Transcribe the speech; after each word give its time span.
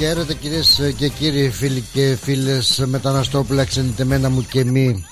Χαίρετε 0.00 0.34
κυρίες 0.34 0.80
και 0.96 1.08
κύριοι 1.08 1.50
φίλοι 1.50 1.84
και 1.92 2.16
φίλες 2.20 2.82
μεταναστόπουλα 2.86 3.64
ξενιτεμένα 3.64 4.30
μου 4.30 4.46
και 4.50 4.64
μη. 4.64 5.04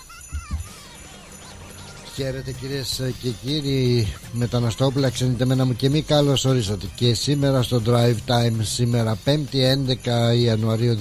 Χαίρετε 2.15 2.53
κυρίες 2.53 3.03
και 3.23 3.29
κύριοι 3.43 4.09
μεταναστόπουλα 4.33 5.11
ξενιτεμένα 5.11 5.65
μου 5.65 5.75
και 5.75 5.89
μη. 5.89 6.03
Καλώς 6.03 6.45
ορίσατε 6.45 6.87
και 6.95 7.15
σήμερα 7.15 7.63
στο 7.63 7.83
Drive 7.87 8.17
Time 8.27 8.57
σήμερα 8.61 9.19
5η 9.25 9.37
11 10.33 10.37
Ιανουαρίου 10.37 10.97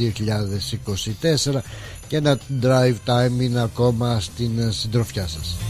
2024 1.51 1.59
και 2.07 2.17
ένα 2.17 2.39
Drive 2.61 2.95
Time 3.05 3.41
είναι 3.41 3.61
ακόμα 3.61 4.19
στην 4.19 4.71
συντροφιά 4.71 5.27
σας 5.27 5.66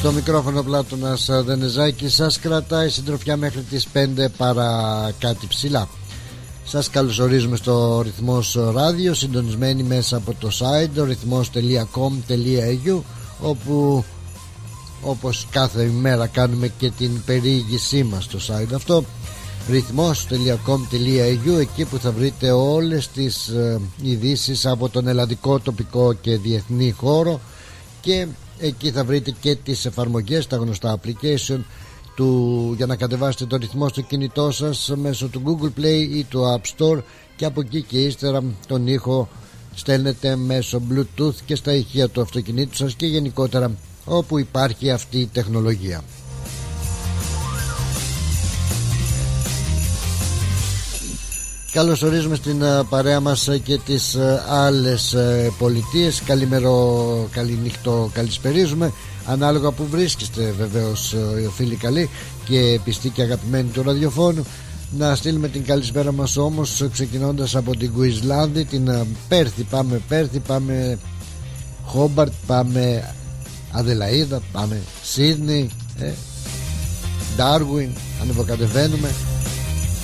Στο 0.00 0.12
μικρόφωνο 0.12 0.62
Πλάτωνας 0.62 1.28
Δενεζάκη. 1.44 2.08
Σας 2.08 2.38
κρατάει 2.38 2.88
συντροφιά 2.88 3.36
μέχρι 3.36 3.60
τις 3.60 3.86
5 3.94 4.28
παρά 4.36 5.12
κάτι 5.18 5.46
ψηλά. 5.46 5.88
Σας 6.64 6.90
καλωσορίζουμε 6.90 7.56
στο 7.56 8.00
ρυθμός 8.02 8.58
ράδιο 8.74 9.14
συντονισμένοι 9.14 9.82
μέσα 9.82 10.16
από 10.16 10.34
το 10.38 10.50
site 10.58 11.04
ρυθμός.com.au 11.04 13.00
όπου 13.40 14.04
όπως 15.02 15.46
κάθε 15.50 15.82
ημέρα 15.82 16.26
κάνουμε 16.26 16.68
και 16.78 16.90
την 16.90 17.22
περιήγησή 17.24 18.02
μας 18.02 18.24
στο 18.24 18.38
site 18.38 18.72
αυτό. 18.74 19.04
ρυθμός.com.au 19.70 21.58
εκεί 21.60 21.84
που 21.84 21.98
θα 21.98 22.12
βρείτε 22.12 22.50
όλες 22.50 23.08
τις 23.08 23.48
ε, 23.48 23.80
ειδήσεις 24.02 24.66
από 24.66 24.88
τον 24.88 25.08
ελλαδικό 25.08 25.58
τοπικό 25.58 26.12
και 26.12 26.36
διεθνή 26.36 26.90
χώρο 26.90 27.40
και 28.00 28.26
εκεί 28.60 28.90
θα 28.90 29.04
βρείτε 29.04 29.34
και 29.40 29.54
τις 29.54 29.84
εφαρμογές 29.84 30.46
τα 30.46 30.56
γνωστά 30.56 31.00
application 31.00 31.60
του, 32.14 32.72
για 32.76 32.86
να 32.86 32.96
κατεβάσετε 32.96 33.46
το 33.46 33.56
ρυθμό 33.56 33.88
στο 33.88 34.00
κινητό 34.00 34.50
σας 34.50 34.92
μέσω 34.96 35.28
του 35.28 35.42
Google 35.44 35.80
Play 35.80 36.06
ή 36.10 36.24
του 36.24 36.42
App 36.56 36.76
Store 36.76 37.02
και 37.36 37.44
από 37.44 37.60
εκεί 37.60 37.82
και 37.82 37.98
ύστερα 37.98 38.42
τον 38.66 38.86
ήχο 38.86 39.28
στέλνετε 39.74 40.36
μέσω 40.36 40.82
Bluetooth 40.90 41.34
και 41.44 41.54
στα 41.54 41.72
ηχεία 41.72 42.08
του 42.08 42.20
αυτοκινήτου 42.20 42.76
σας 42.76 42.94
και 42.94 43.06
γενικότερα 43.06 43.72
όπου 44.04 44.38
υπάρχει 44.38 44.90
αυτή 44.90 45.18
η 45.18 45.26
τεχνολογία. 45.26 46.02
Καλώς 51.72 52.02
ορίζουμε 52.02 52.34
στην 52.34 52.62
ε, 52.62 52.82
παρέα 52.88 53.20
μας 53.20 53.48
ε, 53.48 53.58
και 53.58 53.78
τις 53.78 54.14
ε, 54.14 54.42
άλλες 54.48 55.16
πολιτείες. 55.58 56.22
Καλημέρο, 56.22 57.28
καληνύχτο, 57.30 58.10
καλησπερίζουμε. 58.12 58.92
Ανάλογα 59.26 59.70
που 59.70 59.86
βρίσκεστε 59.90 60.54
βεβαίως 60.58 61.14
φίλοι 61.56 61.74
καλοί 61.74 62.10
Και 62.44 62.80
πιστοί 62.84 63.08
και 63.08 63.22
αγαπημένοι 63.22 63.68
του 63.68 63.82
ραδιοφώνου. 63.82 64.46
Να 64.98 65.14
στείλουμε 65.14 65.48
την 65.48 65.64
καλησπέρα 65.64 66.12
μας 66.12 66.36
όμως 66.36 66.88
Ξεκινώντας 66.92 67.56
από 67.56 67.76
την 67.76 67.92
Κουισλάνδη 67.92 68.64
Την 68.64 68.90
Πέρθη, 69.28 69.62
πάμε 69.62 70.00
Πέρθη 70.08 70.38
Πάμε 70.38 70.98
Χόμπαρτ, 71.84 72.32
πάμε 72.46 73.14
Αδελαίδα 73.72 74.40
Πάμε 74.52 74.80
Σίδνη 75.02 75.68
Ντάρουιν. 77.36 77.90
Ανεβοκατεβαίνουμε 78.22 79.08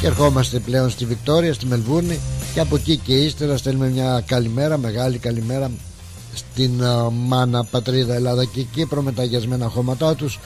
και 0.07 0.13
ερχόμαστε 0.13 0.59
πλέον 0.59 0.91
στη 0.91 1.05
Βικτόρια, 1.05 1.53
στη 1.55 1.67
Μελβούρνη 1.67 2.19
και 2.55 2.61
από 2.61 2.77
εκεί 2.77 2.97
και 2.97 3.15
ύστερα 3.15 3.57
στέλνουμε 3.57 3.89
μια 3.89 4.23
καλημέρα, 4.27 4.79
μεγάλη 4.79 5.19
καλημέρα 5.19 5.71
στην 6.35 6.83
μάνα 7.13 7.65
πατρίδα 7.65 8.15
Ελλάδα. 8.15 8.45
Και 8.45 8.63
Κύπρο 8.63 9.03
με 9.03 9.13
τα 9.13 9.23
αγιασμένα 9.23 9.69
χώματά 9.69 10.15
τους 10.15 10.39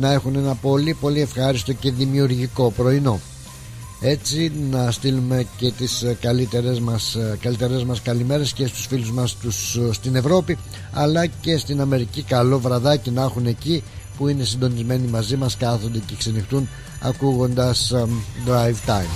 να 0.00 0.12
έχουν 0.12 0.34
ένα 0.34 0.54
πολύ 0.54 0.94
πολύ 0.94 1.20
ευχάριστο 1.20 1.72
και 1.72 1.90
δημιουργικό 1.90 2.70
πρωινό. 2.70 3.20
Έτσι 4.00 4.52
να 4.70 4.90
στείλουμε 4.90 5.46
και 5.56 5.70
τις 5.70 6.04
καλύτερες 6.20 6.80
μας, 6.80 7.16
καλύτερες 7.40 7.84
μας 7.84 8.02
καλημέρες 8.02 8.52
και 8.52 8.66
στους 8.66 8.86
φίλους 8.86 9.12
μας 9.12 9.34
τους 9.34 9.78
στην 9.90 10.14
Ευρώπη 10.14 10.58
αλλά 10.92 11.26
και 11.26 11.56
στην 11.56 11.80
Αμερική. 11.80 12.22
Καλό 12.22 12.58
βραδάκι 12.58 13.10
να 13.10 13.22
έχουν 13.22 13.46
εκεί 13.46 13.82
που 14.20 14.28
είναι 14.28 14.44
συντονισμένοι 14.44 15.06
μαζί 15.06 15.36
μας 15.36 15.56
κάθονται 15.56 15.98
και 16.06 16.14
ξενυχτούν 16.18 16.68
ακούγοντας 17.00 17.92
um, 17.94 18.08
Drive 18.48 18.90
Time. 18.90 19.10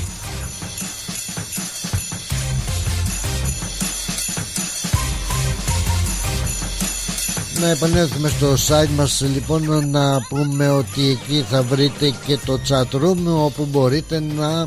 Να 7.61 7.69
επανέλθουμε 7.69 8.29
στο 8.29 8.53
site 8.53 8.89
μας 8.97 9.21
λοιπόν 9.21 9.91
να 9.91 10.21
πούμε 10.29 10.71
ότι 10.71 11.09
εκεί 11.09 11.45
θα 11.51 11.63
βρείτε 11.63 12.15
και 12.27 12.39
το 12.47 12.59
chat 12.69 12.97
room 12.97 13.45
όπου 13.45 13.65
μπορείτε 13.71 14.21
να 14.21 14.67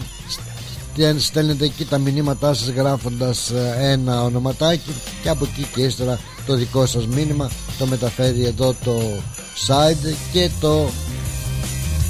στέλνετε 1.17 1.65
εκεί 1.65 1.85
τα 1.85 1.97
μηνύματά 1.97 2.53
σας 2.53 2.69
γράφοντας 2.69 3.49
ε, 3.49 3.75
ένα 3.79 4.23
ονοματάκι 4.23 4.91
και 5.23 5.29
από 5.29 5.45
εκεί 5.45 5.67
και 5.73 5.81
ύστερα 5.81 6.19
το 6.45 6.55
δικό 6.55 6.85
σας 6.85 7.07
μήνυμα 7.07 7.51
το 7.77 7.85
μεταφέρει 7.85 8.45
εδώ 8.45 8.75
το 8.83 9.01
site 9.67 10.15
και 10.31 10.49
το 10.59 10.89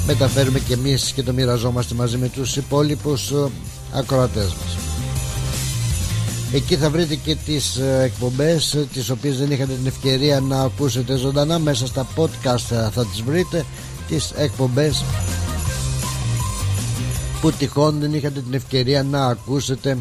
μεταφέρουμε 0.07 0.59
και 0.59 0.73
εμείς 0.73 1.11
και 1.11 1.23
το 1.23 1.33
μοιραζόμαστε 1.33 1.95
μαζί 1.95 2.17
με 2.17 2.27
τους 2.27 2.55
υπόλοιπους 2.55 3.31
ε, 3.31 3.49
ακροατές 3.93 4.43
μας. 4.43 4.77
Εκεί 6.53 6.75
θα 6.75 6.89
βρείτε 6.89 7.15
και 7.15 7.35
τις 7.35 7.75
ε, 7.75 8.01
εκπομπές 8.03 8.73
ε, 8.73 8.87
τις 8.93 9.09
οποίες 9.09 9.37
δεν 9.37 9.51
είχατε 9.51 9.73
την 9.73 9.87
ευκαιρία 9.87 10.39
να 10.39 10.61
ακούσετε 10.61 11.15
ζωντανά. 11.15 11.59
Μέσα 11.59 11.87
στα 11.87 12.07
podcast 12.15 12.89
θα 12.93 13.05
τις 13.11 13.21
βρείτε 13.21 13.65
τις 14.07 14.31
εκπομπές 14.35 15.03
που 17.41 17.51
τυχόν 17.51 17.99
δεν 17.99 18.13
είχατε 18.13 18.39
την 18.39 18.53
ευκαιρία 18.53 19.03
να 19.03 19.25
ακούσετε 19.25 19.97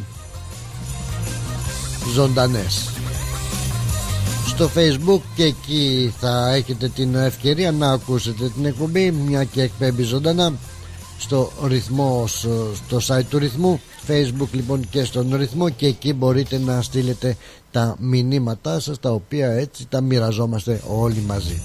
ζωντανές 2.15 2.96
στο 4.57 4.71
facebook 4.75 5.21
και 5.35 5.43
εκεί 5.45 6.15
θα 6.19 6.55
έχετε 6.55 6.89
την 6.89 7.15
ευκαιρία 7.15 7.73
να 7.73 7.91
ακούσετε 7.91 8.49
την 8.49 8.65
εκπομπή 8.65 9.11
μια 9.11 9.45
και 9.45 9.63
εκπέμπει 9.63 10.03
ζωντανά 10.03 10.53
στο 11.19 11.53
ρυθμό 11.65 12.25
στο 12.27 13.01
site 13.07 13.25
του 13.31 13.39
ρυθμού 13.39 13.81
facebook 14.07 14.49
λοιπόν 14.53 14.89
και 14.91 15.05
στον 15.05 15.35
ρυθμό 15.37 15.69
και 15.69 15.87
εκεί 15.87 16.13
μπορείτε 16.13 16.59
να 16.59 16.83
στείλετε 16.83 17.37
τα 17.71 17.97
μηνύματά 17.99 18.81
σας 18.81 19.01
τα 19.01 19.11
οποία 19.11 19.51
έτσι 19.51 19.87
τα 19.89 20.01
μοιραζόμαστε 20.01 20.81
όλοι 20.89 21.23
μαζί 21.27 21.63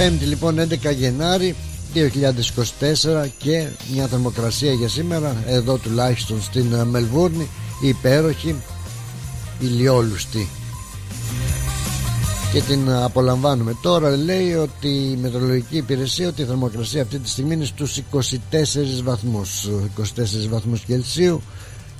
Πέμπτη 0.00 0.24
λοιπόν 0.24 0.56
11 0.58 0.94
Γενάρη 0.96 1.54
2024 1.94 3.26
και 3.38 3.66
μια 3.92 4.06
θερμοκρασία 4.06 4.72
για 4.72 4.88
σήμερα 4.88 5.44
εδώ 5.46 5.76
τουλάχιστον 5.76 6.42
στην 6.42 6.72
ε, 6.72 6.84
Μελβούρνη 6.84 7.48
υπέροχη 7.82 8.54
ηλιόλουστη 9.58 10.48
και 12.52 12.60
την 12.60 12.90
απολαμβάνουμε. 12.90 13.76
Τώρα 13.82 14.16
λέει 14.16 14.54
ότι 14.54 14.88
η 14.88 15.18
μετρολογική 15.20 15.76
υπηρεσία 15.76 16.28
ότι 16.28 16.42
η 16.42 16.44
θερμοκρασία 16.44 17.02
αυτή 17.02 17.18
τη 17.18 17.28
στιγμή 17.28 17.54
είναι 17.54 17.64
στους 17.64 18.00
24 18.12 18.18
βαθμούς 19.02 19.68
24 19.98 20.48
βαθμούς 20.48 20.80
Κελσίου 20.80 21.42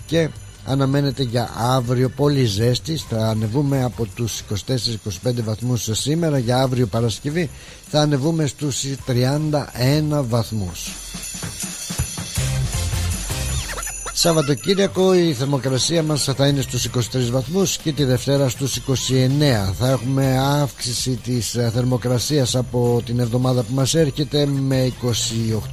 και 0.06 0.29
αναμένεται 0.65 1.23
για 1.23 1.51
αύριο 1.57 2.09
πολύ 2.09 2.45
ζέστη. 2.45 2.97
Θα 3.09 3.29
ανεβούμε 3.29 3.83
από 3.83 4.07
τους 4.15 4.43
24-25 4.67 5.43
βαθμούς 5.45 5.89
σήμερα. 5.93 6.39
Για 6.39 6.62
αύριο 6.62 6.87
Παρασκευή 6.87 7.51
θα 7.89 8.01
ανεβούμε 8.01 8.47
στους 8.47 8.85
31 9.07 10.25
βαθμούς. 10.29 10.91
Σαββατοκύριακο 14.23 15.15
η 15.15 15.33
θερμοκρασία 15.33 16.03
μας 16.03 16.25
θα 16.37 16.47
είναι 16.47 16.61
στους 16.61 16.85
23 16.85 17.31
βαθμούς 17.31 17.77
και 17.77 17.93
τη 17.93 18.05
Δευτέρα 18.05 18.49
στους 18.49 18.77
29 18.77 19.73
θα 19.79 19.89
έχουμε 19.91 20.39
αύξηση 20.39 21.11
της 21.11 21.56
θερμοκρασίας 21.73 22.55
από 22.56 23.03
την 23.05 23.21
εβδομάδα 23.21 23.63
που 23.63 23.75
μας 23.75 23.95
έρχεται 23.95 24.47
με 24.47 24.93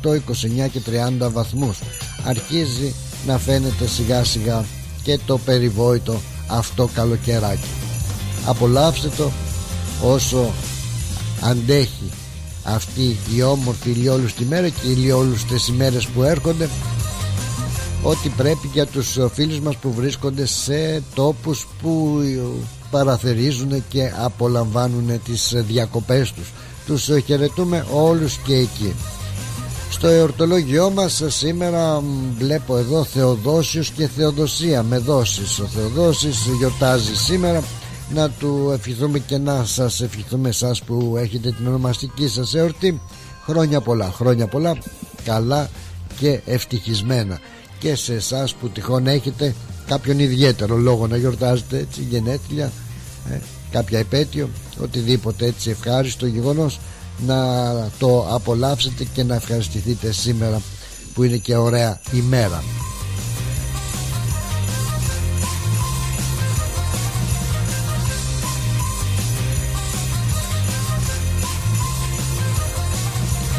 28, 0.04 0.14
29 0.14 0.70
και 0.72 0.82
30 1.20 1.32
βαθμούς. 1.32 1.80
Αρχίζει 2.26 2.94
να 3.26 3.38
φαίνεται 3.38 3.88
σιγά 3.88 4.24
σιγά 4.24 4.66
και 5.08 5.20
το 5.26 5.38
περιβόητο 5.38 6.22
αυτό 6.48 6.90
καλοκαιράκι. 6.94 7.68
Απολαύστε 8.46 9.10
το 9.18 9.32
όσο 10.04 10.52
αντέχει 11.42 12.12
αυτή 12.64 13.18
η 13.36 13.42
όμορφη 13.42 13.90
ηλιόλουστη 13.90 14.46
μέρα 14.46 14.70
και 14.70 14.88
οι 14.88 14.94
ηλιόλουστες 14.98 15.68
ημέρες 15.68 16.08
που 16.08 16.24
έρχονται. 16.24 16.70
Ότι 18.04 18.30
πρέπει 18.30 18.70
για 18.74 18.86
τους 18.86 19.18
φίλους 19.34 19.60
μας 19.60 19.76
που 19.76 19.94
βρίσκονται 19.94 20.46
σε 20.46 21.04
τόπους 21.16 21.68
που 21.82 22.22
παραθερίζουν 22.92 23.84
και 23.90 24.12
απολαμβάνουν 24.18 25.22
τις 25.24 25.54
διακοπές 25.56 26.32
τους. 26.32 26.52
Τους 26.86 27.10
χαιρετούμε 27.26 27.86
όλους 27.92 28.38
και 28.38 28.56
εκεί 28.56 28.94
στο 29.98 30.08
εορτολόγιό 30.08 30.90
μας 30.90 31.24
σήμερα 31.28 32.04
βλέπω 32.38 32.78
εδώ 32.78 33.04
Θεοδόσιος 33.04 33.90
και 33.90 34.08
Θεοδοσία. 34.08 34.84
Με 34.84 34.98
δόσεις 34.98 35.60
ο 35.60 35.66
Θεοδόσης 35.66 36.46
γιορτάζει 36.58 37.16
σήμερα. 37.16 37.64
Να 38.14 38.30
του 38.30 38.72
ευχηθούμε 38.74 39.20
και 39.20 39.38
να 39.38 39.66
σας 39.66 40.02
ευχηθούμε 40.02 40.50
εσάς 40.50 40.84
που 40.84 41.16
έχετε 41.18 41.52
την 41.52 41.68
ονομαστική 41.68 42.28
σας 42.28 42.54
εορτή. 42.54 43.02
Χρόνια 43.46 43.82
πολλά, 43.82 44.12
χρόνια 44.12 44.48
πολλά 44.48 44.78
καλά 45.24 45.70
και 46.20 46.40
ευτυχισμένα. 46.46 47.40
Και 47.80 47.96
σε 47.96 48.14
εσάς 48.14 48.54
που 48.54 48.70
τυχόν 48.70 49.08
έχετε 49.08 49.56
κάποιον 49.88 50.20
ιδιαίτερο 50.20 50.76
λόγο 50.76 51.08
να 51.08 51.18
γιορτάζετε 51.18 51.78
έτσι 51.78 52.02
γενέθλια 52.02 52.72
ε, 53.32 53.40
κάποια 53.72 54.00
επέτειο 54.00 54.50
οτιδήποτε 54.82 55.46
έτσι 55.46 55.70
ευχάριστο 55.70 56.26
γεγονός 56.26 56.80
να 57.26 57.90
το 58.00 58.28
απολαύσετε 58.30 59.04
και 59.14 59.24
να 59.24 59.36
ευχαριστηθείτε 59.36 60.12
σήμερα 60.12 60.62
που 61.14 61.24
είναι 61.24 61.38
και 61.38 61.56
ωραία 61.56 62.00
ημέρα. 62.14 62.64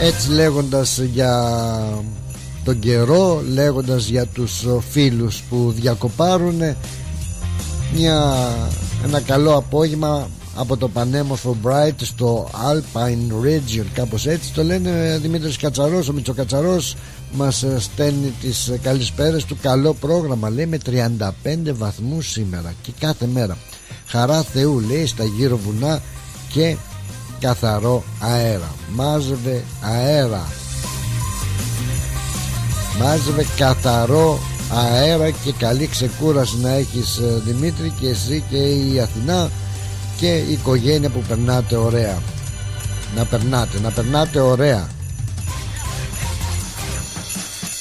Έτσι 0.00 0.30
λέγοντας 0.30 0.98
για 0.98 1.52
τον 2.64 2.78
καιρό 2.78 3.42
λέγοντας 3.52 4.06
για 4.06 4.26
τους 4.26 4.66
φίλους 4.90 5.42
που 5.48 5.72
διακοπάρουν 5.76 6.60
μια, 7.94 8.36
ένα 9.04 9.20
καλό 9.20 9.56
απόγευμα 9.56 10.28
από 10.60 10.76
το 10.76 10.88
πανέμορφο 10.88 11.56
Bright 11.64 11.94
στο 11.96 12.50
Alpine 12.52 13.44
Region 13.44 13.84
κάπως 13.92 14.26
έτσι. 14.26 14.52
Το 14.52 14.62
λένε 14.62 15.18
Δημήτρης 15.22 15.56
Κατσαρός. 15.56 16.08
Ο 16.08 16.12
Μητσοκατσαρός 16.12 16.96
μας 17.32 17.64
στέλνει 17.78 18.32
τις 18.40 18.72
καλησπέρες 18.82 19.44
του. 19.44 19.58
Καλό 19.62 19.94
πρόγραμμα 19.94 20.50
λέει 20.50 20.66
με 20.66 20.78
35 20.86 21.72
βαθμούς 21.72 22.30
σήμερα. 22.30 22.74
Και 22.82 22.92
κάθε 23.00 23.26
μέρα. 23.26 23.56
Χαρά 24.06 24.42
Θεού 24.42 24.80
λέει 24.80 25.06
στα 25.06 25.24
γύρω 25.24 25.56
βουνά 25.56 26.02
και 26.52 26.76
καθαρό 27.40 28.04
αέρα. 28.20 28.74
Μάζευε 28.94 29.64
αέρα. 29.80 30.46
Μάζευε 33.00 33.46
καθαρό 33.56 34.38
αέρα 34.72 35.30
και 35.30 35.52
καλή 35.58 35.86
ξεκούραση 35.86 36.58
να 36.58 36.70
έχεις 36.70 37.16
ε, 37.16 37.42
Δημήτρη 37.44 37.92
και 38.00 38.08
εσύ 38.08 38.44
και 38.50 38.56
η 38.56 39.00
Αθηνά 39.00 39.50
και 40.18 40.36
η 40.36 40.52
οικογένεια 40.52 41.10
που 41.10 41.22
περνάτε 41.28 41.76
ωραία. 41.76 42.22
Να 43.16 43.24
περνάτε, 43.24 43.80
να 43.80 43.90
περνάτε 43.90 44.40
ωραία. 44.40 44.88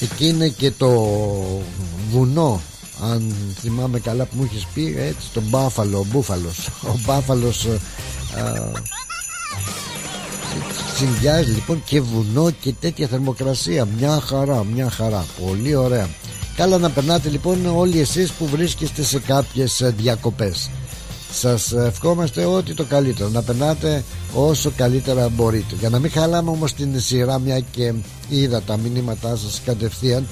Εκεί 0.00 0.26
είναι 0.28 0.48
και 0.48 0.70
το 0.70 0.90
βουνό 2.10 2.60
αν 3.02 3.34
θυμάμαι 3.60 3.98
καλά 3.98 4.24
που 4.24 4.36
μου 4.36 4.48
έχεις 4.50 4.66
πει 4.74 4.94
έτσι 4.98 5.30
το 5.32 5.40
Μπάφαλο, 5.40 5.98
ο 5.98 6.06
Μπούφαλος. 6.10 6.68
Ο 6.82 6.98
Μπάφαλος 7.04 7.64
ε, 7.64 7.78
συνδυάζει 10.96 11.50
λοιπόν 11.50 11.82
και 11.84 12.00
βουνό 12.00 12.50
και 12.50 12.72
τέτοια 12.80 13.08
θερμοκρασία. 13.08 13.88
Μια 13.98 14.20
χαρά, 14.20 14.64
μια 14.64 14.90
χαρά. 14.90 15.26
Πολύ 15.46 15.74
ωραία. 15.74 16.08
Καλά 16.56 16.78
να 16.78 16.90
περνάτε 16.90 17.28
λοιπόν 17.28 17.66
όλοι 17.66 18.00
εσείς 18.00 18.30
που 18.30 18.46
βρίσκεστε 18.46 19.02
σε 19.02 19.18
κάποιες 19.18 19.80
ε, 19.80 19.94
διακοπές 19.96 20.70
σας 21.30 21.72
ευχόμαστε 21.72 22.44
ό,τι 22.44 22.74
το 22.74 22.84
καλύτερο. 22.84 23.28
Να 23.28 23.42
περνάτε 23.42 24.04
όσο 24.34 24.72
καλύτερα 24.76 25.28
μπορείτε. 25.28 25.74
Για 25.78 25.88
να 25.88 25.98
μην 25.98 26.10
χαλάμε 26.10 26.50
όμως 26.50 26.72
την 26.72 27.00
σειρά 27.00 27.38
μια 27.38 27.60
και 27.60 27.92
είδα 28.28 28.62
τα 28.62 28.76
μηνύματά 28.76 29.36
σας 29.36 29.60
κατευθείαν 29.64 30.26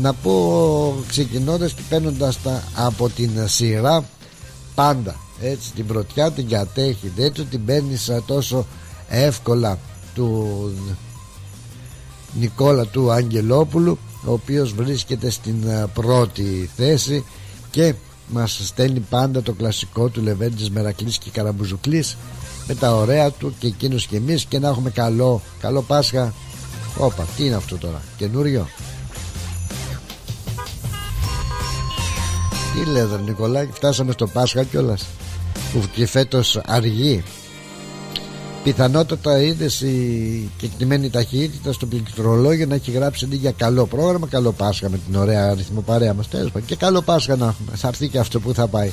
να 0.00 0.12
πω 0.12 0.94
ξεκινώντας 1.08 1.72
και 1.72 1.82
παίρνοντας 1.88 2.42
τα 2.42 2.62
από 2.74 3.08
την 3.08 3.30
σειρά 3.44 4.04
πάντα. 4.74 5.16
Έτσι 5.40 5.72
την 5.72 5.86
πρωτιά 5.86 6.30
την 6.30 6.48
κατέχει. 6.48 7.12
Δεν 7.16 7.32
του 7.32 7.46
την 7.46 7.64
παίρνεις 7.64 8.10
τόσο 8.26 8.66
εύκολα 9.08 9.78
του 10.14 10.70
Νικόλα 12.38 12.86
του 12.86 13.10
Αγγελόπουλου 13.10 13.98
ο 14.24 14.32
οποίος 14.32 14.72
βρίσκεται 14.72 15.30
στην 15.30 15.68
ε, 15.68 15.86
πρώτη 15.94 16.70
θέση 16.76 17.24
και 17.70 17.94
μας 18.32 18.60
στέλνει 18.62 19.00
πάντα 19.00 19.42
το 19.42 19.52
κλασικό 19.52 20.08
του 20.08 20.22
Λεβέντης 20.22 20.70
Μερακλής 20.70 21.18
και 21.18 21.30
Καραμπουζουκλής 21.30 22.16
με 22.66 22.74
τα 22.74 22.94
ωραία 22.96 23.30
του 23.30 23.54
και 23.58 23.66
εκείνος 23.66 24.06
και 24.06 24.16
εμείς 24.16 24.44
και 24.44 24.58
να 24.58 24.68
έχουμε 24.68 24.90
καλό, 24.90 25.40
καλό 25.60 25.82
Πάσχα. 25.82 26.34
Όπα, 26.98 27.26
τι 27.36 27.44
είναι 27.44 27.54
αυτό 27.54 27.76
τώρα, 27.76 28.02
καινούριο; 28.16 28.68
Τι 32.74 32.90
λέτε 32.90 33.20
Νικολάκη, 33.24 33.72
φτάσαμε 33.72 34.12
στο 34.12 34.26
Πάσχα 34.26 34.64
κιόλας. 34.64 35.06
Που 35.72 35.82
και 35.94 36.06
φέτος 36.06 36.60
αργεί 36.66 37.22
Πιθανότατα 38.64 39.40
είδες 39.40 39.80
η 39.80 40.50
κεκτημένη 40.56 41.10
ταχύτητα 41.10 41.72
στο 41.72 41.86
πληκτρολόγιο 41.86 42.66
να 42.66 42.74
έχει 42.74 42.90
γράψει 42.90 43.24
αντί 43.24 43.36
για 43.36 43.50
καλό 43.50 43.86
πρόγραμμα, 43.86 44.26
καλό 44.26 44.52
Πάσχα 44.52 44.90
με 44.90 44.98
την 45.06 45.16
ωραία 45.16 45.50
αριθμό 45.50 45.80
παρέα 45.80 46.14
μας. 46.14 46.28
Τέλος 46.28 46.50
Και 46.66 46.76
καλό 46.76 47.02
Πάσχα 47.02 47.36
να 47.36 47.44
έχουμε. 47.46 47.76
Θα 47.76 47.88
έρθει 47.88 48.08
και 48.08 48.18
αυτό 48.18 48.40
που 48.40 48.54
θα 48.54 48.66
πάει. 48.66 48.90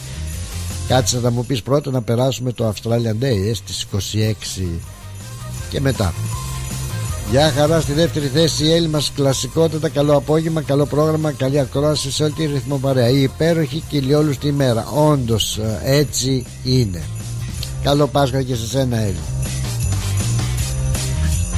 Κάτσε 0.87 1.19
να 1.19 1.31
μου 1.31 1.45
πεις 1.45 1.61
πρώτα 1.61 1.91
να 1.91 2.01
περάσουμε 2.01 2.51
το 2.51 2.73
Australian 2.73 3.23
Day 3.23 3.49
ε, 3.49 3.53
στις 3.53 3.85
26 4.57 4.63
και 5.69 5.81
μετά. 5.81 6.13
Γεια 7.31 7.51
χαρά 7.51 7.81
στη 7.81 7.93
δεύτερη 7.93 8.27
θέση 8.27 8.65
η 8.65 8.71
Έλλη 8.71 8.87
μας 8.87 9.11
κλασικότητα 9.15 9.89
Καλό 9.89 10.17
απόγευμα, 10.17 10.61
καλό 10.61 10.85
πρόγραμμα, 10.85 11.31
καλή 11.31 11.59
ακρόαση 11.59 12.11
σε 12.11 12.23
όλη 12.23 12.31
τη 12.31 12.45
ρυθμό 12.45 12.77
παρέα 12.77 13.09
Η 13.09 13.21
υπέροχη 13.21 13.83
κυλιόλους 13.89 14.37
τη 14.37 14.51
μέρα 14.51 14.87
Όντως 14.87 15.57
ε, 15.57 15.79
έτσι 15.83 16.45
είναι 16.63 17.01
Καλό 17.83 18.07
Πάσχα 18.07 18.41
και 18.41 18.55
σε 18.55 18.67
σένα 18.67 18.97
Έλλη 18.97 19.17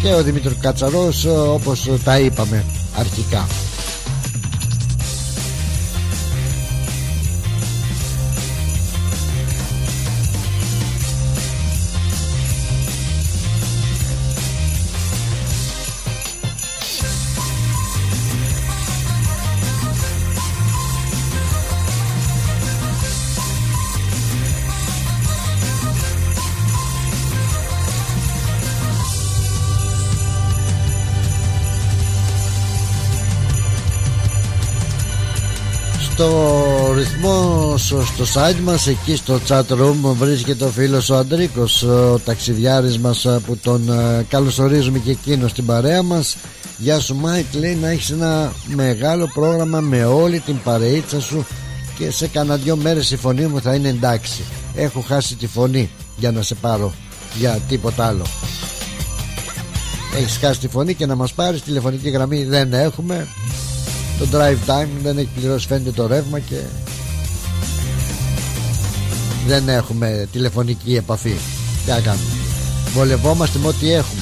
και 0.01 0.13
ο 0.13 0.23
Δημήτρης 0.23 0.57
Κατσαρός 0.61 1.25
όπως 1.25 1.89
τα 2.03 2.19
είπαμε 2.19 2.65
αρχικά 2.95 3.47
στο 36.21 36.93
ρυθμό 36.95 37.77
στο 37.77 38.23
site 38.33 38.59
μας 38.63 38.87
εκεί 38.87 39.15
στο 39.15 39.39
chat 39.47 39.63
room 39.67 39.95
βρίσκεται 40.01 40.63
ο 40.63 40.67
φίλος 40.67 41.09
ο 41.09 41.15
Αντρίκος 41.15 41.83
ο 41.83 42.19
ταξιδιάρης 42.25 42.97
μας 42.97 43.27
που 43.45 43.57
τον 43.57 43.89
ε, 43.89 44.25
καλωσορίζουμε 44.29 44.99
και 44.99 45.11
εκείνο 45.11 45.47
στην 45.47 45.65
παρέα 45.65 46.03
μας. 46.03 46.37
Γεια 46.77 46.99
σου 46.99 47.15
Μάικ 47.15 47.45
λέει 47.53 47.75
να 47.75 47.89
έχεις 47.89 48.09
ένα 48.09 48.53
μεγάλο 48.65 49.29
πρόγραμμα 49.33 49.79
με 49.79 50.05
όλη 50.05 50.39
την 50.39 50.61
παρείτσα 50.63 51.21
σου 51.21 51.45
και 51.97 52.11
σε 52.11 52.27
κανένα 52.27 52.55
δυο 52.55 52.75
μέρες 52.75 53.11
η 53.11 53.17
φωνή 53.17 53.45
μου 53.45 53.61
θα 53.61 53.75
είναι 53.75 53.89
εντάξει. 53.89 54.41
Έχω 54.75 55.01
χάσει 55.01 55.35
τη 55.35 55.47
φωνή 55.47 55.89
για 56.17 56.31
να 56.31 56.41
σε 56.41 56.55
πάρω 56.55 56.93
για 57.39 57.59
τίποτα 57.67 58.05
άλλο. 58.05 58.25
Έχεις 60.17 60.37
χάσει 60.37 60.59
τη 60.59 60.67
φωνή 60.67 60.93
και 60.93 61.05
να 61.05 61.15
μας 61.15 61.33
πάρεις 61.33 61.61
τηλεφωνική 61.61 62.09
γραμμή 62.09 62.43
δεν 62.43 62.73
έχουμε 62.73 63.27
το 64.21 64.27
drive 64.37 64.69
time 64.69 64.87
δεν 65.03 65.17
έχει 65.17 65.29
πληρώσει 65.35 65.67
φαίνεται 65.67 65.91
το 65.91 66.07
ρεύμα 66.07 66.39
και 66.39 66.55
δεν 69.47 69.69
έχουμε 69.69 70.27
τηλεφωνική 70.31 70.95
επαφή. 70.95 71.35
Τι 71.85 71.91
να 71.91 71.99
κάνουμε. 71.99 72.25
Βολευόμαστε 72.93 73.59
με 73.59 73.67
ό,τι 73.67 73.91
έχουμε. 73.91 74.21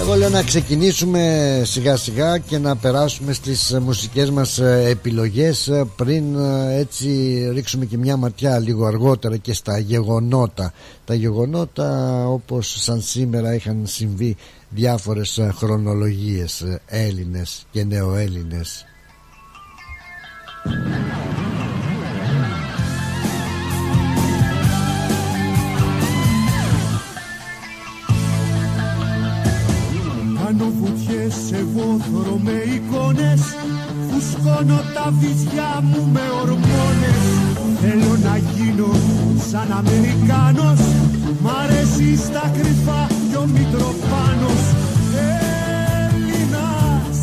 Εγώ 0.00 0.14
λέω 0.14 0.28
να 0.28 0.42
ξεκινήσουμε 0.42 1.62
σιγά 1.64 1.96
σιγά 1.96 2.38
και 2.38 2.58
να 2.58 2.76
περάσουμε 2.76 3.32
στις 3.32 3.78
μουσικές 3.82 4.30
μας 4.30 4.58
επιλογές 4.88 5.70
πριν 5.96 6.24
έτσι 6.70 7.08
ρίξουμε 7.52 7.84
και 7.84 7.98
μια 7.98 8.16
ματιά 8.16 8.58
λίγο 8.58 8.86
αργότερα 8.86 9.36
και 9.36 9.52
στα 9.52 9.78
γεγονότα. 9.78 10.72
Τα 11.04 11.14
γεγονότα 11.14 12.18
όπως 12.28 12.76
σαν 12.80 13.00
σήμερα 13.00 13.54
είχαν 13.54 13.82
συμβεί 13.84 14.36
διάφορες 14.74 15.38
ε, 15.38 15.52
χρονολογίες 15.56 16.60
ε, 16.60 16.80
Έλληνες 16.86 17.66
και 17.70 17.84
νεοέλληνες. 17.84 18.86
Κάνω 30.44 30.72
βουτιές 30.78 31.34
σε 31.48 31.64
βόθρο 31.64 32.36
με 32.42 32.52
που 32.88 33.12
Φουσκώνω 34.10 34.80
τα 34.94 35.12
βυζιά 35.18 35.80
μου 35.82 36.10
με 36.12 36.20
ορμόνες. 36.40 37.22
Θέλω 37.80 38.16
να 38.22 38.36
γίνω 38.36 38.92
σαν 39.50 39.72
Αμερικάνος. 39.72 40.80
Μ' 41.42 41.48
αρέσει 41.48 42.16
στα 42.16 42.52
κρυφά 42.56 43.21
ο 43.42 43.46
Μητροπάνος 43.46 44.64
Έλληνας, 46.08 47.18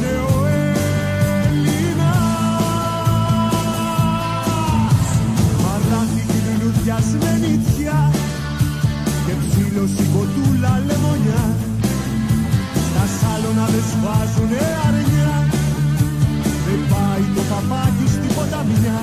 ναι 0.00 0.14
ο 0.34 0.46
Έλληνας 1.46 1.86
Παράθηκη 5.62 6.38
λουλουδιασμένη 6.46 7.52
τιά 7.76 8.00
και 9.26 9.34
ψήλωση 9.42 10.04
κοτούλα 10.14 10.82
λεμονιά. 10.86 11.44
Στα 12.88 13.04
σάλωνα 13.18 13.66
δεν 13.66 13.84
σβάζουνε 13.90 14.62
αρνιά 14.86 15.34
δεν 16.66 16.80
πάει 16.92 17.24
το 17.34 17.42
παπάκι 17.50 18.06
στην 18.08 18.30
ποταμιά. 18.34 19.00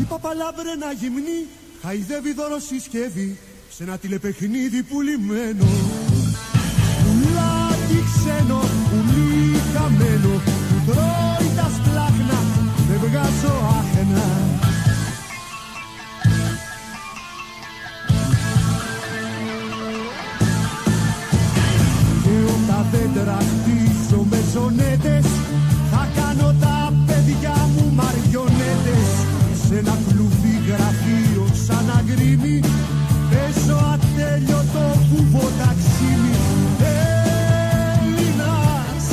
Η 0.00 0.02
παπαλάμπρενα 0.02 0.92
γυμνή 1.00 1.40
χαϊδεύει 1.82 2.32
δώρο 2.32 2.58
συσκευή 2.58 3.38
σε 3.80 3.86
ένα 3.86 3.98
τηλεπαιχνίδι 3.98 4.82
πουλημένο 4.82 5.68
Πουλάκι 7.02 8.00
ξένο, 8.14 8.60
πουλί 8.90 9.60
χαμένο 9.72 10.34
που 10.68 10.76
τρώει 10.86 11.48
τα 11.56 11.70
σπλάχνα 11.76 12.40
δεν 12.88 12.98
βγάζω 13.04 13.54
άχνα 13.78 14.28
Και 22.22 22.36
όταν 22.54 22.86
δεν 22.90 23.10
τραχτίζω 23.14 24.26
με 24.30 24.38
ζωνέτες 24.52 25.26
Θα 25.90 26.08
κάνω 26.14 26.54
τα 26.60 26.92
παιδιά 27.06 27.68
μου 27.74 27.92
μαριονέτες. 27.94 29.08
Σε 29.66 29.78
ένα 29.78 29.98
ατέλειωτο 34.30 34.86
κουβό 35.10 35.46
ταξίμι 35.58 36.36
Έλληνας, 38.02 39.04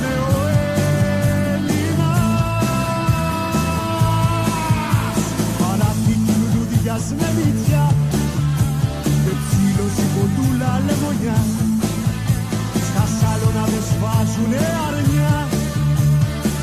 ναι 0.00 0.14
ο 0.30 0.38
Έλληνας 1.52 2.04
Παραθήκη 5.58 6.34
λουλουδιασμένη 6.40 7.46
πια 7.62 7.86
και 9.24 9.32
ψήλωση 9.42 10.04
κοντούλα 10.14 10.72
λεμονιά 10.86 11.38
Στα 12.88 13.04
σάλωνα 13.18 13.64
δεν 13.72 13.84
σβάζουνε 13.90 14.62
αρνιά 14.86 15.36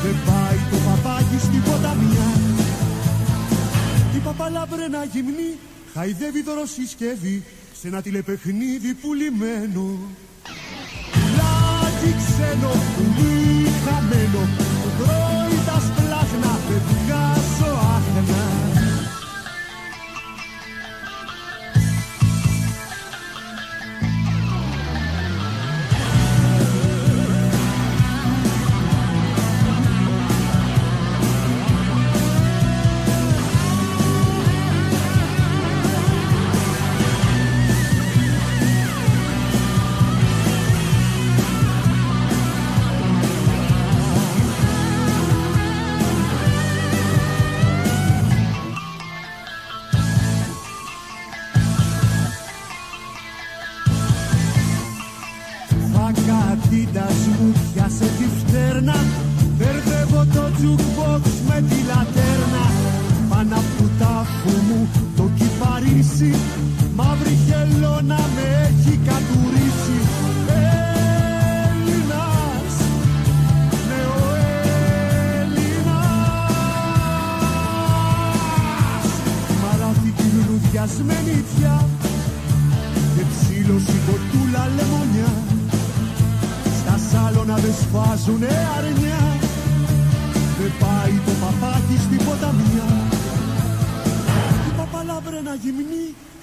Δεν 0.04 0.18
πάει 0.28 0.60
το 0.72 0.78
παπάκι 0.86 1.38
στην 1.46 1.62
ποταμιά. 1.64 2.30
Η 4.16 4.20
παπαλάμπρενα 4.20 5.02
γυμνή 5.14 5.52
χαϊδεύει 5.98 6.42
δώρο 6.42 6.66
συσκευή 6.66 7.44
σε 7.80 7.88
ένα 7.88 8.02
τηλεπαιχνίδι 8.02 8.94
πουλημένο. 8.94 9.86
Πουλάκι 11.12 12.12
ξένο, 12.20 12.72
πουλί 12.96 13.70
χαμένο 13.86 14.44
που 14.82 14.90
τρώει 14.98 15.58
τα 15.68 15.78
σπλάχνα 15.88 16.54
δεν 16.68 16.82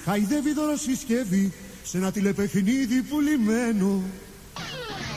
χαϊδεύει 0.05 0.53
δώρο 0.53 0.77
συσκευή 0.77 1.53
σε 1.85 1.97
ένα 1.97 2.11
τηλεπαιχνίδι 2.13 3.03
πουλημένο 3.09 4.03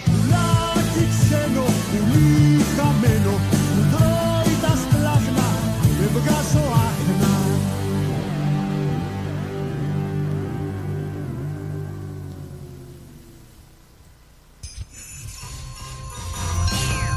Πουλάκι 0.05 1.03
ξένο, 1.19 1.65
πουλί 1.89 2.63
χαμένο 2.75 3.31
που 3.75 3.97
τρώει 3.97 4.55
τα 4.61 4.73
σπλάχνα 4.81 5.47
δεν 5.99 6.09
βγάζω 6.13 6.65
άχνα 6.71 7.35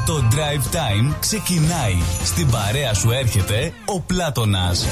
Το 0.05 0.27
Drive 0.31 0.75
Time 0.75 1.15
ξεκινάει. 1.19 1.97
Στην 2.23 2.49
παρέα 2.49 2.93
σου 2.93 3.11
έρχεται 3.11 3.73
ο 3.85 4.01
Πλάτωνας. 4.01 4.85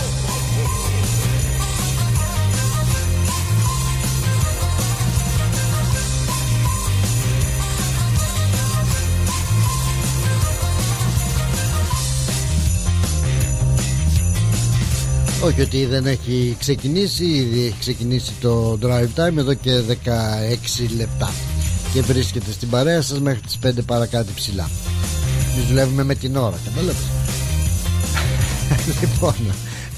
Όχι 15.44 15.62
ότι 15.62 15.86
δεν 15.86 16.06
έχει 16.06 16.56
ξεκινήσει 16.60 17.26
Ήδη 17.26 17.66
έχει 17.66 17.76
ξεκινήσει 17.80 18.32
το 18.42 18.78
drive 18.82 19.08
time 19.16 19.38
Εδώ 19.38 19.54
και 19.54 19.72
16 19.88 19.94
λεπτά. 20.98 21.32
Και 21.94 22.02
βρίσκεται 22.02 22.52
στην 22.52 22.70
παρέα 22.70 23.02
σας 23.02 23.20
Μέχρι 23.20 23.42
τις 23.42 23.60
5 23.66 23.70
παρακάτω 23.86 24.32
ψηλά. 24.36 24.70
Εμείς 25.54 25.68
δουλεύουμε 25.68 26.04
με 26.04 26.16
την 26.16 26.36
ώρα 26.36 26.58
Κατάλαβες; 26.66 27.04
Λοιπόν 29.02 29.36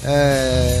ε, 0.04 0.80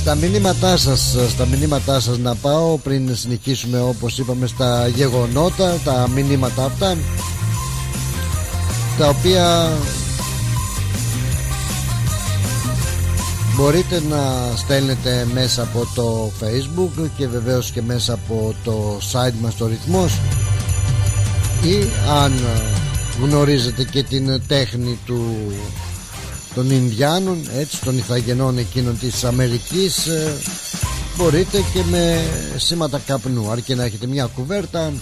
Στα 0.00 0.14
μηνύματά 0.14 0.76
σας 0.76 1.16
Στα 1.28 1.46
μηνύματά 1.46 2.00
σας 2.00 2.18
να 2.18 2.34
πάω 2.34 2.78
Πριν 2.78 3.16
συνεχίσουμε 3.16 3.80
όπως 3.80 4.18
είπαμε 4.18 4.46
Στα 4.46 4.88
γεγονότα 4.88 5.78
Τα 5.84 6.08
μηνύματα 6.14 6.64
αυτά 6.64 6.96
Τα 8.98 9.08
οποία 9.08 9.70
Μπορείτε 13.60 14.02
να 14.08 14.52
στέλνετε 14.56 15.26
μέσα 15.32 15.62
από 15.62 15.86
το 15.94 16.32
facebook 16.40 17.08
και 17.16 17.26
βεβαίως 17.28 17.70
και 17.70 17.82
μέσα 17.82 18.12
από 18.12 18.54
το 18.64 18.98
site 19.12 19.34
μας 19.40 19.56
το 19.56 19.66
ρυθμός. 19.66 20.18
Ή 21.62 21.88
αν 22.22 22.32
γνωρίζετε 23.22 23.84
και 23.84 24.02
την 24.02 24.42
τέχνη 24.46 24.98
του 25.06 25.36
των 26.54 26.70
Ινδιάνων 26.70 27.48
έτσι 27.56 27.80
των 27.80 27.98
Ιθαγενών 27.98 28.58
εκείνων 28.58 28.98
της 28.98 29.24
Αμερικής 29.24 30.06
ε, 30.06 30.36
μπορείτε 31.16 31.64
και 31.72 31.82
με 31.90 32.24
σήματα 32.56 33.00
καπνού. 33.06 33.50
Αρκεί 33.50 33.74
να 33.74 33.84
έχετε 33.84 34.06
μια 34.06 34.24
κουβέρτα 34.34 34.92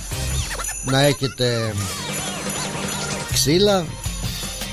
να 0.85 1.01
έχετε 1.01 1.75
ξύλα 3.33 3.87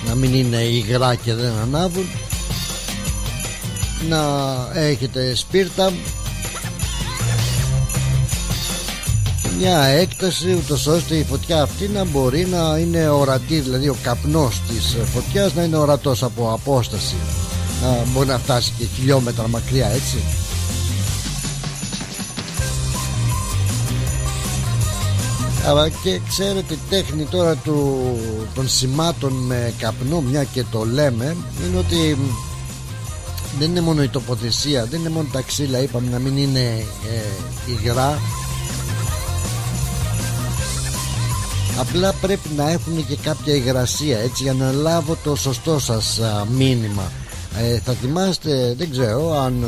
να 0.08 0.16
μην 0.16 0.34
είναι 0.34 0.58
υγρά 0.58 1.16
και 1.16 1.34
δεν 1.34 1.52
ανάβουν 1.62 2.06
να 4.10 4.22
έχετε 4.74 5.36
σπίρτα. 5.36 5.94
Μια 9.60 9.84
έκταση 9.84 10.54
ούτως 10.54 10.88
ώστε 10.88 11.16
η 11.16 11.24
φωτιά 11.24 11.62
αυτή 11.62 11.88
να 11.88 12.06
μπορεί 12.06 12.46
να 12.46 12.78
είναι 12.78 13.10
ορατή 13.10 13.60
δηλαδή 13.60 13.90
ο 13.90 13.96
καπνός 14.04 14.62
της 14.68 14.98
φωτιάς 15.14 15.54
να 15.54 15.64
είναι 15.64 15.78
ορατός 15.78 16.24
από 16.24 16.52
απόσταση. 16.54 17.16
Να 17.82 18.12
μπορεί 18.12 18.28
να 18.28 18.38
φτάσει 18.38 18.74
και 18.78 18.86
χιλιόμετρα 18.96 19.48
μακριά 19.48 19.88
έτσι. 19.88 20.18
Αλλά 25.68 25.90
και 25.90 26.20
ξέρετε 26.28 26.74
η 26.74 26.80
τέχνη 26.90 27.26
τώρα 27.26 27.56
του, 27.56 28.02
των 28.56 28.70
σημάτων 28.70 29.34
με 29.34 29.74
καπνό 29.78 30.22
μια 30.22 30.44
και 30.44 30.64
το 30.72 30.84
λέμε 30.84 31.36
είναι 31.68 31.78
ότι 31.78 32.18
δεν 33.60 33.70
είναι 33.70 33.82
μόνο 33.82 34.04
η 34.04 34.08
τοποθεσία 34.08 34.86
δεν 34.86 35.00
είναι 35.00 35.10
μόνο 35.10 35.28
τα 35.32 35.42
ξύλα 35.42 35.80
είπαμε 35.82 36.10
να 36.10 36.20
μην 36.20 36.38
είναι 36.38 36.60
ε, 36.60 37.72
υγρά. 37.72 38.20
Απλά 41.80 42.14
πρέπει 42.14 42.50
να 42.56 42.70
έχουν 42.70 43.08
και 43.08 43.16
κάποια 43.16 43.56
υγρασία 43.56 44.20
έτσι 44.20 44.44
για 44.44 44.54
να 44.54 44.72
λάβω 44.72 45.18
το 45.24 45.36
σωστό 45.36 45.80
σας 45.80 46.20
μήνυμα. 46.52 47.12
Ε, 47.58 47.80
Θα 47.80 47.94
θυμάστε 47.94 48.74
δεν 48.78 48.92
ξέρω 48.92 49.40
αν 49.42 49.64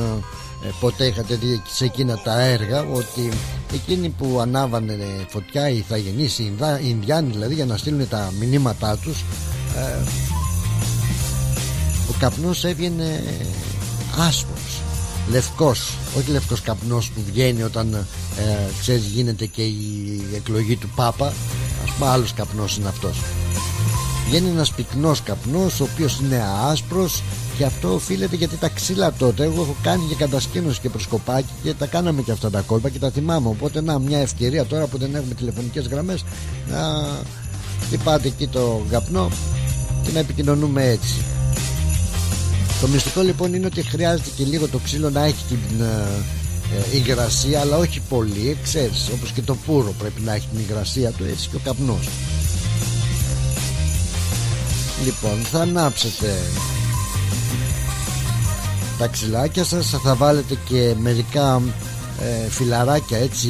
ε, 0.63 0.69
ποτέ 0.79 1.05
είχατε 1.05 1.35
δει 1.35 1.61
σε 1.67 1.85
εκείνα 1.85 2.21
τα 2.23 2.41
έργα 2.41 2.85
ότι 2.93 3.29
εκείνοι 3.73 4.09
που 4.09 4.39
ανάβανε 4.41 4.97
φωτιά 5.27 5.69
οι 5.69 5.77
ηθαγενείς 5.77 6.39
οι 6.39 6.53
Ινδιάνοι 6.83 7.31
δηλαδή 7.31 7.53
για 7.53 7.65
να 7.65 7.77
στείλουν 7.77 8.07
τα 8.09 8.33
μηνύματά 8.39 8.97
τους 8.97 9.23
ε, 9.77 9.97
ο 12.09 12.13
καπνός 12.19 12.63
έβγαινε 12.63 13.23
άσπρος 14.17 14.81
λευκός 15.31 15.93
όχι 16.17 16.31
λευκός 16.31 16.61
καπνός 16.61 17.09
που 17.09 17.21
βγαίνει 17.25 17.63
όταν 17.63 17.93
ε, 17.93 18.03
ξέρεις 18.79 19.05
γίνεται 19.05 19.45
και 19.45 19.61
η 19.61 20.21
εκλογή 20.35 20.75
του 20.75 20.89
Πάπα 20.95 21.33
ας 21.83 21.91
πούμε 21.97 22.09
άλλος 22.09 22.33
καπνός 22.33 22.77
είναι 22.77 22.87
αυτός. 22.87 23.17
Βγαίνει 24.27 24.49
ένας 24.49 24.71
πυκνός 24.71 25.21
καπνός 25.21 25.79
ο 25.79 25.83
οποίος 25.93 26.19
είναι 26.19 26.43
άσπρος 26.69 27.23
και 27.57 27.65
αυτό 27.65 27.93
οφείλεται 27.93 28.35
γιατί 28.35 28.55
τα 28.55 28.69
ξύλα 28.69 29.13
τότε 29.13 29.43
εγώ 29.43 29.61
έχω 29.61 29.75
κάνει 29.81 30.05
και 30.07 30.15
κατασκήνωση 30.15 30.79
και 30.79 30.89
προσκοπάκι 30.89 31.51
και 31.63 31.73
τα 31.73 31.85
κάναμε 31.85 32.21
και 32.21 32.31
αυτά 32.31 32.49
τα 32.49 32.61
κόλπα 32.61 32.89
και 32.89 32.99
τα 32.99 33.09
θυμάμαι 33.09 33.47
οπότε 33.47 33.81
να 33.81 33.99
μια 33.99 34.19
ευκαιρία 34.19 34.65
τώρα 34.65 34.87
που 34.87 34.97
δεν 34.97 35.15
έχουμε 35.15 35.33
τηλεφωνικές 35.33 35.87
γραμμές 35.87 36.23
να 36.69 37.07
χτυπάτε 37.85 38.27
εκεί 38.27 38.47
το 38.47 38.81
καπνό 38.89 39.29
και 40.03 40.11
να 40.13 40.19
επικοινωνούμε 40.19 40.87
έτσι 40.89 41.15
το 42.81 42.87
μυστικό 42.87 43.21
λοιπόν 43.21 43.53
είναι 43.53 43.65
ότι 43.65 43.81
χρειάζεται 43.81 44.29
και 44.35 44.43
λίγο 44.43 44.67
το 44.67 44.77
ξύλο 44.77 45.09
να 45.09 45.23
έχει 45.23 45.43
την 45.47 45.81
ε, 45.81 46.07
ε, 46.93 46.97
υγρασία 46.97 47.59
αλλά 47.59 47.77
όχι 47.77 48.01
πολύ 48.09 48.57
ξέρεις 48.63 49.09
όπως 49.13 49.31
και 49.31 49.41
το 49.41 49.55
πουρο 49.55 49.93
πρέπει 49.99 50.21
να 50.21 50.33
έχει 50.33 50.47
την 50.47 50.59
υγρασία 50.59 51.11
του 51.11 51.23
έτσι 51.23 51.49
και 51.49 51.55
ο 51.55 51.59
καπνός. 51.63 52.09
Λοιπόν 55.05 55.41
θα 55.51 55.59
ανάψετε 55.59 56.33
τα 58.97 59.07
ξυλάκια 59.07 59.63
σας 59.63 59.89
θα 60.03 60.15
βάλετε 60.15 60.57
και 60.69 60.95
μερικά 60.99 61.61
ε, 62.21 62.49
φιλαράκια 62.49 63.17
έτσι 63.17 63.49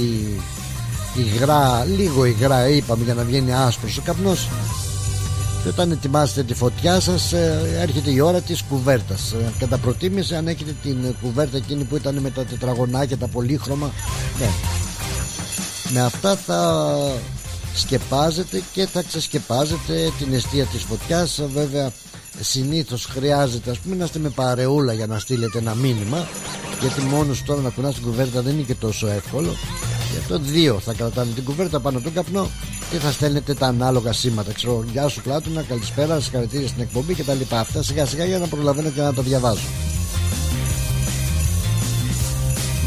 υγρά, 1.15 1.85
λίγο 1.85 2.25
υγρά 2.25 2.69
είπαμε 2.69 3.03
για 3.03 3.13
να 3.13 3.23
βγαίνει 3.23 3.53
άσπρος 3.53 3.97
ο 3.97 4.01
καπνός 4.05 4.47
και 5.63 5.69
όταν 5.69 5.91
ετοιμάσετε 5.91 6.43
τη 6.43 6.53
φωτιά 6.53 6.99
σας 6.99 7.33
ε, 7.33 7.77
έρχεται 7.81 8.11
η 8.11 8.19
ώρα 8.19 8.41
της 8.41 8.61
κουβέρτας. 8.61 9.31
Ε, 9.31 9.51
κατά 9.59 9.77
προτίμηση 9.77 10.35
αν 10.35 10.47
έχετε 10.47 10.75
την 10.81 11.15
κουβέρτα 11.21 11.57
εκείνη 11.57 11.83
που 11.83 11.95
ήταν 11.95 12.17
με 12.17 12.29
τα 12.29 12.45
τετραγωνάκια 12.45 13.17
τα 13.17 13.27
πολύχρωμα 13.27 13.91
ναι. 14.39 14.49
με 15.93 16.01
αυτά 16.01 16.35
θα 16.35 16.93
σκεπάζετε 17.75 18.63
και 18.73 18.85
θα 18.85 19.01
ξεσκεπάζετε 19.01 20.11
την 20.17 20.33
αιστεία 20.33 20.65
της 20.65 20.81
φωτιάς. 20.81 21.41
Βέβαια 21.53 21.91
συνήθως 22.39 23.05
χρειάζεται 23.05 23.71
ας 23.71 23.79
πούμε 23.79 23.95
να 23.95 24.03
είστε 24.03 24.19
με 24.19 24.29
παρεούλα 24.29 24.93
για 24.93 25.07
να 25.07 25.19
στείλετε 25.19 25.57
ένα 25.57 25.75
μήνυμα 25.75 26.27
γιατί 26.81 27.01
μόνος 27.01 27.43
τώρα 27.43 27.61
να 27.61 27.69
κουνάς 27.69 27.93
την 27.93 28.03
κουβέρτα 28.03 28.41
δεν 28.41 28.53
είναι 28.53 28.61
και 28.61 28.75
τόσο 28.75 29.07
εύκολο. 29.07 29.55
Γι' 30.11 30.17
αυτό 30.17 30.39
δύο 30.39 30.79
θα 30.79 30.93
κρατάνε 30.93 31.31
την 31.31 31.43
κουβέρτα 31.43 31.79
πάνω 31.79 31.99
τον 31.99 32.13
καπνό 32.13 32.49
και 32.91 32.97
θα 32.97 33.11
στέλνετε 33.11 33.53
τα 33.53 33.67
ανάλογα 33.67 34.13
σήματα 34.13 34.51
ξέρω. 34.51 34.83
Γεια 34.91 35.07
σου 35.07 35.21
Πλάτωνα 35.21 35.61
καλησπέρα 35.61 36.19
συγχαρητήρια 36.19 36.67
στην 36.67 36.81
εκπομπή 36.81 37.13
και 37.13 37.23
τα 37.23 37.33
λοιπά. 37.33 37.59
Αυτά 37.59 37.83
σιγά 37.83 38.05
σιγά 38.05 38.25
για 38.25 38.37
να 38.37 38.47
προλαβαίνω 38.47 38.89
και 38.89 39.01
να 39.01 39.13
τα 39.13 39.21
διαβάζω. 39.21 39.67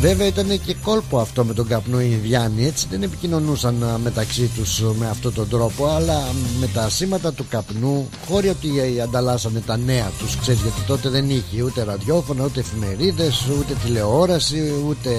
Βέβαια 0.00 0.26
ήταν 0.26 0.60
και 0.64 0.74
κόλπο 0.82 1.18
αυτό 1.18 1.44
με 1.44 1.54
τον 1.54 1.66
καπνό 1.66 2.00
οι 2.00 2.08
Ινδιάνοι 2.12 2.66
έτσι 2.66 2.86
δεν 2.90 3.02
επικοινωνούσαν 3.02 4.00
μεταξύ 4.02 4.50
τους 4.56 4.82
με 4.98 5.08
αυτόν 5.08 5.34
τον 5.34 5.48
τρόπο 5.48 5.86
αλλά 5.86 6.20
με 6.60 6.66
τα 6.66 6.88
σήματα 6.88 7.32
του 7.32 7.46
καπνού 7.48 8.08
χώροι 8.28 8.48
ότι 8.48 9.00
ανταλλάσσανε 9.02 9.60
τα 9.60 9.76
νέα 9.76 10.10
τους 10.18 10.36
ξέρεις 10.36 10.60
γιατί 10.60 10.80
τότε 10.86 11.08
δεν 11.08 11.30
είχε 11.30 11.62
ούτε 11.62 11.82
ραδιόφωνο 11.82 12.44
ούτε 12.44 12.60
εφημερίδες 12.60 13.46
ούτε 13.58 13.74
τηλεόραση 13.84 14.72
ούτε 14.88 15.10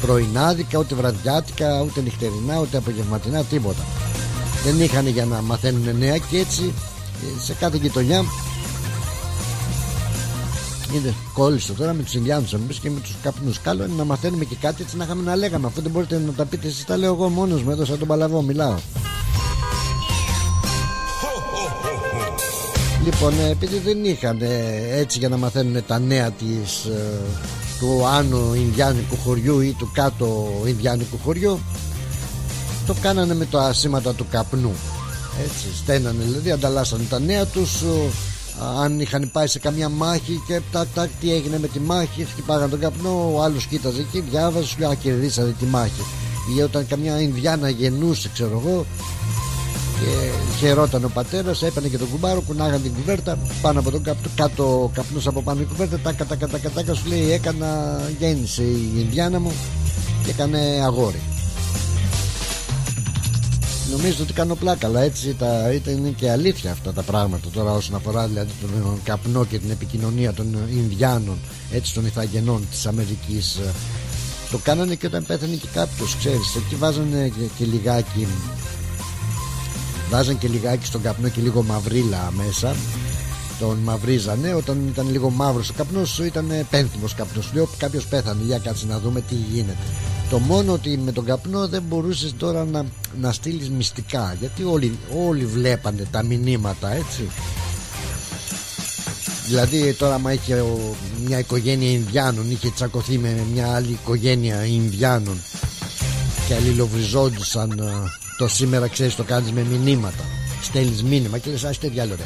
πρωινάδικα 0.00 0.78
ούτε 0.78 0.94
βραδιάτικα 0.94 1.82
ούτε 1.82 2.00
νυχτερινά 2.00 2.60
ούτε 2.60 2.76
απογευματινά 2.76 3.42
τίποτα 3.42 3.82
δεν 4.64 4.80
είχαν 4.80 5.06
για 5.06 5.24
να 5.24 5.42
μαθαίνουν 5.42 5.98
νέα 5.98 6.16
και 6.16 6.38
έτσι 6.38 6.72
σε 7.44 7.52
κάθε 7.52 7.76
γειτονιά 7.76 8.24
Είδε, 10.94 11.14
κόλλησε 11.34 11.72
τώρα 11.72 11.92
με 11.92 12.02
τους 12.02 12.14
Ινδιάνους 12.14 12.52
εμεί 12.52 12.74
και 12.80 12.90
με 12.90 13.00
τους 13.00 13.14
καπνούς. 13.22 13.60
Καλό 13.60 13.84
είναι 13.84 13.94
να 13.96 14.04
μαθαίνουμε 14.04 14.44
και 14.44 14.56
κάτι 14.60 14.82
έτσι 14.82 14.96
να 14.96 15.04
είχαμε 15.04 15.22
να 15.22 15.36
λέγαμε. 15.36 15.66
Αυτό 15.66 15.80
δεν 15.80 15.90
μπορείτε 15.90 16.22
να 16.26 16.32
τα 16.32 16.44
πείτε 16.44 16.66
εσείς. 16.66 16.84
Τα 16.84 16.96
λέω 16.96 17.12
εγώ 17.12 17.28
μόνος 17.28 17.62
μου 17.62 17.70
εδώ 17.70 17.84
σαν 17.84 17.98
τον 17.98 18.08
Παλαβό. 18.08 18.42
Μιλάω. 18.42 18.74
Λοιπόν, 23.04 23.32
ε, 23.40 23.50
επειδή 23.50 23.78
δεν 23.78 24.04
είχαν 24.04 24.38
έτσι 24.92 25.18
για 25.18 25.28
να 25.28 25.36
μαθαίνουν 25.36 25.82
τα 25.86 25.98
νέα 25.98 26.30
της, 26.30 26.84
ε, 26.84 27.18
του 27.78 28.06
άνω 28.06 28.54
Ινδιάνικου 28.54 29.16
χωριού 29.16 29.60
ή 29.60 29.74
του 29.78 29.90
κάτω 29.92 30.50
Ινδιάνικου 30.66 31.18
χωριού 31.24 31.60
το 32.90 32.96
κάνανε 33.00 33.34
με 33.34 33.44
τα 33.44 33.62
ασήματα 33.62 34.14
του 34.14 34.26
καπνού 34.30 34.72
έτσι 35.44 35.76
στένανε 35.76 36.24
δηλαδή 36.24 36.50
ανταλλάσσανε 36.50 37.02
τα 37.10 37.18
νέα 37.18 37.46
τους 37.46 37.82
αν 38.82 39.00
είχαν 39.00 39.30
πάει 39.32 39.46
σε 39.46 39.58
καμιά 39.58 39.88
μάχη 39.88 40.42
και 40.46 40.60
τάκ 40.72 40.86
τάκ 40.94 41.10
τι 41.20 41.32
έγινε 41.32 41.58
με 41.58 41.68
τη 41.68 41.80
μάχη 41.80 42.24
χτυπάγαν 42.24 42.70
τον 42.70 42.80
καπνό 42.80 43.32
ο 43.34 43.42
άλλος 43.42 43.66
κοίταζε 43.66 44.00
εκεί 44.00 44.20
διάβαζε 44.20 44.66
σου 44.66 44.76
λέει 44.78 44.96
κερδίσατε 44.96 45.54
τη 45.58 45.64
μάχη 45.64 46.02
ή 46.56 46.62
όταν 46.62 46.86
καμιά 46.86 47.20
Ινδιάνα 47.20 47.68
γεννούσε 47.68 48.30
ξέρω 48.32 48.62
εγώ 48.64 48.86
και 50.00 50.30
χαιρόταν 50.58 51.04
ο 51.04 51.10
πατέρας, 51.14 51.62
έπαιρνε 51.62 51.88
και 51.88 51.98
τον 51.98 52.10
κουμπάρο, 52.10 52.40
κουνάγαν 52.40 52.82
την 52.82 52.94
κουβέρτα 52.94 53.38
πάνω 53.62 53.80
από 53.80 53.90
τον 53.90 54.02
καπνό, 54.02 54.30
κάτω 54.34 54.90
καπνός 54.94 55.26
από 55.26 55.42
πάνω 55.42 55.58
την 55.58 55.68
κουβέρτα. 55.68 55.98
Τάκα, 55.98 56.24
τάκα, 56.24 56.48
τάκα, 56.48 56.70
τάκα, 56.70 56.94
σου 56.94 57.08
λέει: 57.08 57.32
Έκανα, 57.32 58.00
γέννησε 58.18 58.62
η 58.62 58.92
Ινδιάνα 58.96 59.40
μου 59.40 59.52
και 60.24 60.30
έκανε 60.30 60.58
αγόρι. 60.84 61.20
Νομίζω 63.90 64.22
ότι 64.22 64.32
κάνω 64.32 64.54
πλάκα, 64.54 64.86
αλλά 64.86 65.00
έτσι 65.00 65.34
τα, 65.38 65.72
ήταν 65.72 66.14
και 66.14 66.30
αλήθεια 66.30 66.72
αυτά 66.72 66.92
τα 66.92 67.02
πράγματα 67.02 67.48
τώρα 67.52 67.72
όσον 67.72 67.94
αφορά 67.94 68.26
δηλαδή 68.26 68.50
τον 68.60 69.00
καπνό 69.04 69.44
και 69.44 69.58
την 69.58 69.70
επικοινωνία 69.70 70.32
των 70.32 70.58
Ινδιάνων, 70.70 71.38
έτσι 71.72 71.94
των 71.94 72.06
Ιθαγενών 72.06 72.66
της 72.70 72.86
Αμερικής. 72.86 73.58
Το 74.50 74.58
κάνανε 74.58 74.94
και 74.94 75.06
όταν 75.06 75.24
πέθανε 75.26 75.54
και 75.54 75.68
κάποιος, 75.72 76.16
ξέρεις. 76.16 76.54
Εκεί 76.56 76.74
βάζανε 76.74 77.28
και, 77.28 77.44
και 77.58 77.64
λιγάκι. 77.64 78.26
Βάζανε 80.10 80.38
και 80.40 80.48
λιγάκι 80.48 80.86
στον 80.86 81.02
καπνό 81.02 81.28
και 81.28 81.40
λίγο 81.40 81.62
μαυρίλα 81.62 82.32
μέσα. 82.36 82.74
Τον 83.58 83.78
μαυρίζανε. 83.78 84.54
Όταν 84.54 84.88
ήταν 84.88 85.10
λίγο 85.10 85.30
μαύρος 85.30 85.68
ο 85.68 85.72
καπνός, 85.76 86.18
ήταν 86.18 86.66
πένθυμος 86.70 87.14
καπνός. 87.14 87.50
Λέω 87.54 87.68
κάποιος 87.78 88.06
πέθανε. 88.06 88.42
Για 88.44 88.58
κάτσε 88.58 88.86
να 88.86 88.98
δούμε 88.98 89.20
τι 89.20 89.34
γίνεται. 89.34 89.76
Το 90.30 90.38
μόνο 90.38 90.72
ότι 90.72 90.98
με 90.98 91.12
τον 91.12 91.24
καπνό 91.24 91.68
δεν 91.68 91.82
μπορούσες 91.82 92.34
τώρα 92.38 92.64
να, 92.64 92.84
να 93.20 93.32
στείλεις 93.32 93.70
μυστικά 93.70 94.36
γιατί 94.40 94.64
όλοι, 94.64 94.98
όλοι 95.26 95.44
βλέπανε 95.46 96.06
τα 96.10 96.22
μηνύματα 96.22 96.92
έτσι. 96.92 97.28
Δηλαδή 99.46 99.94
τώρα 99.94 100.14
άμα 100.14 100.32
είχε 100.32 100.64
μια 101.24 101.38
οικογένεια 101.38 101.90
Ινδιάνων 101.90 102.50
είχε 102.50 102.70
τσακωθεί 102.70 103.18
με 103.18 103.44
μια 103.52 103.74
άλλη 103.74 103.90
οικογένεια 103.90 104.64
Ινδιάνων 104.64 105.42
και 106.48 106.54
αλληλοβριζόντουσαν 106.54 107.70
ε, 107.70 107.84
το 108.38 108.48
σήμερα 108.48 108.88
ξέρεις 108.88 109.14
το 109.14 109.22
κάνεις 109.22 109.52
με 109.52 109.66
μηνύματα 109.70 110.24
στέλνεις 110.62 111.02
μήνυμα 111.02 111.38
και 111.38 111.50
λες 111.50 111.64
άστε 111.64 111.88
διάλο 111.88 112.14
ρε 112.16 112.24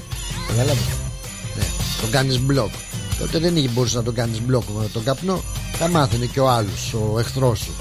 ναι, 0.56 1.62
το 2.00 2.06
κάνεις 2.10 2.40
μπλοκ 2.40 2.72
τότε 3.18 3.38
δεν 3.38 3.57
είχε 3.57 3.68
μπορούσες 3.68 3.94
να 3.96 4.03
το 4.03 4.12
κάνεις 4.12 4.40
μπλοκ 4.42 4.62
με 4.79 4.88
τον 4.92 5.05
καπνό. 5.05 5.42
Τα 5.79 5.88
μάθαινε 5.88 6.27
και 6.27 6.40
ο 6.40 6.48
άλλος 6.48 6.94
ο 6.94 7.18
εχθρός 7.18 7.59
σου. 7.59 7.72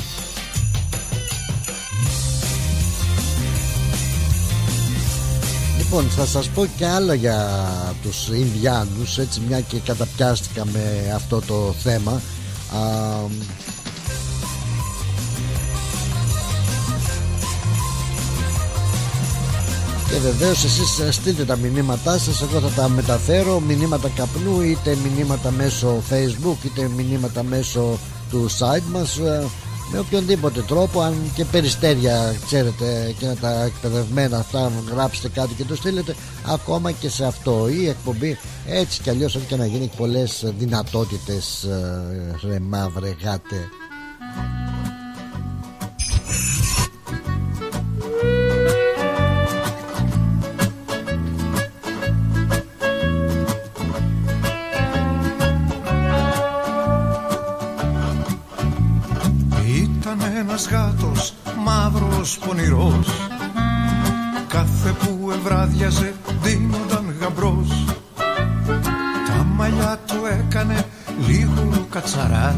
Λοιπόν 5.78 6.04
θα 6.10 6.26
σας 6.26 6.48
πω 6.48 6.66
και 6.78 6.86
άλλα 6.86 7.14
για 7.14 7.68
τους 8.02 8.28
Ινδιάνους. 8.28 9.18
Έτσι 9.18 9.42
μια 9.48 9.60
και 9.60 9.78
καταπιάστηκα 9.78 10.66
με 10.66 11.12
αυτό 11.16 11.42
το 11.42 11.74
θέμα 11.84 12.22
Α, 12.74 12.80
και 20.14 20.20
βεβαίως 20.20 20.64
εσείς 20.64 21.16
στείλτε 21.16 21.46
τα 21.46 21.56
μηνύματά 21.56 22.18
σας. 22.18 22.42
Εγώ 22.42 22.60
θα 22.60 22.82
τα 22.82 22.90
μεταφέρω. 22.90 23.60
Μηνύματα 23.60 24.10
καπνού 24.10 24.62
είτε 24.62 24.98
μηνύματα 25.04 25.52
μέσω 25.52 26.04
facebook 26.10 26.66
είτε 26.66 26.90
μηνύματα 26.96 27.44
μέσω 27.44 28.00
του 28.30 28.50
site 28.60 28.84
μας 28.92 29.18
ε, 29.18 29.46
με 29.92 30.00
οποιονδήποτε 30.00 30.62
τρόπο. 30.62 31.02
Αν 31.02 31.16
και 31.36 31.46
περιστέρια 31.46 32.36
ξέρετε 32.46 33.16
και 33.20 33.26
να 33.26 33.36
τα 33.36 33.64
εκπαιδευμένα 33.64 34.38
αυτά 34.38 34.72
γράψετε 34.92 35.30
κάτι 35.30 35.54
και 35.54 35.64
το 35.64 35.76
στείλετε 35.76 36.16
ακόμα 36.48 36.92
και 36.92 37.10
σε 37.10 37.26
αυτό. 37.26 37.68
Η 37.70 37.88
εκπομπή 37.88 38.38
έτσι 38.68 39.02
κι 39.02 39.10
αλλιώς 39.10 39.36
ό,τι 39.36 39.46
και 39.46 39.56
να 39.56 39.66
γίνει 39.66 39.92
πολλές 39.98 40.54
δυνατότητες 40.58 41.64
ε, 41.64 42.48
ρε 42.48 42.60
μαύρε 42.60 43.16
γάτε 43.24 43.70
ένας 60.26 60.68
γάτος 60.68 61.34
μαύρος 61.64 62.38
πονηρός. 62.38 63.08
Κάθε 64.48 64.90
που 64.90 65.32
ευράδιαζε 65.32 66.14
δίνονταν 66.42 67.16
γαμπρός. 67.20 67.86
Τα 69.28 69.44
μαλλιά 69.44 70.00
του 70.08 70.16
έκανε 70.40 70.86
λίγο 71.28 71.86
κατσαρά. 71.90 72.56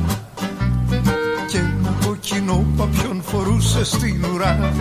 Και 1.47 1.57
ένα 1.57 1.93
κοκκινό 2.05 2.65
παπιόν 2.77 3.21
φορούσε 3.23 3.83
στην 3.83 4.25
ουρά. 4.33 4.73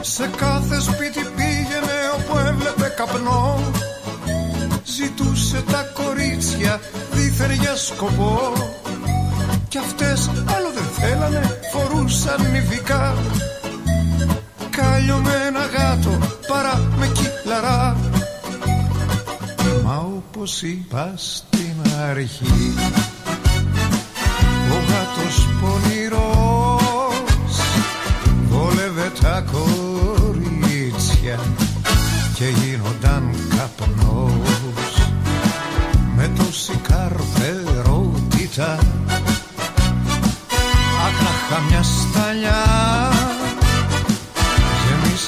Σε 0.00 0.30
κάθε 0.36 0.80
σπίτι 0.80 1.26
πήγαινε 1.36 1.96
όπου 2.16 2.38
έβλεπε 2.38 2.94
καπνό. 2.96 3.60
Ζητούσε 4.84 5.62
τα 5.70 5.82
κορίτσια 6.02 6.80
δίθεν 7.12 7.50
για 7.50 7.76
σκοπό 7.76 8.52
κι 9.68 9.78
αυτές 9.78 10.28
άλλο 10.28 10.70
δεν 10.74 10.84
θέλανε 10.98 11.60
φορούσαν 11.72 12.50
νηφικά 12.50 13.16
Κάλιο 14.70 15.16
με 15.16 15.32
ένα 15.46 15.66
γάτο 15.66 16.18
παρά 16.48 16.80
με 16.98 17.06
κύλαρα. 17.06 17.96
Μα 19.84 19.96
όπως 19.96 20.62
είπα 20.62 21.12
στην 21.16 21.74
αρχή 22.10 22.74
Ο 24.70 24.74
γάτος 24.88 25.48
πονηρός 25.60 27.16
Βόλευε 28.48 29.12
τα 29.20 29.44
κορίτσια 29.52 31.38
Και 32.34 32.44
γίνονταν 32.44 33.07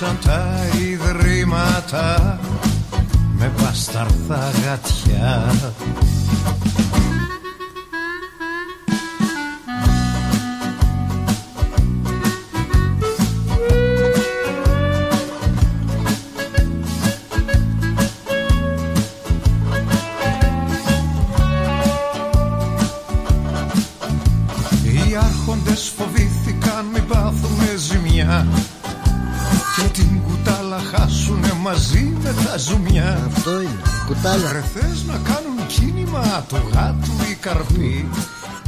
γεμίσαν 0.00 0.18
τα 0.24 0.78
ιδρύματα 0.78 2.38
με 3.38 3.52
πασταρθά 3.62 4.50
γατιά 4.64 5.52
κουτάλα. 34.20 34.52
Ρε 34.52 34.60
θες 34.74 35.04
να 35.04 35.12
κάνουν 35.12 35.66
κίνημα 35.66 36.44
του 36.48 36.56
γάτου 36.72 37.30
ή 37.30 37.34
καρπί. 37.34 38.08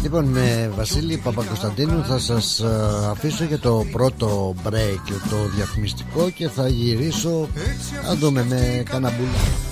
Λοιπόν 0.02 0.24
με 0.24 0.72
Βασίλη 0.76 1.16
Παπακοσταντίνου 1.16 2.04
θα 2.04 2.18
σας 2.18 2.60
ε, 2.60 2.66
αφήσω 3.10 3.44
για 3.44 3.58
το 3.58 3.86
πρώτο 3.92 4.54
break 4.64 5.12
το 5.30 5.36
διαφημιστικό 5.54 6.30
και 6.30 6.48
θα 6.48 6.68
γυρίσω 6.68 7.48
να 8.06 8.14
δούμε 8.14 8.44
με 8.48 8.82
καναμπούλα. 8.90 9.71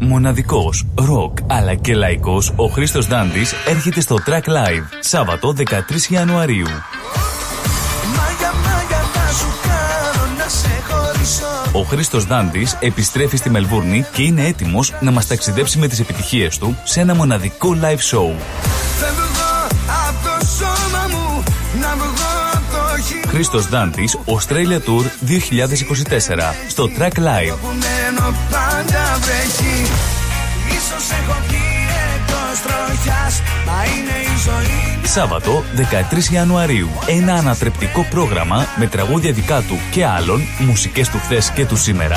Μοναδικός, 0.00 0.86
ροκ 0.94 1.38
αλλά 1.46 1.74
και 1.74 1.94
λαϊκός, 1.94 2.52
ο 2.56 2.66
Χρήστος 2.66 3.06
Δάντης 3.06 3.54
έρχεται 3.66 4.00
στο 4.00 4.16
Track 4.26 4.48
Live, 4.48 4.84
Σάββατο 5.00 5.52
13 5.52 6.10
Ιανουαρίου. 6.10 6.66
Ο 11.72 11.82
Χρήστος 11.82 12.26
Δάντη 12.26 12.66
επιστρέφει 12.80 13.36
στη 13.36 13.50
Μελβούρνη 13.50 14.04
και 14.12 14.22
είναι 14.22 14.46
έτοιμος 14.46 14.94
να 15.00 15.10
μας 15.10 15.26
ταξιδέψει 15.26 15.78
με 15.78 15.88
τις 15.88 16.00
επιτυχίες 16.00 16.58
του 16.58 16.76
σε 16.84 17.00
ένα 17.00 17.14
μοναδικό 17.14 17.76
live 17.82 18.16
show. 18.16 18.34
Χρήστος 23.30 23.68
Δάντης, 23.68 24.18
Australia 24.26 24.78
Tour 24.88 25.04
2024 25.20 26.54
στο 26.68 26.88
Track 26.98 27.18
Live. 27.18 27.54
Σάββατο 35.04 35.64
13 35.76 36.32
Ιανουαρίου. 36.32 36.88
Ένα 37.06 37.34
ανατρεπτικό 37.34 38.06
πρόγραμμα 38.10 38.66
με 38.76 38.86
τραγούδια 38.86 39.32
δικά 39.32 39.60
του 39.60 39.78
και 39.90 40.06
άλλων, 40.06 40.40
μουσικές 40.58 41.08
του 41.08 41.18
χθες 41.18 41.50
και 41.50 41.66
του 41.66 41.76
σήμερα. 41.76 42.16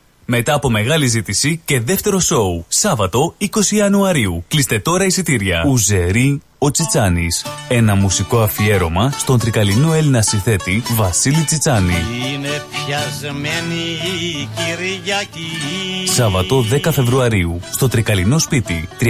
Μετά 0.33 0.53
από 0.53 0.69
μεγάλη 0.69 1.07
ζήτηση 1.07 1.61
και 1.65 1.79
δεύτερο 1.79 2.19
σοου. 2.19 2.65
Σάββατο 2.67 3.35
20 3.39 3.47
Ιανουαρίου. 3.69 4.43
Κλείστε 4.47 4.79
τώρα 4.79 5.05
εισιτήρια. 5.05 5.63
Ουζερί 5.67 6.41
ο 6.57 6.71
Τσιτσάνης. 6.71 7.45
Ένα 7.67 7.95
μουσικό 7.95 8.39
αφιέρωμα 8.39 9.13
στον 9.17 9.39
τρικαλινό 9.39 9.93
Έλληνα 9.93 10.21
συνθέτη 10.21 10.83
Βασίλη 10.95 11.43
Τσιτσάνη. 11.43 11.93
Είναι 12.33 12.63
πιασμένη 12.69 13.81
η 14.21 14.49
Κυριακή. 14.55 16.11
Σάββατο 16.11 16.65
10 16.83 16.91
Φεβρουαρίου 16.91 17.59
στο 17.71 17.87
τρικαλινό 17.87 18.39
σπίτι 18.39 18.89
314 18.99 19.09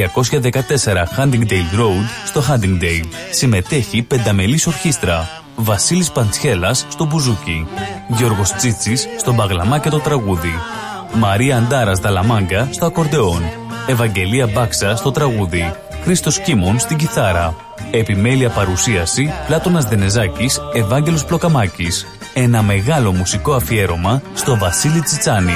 Huntingdale 1.18 1.80
Road 1.80 2.06
στο 2.26 2.44
Huntingdale. 2.50 3.08
Συμμετέχει 3.32 4.02
πενταμελής 4.02 4.68
ορχήστρα. 4.68 5.30
Βασίλης 5.56 6.12
Παντσχέλας 6.12 6.86
στο 6.90 7.06
μπουζούκι. 7.06 7.68
Γιώργος 8.18 8.52
Τσίτσης 8.52 9.08
στο 9.20 9.34
μπαγλαμά 9.34 9.80
και 9.80 9.90
το 9.90 10.00
τραγούδι. 10.00 10.54
Μαρία 11.13 11.58
Αντάρας 11.58 12.00
Δαλαμάγκα 12.00 12.67
στο 12.71 12.86
ακορντεόν. 12.86 13.43
Ευαγγελία 13.88 14.47
Μπάξα 14.47 14.95
στο 14.95 15.12
τραγούδι. 15.12 15.74
Χρήστος 16.04 16.39
Κίμων 16.39 16.80
στην 16.80 16.97
κιθάρα. 16.97 17.56
Επιμέλεια 17.91 18.50
παρουσίαση 18.50 19.34
Πλάτωνας 19.47 19.86
Δενεζάκης, 19.86 20.62
Ευάγγελος 20.74 21.26
Πλοκαμάκης. 21.26 22.08
Ένα 22.34 22.62
μεγάλο 22.62 23.12
μουσικό 23.12 23.54
αφιέρωμα 23.54 24.21
στο 24.34 24.58
Βασίλη 24.58 25.02
Τσιτσάνη. 25.02 25.56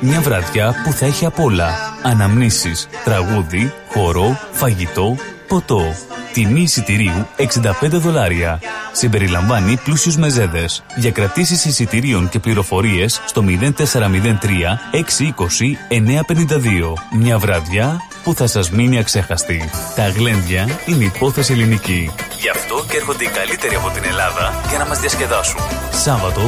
Μια 0.00 0.20
βραδιά 0.20 0.74
που 0.84 0.92
θα 0.92 1.06
έχει 1.06 1.26
απ' 1.26 1.40
όλα. 1.40 1.68
Αναμνήσεις, 2.02 2.88
τραγούδι, 3.04 3.72
χορό, 3.88 4.38
φαγητό, 4.52 5.16
ποτό. 5.54 5.94
Τιμή 6.32 6.60
εισιτηρίου 6.60 7.26
65 7.36 7.88
δολάρια. 7.90 8.60
Συμπεριλαμβάνει 8.92 9.76
πλούσιους 9.84 10.16
μεζέδες. 10.16 10.84
Για 10.96 11.10
κρατήσεις 11.10 11.64
εισιτηρίων 11.64 12.28
και 12.28 12.38
πληροφορίες 12.38 13.20
στο 13.26 13.42
0403 13.42 14.78
620 14.92 15.76
952. 15.88 16.94
Μια 17.18 17.38
βραδιά 17.38 18.00
που 18.24 18.34
θα 18.34 18.46
σας 18.46 18.70
μείνει 18.70 18.98
αξέχαστη. 18.98 19.70
Τα 19.96 20.08
γλέντια 20.08 20.68
είναι 20.86 21.04
υπόθεση 21.04 21.52
ελληνική. 21.52 22.10
Γι' 22.40 22.48
αυτό 22.48 22.84
και 22.90 22.96
έρχονται 22.96 23.24
οι 23.24 23.28
καλύτεροι 23.28 23.74
από 23.74 23.90
την 23.90 24.04
Ελλάδα 24.04 24.60
για 24.68 24.78
να 24.78 24.86
μας 24.86 25.00
διασκεδάσουν. 25.00 25.60
Σάββατο 25.90 26.40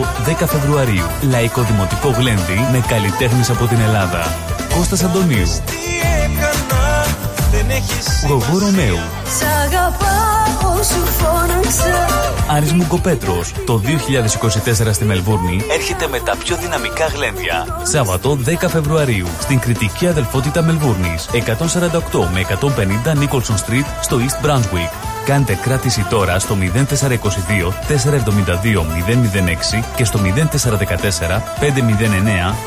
10 0.42 0.46
Φεβρουαρίου. 0.46 1.06
Λαϊκό 1.30 1.62
Δημοτικό 1.62 2.08
Γλέντι 2.08 2.58
με 2.72 2.84
καλλιτέχνες 2.88 3.50
από 3.50 3.66
την 3.66 3.80
Ελλάδα. 3.80 4.36
Κώστας 4.76 5.02
Αντωνίου. 5.04 5.46
Γογό 8.28 8.58
Ρωμαίου. 8.58 8.98
Σ' 9.38 9.42
αγαπάω 9.64 10.82
σου 10.82 11.06
φώναξα 11.06 12.06
Άρης 12.48 12.72
Μουγκοπέτρος. 12.72 13.52
Το 13.66 13.78
2024 13.78 14.92
στη 14.92 15.04
Μελβούρνη 15.04 15.60
έρχεται 15.70 16.08
με 16.08 16.20
τα 16.20 16.36
πιο 16.36 16.56
δυναμικά 16.56 17.06
γλέντια. 17.06 17.80
Σάββατο 17.82 18.38
10 18.44 18.68
Φεβρουαρίου 18.68 19.26
στην 19.40 19.58
κριτική 19.58 20.06
αδελφότητα 20.06 20.62
Μελβούρνης. 20.62 21.28
148 21.32 22.28
με 22.32 22.40
150 22.40 23.12
Nicholson 23.12 23.54
Street 23.66 23.86
στο 24.02 24.16
East 24.16 24.46
Brunswick. 24.46 25.15
Κάντε 25.26 25.54
κράτηση 25.54 26.06
τώρα 26.10 26.38
στο 26.38 26.56
0422 26.62 26.66
472 27.88 28.82
006 29.80 29.84
και 29.96 30.04
στο 30.04 30.18
0414 30.18 30.28
509 31.60 31.72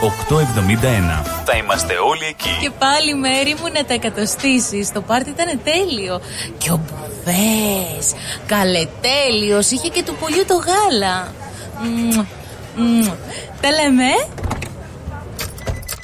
871. 0.02 1.26
Θα 1.46 1.58
είμαστε 1.58 1.94
όλοι 2.10 2.26
εκεί. 2.30 2.58
Και 2.62 2.70
πάλι 2.80 3.16
μέρη 3.16 3.56
μου 3.62 3.72
να 3.74 3.86
τα 3.86 3.94
εκατοστήσεις. 3.94 4.92
Το 4.92 5.02
πάρτι 5.02 5.30
ήταν 5.30 5.60
τέλειο. 5.64 6.22
Και 6.58 6.72
ο 6.72 6.80
Μπουβές, 6.86 8.14
καλετέλειος, 8.46 9.72
είχε 9.72 9.88
και 9.88 10.04
του 10.04 10.16
πολιού 10.20 10.46
το 10.48 10.56
γάλα. 10.56 11.34
Μμμ, 11.84 12.26
μμμ. 12.76 13.10
Τα 13.62 13.70
λέμε. 13.72 14.10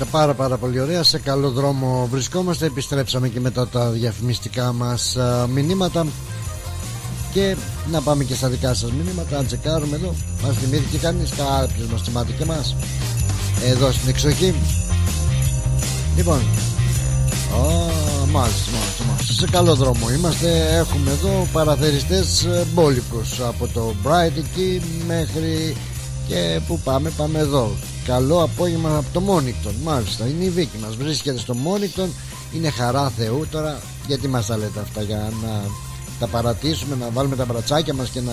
Μάλιστα 0.00 0.18
πάρα 0.18 0.34
πάρα 0.34 0.56
πολύ 0.56 0.80
ωραία. 0.80 1.02
Σε 1.02 1.18
καλό 1.18 1.50
δρόμο 1.50 2.08
βρισκόμαστε. 2.10 2.66
Επιστρέψαμε 2.66 3.28
και 3.28 3.40
μετά 3.40 3.68
τα 3.68 3.90
διαφημιστικά 3.90 4.72
μας 4.72 5.16
α, 5.16 5.46
μηνύματα. 5.46 6.06
Και 7.32 7.56
να 7.90 8.00
πάμε 8.00 8.24
και 8.24 8.34
στα 8.34 8.48
δικά 8.48 8.74
σας 8.74 8.92
μηνύματα 8.92 9.36
Να 9.36 9.44
τσεκάρουμε 9.44 9.96
εδώ. 9.96 10.14
Μας 10.42 10.56
θυμήθηκε 10.56 10.98
κανείς 10.98 11.30
Κάποιος 11.30 11.86
μας 11.86 12.02
θυμάται 12.02 12.32
και 12.38 12.44
μας 12.44 12.76
Εδώ 13.64 13.92
στην 13.92 14.08
εξοχή. 14.08 14.54
Λοιπόν. 16.16 16.38
Ω, 17.54 17.62
μάλιστα, 18.30 18.70
μάλιστα, 18.72 19.04
μάλιστα. 19.08 19.32
Σε 19.32 19.46
καλό 19.50 19.74
δρόμο 19.74 20.10
είμαστε. 20.10 20.76
Έχουμε 20.76 21.10
εδώ 21.10 21.48
παραθεριστές 21.52 22.44
ε, 22.44 22.66
μπόλικους 22.72 23.40
Από 23.40 23.68
το 23.68 23.94
Bright 24.04 24.36
εκεί 24.36 24.82
μέχρι 25.06 25.76
Και 26.30 26.60
που 26.66 26.78
πάμε 26.84 27.10
πάμε 27.16 27.38
εδώ. 27.38 27.70
Καλό 28.04 28.42
απόγευμα 28.42 28.96
από 28.96 29.06
το 29.12 29.20
Μόνικτον. 29.20 29.74
Μάλιστα 29.84 30.26
είναι 30.26 30.44
η 30.44 30.48
Βίκη 30.48 30.78
μας. 30.78 30.96
Βρίσκεται 30.96 31.38
στο 31.38 31.54
Μόνικτον. 31.54 32.10
Είναι 32.54 32.70
χαρά 32.70 33.10
Θεού. 33.10 33.46
Τώρα 33.50 33.80
Γιατί 34.06 34.28
μας 34.28 34.46
τα 34.46 34.56
λέτε 34.56 34.80
αυτά 34.80 35.02
για 35.02 35.32
να 35.42 35.60
τα 36.18 36.26
παρατήσουμε 36.26 36.96
Να 37.00 37.10
βάλουμε 37.10 37.36
τα 37.36 37.44
μπρατσάκια 37.44 37.94
μας 37.94 38.08
και 38.08 38.20
να 38.20 38.32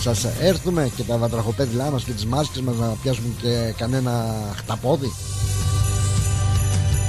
σας 0.00 0.24
έρθουμε 0.40 0.90
Και 0.96 1.02
τα 1.02 1.16
βατραχοπέδιλά 1.16 1.90
μας 1.90 2.04
και 2.04 2.12
τις 2.12 2.26
μάσκες 2.26 2.60
μας 2.60 2.76
Να 2.76 2.86
πιάσουμε 3.02 3.28
και 3.42 3.74
κανένα 3.76 4.34
χταπόδι; 4.56 5.12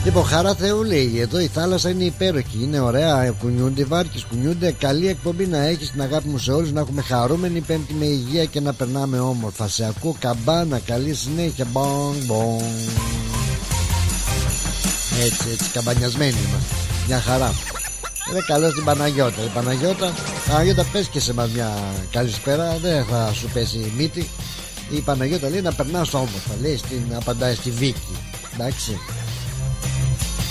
Λοιπόν, 0.04 0.26
χαρά 0.26 0.56
Θεού 0.56 0.84
λέει: 0.84 1.20
Εδώ 1.20 1.40
η 1.40 1.48
θάλασσα 1.48 1.90
είναι 1.90 2.04
υπέροχη. 2.04 2.58
Είναι 2.62 2.80
ωραία. 2.80 3.34
Κουνιούνται 3.40 3.82
οι 3.82 3.84
βάρκες, 3.84 4.26
κουνιούνται. 4.30 4.72
Καλή 4.72 5.08
εκπομπή 5.08 5.46
να 5.46 5.58
έχεις 5.58 5.92
την 5.92 6.02
αγάπη 6.02 6.28
μου 6.28 6.38
σε 6.38 6.52
όλους. 6.52 6.72
Να 6.72 6.80
έχουμε 6.80 7.02
χαρούμενη 7.02 7.60
Πέμπτη 7.60 7.94
με 7.94 8.06
υγεία 8.06 8.46
και 8.46 8.60
να 8.60 8.74
περνάμε 8.74 9.20
όμορφα. 9.20 9.68
Σε 9.68 9.86
ακούω 9.86 10.16
καμπάνα. 10.20 10.80
Καλή 10.80 11.14
συνέχεια. 11.14 11.66
Μπον, 11.72 12.16
μπον. 12.26 12.64
Έτσι, 15.24 15.50
έτσι, 15.52 15.70
καμπανιασμένοι 15.74 16.38
είμαστε. 16.48 16.76
Μια 17.08 17.20
χαρά. 17.20 17.54
Είναι 18.30 18.44
καλό 18.48 18.70
στην 18.70 18.84
Παναγιώτα. 18.84 19.42
Η 19.44 19.50
Παναγιώτα, 19.54 20.14
Παναγιώτα 20.48 20.86
πες 20.92 21.08
και 21.08 21.20
σε 21.20 21.34
μας 21.34 21.50
μια 21.50 21.78
καλησπέρα. 22.12 22.78
Δεν 22.82 23.06
θα 23.06 23.32
σου 23.34 23.50
πέσει 23.54 23.78
η 23.78 23.94
μύτη. 23.98 24.30
Η 24.90 25.00
Παναγιώτα 25.00 25.50
λέει 25.50 25.62
να 25.62 25.74
περνάς 25.74 26.14
όμορφα. 26.14 26.54
Λέει 26.62 26.78
στην, 26.78 27.02
απαντάει 27.16 27.56
στη 27.56 27.72
Βίκη. 27.72 28.18
εντάξει 28.54 29.00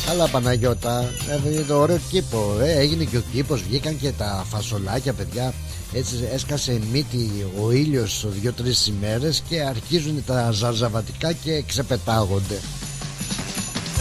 Καλά 0.07 0.29
Παναγιώτα. 0.29 1.13
Ε, 1.59 1.63
το 1.63 1.79
ωραίο 1.79 1.99
κήπο 2.11 2.57
ε, 2.61 2.79
Έγινε 2.79 3.05
και 3.05 3.17
ο 3.17 3.23
κήπος 3.33 3.63
Βγήκαν 3.63 3.99
και 3.99 4.11
τα 4.11 4.45
φασολάκια 4.49 5.13
παιδιά. 5.13 5.53
Έτσι 5.93 6.29
έσκασε 6.33 6.81
μύτη 6.93 7.47
ο 7.63 7.73
ήλιος 7.73 8.27
Δύο-τρεις 8.29 8.87
ημέρες 8.87 9.43
Και 9.49 9.61
αρχίζουν 9.61 10.25
τα 10.27 10.51
ζαρζαβατικά 10.51 11.33
Και 11.33 11.63
ξεπετάγονται. 11.67 12.61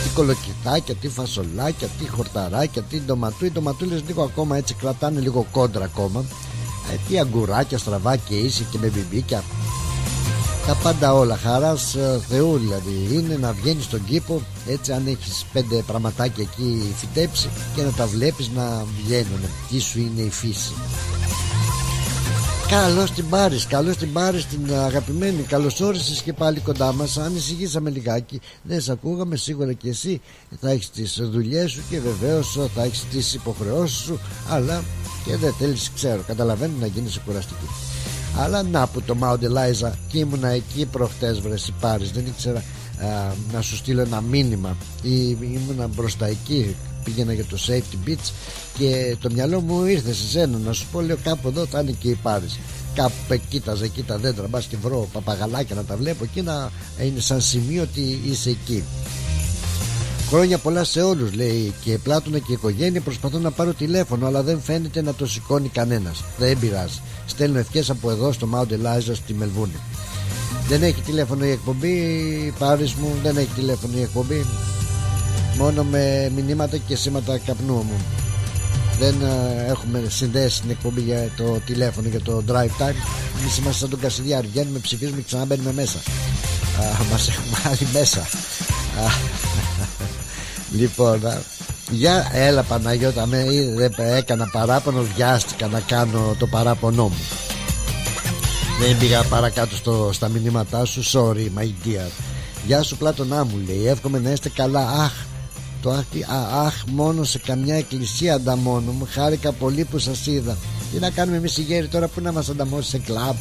Τι 0.03 0.09
κολοκυτάκια, 0.15 0.95
τι 0.95 1.09
φασολάκια 1.09 1.87
Τι 1.99 2.07
χορταράκια, 2.07 2.81
τι 2.81 2.99
ντοματού. 2.99 3.45
Οι 3.45 3.51
ντοματούλες 3.51 4.03
λίγο 4.07 4.23
ακόμα 4.23 4.57
έτσι 4.57 4.73
κρατάνε 4.73 5.19
λίγο 5.19 5.45
κόντρα 5.51 5.83
ακόμα. 5.83 6.23
Ε, 6.93 6.95
Τι 7.07 7.19
αγκουράκια 7.19 7.77
στραβά 7.77 8.15
και 8.15 8.35
ίση 8.35 8.67
και 8.71 8.77
με 8.81 8.87
μπιμπίκια 8.87 9.43
τα 10.69 10.75
πάντα 10.75 11.13
όλα 11.13 11.37
χαράς 11.37 11.95
ε, 11.95 12.21
Θεού 12.29 12.57
δηλαδή 12.57 13.07
είναι 13.11 13.37
να 13.37 13.51
βγαίνεις 13.51 13.83
στον 13.83 14.05
κήπο 14.05 14.41
έτσι 14.67 14.91
αν 14.91 15.07
έχεις 15.07 15.45
πέντε 15.53 15.83
πραγματάκια 15.87 16.47
εκεί 16.51 16.93
φυτέψει 16.95 17.49
και 17.75 17.81
να 17.81 17.91
τα 17.91 18.07
βλέπεις 18.07 18.49
να 18.55 18.85
βγαίνουν 19.03 19.39
τι 19.69 19.79
σου 19.79 19.99
είναι 19.99 20.21
η 20.21 20.29
φύση 20.29 20.71
Καλώ 22.69 23.07
την 23.15 23.29
πάρει, 23.29 23.57
καλώ 23.69 23.95
την 23.95 24.13
πάρει 24.13 24.43
την 24.43 24.73
αγαπημένη. 24.73 25.41
Καλώς 25.41 25.81
όρισες 25.81 26.21
και 26.21 26.33
πάλι 26.33 26.59
κοντά 26.59 26.93
μας. 26.93 27.17
Ανησυχήσαμε 27.17 27.89
λιγάκι. 27.89 28.41
Δεν 28.61 28.81
σε 28.81 28.91
ακούγαμε, 28.91 29.35
σίγουρα 29.35 29.73
και 29.73 29.89
εσύ 29.89 30.21
θα 30.61 30.69
έχεις 30.69 30.89
τις 30.89 31.19
δουλειές 31.21 31.71
σου 31.71 31.81
και 31.89 31.99
βεβαίως 31.99 32.59
θα 32.75 32.83
έχεις 32.83 33.05
τις 33.11 33.33
υποχρεώσεις 33.33 33.97
σου. 33.97 34.19
Αλλά 34.49 34.83
και 35.25 35.35
δεν 35.35 35.53
θέλεις, 35.53 35.91
ξέρω, 35.95 36.21
καταλαβαίνω 36.27 36.73
να 36.79 36.85
γίνει 36.85 37.09
κουραστική. 37.25 37.88
Αλλά 38.37 38.63
να 38.63 38.87
που 38.87 39.01
το 39.01 39.15
Mount 39.21 39.33
Eliza 39.33 39.91
και 40.07 40.17
ήμουνα 40.19 40.47
εκεί 40.47 40.85
προχτές 40.85 41.39
βρες 41.39 41.71
Πάρης 41.79 42.11
δεν 42.11 42.25
ήξερα 42.25 42.59
α, 42.59 43.33
να 43.53 43.61
σου 43.61 43.75
στείλω 43.75 44.01
ένα 44.01 44.21
μήνυμα. 44.21 44.77
Ή 45.01 45.37
ήμουνα 45.41 45.87
μπροστά 45.87 46.25
εκεί 46.25 46.75
πήγαινα 47.03 47.33
για 47.33 47.45
το 47.45 47.57
Safety 47.67 48.09
Beach 48.09 48.31
και 48.77 49.17
το 49.21 49.29
μυαλό 49.31 49.61
μου 49.61 49.85
ήρθε 49.85 50.13
σε 50.13 50.27
σένα. 50.27 50.57
Να 50.57 50.73
σου 50.73 50.85
πω 50.91 51.01
λέω 51.01 51.17
κάπου 51.23 51.47
εδώ 51.47 51.65
θα 51.65 51.79
είναι 51.79 51.95
και 51.99 52.09
η 52.09 52.19
Πάρης 52.21 52.59
κάπου 52.93 53.43
κοίταζε 53.49 53.85
εκεί 53.85 54.03
τα 54.03 54.17
δέντρα 54.17 54.47
μπας 54.47 54.65
και 54.65 54.77
βρω 54.81 55.09
παπαγαλάκια 55.13 55.75
να 55.75 55.83
τα 55.83 55.95
βλέπω 55.95 56.23
εκεί 56.23 56.41
να 56.41 56.71
είναι 57.03 57.19
σαν 57.19 57.41
σημείο 57.41 57.81
ότι 57.81 58.19
είσαι 58.25 58.49
εκεί. 58.49 58.83
Χρόνια 60.29 60.57
πολλά 60.57 60.83
σε 60.83 61.01
όλους 61.01 61.33
λέει 61.33 61.73
και 61.83 61.97
Πλάτωνα 61.97 62.37
και 62.37 62.51
η 62.51 62.53
οικογένεια 62.53 63.01
προσπαθώ 63.01 63.37
να 63.37 63.51
πάρω 63.51 63.73
τηλέφωνο 63.73 64.27
αλλά 64.27 64.43
δεν 64.43 64.61
φαίνεται 64.61 65.01
να 65.01 65.13
το 65.13 65.27
σηκώνει 65.27 65.67
κανένας. 65.69 66.23
Δεν 66.37 66.59
πειράζει 66.59 67.01
στέλνω 67.29 67.59
ευχές 67.59 67.89
από 67.89 68.11
εδώ 68.11 68.31
στο 68.31 68.49
Mount 68.53 68.71
Eliza 68.71 69.13
στη 69.13 69.33
Μελβούνη. 69.33 69.79
Δεν 70.67 70.83
έχει 70.83 71.01
τηλέφωνο 71.01 71.45
η 71.45 71.51
εκπομπή 71.51 72.53
Πάρης 72.59 72.93
μου 72.93 73.15
δεν 73.23 73.37
έχει 73.37 73.49
τηλέφωνο 73.55 73.97
η 73.97 74.01
εκπομπή. 74.01 74.45
Μόνο 75.57 75.83
με 75.83 76.31
μηνύματα 76.35 76.77
και 76.77 76.95
σήματα 76.95 77.37
καπνού 77.37 77.73
μου. 77.73 78.01
Δεν 78.99 79.15
uh, 79.21 79.69
έχουμε 79.69 80.03
συνδέσεις 80.07 80.59
την 80.59 80.69
εκπομπή 80.69 81.01
για 81.01 81.31
το 81.37 81.59
τηλέφωνο 81.65 82.07
για 82.07 82.21
το 82.21 82.43
drive 82.47 82.81
time. 82.81 82.95
Εμείς 83.39 83.57
είμαστε 83.57 83.79
σαν 83.79 83.89
τον 83.89 83.99
Κασιδιάρη. 83.99 84.47
Βγαίνουμε 84.47 84.79
ψηφίζουμε 84.79 85.17
και 85.17 85.23
ξαναμπαίνουμε 85.25 85.73
μέσα. 85.73 85.99
Uh, 85.99 87.05
μας 87.11 87.27
έχουμε 87.27 87.57
βάλει 87.63 87.87
μέσα. 87.93 88.27
Λοιπόν, 90.71 91.21
για 91.89 92.29
έλα 92.33 92.63
Παναγιώτα 92.63 93.25
με 93.25 93.45
δεν 93.75 93.93
έκανα 93.97 94.49
παράπονο 94.51 95.05
βιάστηκα 95.15 95.67
να 95.67 95.79
κάνω 95.79 96.35
το 96.39 96.47
παράπονό 96.47 97.03
μου. 97.03 97.21
Δεν 98.79 98.97
πήγα 98.97 99.23
παρακάτω 99.23 99.75
στο, 99.75 100.09
στα 100.13 100.27
μηνύματά 100.27 100.85
σου 100.85 101.03
sorry 101.03 101.59
my 101.59 101.87
dear. 101.87 102.09
Γεια 102.65 102.83
σου 102.83 102.97
Πλάτωνά 102.97 103.43
μου 103.43 103.61
λέει 103.67 103.87
εύχομαι 103.87 104.19
να 104.19 104.31
είστε 104.31 104.49
καλά. 104.49 104.89
Αχ 104.89 105.11
το 105.81 105.89
αχ, 105.89 106.05
α, 106.29 106.65
αχ 106.65 106.83
μόνο 106.87 107.23
σε 107.23 107.39
καμιά 107.39 107.75
εκκλησία 107.75 108.33
ανταμώνω. 108.33 108.91
Μου 108.91 109.07
χάρηκα 109.11 109.51
πολύ 109.51 109.83
που 109.83 109.97
σας 109.97 110.25
είδα. 110.25 110.57
Τι 110.91 110.99
να 110.99 111.09
κάνουμε 111.09 111.37
εμείς 111.37 111.57
οι 111.57 111.61
γέροι 111.61 111.87
τώρα 111.87 112.07
που 112.07 112.21
να 112.21 112.31
μας 112.31 112.49
ανταμώσει 112.49 112.89
σε 112.89 112.97
κλαμπ 112.97 113.35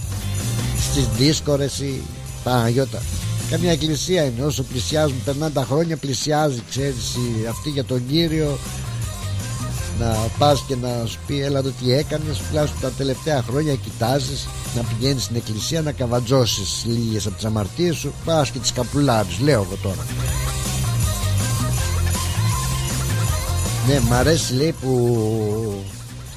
στις 0.90 1.06
δίσκορες 1.16 1.78
ή 1.78 2.02
Παναγιώτα 2.44 3.02
Καμιά 3.50 3.72
εκκλησία 3.72 4.24
είναι 4.24 4.44
όσο 4.44 4.62
πλησιάζουν 4.62 5.24
περνάνε 5.24 5.52
τα 5.52 5.64
χρόνια 5.64 5.96
πλησιάζει 5.96 6.62
ξέρεις 6.68 7.16
αυτή 7.50 7.70
για 7.70 7.84
τον 7.84 8.06
Κύριο. 8.06 8.58
Να 9.98 10.16
πας 10.38 10.64
και 10.66 10.76
να 10.76 11.06
σου 11.06 11.18
πει 11.26 11.42
έλα 11.42 11.62
το 11.62 11.70
τι 11.70 11.92
έκανες 11.92 12.38
τουλάχιστον 12.38 12.80
τα 12.80 12.90
τελευταία 12.90 13.42
χρόνια 13.42 13.74
κοιτάζεις 13.74 14.48
να 14.76 14.82
πηγαίνεις 14.82 15.22
στην 15.22 15.36
εκκλησία 15.36 15.82
να 15.82 15.92
καβατζώσεις 15.92 16.84
λίγες 16.86 17.26
από 17.26 17.34
τις 17.34 17.44
αμαρτίες 17.44 17.96
σου 17.96 18.12
πας 18.24 18.50
και 18.50 18.58
τις 18.58 18.72
καπουλάρεις 18.72 19.38
λέω 19.40 19.62
εγώ 19.62 19.76
τώρα. 19.82 20.06
Ναι 23.88 24.00
μ' 24.00 24.12
αρέσει 24.12 24.54
λέει 24.54 24.74
που 24.80 25.84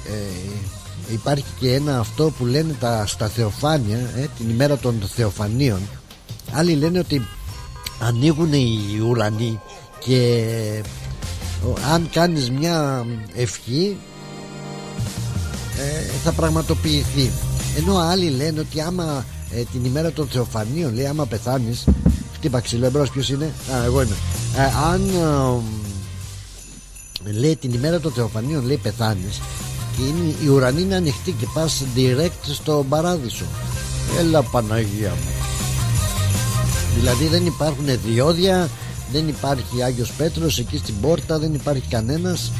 ε, 0.06 1.12
υπάρχει 1.12 1.44
και 1.60 1.74
ένα 1.74 1.98
αυτό 1.98 2.32
που 2.38 2.46
λένε 2.46 2.74
τα, 2.80 3.06
στα 3.06 3.28
θεοφάνια 3.28 3.98
ε, 3.98 4.26
την 4.38 4.50
ημέρα 4.50 4.76
των 4.76 5.02
θεοφανίων 5.14 5.80
Άλλοι 6.52 6.72
λένε 6.74 6.98
ότι 6.98 7.26
ανοίγουν 8.00 8.52
οι 8.52 9.00
ουρανοί 9.08 9.60
και 9.98 10.44
αν 11.92 12.08
κάνεις 12.12 12.50
μια 12.50 13.06
ευχή 13.34 13.96
ε, 15.78 16.10
θα 16.24 16.32
πραγματοποιηθεί. 16.32 17.30
Ενώ 17.76 17.96
άλλοι 17.96 18.30
λένε 18.30 18.60
ότι 18.60 18.80
άμα 18.80 19.24
ε, 19.50 19.62
την 19.72 19.84
ημέρα 19.84 20.12
των 20.12 20.28
θεοφανίων 20.28 20.94
λέει 20.94 21.06
άμα 21.06 21.26
πεθάνεις 21.26 21.84
χτύπα 22.34 22.60
ξύλο 22.60 22.86
εμπρός 22.86 23.10
ποιος 23.10 23.28
είναι; 23.28 23.44
Α 23.44 23.84
εγώ 23.84 24.02
είμαι. 24.02 24.16
Ε, 24.56 24.62
αν 24.92 25.10
λέει 27.40 27.56
την 27.56 27.72
ημέρα 27.72 28.00
των 28.00 28.12
θεοφανίων 28.12 28.64
λέει 28.64 28.76
πεθάνεις 28.76 29.40
και 29.96 30.02
είναι, 30.02 30.34
η 30.44 30.48
ουρανή 30.48 30.80
είναι 30.80 30.94
ανοιχτή 30.94 31.32
και 31.32 31.46
πας 31.54 31.82
direct 31.96 32.52
στο 32.52 32.86
παράδεισο. 32.88 33.44
Έλα 34.18 34.42
Παναγία 34.42 35.10
μου 35.10 35.41
Δηλαδή 36.98 37.26
δεν 37.26 37.46
υπάρχουν 37.46 37.84
διόδια 38.04 38.68
Δεν 39.12 39.28
υπάρχει 39.28 39.82
Άγιος 39.82 40.12
Πέτρος 40.12 40.58
εκεί 40.58 40.78
στην 40.78 40.94
πόρτα 41.00 41.38
Δεν 41.38 41.54
υπάρχει 41.54 41.88
κανένας. 41.88 42.52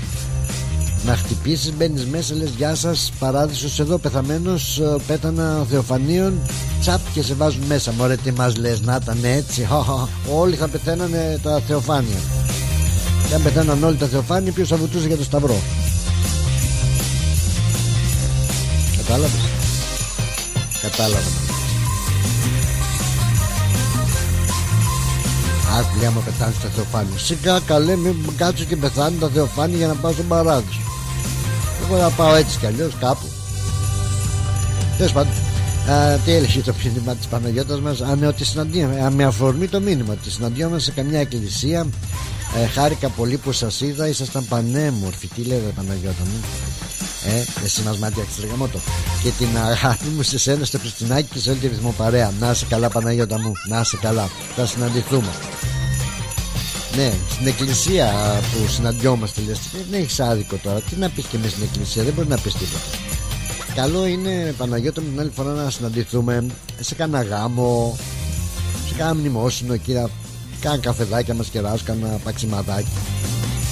Να 1.07 1.17
χτυπήσεις 1.17 1.73
μπαίνεις 1.73 2.07
μέσα 2.07 2.35
λες 2.35 2.51
γεια 2.57 2.75
σας 2.75 3.13
παράδεισος 3.19 3.81
εδώ 3.81 3.99
πεθαμένος 3.99 4.79
ε, 4.79 4.97
πέτανα 5.07 5.67
θεοφανίων 5.71 6.39
τσάπ 6.81 7.01
και 7.15 7.23
σε 7.23 7.35
βάζουν 7.35 7.63
μέσα 7.67 7.93
μωρέ 7.93 8.17
τι 8.17 8.33
μας 8.33 8.57
λες 8.57 8.81
να 8.81 8.99
ήταν 9.03 9.19
έτσι. 9.23 9.69
Όλοι 10.35 10.57
θα 10.57 10.69
πεθαίνανε 10.69 11.39
τα 11.43 11.61
θεοφάνια. 11.67 12.19
Και 13.29 13.35
αν 13.35 13.43
πεθαίναν 13.43 13.85
όλοι 13.85 13.97
τα 13.97 14.07
θεοφάνια 14.07 14.53
ποιος 14.53 14.69
θα 14.69 14.77
βουτούσε 14.77 15.07
για 15.07 15.17
το 15.17 15.25
σταυρό. 15.25 15.61
Κατάλαβες; 18.97 19.41
Κατάλαβα 20.83 21.52
Άκου 25.79 25.97
λέει 25.99 26.07
άμα 26.07 26.21
πεθάνει 26.21 26.55
στα 26.59 26.69
θεοφάνεια 26.69 27.19
Σιγά 27.19 27.61
καλέ 27.67 27.97
μην 27.97 28.37
κάτσω 28.37 28.65
και 28.65 28.77
πεθάνει 28.77 29.17
τα 29.19 29.29
θεοφάνεια 29.29 29.77
για 29.77 29.87
να 29.87 29.95
πάω 29.95 30.13
στον 30.13 30.29
παράδεισο. 30.29 30.81
Εγώ 31.85 31.97
θα 31.97 32.11
πάω 32.11 32.35
έτσι 32.35 32.59
κι 32.59 32.67
αλλιώς 32.67 32.93
κάπου. 33.01 33.27
Τέλος 34.97 35.13
πάντων 35.13 35.33
τι 36.25 36.33
έλεγε 36.33 36.61
το 36.61 36.75
μήνυμα 36.85 37.15
της 37.15 37.27
Παναγιώτας 37.27 37.81
μας; 37.81 38.01
Α, 38.01 38.17
ναι, 38.17 38.27
ότι 38.27 38.45
συναντήαμε, 38.45 39.11
με 39.11 39.25
αφορμή 39.25 39.69
το 39.69 39.81
μήνυμα 39.81 40.13
ότι 40.13 40.31
συναντιόμαστε 40.31 40.91
σε 40.91 40.91
καμιά 40.91 41.21
εκκλησία. 41.21 41.87
Ε, 42.63 42.67
χάρηκα 42.67 43.09
πολύ 43.09 43.37
που 43.37 43.53
σας 43.53 43.81
είδα. 43.81 44.09
Ήσασταν 44.09 44.47
πανέμορφοι. 44.49 45.27
Τι 45.27 45.43
λέτε 45.43 45.73
Παναγιώτα 45.77 46.23
μου; 46.25 46.41
Ε, 47.27 47.65
εσύ 47.65 47.83
μας 47.83 47.99
μάτιαξες 47.99 48.45
το 48.73 48.81
και 49.23 49.31
την 49.39 49.59
αγάπη 49.59 50.05
μου 50.17 50.23
σε 50.23 50.39
σένα 50.39 50.65
στο 50.65 50.79
Χριστινάκι 50.79 51.29
και 51.33 51.39
σε 51.39 51.51
όλη 51.51 51.59
τη 51.59 51.67
ρυθμό 51.69 51.95
παρέα 51.97 52.33
να 52.41 52.51
είσαι 52.51 52.67
καλά 52.69 52.89
Παναγιώτα 52.89 53.39
μου 53.39 53.53
να 53.69 53.81
είσαι 53.81 53.97
καλά. 54.01 54.29
Θα 54.57 54.67
συναντηθούμε. 54.67 55.31
Ναι, 56.97 57.13
στην 57.31 57.47
εκκλησία 57.47 58.13
που 58.53 58.69
συναντιόμαστε 58.69 59.41
λες 59.47 59.59
δεν 59.73 60.01
έχεις 60.01 60.21
άδικο 60.21 60.57
τώρα. 60.63 60.81
Τι 60.81 60.97
να 60.97 61.09
πεις 61.09 61.25
και 61.25 61.37
εμείς 61.37 61.51
στην 61.51 61.63
εκκλησία 61.63 62.03
δεν 62.03 62.13
μπορεί 62.13 62.29
να 62.29 62.39
πεις 62.39 62.53
τίποτα. 62.53 62.85
Καλό 63.75 64.07
είναι 64.07 64.55
Παναγιώτα 64.57 65.01
μου 65.01 65.09
την 65.09 65.21
άλλη 65.21 65.31
φορά 65.35 65.53
να 65.53 65.71
συναντηθούμε 65.71 66.47
σε 66.81 66.95
κάνα 66.95 67.23
γάμο 67.23 67.99
σε 68.89 68.95
κάνα 68.95 69.15
μνημόσυνο 69.15 69.73
εκεί 69.73 69.93
να 69.93 70.09
κάνα 70.61 70.79
καφεδάκια 70.79 71.35
μας 71.35 71.49
κεράσου 71.49 71.85
κάνα 71.85 72.21
παξιμαδάκι. 72.25 72.89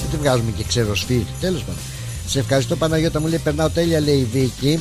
Δεν 0.00 0.10
τη 0.10 0.16
βγάζουμε 0.16 0.50
και 0.50 0.64
ξέρω 0.64 0.94
σφύρι 0.94 1.26
τέλος 1.40 1.60
πάντων 1.60 1.82
σε 2.30 2.38
ευχαριστώ 2.38 2.76
Παναγιώτα 2.76 3.20
μου. 3.20 3.26
Λέει 3.26 3.38
περνάω 3.38 3.68
τέλεια 3.68 4.00
λέει 4.00 4.18
η 4.18 4.28
Βίκη. 4.32 4.78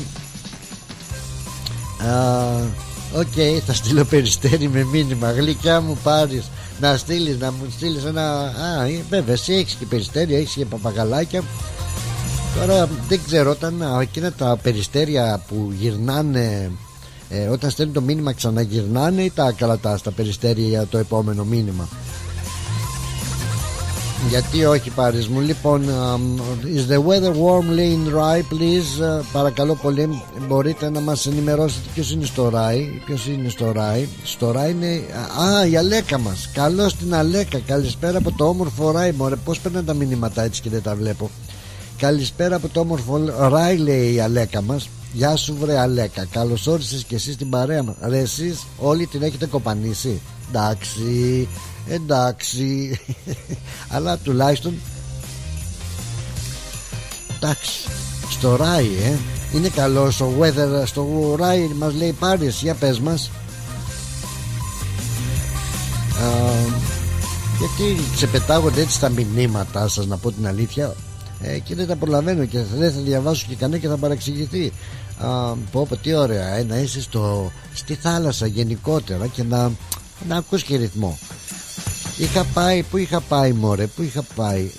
OK 3.16 3.28
okay, 3.36 3.60
θα 3.66 3.74
στείλω 3.74 4.06
περιστέρι 4.06 4.70
με 4.70 4.84
μήνυμα. 4.84 5.32
Γλυκιά 5.32 5.82
μου 5.82 5.98
πάρεις 6.04 6.50
Να 6.80 6.98
στείλεις 6.98 7.38
να 7.38 7.52
μου 7.52 7.68
στείλεις 7.78 8.04
ένα 8.04 8.40
Α 8.40 8.84
ε, 8.86 9.04
βέβαια 9.10 9.34
εσύ 9.34 9.54
έχεις 9.54 9.74
και 9.74 9.86
περιστέρια 9.86 10.38
Έχεις 10.38 10.54
και 10.54 10.66
παπαγαλάκια. 10.66 11.44
Τώρα 12.56 12.90
δεν 13.08 13.20
ξέρω 13.26 13.52
όταν 13.52 13.84
εκείνα 14.02 14.32
τα 14.32 14.58
περιστέρια 14.62 15.42
που 15.48 15.74
γυρνάνε 15.80 16.72
ε, 17.30 17.48
Όταν 17.48 17.70
στέλνουν 17.70 17.94
το 17.94 18.02
μήνυμα 18.02 18.34
ξαναγυρνάνε 18.34 19.22
Ή 19.22 19.32
τα 19.32 19.52
καλατά 19.52 19.98
στα 19.98 20.12
περιστέρια 20.12 20.68
για 20.68 20.88
το 20.88 20.98
επόμενο 20.98 21.44
μήνυμα; 21.44 21.88
Γιατί 24.28 24.66
όχι 24.66 24.90
Πάρης 24.90 25.28
μου. 25.28 25.40
Λοιπόν 25.40 25.84
um, 25.86 26.42
Is 26.78 26.92
the 26.92 27.02
weather 27.02 27.34
warm 27.34 27.80
in 27.80 28.14
Rai 28.16 28.40
please; 28.54 29.20
Uh, 29.20 29.24
Παρακαλώ 29.32 29.76
πολύ 29.76 30.22
Μπορείτε 30.48 30.90
να 30.90 31.00
μας 31.00 31.26
ενημερώσετε 31.26 31.90
ποιος 31.94 32.12
είναι 32.12 32.26
στο 32.26 32.52
Rai 32.54 32.78
Ποιος 33.06 33.28
είναι 33.28 33.50
στο 33.50 33.74
Rai 33.76 34.06
Στο 34.24 34.52
Rai 34.52 34.70
είναι 34.70 35.02
Α 35.42 35.66
η 35.66 35.78
Αλέκα 35.78 36.20
μας. 36.20 36.50
Καλώς 36.54 36.96
την 36.96 37.16
Αλέκα. 37.16 37.60
Καλησπέρα 37.60 38.18
από 38.18 38.32
το 38.32 38.48
όμορφο 38.48 38.94
Rai 38.96 39.12
Μωρέ. 39.16 39.36
Πώς 39.36 39.60
παίρνουν 39.60 39.86
τα 39.86 39.94
μηνύματα 39.94 40.44
έτσι 40.44 40.62
και 40.62 40.70
δεν 40.70 40.82
τα 40.82 40.96
βλέπω. 40.96 41.30
Καλησπέρα 41.98 42.56
από 42.56 42.68
το 42.68 42.80
όμορφο 42.80 43.20
Rai 43.42 43.78
λέει 43.78 44.14
η 44.14 44.20
Αλέκα 44.20 44.62
μας. 44.62 44.90
Γεια 45.14 45.36
σου 45.36 45.56
βρε 45.60 45.80
Αλέκα. 45.80 46.26
Καλώς 46.26 46.68
όρισες 46.68 47.04
και 47.04 47.16
εσύ 47.16 47.32
στην 47.32 47.50
παρέα 47.50 47.84
μας. 47.84 47.96
Ρε 48.02 48.20
εσείς 48.20 48.66
όλοι 48.78 49.06
την 49.06 49.24
έχετε 49.24 49.46
κοπανίσει. 49.46 50.22
Εντάξει 50.50 51.48
εντάξει. 51.90 53.00
Αλλά 53.90 54.18
τουλάχιστον 54.18 54.74
εντάξει 57.36 57.72
στο 58.30 58.56
Ράι 58.56 58.90
ε. 59.04 59.18
Είναι 59.54 59.70
καλό 59.70 60.12
στο 60.12 60.34
weather 60.40 60.84
στο 60.86 61.36
Ράι 61.40 61.68
μας 61.68 61.94
λέει 61.94 62.12
πάρεις 62.12 62.62
για 62.62 62.74
πες 62.74 63.00
μας. 63.00 63.32
Α, 66.22 66.28
γιατί 67.60 68.02
ξεπετάγονται 68.16 68.82
έτσι 68.82 69.00
τα 69.00 69.10
μηνύματά 69.10 69.88
σας 69.88 70.06
να 70.06 70.18
πω 70.18 70.32
την 70.32 70.48
αλήθεια. 70.48 70.96
Ε, 71.42 71.60
και 71.60 71.76
δεν 71.76 71.88
τα 71.88 71.96
προλαβαίνω 71.96 72.46
και 72.46 72.60
δεν 72.78 72.94
θα 72.94 73.00
διαβάσω 73.00 73.46
και 73.50 73.56
κανένα 73.56 73.82
και 73.82 73.88
θα 73.88 73.98
παραξηγηθεί 73.98 74.72
Α, 75.20 75.56
πω 75.72 75.86
πω 75.90 75.96
τι 75.98 76.14
ωραία 76.14 76.56
ε, 76.56 76.64
να 76.64 76.78
είσαι 76.78 77.02
στο, 77.02 77.52
στη 77.74 77.94
θάλασσα 77.94 78.46
γενικότερα 78.46 79.28
και 79.28 79.44
να, 79.44 79.72
να 80.28 80.36
ακούς 80.36 80.64
και 80.64 80.78
ρυθμό 80.78 81.18
Είχα 82.20 82.44
πάει, 82.44 82.84
πού 82.84 82.98
είχα 82.98 83.22
πάει 83.22 83.52
μωρέ, 83.52 83.88
πού 83.88 84.02
είχα 84.02 84.24
πάει. 84.36 84.72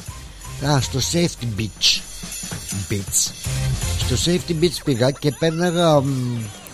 Α, 0.67 0.81
στο 0.81 0.99
Safety 1.13 1.61
Beach. 1.61 2.01
Beach. 2.91 3.33
Στο 3.99 4.33
Safety 4.33 4.63
Beach 4.63 4.81
πήγα 4.85 5.11
και 5.11 5.33
πέρναγα 5.39 6.03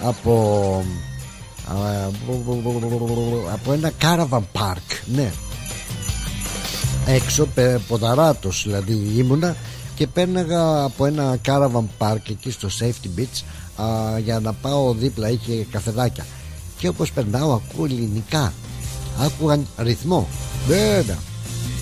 από 0.02 0.84
από 3.52 3.72
ένα 3.72 3.92
caravan 4.00 4.42
park 4.52 5.00
ναι. 5.06 5.32
Έξω 7.06 7.48
ποδαράτος 7.88 8.62
δηλαδή 8.64 9.12
ήμουνα 9.16 9.56
και 9.94 10.06
πέρναγα 10.06 10.82
από 10.82 11.06
ένα 11.06 11.38
caravan 11.46 11.84
park 11.98 12.30
εκεί 12.30 12.50
στο 12.50 12.68
safety 12.80 13.20
beach 13.20 13.42
α, 13.82 14.18
για 14.18 14.40
να 14.40 14.52
πάω 14.52 14.94
δίπλα 14.94 15.30
είχε 15.30 15.66
καφεδάκια. 15.70 16.26
Και 16.78 16.88
όπως 16.88 17.12
περνάω 17.12 17.52
ακούω 17.52 17.84
ελληνικά 17.84 18.52
άκουγαν 19.18 19.66
ρυθμό 19.78 20.28
Βέβαια. 20.66 21.18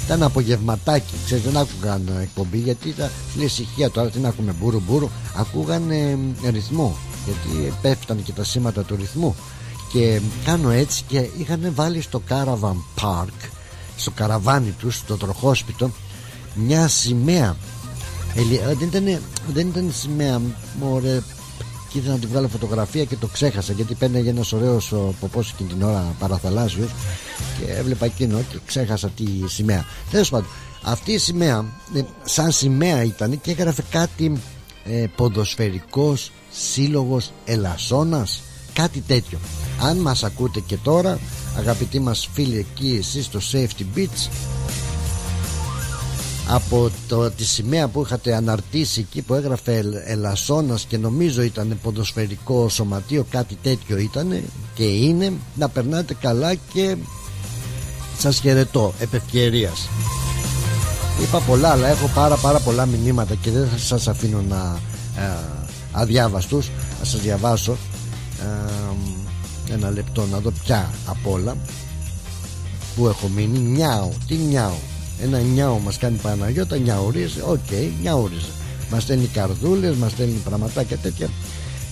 Ήταν 0.05 0.23
απογευματάκι, 0.23 1.15
ξέρετε, 1.25 1.51
δεν 1.51 1.61
άκουγαν 1.61 2.19
εκπομπή 2.23 2.59
γιατί 2.59 2.89
ήταν 2.89 3.11
στην 3.31 3.43
ησυχία 3.43 3.91
τώρα. 3.91 4.11
Τι 4.11 4.19
να 4.19 4.29
ακούμε, 4.29 4.55
μπουρου 4.61 4.83
μπουρου. 4.87 5.09
Ακούγαν 5.37 5.91
ε, 5.91 6.19
ρυθμό 6.51 6.97
γιατί 7.25 7.73
πέφτανε 7.83 8.21
και 8.21 8.33
τα 8.33 8.45
σήματα 8.45 8.83
του 8.83 8.97
ρυθμού. 8.97 9.35
Και 9.93 10.21
κάνω 10.45 10.71
έτσι 10.71 11.03
και 11.07 11.29
είχαν 11.39 11.73
βάλει 11.75 12.01
στο 12.01 12.23
Caravan 12.29 13.03
Park, 13.03 13.49
στο 13.97 14.11
καραβάνι 14.11 14.71
τους, 14.71 14.97
στο 14.97 15.17
τροχόσπιτο, 15.17 15.91
μια 16.55 16.89
σημαία. 16.89 17.57
Ε, 18.35 18.75
δεν, 18.75 18.89
ήταν, 18.89 19.21
δεν 19.53 19.67
ήταν 19.69 19.91
σημαία, 19.93 20.41
μωρέ, 20.81 21.23
και 21.95 22.01
ήθελα 22.01 22.15
να 22.15 22.21
τη 22.21 22.27
βγάλω 22.27 22.49
φωτογραφία 22.49 23.05
και 23.05 23.17
το 23.17 23.27
ξέχασα 23.27 23.73
γιατί 23.73 23.95
παίρνει 23.95 24.29
ένα 24.29 24.45
ωραίος 24.53 24.95
ποπός 25.21 25.51
εκείνη 25.51 25.69
την 25.69 25.83
ώρα 25.83 26.15
παραθαλάσσιος 26.19 26.91
και 27.59 27.73
έβλεπα 27.73 28.05
εκείνο 28.07 28.39
και 28.51 28.59
ξέχασα 28.67 29.09
τη 29.09 29.25
σημαία. 29.47 29.85
Τέλος 30.11 30.31
πάντων, 30.31 30.47
αυτή 30.83 31.13
η 31.13 31.19
σημαία, 31.19 31.65
ε, 31.95 32.01
σαν 32.25 32.51
σημαία 32.51 33.03
ήταν 33.03 33.41
και 33.41 33.51
έγραφε 33.51 33.85
κάτι 33.91 34.41
ε, 34.85 35.05
ποδοσφαιρικός 35.17 36.33
σύλλογος 36.51 37.33
Ελασσόνας 37.45 38.43
κάτι 38.73 39.01
τέτοιο 39.01 39.39
αν 39.81 39.97
μας 39.97 40.25
ακούτε 40.25 40.61
και 40.61 40.77
τώρα 40.77 41.19
αγαπητοί 41.57 42.01
μας 42.01 42.29
φίλοι 42.33 42.59
εκεί 42.59 42.97
εσείς 42.99 43.25
στο 43.25 43.39
Safety 43.53 43.99
Beach 43.99 44.29
από 46.49 46.91
το, 47.09 47.31
τη 47.31 47.45
σημαία 47.45 47.89
που 47.89 48.03
είχατε 48.03 48.35
αναρτήσει 48.35 49.01
εκεί 49.01 49.23
που 49.23 49.35
έγραφε 49.35 49.85
Ελασσόνας 50.05 50.85
και 50.85 50.99
νομίζω 50.99 51.43
ήταν 51.43 51.79
ποδοσφαιρικό 51.83 52.69
σωματείο 52.69 53.27
κάτι 53.31 53.59
τέτοιο 53.63 53.99
ήταν 53.99 54.43
και 54.75 54.85
είναι 54.85 55.33
να 55.55 55.69
περνάτε 55.69 56.15
καλά 56.15 56.55
και 56.55 56.97
σας 58.19 58.41
χαιρετώ 58.41 58.95
επευκαιρίας 58.99 59.89
είπα 61.23 61.39
πολλά 61.41 61.71
αλλά 61.71 61.89
έχω 61.89 62.11
πάρα 62.15 62.37
πάρα 62.37 62.59
πολλά 62.59 62.87
μηνύματα 62.87 63.35
και 63.35 63.51
δεν 63.51 63.69
θα 63.69 63.79
σας 63.79 64.09
αφήνω 64.09 64.43
να 64.49 64.79
ε, 65.17 65.37
αδιάβαστους 65.93 66.71
να 66.99 67.05
σας 67.05 67.21
διαβάσω 67.21 67.77
ε, 69.69 69.73
ένα 69.73 69.91
λεπτό 69.91 70.27
να 70.27 70.39
δω 70.39 70.51
πια 70.65 70.91
απ' 71.07 71.27
όλα 71.27 71.57
που 72.97 73.07
έχω 73.07 73.29
μείνει. 73.29 73.59
Νιάου, 73.59 74.13
τι 74.27 74.35
νιάου 74.35 74.79
ένα 75.23 75.39
νιάου 75.39 75.81
μας 75.85 75.99
κάνει 75.99 76.17
Παναγιώτα 76.23 76.77
νιαουρίζει 76.77 77.41
OK 77.41 77.59
okay, 77.71 77.89
νιαουρίζει 78.03 78.51
μας 78.91 79.03
στέλνει 79.03 79.27
καρδούλες 79.27 79.97
μας 79.97 80.11
στέλνει 80.11 80.41
πραγματάκια 80.45 80.97
τέτοια. 80.97 81.29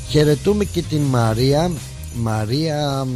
Χαιρετούμε 0.08 0.64
και 0.64 0.82
την 0.82 1.00
Μαρία 1.00 1.70
Μαρία 2.14 3.06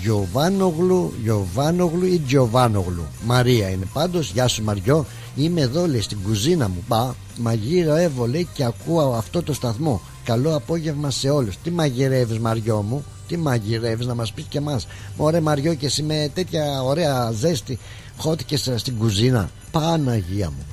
Γιωβάνογλου 0.00 1.12
Γιωβάνογλου 1.22 2.06
ή 2.06 2.22
Γιωβάνογλου 2.26 3.06
Μαρία 3.24 3.68
είναι 3.68 3.86
πάντως 3.92 4.30
Γεια 4.30 4.48
σου 4.48 4.62
Μαριό 4.62 5.06
Είμαι 5.36 5.60
εδώ 5.60 5.86
λέει 5.86 6.00
στην 6.00 6.18
κουζίνα 6.22 6.68
μου. 6.68 6.84
Πα 6.88 7.14
μαγείρευω 7.36 8.26
λέει 8.26 8.48
και 8.52 8.64
ακούω 8.64 9.12
αυτό 9.12 9.42
το 9.42 9.52
σταθμό. 9.52 10.00
Καλό 10.24 10.56
απόγευμα 10.56 11.10
σε 11.10 11.30
όλους. 11.30 11.56
Τι 11.62 11.70
μαγειρεύεις 11.70 12.38
Μαριό 12.38 12.82
μου 12.82 13.04
Τι 13.28 13.36
μαγειρεύεις 13.36 14.06
να 14.06 14.14
μας 14.14 14.32
πεις 14.32 14.44
και 14.48 14.58
εμάς. 14.58 14.86
Ωραία 15.16 15.40
Μαριό 15.40 15.74
και 15.74 15.86
εσύ 15.86 16.02
με 16.02 16.30
τέτοια 16.34 16.82
ωραία 16.82 17.30
ζέστη 17.30 17.78
Χώθηκες 18.20 18.72
στην 18.76 18.98
κουζίνα 18.98 19.50
Παναγία 19.70 20.50
μου 20.50 20.64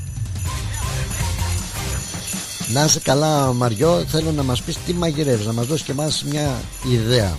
να 2.73 2.83
είσαι 2.83 2.99
καλά 2.99 3.53
Μαριό 3.53 4.03
Θέλω 4.07 4.31
να 4.31 4.43
μας 4.43 4.61
πεις 4.61 4.77
τι 4.85 4.93
μαγειρεύεις 4.93 5.45
Να 5.45 5.53
μας 5.53 5.65
δώσεις 5.65 5.85
και 5.85 5.91
εμάς 5.91 6.23
μια 6.23 6.61
ιδέα 6.91 7.35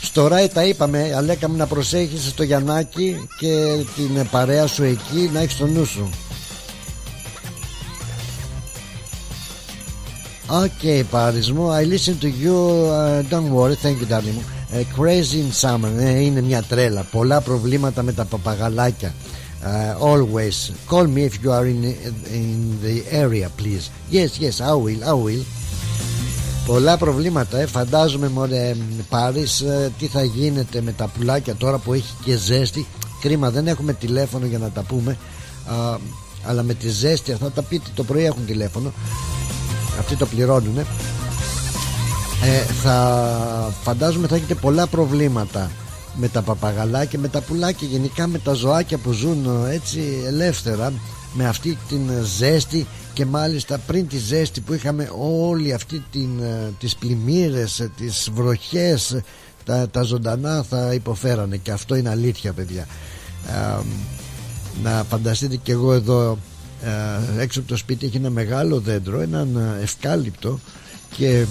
στο 0.00 0.26
Ράι 0.26 0.48
τα 0.48 0.64
είπαμε 0.64 1.14
Αλέκα 1.16 1.48
μου 1.48 1.56
να 1.56 1.66
προσέχεις 1.66 2.26
στο 2.26 2.42
Γιαννάκι 2.42 3.28
Και 3.38 3.76
την 3.96 4.28
παρέα 4.30 4.66
σου 4.66 4.82
εκεί 4.82 5.30
Να 5.32 5.40
έχεις 5.40 5.56
το 5.56 5.66
νου 5.66 5.84
σου 5.84 6.10
Okay, 10.52 11.02
παρισμό. 11.10 11.70
I 11.72 11.84
listen 11.84 12.18
to 12.18 12.28
you. 12.28 12.56
Uh, 12.90 13.22
don't 13.30 13.50
worry, 13.54 13.76
thank 13.76 14.00
you, 14.00 14.06
darling. 14.06 14.59
Uh, 14.72 14.84
crazy 14.94 15.40
in 15.40 15.50
summer. 15.52 15.90
Uh, 15.98 16.20
είναι 16.20 16.40
μια 16.40 16.62
τρέλα. 16.62 17.02
Πολλά 17.02 17.40
προβλήματα 17.40 18.02
με 18.02 18.12
τα 18.12 18.24
παπαγαλάκια. 18.24 19.14
Uh, 19.62 19.94
always 20.00 20.70
call 20.88 21.06
me 21.06 21.24
if 21.24 21.34
you 21.42 21.50
are 21.50 21.66
in 21.66 21.84
in 22.32 22.78
the 22.84 23.04
area, 23.10 23.48
please. 23.56 23.90
Yes, 24.10 24.38
yes, 24.38 24.60
I 24.60 24.72
will, 24.72 25.04
I 25.04 25.12
will. 25.12 25.44
Πολλά 26.66 26.96
προβλήματα, 26.96 27.58
ε. 27.58 27.66
φαντάζομαι 27.66 28.28
μωρέ 28.28 28.76
Πάρης 29.08 29.60
ε, 29.60 29.92
τι 29.98 30.06
θα 30.06 30.24
γίνεται 30.24 30.80
με 30.80 30.92
τα 30.92 31.06
πουλάκια 31.06 31.54
τώρα 31.54 31.78
που 31.78 31.92
έχει 31.92 32.14
και 32.24 32.36
ζέστη. 32.36 32.86
Κρίμα, 33.20 33.50
δεν 33.50 33.66
έχουμε 33.66 33.92
τηλέφωνο 33.92 34.46
για 34.46 34.58
να 34.58 34.70
τα 34.70 34.82
πούμε. 34.82 35.16
Α, 35.66 35.96
αλλά 36.44 36.62
με 36.62 36.74
τη 36.74 36.88
ζέστη 36.88 37.32
θα 37.32 37.50
τα 37.50 37.62
πείτε 37.62 37.90
το 37.94 38.04
πρωί 38.04 38.24
έχουν 38.24 38.46
τηλέφωνο 38.46 38.92
αυτοί 39.98 40.16
το 40.16 40.26
πληρώνουν 40.26 40.78
ε, 40.78 40.86
θα 42.82 43.72
φαντάζομαι 43.82 44.26
θα 44.26 44.34
έχετε 44.34 44.54
πολλά 44.54 44.86
προβλήματα 44.86 45.70
με 46.16 46.28
τα 46.28 46.42
παπαγαλάκια 46.42 47.18
με 47.18 47.28
τα 47.28 47.40
πουλάκια 47.40 47.88
γενικά 47.88 48.26
με 48.26 48.38
τα 48.38 48.52
ζωάκια 48.52 48.98
που 48.98 49.12
ζουν 49.12 49.66
έτσι 49.70 50.22
ελεύθερα 50.26 50.92
με 51.34 51.46
αυτή 51.48 51.78
την 51.88 52.00
ζέστη 52.38 52.86
και 53.14 53.26
μάλιστα 53.26 53.78
πριν 53.86 54.08
τη 54.08 54.18
ζέστη 54.18 54.60
που 54.60 54.72
είχαμε 54.74 55.10
όλη 55.18 55.72
αυτή 55.72 56.04
την, 56.12 56.40
ε, 56.42 56.72
τις 56.78 56.96
πλημμύρες 56.96 57.80
ε, 57.80 57.90
τις 57.96 58.30
βροχές 58.34 59.20
τα, 59.64 59.88
τα 59.88 60.02
ζωντανά 60.02 60.62
θα 60.62 60.94
υποφέρανε 60.94 61.56
και 61.56 61.70
αυτό 61.70 61.94
είναι 61.94 62.08
αλήθεια 62.10 62.52
παιδιά. 62.52 62.86
Να 64.82 65.04
φανταστείτε 65.08 65.56
και 65.56 65.72
εγώ 65.72 65.92
εδώ 65.92 66.38
ε, 67.36 67.42
έξω 67.42 67.60
από 67.60 67.68
το 67.68 67.76
σπίτι 67.76 68.06
έχει 68.06 68.16
ένα 68.16 68.30
μεγάλο 68.30 68.80
δέντρο 68.80 69.20
έναν 69.20 69.78
ευκάλυπτο 69.82 70.58
και 71.16 71.44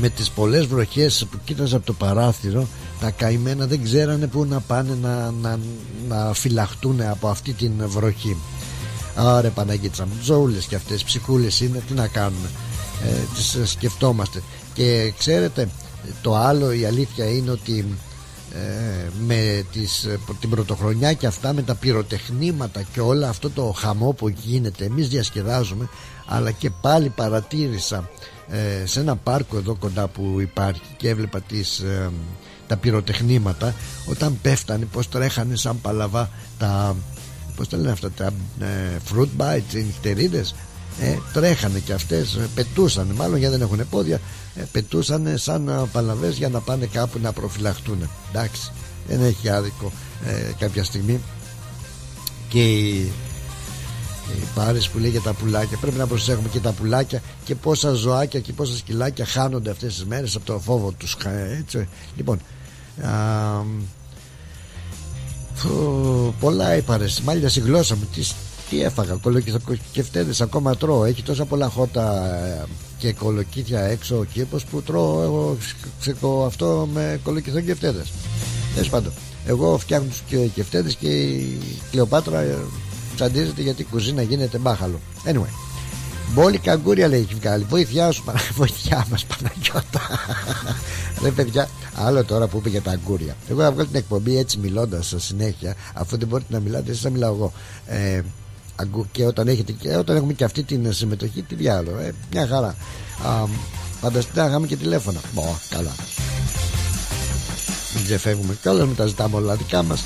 με 0.00 0.08
τις 0.08 0.30
πολλές 0.30 0.66
βροχές 0.66 1.26
που 1.30 1.38
κοίταζα 1.44 1.76
από 1.76 1.86
το 1.86 1.92
παράθυρο 1.92 2.66
τα 3.00 3.10
καημένα 3.10 3.66
δεν 3.66 3.82
ξέρανε 3.82 4.26
που 4.26 4.44
να 4.44 4.60
πάνε 4.60 4.98
να, 5.02 5.30
να, 5.30 5.58
να 6.08 6.32
φυλαχτούν 6.34 7.00
από 7.00 7.28
αυτή 7.28 7.52
την 7.52 7.72
βροχή. 7.86 8.36
Άρε 9.14 9.48
Παναγίτσα 9.48 10.06
μου 10.06 10.12
Ζώουλες 10.22 10.66
και 10.66 10.74
αυτές 10.74 11.04
ψυχούλες 11.04 11.60
είναι 11.60 11.82
Τι 11.86 11.94
να 11.94 12.06
κάνουμε 12.06 12.48
ε, 13.04 13.08
Τις 13.34 13.70
σκεφτόμαστε. 13.70 14.42
Και 14.74 15.12
ξέρετε 15.18 15.68
το 16.22 16.36
άλλο 16.36 16.72
η 16.72 16.84
αλήθεια 16.84 17.30
είναι 17.30 17.50
ότι 17.50 17.84
ε, 18.54 19.08
με 19.26 19.64
τις, 19.72 20.04
ε, 20.04 20.18
την 20.40 20.50
πρωτοχρονιά 20.50 21.12
και 21.12 21.26
αυτά 21.26 21.52
με 21.52 21.62
τα 21.62 21.74
πυροτεχνήματα 21.74 22.82
και 22.82 23.00
όλα 23.00 23.28
αυτό 23.28 23.50
το 23.50 23.74
χαμό 23.76 24.12
που 24.12 24.28
γίνεται 24.28 24.84
εμείς 24.84 25.08
διασκεδάζουμε 25.08 25.88
αλλά 26.26 26.50
και 26.50 26.70
πάλι 26.70 27.08
παρατήρησα 27.08 28.10
ε, 28.50 28.86
σε 28.86 29.00
ένα 29.00 29.16
πάρκο 29.16 29.56
εδώ 29.56 29.74
κοντά 29.74 30.08
που 30.08 30.36
υπάρχει 30.40 30.80
και 30.96 31.08
έβλεπα 31.08 31.40
τις, 31.40 31.84
τα 32.66 32.76
πυροτεχνήματα 32.76 33.74
όταν 34.06 34.38
πέφτανε 34.42 34.84
πως 34.84 35.08
τρέχανε 35.08 35.56
σαν 35.56 35.80
παλαβά 35.80 36.30
τα 36.58 36.96
πως 37.56 37.68
τα 37.68 37.76
λένε 37.76 37.90
αυτά 37.90 38.10
τα 38.10 38.32
fruit 39.12 39.28
bites 39.38 39.74
οι 39.74 39.78
νυχτερίδες. 39.78 40.54
Ε, 41.00 41.16
τρέχανε 41.32 41.78
και 41.78 41.92
αυτές 41.92 42.34
ε, 42.34 42.48
πετούσαν 42.54 43.06
μάλλον 43.06 43.38
γιατί 43.38 43.56
δεν 43.56 43.62
έχουν 43.62 43.88
πόδια 43.90 44.20
ε, 44.54 44.62
πετούσαν 44.72 45.38
σαν 45.38 45.68
ε, 45.68 45.88
παλαβές 45.92 46.36
για 46.36 46.48
να 46.48 46.60
πάνε 46.60 46.86
κάπου 46.86 47.18
να 47.22 47.32
προφυλαχτούν 47.32 48.10
εντάξει 48.30 48.70
δεν 49.08 49.22
έχει 49.22 49.48
άδικο 49.48 49.92
ε, 50.26 50.52
κάποια 50.58 50.84
στιγμή. 50.84 51.20
Και 52.48 52.62
οι, 52.62 52.96
οι 52.98 53.12
πάρες 54.54 54.88
που 54.88 54.98
λέει 54.98 55.10
για 55.10 55.20
τα 55.20 55.32
πουλάκια 55.32 55.76
πρέπει 55.80 55.96
να 55.96 56.06
προσέχουμε 56.06 56.48
και 56.48 56.60
τα 56.60 56.72
πουλάκια 56.72 57.22
και 57.44 57.54
πόσα 57.54 57.92
ζωάκια 57.92 58.40
και 58.40 58.52
πόσα 58.52 58.76
σκυλάκια 58.76 59.24
χάνονται 59.24 59.70
αυτές 59.70 59.94
τις 59.94 60.04
μέρες 60.04 60.36
από 60.36 60.44
το 60.44 60.58
φόβο 60.58 60.92
τους 60.92 61.16
έτσι. 61.58 61.88
λοιπόν 62.16 62.38
α, 63.02 63.10
πολλά 66.40 66.76
είπαρες. 66.76 67.20
Μάλιστα 67.20 67.48
στη 67.48 67.60
γλώσσα 67.60 67.96
μου 67.96 68.08
τι, 68.14 68.28
τι 68.70 68.82
έφαγα 68.82 69.14
κολοκυθοκεφτέδες 69.14 70.40
ακόμα 70.40 70.76
τρώω. 70.76 71.04
Έχει 71.04 71.22
τόσα 71.22 71.44
πολλά 71.44 71.68
χώτα 71.68 72.34
ε, 72.44 72.64
και 72.98 73.12
κολοκύθια 73.12 73.80
έξω 73.80 74.18
ο 74.18 74.24
κήπος 74.24 74.64
που 74.64 74.82
τρώω 74.82 75.22
εγώ 75.22 75.56
ξεκο, 76.00 76.44
αυτό 76.46 76.88
με 76.92 77.20
κολοκυθοκεφτέδες 77.22 78.12
τέλος 78.74 78.88
πάντων 78.88 79.12
εγώ 79.46 79.78
φτιάχνω 79.78 80.06
τους 80.08 80.22
κεφτέδες 80.54 80.94
και 80.94 81.08
η 81.08 81.58
Κλεοπάτρα 81.90 82.40
ε, 82.40 82.58
τσαντίζεται 83.18 83.62
γιατί 83.62 83.82
η 83.82 83.86
κουζίνα 83.90 84.22
γίνεται 84.22 84.58
μπάχαλο 84.58 85.00
anyway 85.24 85.68
Μπόλι 86.34 86.58
καγκούρια 86.58 87.08
λέει 87.08 87.20
έχει 87.20 87.34
βγάλει. 87.34 87.64
Βοήθειά 87.68 88.10
σου, 88.10 88.24
βοήθειά 88.58 89.06
μας 89.10 89.24
Παναγιώτα. 89.24 90.00
Ρε 91.22 91.30
παιδιά, 91.30 91.68
άλλο 91.94 92.24
τώρα 92.24 92.46
που 92.46 92.56
είπε 92.56 92.68
για 92.68 92.82
τα 92.82 92.90
αγκούρια. 92.90 93.36
Εγώ 93.50 93.60
θα 93.60 93.72
βγάλω 93.72 93.86
την 93.86 93.96
εκπομπή 93.96 94.38
έτσι 94.38 94.58
μιλώντας 94.58 95.14
συνέχεια, 95.16 95.74
αφού 95.94 96.18
δεν 96.18 96.28
μπορείτε 96.28 96.52
να 96.52 96.60
μιλάτε, 96.60 96.90
εσείς 96.90 97.02
θα 97.02 97.10
μιλάω 97.10 97.34
εγώ. 97.34 97.52
Ε, 97.86 98.20
και 99.12 99.24
όταν, 99.24 99.48
έχετε, 99.48 99.72
και 99.72 99.96
όταν 99.96 100.16
έχουμε 100.16 100.32
και 100.32 100.44
αυτή 100.44 100.62
την 100.62 100.92
συμμετοχή, 100.92 101.42
τι 101.42 101.54
διάλογο. 101.54 101.98
Ε, 101.98 102.12
μια 102.32 102.46
χαρά. 102.46 102.74
Α, 103.24 103.46
φανταστείτε 104.00 104.40
να 104.40 104.46
είχαμε 104.46 104.66
και 104.66 104.76
τηλέφωνα. 104.76 105.20
Μπο, 105.34 105.56
καλά. 105.68 105.94
Μην 107.94 108.04
ξεφεύγουμε 108.04 108.56
κιόλα, 108.62 108.86
μην 108.86 108.96
τα 108.96 109.06
ζητάμε 109.06 109.36
όλα 109.36 109.54
δικά 109.54 109.82
μας. 109.82 110.04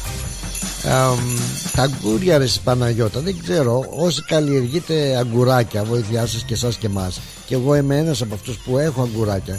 Τα 0.82 1.82
αγκούρια 1.82 2.38
ρε 2.38 2.46
Παναγιώτα 2.64 3.20
δεν 3.20 3.36
ξέρω 3.42 3.84
όσοι 3.96 4.22
καλλιεργείτε 4.22 5.16
αγκουράκια 5.16 5.84
βοήθειά 5.84 6.26
σας 6.26 6.42
και 6.42 6.54
εσάς 6.54 6.76
και 6.76 6.86
εμάς. 6.86 7.20
Και 7.46 7.54
εγώ 7.54 7.74
είμαι 7.74 7.96
ένας 7.96 8.22
από 8.22 8.34
αυτούς 8.34 8.56
που 8.56 8.78
έχω 8.78 9.02
αγκουράκια. 9.02 9.58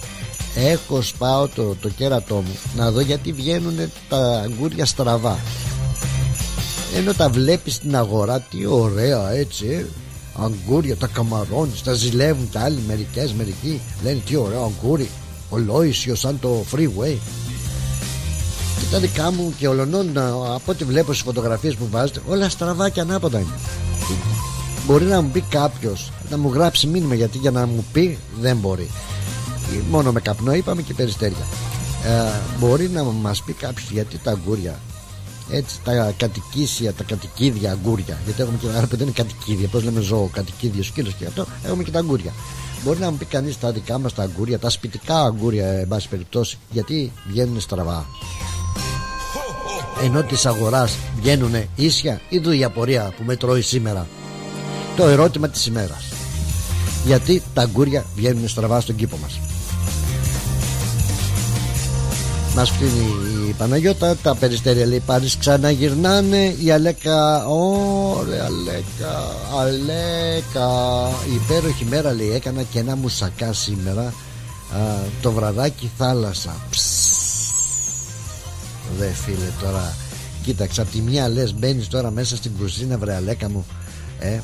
Έχω 0.55 1.01
σπάω 1.01 1.47
το, 1.47 1.75
το 1.81 1.89
κέρατό 1.89 2.35
μου 2.35 2.57
να 2.75 2.91
δω 2.91 2.99
γιατί 2.99 3.31
βγαίνουν 3.31 3.91
τα 4.09 4.41
αγκούρια 4.45 4.85
στραβά. 4.85 5.39
Ενώ 6.95 7.13
τα 7.13 7.29
βλέπεις 7.29 7.73
στην 7.73 7.95
αγορά 7.95 8.39
τι 8.39 8.65
ωραία 8.65 9.31
έτσι 9.31 9.67
ε. 9.67 9.85
αγκούρια 10.43 10.95
τα 10.95 11.07
καμαρώνεις 11.07 11.83
τα 11.83 11.93
ζηλεύουν 11.93 12.49
τα 12.51 12.61
άλλοι 12.61 12.79
μερικές 12.87 13.33
μερικοί. 13.33 13.81
Λένε 14.03 14.21
τι 14.25 14.35
ωραίο 14.35 14.63
αγκούρι. 14.63 15.09
Ολόησιο 15.49 16.15
σαν 16.15 16.39
το 16.39 16.65
freeway 16.71 17.17
και 18.83 18.89
τα 18.91 18.99
δικά 18.99 19.31
μου 19.31 19.53
και 19.57 19.67
ολονών 19.67 20.17
από 20.55 20.71
ό,τι 20.71 20.83
βλέπω 20.83 21.13
στις 21.13 21.25
φωτογραφίες 21.25 21.75
που 21.75 21.87
βάζετε 21.91 22.21
όλα 22.27 22.49
στραβά 22.49 22.89
και 22.89 22.99
ανάποδα 22.99 23.39
είναι 23.39 23.53
μπορεί 24.85 25.05
να 25.05 25.21
μου 25.21 25.29
πει 25.29 25.41
κάποιος 25.41 26.11
να 26.29 26.37
μου 26.37 26.53
γράψει 26.53 26.87
μήνυμα 26.87 27.15
γιατί 27.15 27.37
για 27.37 27.51
να 27.51 27.65
μου 27.65 27.85
πει 27.93 28.17
δεν 28.39 28.57
μπορεί 28.57 28.89
μόνο 29.89 30.11
με 30.11 30.19
καπνό 30.19 30.53
είπαμε 30.53 30.81
και 30.81 30.93
περιστέρια 30.93 31.45
ε, 32.05 32.39
μπορεί 32.59 32.89
να 32.89 33.03
μας 33.03 33.41
πει 33.43 33.53
κάποιος 33.53 33.89
γιατί 33.91 34.17
τα 34.17 34.31
αγκούρια 34.31 34.79
έτσι 35.49 35.79
τα 35.83 36.13
κατοικίσια, 36.17 36.93
τα 36.93 37.03
κατοικίδια 37.03 37.71
αγκούρια. 37.71 38.17
Γιατί 38.25 38.41
έχουμε 38.41 38.57
και 38.61 38.67
άρα 38.67 38.87
δεν 38.89 38.99
είναι 38.99 39.11
κατοικίδια, 39.11 39.67
πώς 39.67 39.83
λέμε 39.83 40.01
ζώο, 40.01 40.29
κατοικίδιο, 40.33 40.83
σκύλος 40.83 41.13
και 41.13 41.25
αυτό, 41.25 41.45
έχουμε 41.65 41.83
και 41.83 41.91
τα 41.91 41.99
αγκούρια. 41.99 42.31
Μπορεί 42.83 42.99
να 42.99 43.11
μου 43.11 43.17
πει 43.17 43.25
κανείς 43.25 43.59
τα 43.59 43.71
δικά 43.71 43.99
μας 43.99 44.13
τα 44.13 44.23
αγκούρια, 44.23 44.59
τα 44.59 44.69
σπιτικά 44.69 45.23
αγκούρια, 45.23 45.67
εν 45.67 45.87
πάση 45.87 46.09
περιπτώσει, 46.09 46.57
γιατί 46.69 47.11
βγαίνουν 47.27 47.59
στραβά. 47.59 48.05
Ενώ 50.03 50.23
της 50.23 50.45
αγοράς 50.45 50.95
βγαίνουν 51.21 51.53
ίσια, 51.75 52.21
είδου 52.29 52.51
η 52.51 52.63
απορία 52.63 53.13
που 53.17 53.23
με 53.23 53.35
τρώει 53.35 53.61
σήμερα; 53.61 54.07
Το 54.95 55.07
ερώτημα 55.07 55.49
της 55.49 55.65
ημέρας. 55.65 56.03
Γιατί 57.05 57.41
τα 57.53 57.61
αγκούρια 57.61 58.05
βγαίνουν 58.15 58.47
στραβά 58.47 58.79
στον 58.79 58.95
κήπο 58.95 59.17
μας; 59.21 59.39
Μας 62.55 62.69
φτύνει 62.69 63.05
η 63.49 63.53
Παναγιώτα 63.57 64.15
τα 64.15 64.35
περιστέρια 64.35 64.85
λέει 64.85 64.99
πάρεις 65.05 65.37
ξαναγυρνάνε 65.37 66.55
η 66.63 66.71
Αλέκα 66.71 67.45
ωραία 67.45 68.45
Αλέκα 68.45 69.35
Αλέκα 69.59 70.69
υπέροχη 71.33 71.85
μέρα 71.89 72.13
λέει 72.13 72.31
έκανα 72.31 72.61
και 72.61 72.79
ένα 72.79 72.95
μουσακά 72.95 73.53
σήμερα 73.53 74.01
α, 74.01 74.13
το 75.21 75.31
βραδάκι 75.31 75.91
θάλασσα 75.97 76.55
δε 78.97 79.07
φίλε 79.07 79.49
τώρα 79.61 79.95
κοίταξε 80.43 80.81
από 80.81 80.91
τη 80.91 81.01
μια 81.01 81.29
λες 81.29 81.53
μπαίνεις 81.53 81.87
τώρα 81.87 82.11
μέσα 82.11 82.35
στην 82.35 82.51
κουζίνα 82.59 82.97
βρε 82.97 83.15
Αλέκα 83.15 83.49
μου 83.49 83.65
ε, 84.19 84.39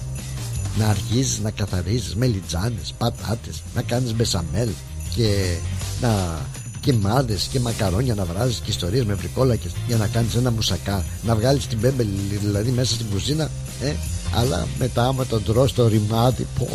να 0.77 0.87
αρχίζεις 0.87 1.39
να 1.39 1.51
καθαρίζεις 1.51 2.15
με 2.15 2.25
λιτζάνες, 2.25 2.93
πατάτες 2.97 3.63
να 3.75 3.81
κάνεις 3.81 4.15
μπεσαμέλ 4.15 4.69
και 5.15 5.55
να 6.01 6.39
και 6.81 6.93
μάδε 6.93 7.37
και 7.51 7.59
μακαρόνια 7.59 8.15
να 8.15 8.25
βράζεις 8.25 8.59
και 8.59 8.69
ιστορίες 8.69 9.05
με 9.05 9.13
βρικόλακε 9.13 9.67
για 9.87 9.97
να 9.97 10.07
κάνεις 10.07 10.35
ένα 10.35 10.51
μουσακά. 10.51 11.03
Να 11.23 11.35
βγάλεις 11.35 11.67
την 11.67 11.77
μπέμπελη 11.77 12.09
δηλαδή 12.41 12.71
μέσα 12.71 12.93
στην 12.93 13.05
κουζίνα, 13.11 13.49
ε, 13.81 13.93
αλλά 14.35 14.67
μετά 14.79 15.07
άμα 15.07 15.25
τον 15.25 15.43
τρώ 15.43 15.67
στο 15.67 15.87
ρημάτι, 15.87 16.47
πω, 16.59 16.67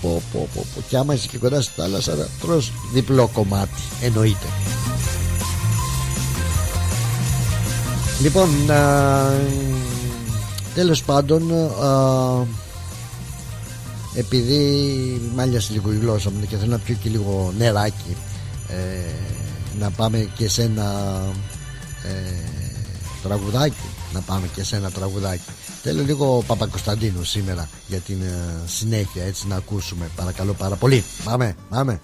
πω, 0.00 0.22
πω, 0.32 0.48
πω, 0.54 0.66
πω, 0.74 0.82
και 0.88 0.96
άμα 0.96 1.14
είσαι 1.14 1.26
και 1.26 1.38
κοντά 1.38 1.60
στη 1.60 1.72
θάλασσα, 1.76 2.14
θα 2.14 2.28
τρώ 2.40 2.62
διπλό 2.92 3.30
κομμάτι. 3.32 3.80
Εννοείται. 4.02 4.46
Λοιπόν, 8.22 8.70
α, 8.70 9.30
τέλος 10.74 11.02
πάντων 11.02 11.52
α, 11.52 12.46
επειδή 14.14 15.20
μάλιασε 15.34 15.72
λίγο 15.72 15.92
η 15.92 15.96
γλώσσα 15.96 16.30
μου 16.30 16.46
και 16.46 16.56
θέλω 16.56 16.70
να 16.70 16.78
πιω 16.78 16.96
και 17.02 17.08
λίγο 17.08 17.52
νεράκι 17.58 18.16
ε, 18.68 19.12
να 19.78 19.90
πάμε 19.90 20.28
και 20.36 20.48
σε 20.48 20.62
ένα 20.62 21.20
ε, 22.02 22.12
τραγουδάκι 23.22 23.86
να 24.12 24.20
πάμε 24.20 24.46
και 24.54 24.64
σε 24.64 24.76
ένα 24.76 24.90
τραγουδάκι. 24.90 25.50
Θέλω 25.82 26.02
λίγο 26.02 26.42
Παπακοσταντίνου 26.46 27.24
σήμερα 27.24 27.68
για 27.88 27.98
την 27.98 28.22
ε, 28.22 28.60
συνέχεια 28.66 29.24
έτσι 29.24 29.46
να 29.46 29.56
ακούσουμε. 29.56 30.10
Παρακαλώ 30.16 30.52
πάρα 30.52 30.76
πολύ. 30.76 31.04
Πάμε 31.24 31.54
πάμε 31.68 32.00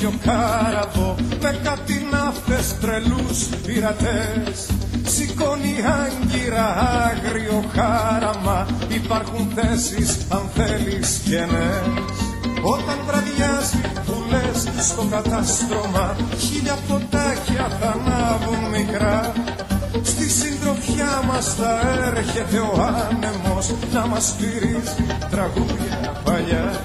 παλιό 0.00 0.10
σαν 0.10 0.18
πιο 0.20 0.32
κάραβο 0.32 1.14
με 1.40 1.60
κάτι 1.62 2.06
ναύτες 2.10 2.78
τρελούς 2.80 3.38
πειρατές. 3.66 4.70
Σηκώνει 5.04 5.74
άγκυρα 6.00 6.66
άγριο 7.08 7.64
χάραμα 7.74 8.66
Υπάρχουν 8.88 9.52
θέσεις 9.54 10.16
αν 10.28 10.42
θέλεις 10.54 11.20
κενές. 11.24 12.18
Όταν 12.62 12.98
βραδιάζει 13.06 13.80
που 14.06 14.14
λες 14.30 14.86
στο 14.88 15.02
κατάστρωμα 15.10 16.16
Χίλια 16.38 16.76
ποτάκια 16.88 17.66
θα 17.80 17.88
ανάβουν 17.96 18.62
μικρά. 18.70 19.32
Στη 20.02 20.28
συντροφιά 20.30 21.22
μας 21.26 21.54
θα 21.54 21.80
έρχεται 22.06 22.58
ο 22.58 22.72
άνεμος 22.82 23.74
Να 23.92 24.06
μας 24.06 24.24
στηρίζει 24.26 25.06
τραγούδια 25.30 26.20
παλιά 26.24 26.80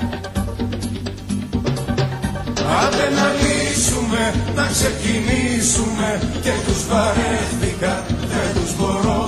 Άντε 2.84 3.08
να 3.20 3.28
λύσουμε, 3.42 4.24
να 4.56 4.66
ξεκινήσουμε. 4.76 6.10
Και 6.44 6.54
τους 6.66 6.82
βαρέθηκα, 6.90 7.94
δεν 8.32 8.48
τους 8.56 8.72
μπορώ. 8.78 9.22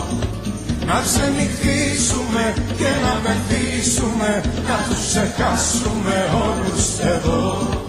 Να 0.90 1.02
ξενυχτήσουμε 1.08 2.54
και 2.80 2.92
να 3.04 3.14
μεθύσουμε 3.24 4.42
Να 4.68 4.78
τους 4.88 5.02
ξεχάσουμε 5.08 6.16
όλους 6.46 7.00
εδώ 7.16 7.87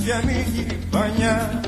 κάβους 0.00 0.04
και 0.04 0.12
ανοίγει 0.12 0.78
πανιά 0.90 1.60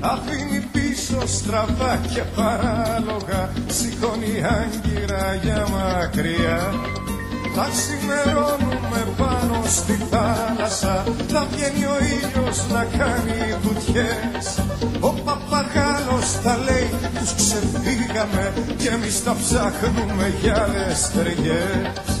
Αφήνει 0.00 0.68
πίσω 0.72 1.26
στραβά 1.26 2.00
και 2.14 2.22
παράλογα 2.36 3.50
Σηκώνει 3.66 4.42
άγκυρα 4.58 5.34
για 5.42 5.66
μακριά. 5.70 6.74
Θα 7.54 7.68
ξημερώνουμε 7.76 9.06
πάνω 9.16 9.62
στη 9.66 9.98
θάλασσα 10.10 11.04
Θα 11.28 11.46
βγαίνει 11.50 11.84
ο 11.84 11.96
ήλιος 12.14 12.58
να 12.72 12.84
κάνει 12.98 13.56
βουτιές. 13.62 14.58
Ο 15.00 15.10
παπαγάλος 15.10 16.30
θα 16.42 16.56
λέει 16.56 16.90
τους 17.18 17.34
ξεφύγαμε 17.34 18.52
Και 18.76 18.88
εμείς 18.88 19.24
τα 19.24 19.36
ψάχνουμε 19.40 20.32
για 20.42 20.62
άλλες 20.62 21.10
ταιριές 21.10 22.20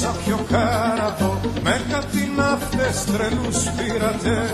σαν 0.00 0.14
πιο 0.24 0.38
κάραβο 0.52 1.40
με 1.62 1.80
κάτι 1.90 2.32
ναύτες 2.36 3.04
τρελούς 3.04 3.58
πειρατές. 3.76 4.50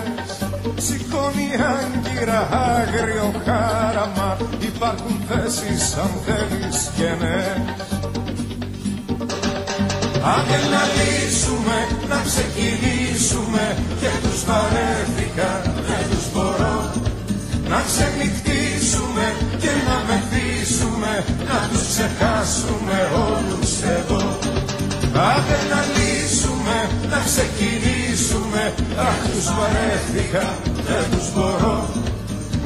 Σηκώνει 0.84 1.48
άγκυρα 1.74 2.40
άγριο 2.72 3.28
χάραμα 3.44 4.36
υπάρχουν 4.70 5.16
θέσεις 5.28 5.96
αν 6.02 6.12
θέλεις 6.24 6.78
και 6.96 7.08
ναι. 7.20 7.42
Άντε 10.34 10.58
να 10.72 10.82
λύσουμε, 10.96 11.78
να 12.08 12.18
ξεκινήσουμε 12.28 13.64
και 14.00 14.10
τους 14.22 14.44
βαρέθηκα, 14.48 15.50
δεν 15.86 16.04
τους 16.10 16.26
μπορώ. 16.32 16.76
Να 17.68 17.78
ξενυχτήσουμε 17.88 19.26
και 19.60 19.72
να 19.86 19.96
μεθύσουμε 20.08 21.12
να 21.48 21.68
τους 21.68 21.82
ξεχάσουμε 21.88 22.98
όλους 23.28 23.72
εδώ 23.98 24.43
Άντε 25.14 25.58
να 25.72 25.80
λύσουμε, 25.94 26.78
να 27.10 27.18
ξεκινήσουμε. 27.28 28.62
Αχ 28.98 29.18
τους 29.30 29.46
βαρέθηκα, 29.56 30.46
δεν 30.88 31.04
τους 31.10 31.32
μπορώ. 31.32 31.88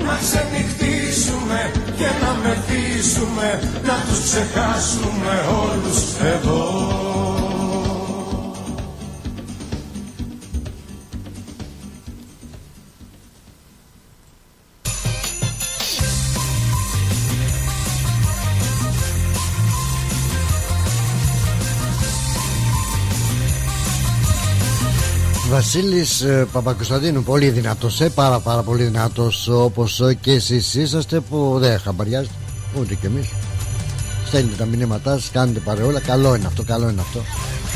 Να 0.05 0.19
ξενυχτήσουμε 0.25 1.71
και 1.97 2.09
να 2.23 2.31
μεθύσουμε 2.43 3.61
Να 3.85 3.97
τους 4.09 4.21
ξεχάσουμε 4.25 5.35
όλους 5.63 6.01
εδώ 6.35 7.08
Βασίλης 25.73 26.21
ε, 26.21 26.47
Παπακοσταντίνου 26.53 27.23
πολύ 27.23 27.51
δυνατός 27.51 28.01
ε, 28.01 28.09
πάρα 28.09 28.39
πάρα 28.39 28.63
πολύ 28.63 28.83
δυνατός 28.83 29.49
όπως 29.49 30.01
ε, 30.01 30.15
και 30.15 30.33
εσείς 30.33 30.75
είσαστε 30.75 31.21
που 31.21 31.57
δεν 31.59 31.79
χαμπαριάζετε 31.79 32.35
ούτε 32.81 32.95
κι 32.95 33.07
εμείς. 33.07 33.27
Στέλνετε 34.27 34.57
τα 34.57 34.65
μηνύματά 34.65 35.13
σας 35.13 35.31
κάνετε 35.31 35.59
παρεόλα. 35.59 36.01
Καλό 36.01 36.35
είναι 36.35 36.47
αυτό 36.47 36.63
καλό 36.63 36.89
είναι 36.89 37.01
αυτό. 37.01 37.21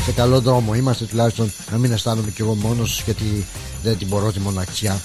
Σε 0.05 0.11
καλό 0.11 0.39
δρόμο 0.39 0.73
είμαστε 0.73 1.05
τουλάχιστον 1.05 1.51
να 1.71 1.77
μην 1.77 1.91
αισθάνομαι 1.91 2.29
κι 2.29 2.41
εγώ 2.41 2.53
μόνος 2.53 3.01
γιατί 3.05 3.45
δεν 3.83 3.97
την 3.97 4.07
μπορώ 4.07 4.31
τη 4.31 4.39
μοναξιά. 4.39 5.01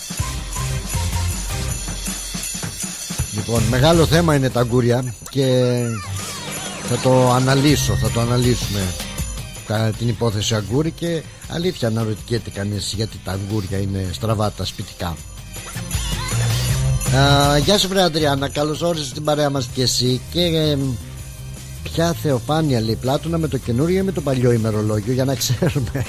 Λοιπόν 3.34 3.62
μεγάλο 3.62 4.07
θέμα 4.07 4.34
είναι 4.34 4.51
τα 4.51 4.61
αγκούρια 4.61 5.14
και 5.30 5.72
θα 6.89 6.97
το 7.03 7.32
αναλύσω 7.32 7.95
θα 7.95 8.11
το 8.11 8.20
αναλύσουμε 8.20 8.80
την 9.99 10.09
υπόθεση 10.09 10.55
αγκούρι 10.55 10.91
και 10.91 11.22
αλήθεια 11.49 11.90
να 11.90 12.03
ρωτιέται 12.03 12.51
κανείς 12.51 12.92
γιατί 12.96 13.20
τα 13.24 13.32
αγκούρια 13.32 13.78
είναι 13.78 14.07
στραβά 14.12 14.51
τα 14.51 14.64
σπιτικά. 14.64 15.16
Α, 17.16 17.59
Γεια 17.59 17.78
σου 17.78 17.88
βρε 17.88 18.03
Αντριάννα. 18.03 18.49
Καλώς 18.49 18.82
όρισες 18.82 19.07
στην 19.07 19.24
παρέα 19.24 19.51
μας 19.51 19.68
και 19.74 19.82
εσύ 19.82 20.20
Και 20.32 20.40
ε, 20.40 20.78
ποια 21.82 22.12
θεοφάνεια 22.12 22.80
λέει 22.80 22.96
Πλάτωνα 23.01 23.38
με 23.38 23.49
το 23.49 23.59
καινούριο 23.59 23.99
ή 23.99 24.03
με 24.03 24.12
το 24.12 24.20
παλιό 24.20 24.53
ημερολόγιο 24.53 25.12
Για 25.12 25.24
να 25.24 25.34
ξέρουμε. 25.34 26.05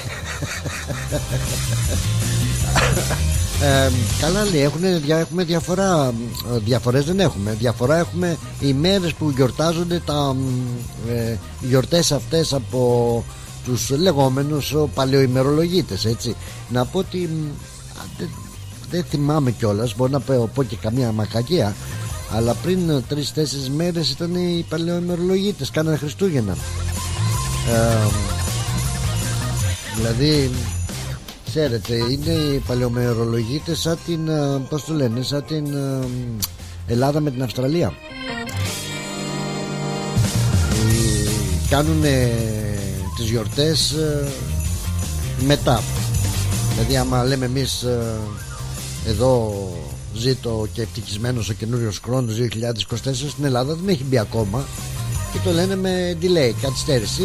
Ε, 3.61 3.91
καλά 4.21 4.43
λέει 4.51 4.61
έχουμε, 4.61 5.01
έχουμε 5.07 5.43
διαφορά 5.43 6.13
Διαφορές 6.65 7.05
δεν 7.05 7.19
έχουμε. 7.19 7.55
Διαφορά 7.59 7.97
έχουμε 7.97 8.37
οι 8.59 8.73
μέρες 8.73 9.13
που 9.13 9.29
γιορτάζονται 9.29 10.01
Τα 10.05 10.35
ε, 11.09 11.35
γιορτές 11.61 12.11
αυτές 12.11 12.53
από 12.53 13.23
τους 13.69 13.89
λεγόμενους 13.89 14.75
παλαιοημερολογίτες 14.93 16.05
έτσι. 16.05 16.35
Να 16.69 16.85
πω 16.85 16.99
ότι 16.99 17.29
δεν, 18.17 18.29
δεν 18.89 19.03
θυμάμαι 19.03 19.51
κιόλας, 19.51 19.95
μπορεί 19.95 20.11
να 20.11 20.19
πω, 20.19 20.49
πω 20.53 20.63
και 20.63 20.75
καμία 20.75 21.11
μακακία 21.11 21.75
αλλά 22.31 22.53
πριν 22.53 23.03
τρει-τέσσερι 23.07 23.69
μέρες 23.69 24.09
ήταν 24.09 24.35
οι 24.35 24.65
παλαιοημερολογίτες 24.69 25.69
κάνανε 25.71 25.97
Χριστούγεννα. 25.97 26.57
Ε, 27.73 28.07
δηλαδή 29.95 30.49
ξέρετε 31.45 31.95
είναι 31.95 32.31
οι 32.31 32.63
παλαιομερολογίτες 32.67 33.79
σαν 33.79 33.97
την 34.05 34.27
ε, 34.27 34.61
πώς 34.69 34.85
το 34.85 34.93
λένε 34.93 35.21
σαν 35.21 35.45
την 35.45 35.73
ε, 35.73 36.07
Ελλάδα 36.87 37.19
με 37.19 37.31
την 37.31 37.43
Αυστραλία. 37.43 37.93
Κάνουν 41.69 42.03
τις 43.19 43.29
γιορτές 43.29 43.91
ε, 43.91 44.27
μετά. 45.45 45.83
Δηλαδή 46.73 46.97
άμα 46.97 47.23
λέμε 47.23 47.45
εμείς 47.45 47.81
ε, 47.81 48.17
εδώ 49.07 49.67
ζήτω 50.15 50.67
και 50.73 50.81
ευτυχισμένος 50.81 51.49
ο 51.49 51.53
καινούριος 51.53 51.99
χρόνος 52.03 52.35
2024 52.35 53.13
στην 53.13 53.45
Ελλάδα 53.45 53.73
δεν 53.73 53.89
έχει 53.89 54.03
μπει 54.03 54.17
ακόμα 54.17 54.65
και 55.31 55.39
το 55.43 55.51
λένε 55.51 55.75
με 55.75 56.17
delay, 56.21 56.53
καθυστέρηση 56.61 57.23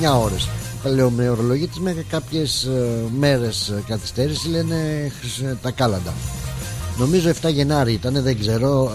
9 0.00 0.04
ε, 0.04 0.08
ώρες. 0.08 0.48
Ορολογίτες 1.30 1.78
με 1.78 2.04
κάποιες 2.08 2.68
μέρες 3.18 3.72
καθυστέρηση 3.86 4.48
λένε 4.48 5.10
τα 5.62 5.70
κάλαντα. 5.70 6.14
Νομίζω 6.98 7.30
7 7.42 7.52
Γενάρη 7.52 7.92
ήταν 7.92 8.22
δεν 8.22 8.38
ξέρω 8.38 8.90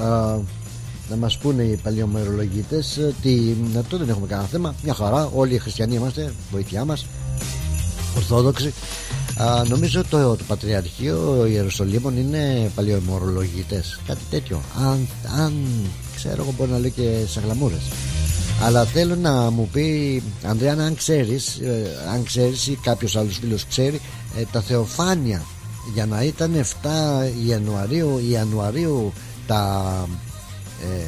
να 1.13 1.19
μας 1.19 1.37
πούνε 1.37 1.63
οι 1.63 1.75
παλιομερολογίτες 1.75 2.99
ότι 3.07 3.57
αυτό 3.79 3.97
δεν 3.97 4.09
έχουμε 4.09 4.27
κανένα 4.27 4.47
θέμα. 4.47 4.75
Μια 4.83 4.93
χαρά 4.93 5.29
όλοι 5.33 5.53
οι 5.53 5.57
χριστιανοί 5.57 5.95
είμαστε 5.95 6.33
βοήθειά 6.51 6.85
μας. 6.85 7.05
Ορθόδοξοι. 8.15 8.73
Α, 9.37 9.63
νομίζω 9.67 10.03
το, 10.09 10.35
το 10.35 10.43
Πατριαρχείο 10.47 11.45
Ιερουσαλήμων 11.45 12.17
είναι 12.17 12.71
παλιομερολογίτες 12.75 13.99
κάτι 14.07 14.21
τέτοιο. 14.29 14.61
Αν, 14.77 15.07
αν 15.39 15.53
ξέρω 16.15 16.41
εγώ 16.41 16.53
μπορεί 16.57 16.71
να 16.71 16.79
λέω 16.79 16.89
και 16.89 17.17
σαγλαμούρες 17.27 17.81
αλλά 18.61 18.85
θέλω 18.85 19.15
να 19.15 19.49
μου 19.49 19.69
πει 19.71 20.21
Ανδρέα 20.43 20.73
αν 20.73 20.95
ξέρεις 20.95 21.55
ε, 21.59 21.85
αν 22.13 22.23
ξέρεις 22.23 22.67
ή 22.67 22.79
κάποιος 22.81 23.15
άλλος 23.15 23.37
φίλος 23.37 23.65
ξέρει 23.65 24.01
ε, 24.37 24.43
τα 24.51 24.61
θεοφάνεια 24.61 25.43
για 25.93 26.05
να 26.05 26.23
ήταν 26.23 26.51
7 26.55 26.87
Ιανουαρίου 27.47 28.21
Ιανουαρίου 28.29 29.13
τα 29.47 30.07
ε, 30.83 31.05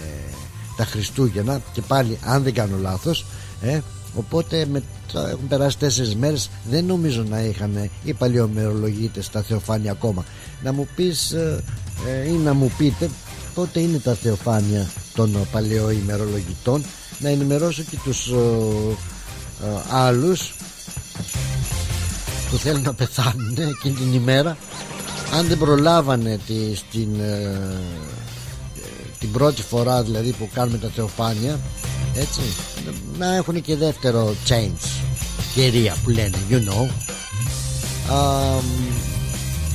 τα 0.75 0.85
Χριστούγεννα 0.85 1.61
και 1.73 1.81
πάλι 1.81 2.19
αν 2.23 2.43
δεν 2.43 2.53
κάνω 2.53 2.77
λάθος 2.77 3.25
ε, 3.61 3.79
οπότε 4.15 4.65
με, 4.71 4.83
έχουν 5.13 5.47
περάσει 5.47 5.77
τέσσερις 5.77 6.15
μέρες 6.15 6.49
δεν 6.69 6.85
νομίζω 6.85 7.23
να 7.29 7.39
είχαν 7.39 7.89
οι 8.03 8.13
παλιομερολογίτες 8.13 9.29
τα 9.29 9.41
θεοφάνεια 9.41 9.91
ακόμα. 9.91 10.25
Να 10.63 10.73
μου 10.73 10.87
πεις 10.95 11.31
ε, 11.31 11.63
ε, 12.07 12.29
ή 12.29 12.31
να 12.31 12.53
μου 12.53 12.71
πείτε 12.77 13.09
πότε 13.53 13.79
είναι 13.79 13.97
τα 13.97 14.13
θεοφάνεια 14.13 14.89
των 15.15 15.37
παλαιοημερολογητών 15.51 16.83
να 17.19 17.29
ενημερώσω 17.29 17.83
και 17.83 17.97
τους 18.03 18.33
άλλους 19.91 20.53
που 22.49 22.57
θέλουν 22.57 22.81
να 22.81 22.93
πεθάνουν 22.93 23.57
εκείνη 23.57 23.95
την 23.95 24.13
ημέρα. 24.13 24.57
Αν 25.33 25.47
δεν 25.47 25.57
προλάβανε 25.57 26.39
τη, 26.47 26.75
στην, 26.75 27.19
ε, 27.19 27.59
την 29.25 29.33
πρώτη 29.33 29.61
φορά 29.61 30.03
δηλαδή 30.03 30.31
που 30.31 30.49
κάνουμε 30.53 30.77
τα 30.77 30.87
θεοφάνεια 30.95 31.59
έτσι 32.15 32.41
να 33.17 33.35
έχουν 33.35 33.61
και 33.61 33.75
δεύτερο 33.75 34.33
change 34.47 35.03
κυρία 35.53 35.95
που 36.03 36.09
λένε 36.09 36.37
you 36.49 36.55
know 36.55 36.89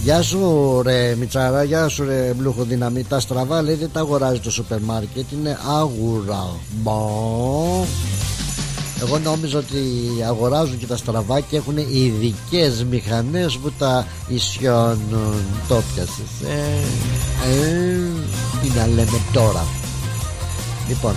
Γεια 0.03 0.23
σου 0.23 0.83
ρε 0.83 1.15
Μιτσάρα, 1.19 1.63
γεια 1.63 1.89
σου 1.89 2.05
ρε 2.05 2.33
Μπλουχοδυναμή 2.37 3.05
Τα 3.05 3.21
στραβά 3.21 3.63
λέει 3.63 3.75
δεν 3.75 3.91
τα 3.93 4.01
αγοράζει 4.01 4.41
το 4.41 4.51
σούπερ 4.51 4.81
μάρκετ 4.81 5.33
Είναι 5.33 5.59
άγουρα 5.79 6.47
Μπο. 6.83 7.85
Εγώ 9.03 9.19
νόμιζα 9.19 9.59
ότι 9.59 9.79
αγοράζουν 10.27 10.79
και 10.79 10.87
τα 10.87 10.97
στραβά 10.97 11.41
και 11.41 11.57
έχουν 11.57 11.77
ειδικές 11.77 12.85
μηχανές 12.91 13.57
που 13.57 13.73
τα 13.79 14.07
ισιώνουν 14.29 15.35
Το 15.69 15.83
πιασες 15.95 16.49
ε, 16.49 16.83
ε, 17.53 17.99
Τι 18.63 18.69
να 18.79 18.87
λέμε 18.87 19.20
τώρα. 19.33 19.67
Λοιπόν 20.89 21.15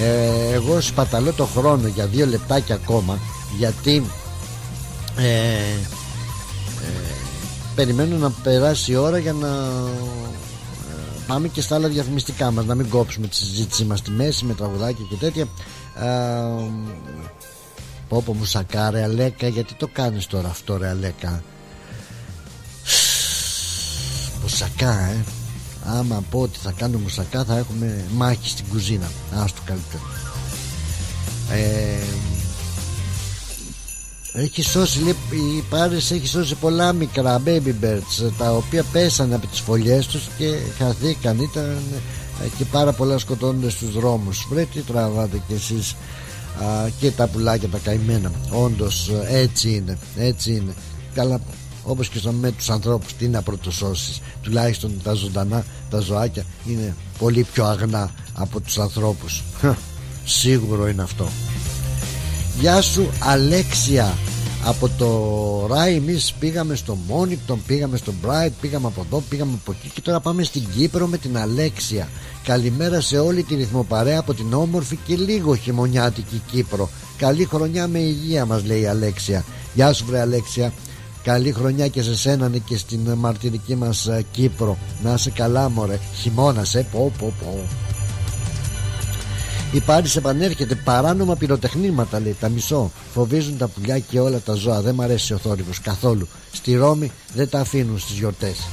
ε, 0.00 0.52
Εγώ 0.52 0.80
σπαταλώ 0.80 1.32
το 1.32 1.44
χρόνο 1.44 1.88
για 1.88 2.06
δύο 2.06 2.26
λεπτάκια 2.26 2.74
ακόμα 2.74 3.18
Γιατί 3.58 4.04
ε, 5.16 5.78
περιμένω 7.74 8.16
να 8.16 8.30
περάσει 8.30 8.92
η 8.92 8.96
ώρα 8.96 9.18
για 9.18 9.32
να 9.32 9.48
ε, 9.48 11.22
πάμε 11.26 11.48
και 11.48 11.60
στα 11.60 11.74
άλλα 11.74 11.88
διαφημιστικά 11.88 12.50
μας 12.50 12.64
να 12.64 12.74
μην 12.74 12.88
κόψουμε 12.88 13.26
τη 13.26 13.36
συζήτησή 13.36 13.84
μας 13.84 13.98
στη 13.98 14.10
μέση 14.10 14.44
με 14.44 14.54
τραγουδάκια 14.54 15.04
και 15.08 15.16
τέτοια. 15.16 15.46
Ε, 15.98 16.70
πω 18.08 18.22
πω 18.22 18.34
μουσακά 18.34 18.90
ρε 18.90 19.02
Αλέκα 19.02 19.48
γιατί 19.48 19.74
το 19.74 19.88
κάνεις 19.92 20.26
τώρα 20.26 20.48
αυτό 20.48 20.76
ρε 20.76 20.88
Αλέκα; 20.88 21.42
Μουσακά 24.42 25.00
ε 25.00 25.24
άμα 25.84 26.22
πω 26.30 26.40
ότι 26.40 26.58
θα 26.62 26.72
κάνω 26.76 26.98
μουσακά 26.98 27.44
θα 27.44 27.56
έχουμε 27.56 28.04
μάχη 28.14 28.48
στην 28.48 28.64
κουζίνα. 28.70 29.10
Ας 29.34 29.52
το 29.52 29.60
καλύτερο. 29.64 30.02
Ε, 31.50 32.02
έχει 34.36 34.62
σώσει 34.62 35.00
λέει, 35.02 35.16
η 35.30 35.64
Πάρης 35.70 36.10
έχει 36.10 36.26
σώσει 36.26 36.54
πολλά 36.54 36.92
μικρά 36.92 37.42
baby 37.46 37.74
birds 37.82 38.30
τα 38.38 38.52
οποία 38.52 38.84
πέσανε 38.92 39.34
από 39.34 39.46
τις 39.46 39.60
φωλιές 39.60 40.06
τους 40.06 40.28
και 40.38 40.58
χαθήκαν. 40.78 41.38
Ήταν 41.38 41.78
ε, 42.44 42.48
και 42.58 42.64
πάρα 42.64 42.92
πολλά 42.92 43.18
σκοτώνονται 43.18 43.70
στους 43.70 43.92
δρόμους. 43.92 44.46
Βρε 44.50 44.64
τι 44.64 44.80
τραβάτε 44.80 45.42
κι 45.46 45.54
εσείς 45.54 45.96
α, 46.62 46.88
και 47.00 47.10
τα 47.10 47.26
πουλάκια 47.26 47.68
τα 47.68 47.78
καημένα. 47.78 48.32
Όντως 48.50 49.08
ε, 49.08 49.38
έτσι 49.38 49.70
είναι 49.70 49.98
έτσι 50.16 50.50
είναι. 50.50 50.74
Καλά 51.14 51.40
όπως 51.84 52.08
και 52.08 52.20
με 52.40 52.52
τους 52.52 52.70
ανθρώπους 52.70 53.14
τι 53.14 53.28
να 53.28 53.42
πρωτοσώσεις 53.42 54.20
τουλάχιστον 54.42 55.00
τα 55.02 55.12
ζωντανά 55.12 55.64
τα 55.90 56.00
ζωάκια 56.00 56.44
είναι 56.66 56.94
πολύ 57.18 57.46
πιο 57.52 57.64
αγνά 57.64 58.10
από 58.34 58.60
τους 58.60 58.78
ανθρώπους 58.78 59.42
σίγουρο 60.24 60.88
είναι 60.88 61.02
αυτό 61.02 61.28
Γεια 62.60 62.82
σου 62.82 63.10
Αλέξια 63.18 64.14
από 64.64 64.90
το 64.98 65.74
Ράι 65.74 65.94
εμείς 65.94 66.34
πήγαμε 66.38 66.74
στο 66.74 66.98
Μόνικτον, 67.08 67.62
πήγαμε 67.66 67.96
στο 67.96 68.12
Μπράιτ, 68.22 68.52
πήγαμε 68.60 68.86
από 68.86 69.04
εδώ, 69.06 69.22
πήγαμε 69.28 69.52
από 69.62 69.72
εκεί 69.72 69.88
και 69.94 70.00
τώρα 70.00 70.20
πάμε 70.20 70.42
στην 70.42 70.62
Κύπρο 70.76 71.06
με 71.06 71.18
την 71.18 71.38
Αλέξια. 71.38 72.08
Καλημέρα 72.44 73.00
σε 73.00 73.18
όλη 73.18 73.42
τη 73.42 73.54
ρυθμοπαρέα 73.54 74.18
από 74.18 74.34
την 74.34 74.52
όμορφη 74.52 74.98
και 75.06 75.16
λίγο 75.16 75.56
χειμωνιάτικη 75.56 76.42
Κύπρο. 76.50 76.88
Καλή 77.16 77.44
χρονιά 77.44 77.88
με 77.88 77.98
υγεία 77.98 78.44
μας 78.44 78.64
λέει 78.64 78.80
η 78.80 78.86
Αλέξια. 78.86 79.44
Γεια 79.74 79.92
σου 79.92 80.04
βρε 80.04 80.20
Αλέξια. 80.20 80.72
Καλή 81.24 81.52
χρονιά 81.52 81.88
και 81.88 82.02
σε 82.02 82.16
σένα 82.16 82.50
και 82.64 82.76
στην 82.76 83.12
μαρτυρική 83.16 83.76
μας 83.76 84.06
ε, 84.06 84.24
Κύπρο. 84.30 84.78
Να 85.02 85.12
είσαι 85.14 85.30
καλά 85.30 85.68
μωρέ. 85.68 85.98
Χειμώνας 86.20 86.74
ε. 86.74 86.86
Πω 86.92 87.12
πω 87.18 87.32
πω. 87.40 87.66
Η 89.72 89.80
Πάρης 89.80 90.16
επανέρχεται 90.16 90.74
παράνομα 90.74 91.36
πυροτεχνήματα 91.36 92.20
λέει 92.20 92.36
τα 92.40 92.48
μισό 92.48 92.90
Φοβίζουν 93.12 93.56
τα 93.56 93.68
πουλιά 93.68 93.98
και 93.98 94.20
όλα 94.20 94.40
τα 94.40 94.54
ζώα 94.54 94.80
Δεν 94.80 94.94
μ' 94.94 95.00
αρέσει 95.00 95.34
ο 95.34 95.38
θόρυβος 95.38 95.80
καθόλου 95.80 96.28
Στη 96.52 96.74
Ρώμη 96.74 97.12
δεν 97.34 97.48
τα 97.48 97.60
αφήνουν 97.60 97.98
στις 97.98 98.18
γιορτές 98.18 98.68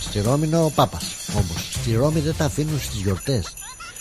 Στη 0.00 0.20
Ρώμη 0.20 0.46
είναι 0.46 0.58
ο 0.58 0.72
Πάπας 0.74 1.04
όμως 1.36 1.68
Στη 1.72 1.94
Ρώμη 1.94 2.20
δεν 2.20 2.34
τα 2.38 2.44
αφήνουν 2.44 2.80
στις 2.80 3.00
γιορτές 3.00 3.46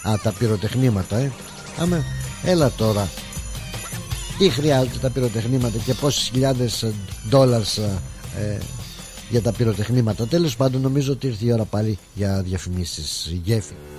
Α 0.02 0.14
τα 0.24 0.32
πυροτεχνήματα 0.32 1.18
ε 1.18 1.32
Άμα 1.80 2.04
έλα 2.44 2.72
τώρα 2.72 3.10
Τι 4.38 4.50
χρειάζεται 4.50 4.98
τα 5.02 5.10
πυροτεχνήματα 5.10 5.78
Και 5.78 5.94
πόσες 5.94 6.30
χιλιάδες 6.30 6.86
δόλαρς 7.30 7.78
ε, 7.78 8.02
ε, 8.40 8.58
για 9.30 9.42
τα 9.42 9.52
πυροτεχνήματα. 9.52 10.28
Τέλος 10.28 10.56
πάντων 10.56 10.82
νομίζω 10.82 11.12
ότι 11.12 11.28
ήρθε 11.28 11.46
η 11.46 11.52
ώρα 11.52 11.66
πάλι 11.66 11.98
για 12.14 12.42
διαφημίσεις. 12.42 13.32
Γέφη 13.44 13.74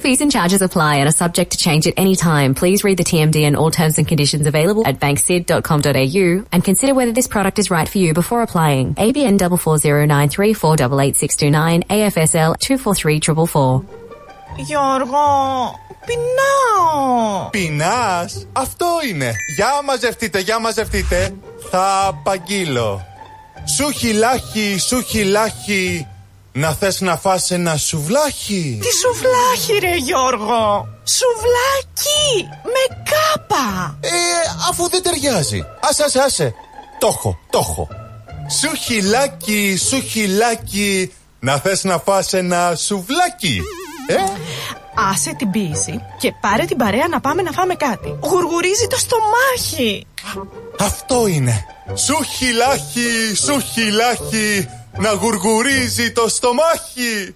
Fees 0.00 0.20
and 0.20 0.30
charges 0.30 0.60
apply 0.62 0.96
and 0.96 1.08
are 1.08 1.12
subject 1.12 1.52
to 1.52 1.58
change 1.58 1.86
at 1.86 1.94
any 1.96 2.16
time. 2.16 2.54
Please 2.54 2.84
read 2.84 2.98
the 2.98 3.04
TMD 3.04 3.44
and 3.44 3.56
all 3.56 3.70
terms 3.70 3.96
and 3.98 4.06
conditions 4.06 4.46
available 4.46 4.86
at 4.86 5.00
banksid.com.au 5.00 6.44
and 6.52 6.62
consider 6.62 6.94
whether 6.94 7.12
this 7.12 7.26
product 7.26 7.58
is 7.58 7.70
right 7.70 7.88
for 7.88 7.96
you 7.98 8.12
before 8.14 8.42
applying. 8.42 8.94
ABN 8.94 9.38
44093488629 9.38 11.86
AFSL 11.88 12.56
243444. 12.58 13.84
Γιώργο, 14.56 15.74
πεινάω. 16.06 17.50
Πεινάς? 17.50 18.46
Αυτό 18.52 18.86
είναι. 19.08 19.32
Για 19.56 19.82
μαζευτείτε, 19.84 20.40
για 20.40 20.58
μαζευτείτε. 20.58 21.34
Θα 21.70 22.06
απαγγείλω. 22.06 23.04
Σου 23.64 23.90
χιλάχι, 23.90 24.78
σου 24.78 25.02
χιλάχι, 25.02 26.06
Να 26.51 26.73
θες 26.73 27.01
να 27.01 27.17
φας 27.17 27.51
ένα 27.51 27.77
σουβλάκι; 27.77 28.79
Τι 28.81 28.87
σουβλάκι 28.95 29.85
ρε 29.85 29.95
Γιώργο; 29.95 30.87
Σουβλάκι 31.03 32.49
Με 32.63 33.03
κάπα 33.11 33.97
Ε 33.99 34.09
αφού 34.69 34.89
δεν 34.89 35.03
ταιριάζει 35.03 35.63
Άσε 35.89 36.03
άσε 36.03 36.19
άσε 36.19 36.53
Το 36.99 37.07
έχω 37.07 37.39
το 37.49 37.59
έχω 37.59 37.87
Σουχιλάκι 38.59 39.77
σουχιλάκι 39.77 41.13
Να 41.39 41.57
θες 41.57 41.83
να 41.83 41.97
φας 41.97 42.33
ένα 42.33 42.75
σουβλάκι 42.75 43.61
Ε; 44.07 44.15
Άσε 45.11 45.33
την 45.37 45.51
πίεση 45.51 46.01
και 46.19 46.33
πάρε 46.41 46.65
την 46.65 46.77
παρέα 46.77 47.07
να 47.07 47.19
πάμε 47.19 47.41
να 47.41 47.51
φάμε 47.51 47.75
κάτι. 47.75 48.17
Γουργουρίζει 48.21 48.87
το 48.87 48.97
στομάχι. 48.97 50.07
Αυτό 50.79 51.27
είναι. 51.27 51.65
Σουχιλάκι, 51.93 53.35
σουχιλάκι, 53.35 54.67
να 54.97 55.11
γουργουρίζει 55.11 56.11
το 56.11 56.27
στομάχι. 56.27 57.35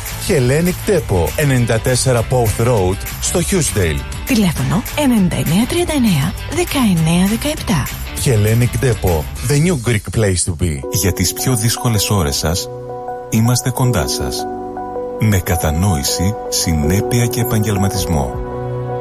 Hellenic 0.27 0.75
Depot 0.85 1.29
94 2.13 2.21
Pouth 2.29 2.67
Road 2.67 2.97
στο 3.21 3.39
Hughesdale. 3.39 3.99
Τηλέφωνο 4.25 4.83
9939 4.95 6.33
1917. 7.85 8.01
Hellenic 8.25 8.85
Depot, 8.85 9.23
the 9.47 9.59
new 9.65 9.77
Greek 9.87 10.19
place 10.19 10.43
to 10.45 10.63
be. 10.63 10.79
Για 10.91 11.13
τις 11.13 11.33
πιο 11.33 11.55
δύσκολες 11.55 12.09
ώρες 12.09 12.35
σας, 12.35 12.69
είμαστε 13.29 13.69
κοντά 13.69 14.07
σας. 14.07 14.45
Με 15.19 15.39
κατανόηση, 15.39 16.35
συνέπεια 16.49 17.25
και 17.25 17.41
επαγγελματισμό. 17.41 18.35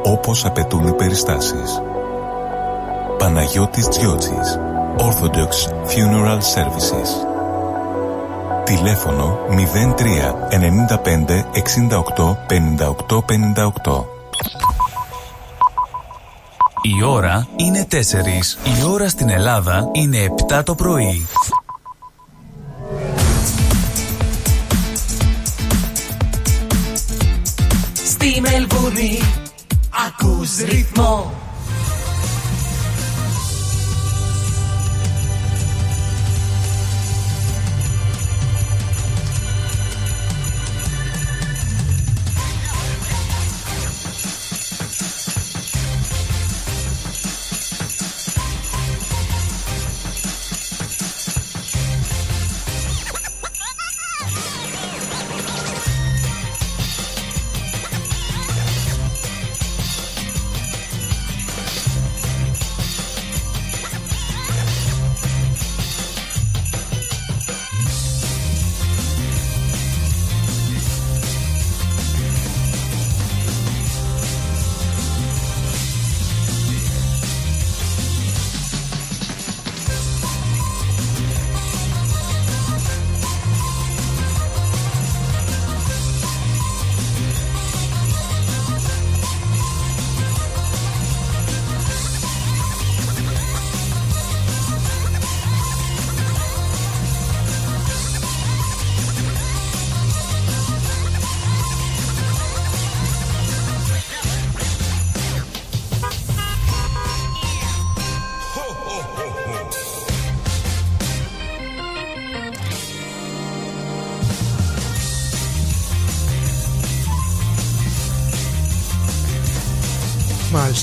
Όπως 0.05 0.45
απαιτούν 0.45 0.87
οι 0.87 0.93
περιστάσεις. 0.93 1.83
Παναγιώτης 3.19 3.89
Τζιότσης. 3.89 4.59
Orthodox 4.99 5.53
Funeral 5.91 6.41
Services. 6.55 7.30
Τηλέφωνο 8.77 9.39
03 9.49 10.05
95 10.51 11.45
68 11.89 12.37
58 12.49 13.19
58. 13.19 14.05
Η 16.83 17.03
ώρα 17.05 17.49
είναι 17.57 17.87
4. 17.91 17.95
Η 18.81 18.85
ώρα 18.91 19.09
στην 19.09 19.29
Ελλάδα 19.29 19.89
είναι 19.93 20.19
7 20.49 20.63
το 20.65 20.75
πρωί. 20.75 21.27
Στη 27.93 28.41
Μελβούνι 28.41 29.19
ακούς 30.09 30.57
ρυθμό 30.57 31.33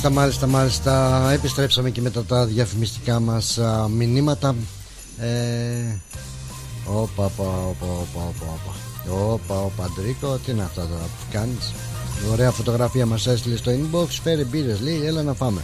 Μάλιστα, 0.10 0.48
μάλιστα, 0.48 0.48
μάλιστα. 0.48 1.32
Επιστρέψαμε 1.32 1.90
και 1.90 2.02
μετά 2.02 2.24
τα 2.24 2.46
διαφημιστικά 2.46 3.20
μας 3.20 3.58
α, 3.58 3.88
μηνύματα. 3.88 4.56
Ε, 5.20 6.00
όπα, 6.86 7.26
όπα, 7.26 7.44
όπα, 7.44 7.86
όπα, 7.86 8.22
όπα, 8.28 8.46
όπα. 8.46 8.76
Όπα, 9.34 9.60
όπα, 9.60 9.84
Αντρίκο, 9.84 10.40
τι 10.46 10.52
είναι 10.52 10.64
αυτά 10.64 10.82
τώρα 10.82 11.04
που 11.04 11.26
κάνεις; 11.32 11.74
Ωραία 12.32 12.52
φωτογραφία 12.52 13.06
μας 13.06 13.28
έστειλες 13.28 13.60
στο 13.60 13.72
inbox. 13.72 14.08
Φέρε 14.24 14.44
μπύρες, 14.44 14.80
λέει, 14.82 15.06
έλα 15.06 15.24
να 15.24 15.34
φάμε. 15.34 15.62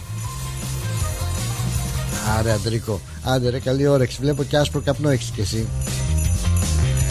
Άρε, 2.38 2.52
Αντρίκο. 2.52 3.00
Άντε, 3.22 3.50
ρε, 3.50 3.58
καλή 3.58 3.86
όρεξη. 3.86 4.18
Βλέπω 4.20 4.42
και 4.42 4.56
άσπρο 4.56 4.80
καπνό 4.80 5.10
έχεις 5.10 5.30
κι 5.30 5.40
εσύ. 5.40 5.66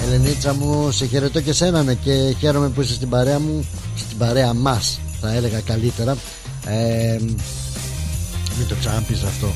Ελενίτσα 0.05 0.53
μου, 0.53 0.91
σε 0.91 1.05
χαιρετώ 1.05 1.41
και 1.41 1.53
σένα 1.53 1.83
ναι, 1.83 1.93
και 1.93 2.35
χαίρομαι 2.39 2.69
που 2.69 2.81
είσαι 2.81 2.93
στην 2.93 3.09
παρέα 3.09 3.39
μου, 3.39 3.65
στην 3.95 4.17
παρέα 4.17 4.53
μας 4.53 4.99
θα 5.21 5.33
έλεγα 5.33 5.59
καλύτερα 5.59 6.17
ε, 6.65 7.17
μην 8.57 8.67
το 8.67 8.75
ξαναπείς 8.79 9.23
αυτό. 9.23 9.47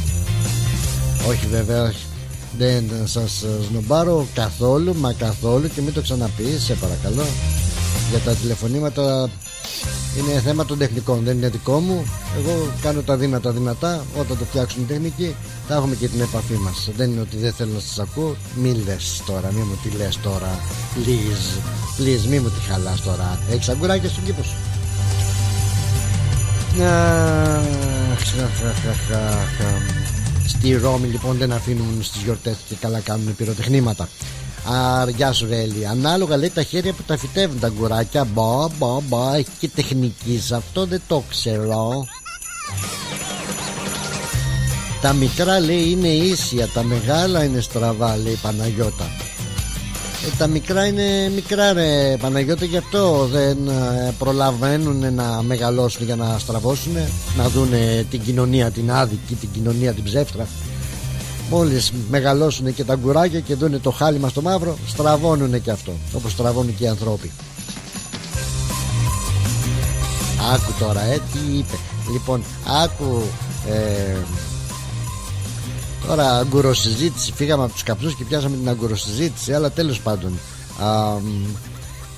Όχι 1.27 1.47
βέβαια 1.47 1.93
δεν 2.57 2.91
σας 3.03 3.45
σνομπάρω 3.69 4.27
καθόλου 4.33 4.95
μα 4.95 5.13
καθόλου 5.13 5.69
και 5.75 5.81
μην 5.81 5.93
το 5.93 6.01
ξαναπείς 6.01 6.63
σε 6.63 6.73
παρακαλώ. 6.73 7.25
Για 8.09 8.19
τα 8.19 8.31
τηλεφωνήματα 8.31 9.29
είναι 10.17 10.39
θέμα 10.39 10.65
των 10.65 10.77
τεχνικών 10.77 11.23
δεν 11.23 11.37
είναι 11.37 11.49
δικό 11.49 11.79
μου. 11.79 12.05
Εγώ 12.37 12.71
κάνω 12.81 13.01
τα 13.01 13.17
δύνατα 13.17 13.51
δυνατά 13.51 14.05
όταν 14.19 14.37
το 14.37 14.45
φτιάξουν 14.45 14.81
οι 14.81 14.85
τεχνικοί 14.85 15.35
θα 15.67 15.75
έχουμε 15.75 15.95
και 15.95 16.07
την 16.07 16.21
επαφή 16.21 16.53
μας. 16.53 16.89
Δεν 16.97 17.11
είναι 17.11 17.21
ότι 17.21 17.37
δεν 17.37 17.53
θέλω 17.53 17.71
να 17.73 17.79
σας 17.79 17.99
ακούω. 17.99 18.35
Μη 18.55 18.73
λες 18.85 19.21
τώρα 19.25 19.51
μη 19.51 19.59
μου 19.59 19.79
τη 19.83 19.97
λες 19.97 20.19
τώρα. 20.23 20.59
Please 20.95 21.59
please 21.99 22.27
μη 22.29 22.39
μου 22.39 22.49
τη 22.49 22.59
χαλάς 22.71 23.01
τώρα. 23.01 23.39
Έχεις 23.51 23.69
αγκουράκια 23.69 24.09
στον 24.09 24.23
κήπο 24.23 24.43
σου 24.43 24.76
Στη 30.47 30.75
Ρώμη 30.75 31.07
λοιπόν 31.07 31.37
δεν 31.37 31.51
αφήνουν 31.51 32.03
στις 32.03 32.21
γιορτές 32.21 32.57
και 32.69 32.75
καλά 32.75 32.99
κάνουν 32.99 33.35
πυροτεχνήματα. 33.35 34.09
Αριά 34.99 35.33
σου 35.33 35.47
Ρέλη. 35.47 35.87
Ανάλογα 35.87 36.37
λέει 36.37 36.49
τα 36.49 36.63
χέρια 36.63 36.93
που 36.93 37.03
τα 37.03 37.17
φυτεύουν 37.17 37.59
τα 37.59 37.69
γκουράκια. 37.77 38.23
Μπα 38.23 38.67
μπα 38.67 38.99
μπα 39.07 39.35
Έχει 39.35 39.49
και 39.59 39.67
τεχνική 39.67 40.39
σε 40.39 40.55
αυτό 40.55 40.85
δεν 40.85 41.01
το 41.07 41.23
ξέρω. 41.29 42.05
Τα 45.01 45.13
μικρά 45.13 45.59
λέει 45.59 45.89
είναι 45.89 46.07
ίσια 46.07 46.67
Τα 46.67 46.83
μεγάλα 46.83 47.43
είναι 47.43 47.59
στραβά 47.59 48.17
λέει 48.17 48.39
Παναγιώτα. 48.41 49.05
ε, 49.05 49.26
τα 50.37 50.47
μικρά 50.47 50.85
είναι 50.85 51.31
μικρά 51.35 51.73
ρε 51.73 52.17
Παναγιώτα 52.19 52.65
γι' 52.65 52.77
αυτό 52.77 53.27
δεν 53.31 53.67
ε, 53.67 54.13
προλαβαίνουν 54.17 55.13
να 55.13 55.41
μεγαλώσουν 55.41 56.05
για 56.05 56.15
να 56.15 56.39
στραβώσουν 56.39 56.93
να 57.37 57.49
δουν 57.49 57.69
την 58.09 58.21
κοινωνία 58.21 58.71
την 58.71 58.91
άδικη 58.91 59.35
την 59.35 59.49
κοινωνία 59.53 59.93
την 59.93 60.03
ψεύτρα. 60.03 60.47
Μόλις 61.49 61.91
μεγαλώσουν 62.09 62.73
και 62.73 62.83
τα 62.83 62.95
γκουράκια 62.95 63.39
και 63.39 63.55
δουν 63.55 63.81
το 63.81 63.91
χάλι 63.91 64.21
στο 64.29 64.41
μαύρο 64.41 64.77
στραβώνουν 64.87 65.61
και 65.61 65.71
αυτό 65.71 65.91
όπως 66.13 66.31
στραβώνουν 66.31 66.75
και 66.77 66.83
οι 66.83 66.87
ανθρώποι 66.87 67.31
άκου 70.53 70.73
τώρα 70.79 71.01
ε 71.01 71.21
τι 71.31 71.57
είπε. 71.57 71.77
Λοιπόν 72.11 72.43
άκου 72.83 73.21
ε, 73.69 74.17
Τώρα 76.07 76.37
αγκουροσυζήτηση. 76.37 77.31
Φύγαμε 77.35 77.63
από 77.63 77.73
τους 77.73 77.83
καπνούς 77.83 78.15
και 78.15 78.23
πιάσαμε 78.23 78.57
την 78.57 78.69
αγκουροσυζήτηση 78.69 79.53
Αλλά 79.53 79.71
τέλος 79.71 79.99
πάντων 79.99 80.39
α, 80.79 81.15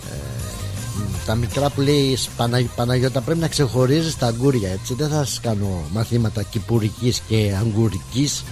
ε, 0.10 0.18
Τα 1.26 1.36
μικρά 1.36 1.70
που 1.70 1.82
λέει 1.82 2.18
Πανα, 2.38 2.62
Παναγιώτα 2.76 3.22
πρέπει 3.22 3.40
να 3.40 3.48
ξεχωρίζεις 3.48 4.18
τα 4.18 4.28
αγκούρια 4.28 4.70
έτσι. 4.70 4.94
Δεν 4.94 5.10
θα 5.10 5.26
σας 5.26 5.40
κάνω 5.40 5.84
μαθήματα 5.92 6.44
κυπουρικής 6.44 7.22
και 7.28 7.56
αγκουρικής 7.60 8.44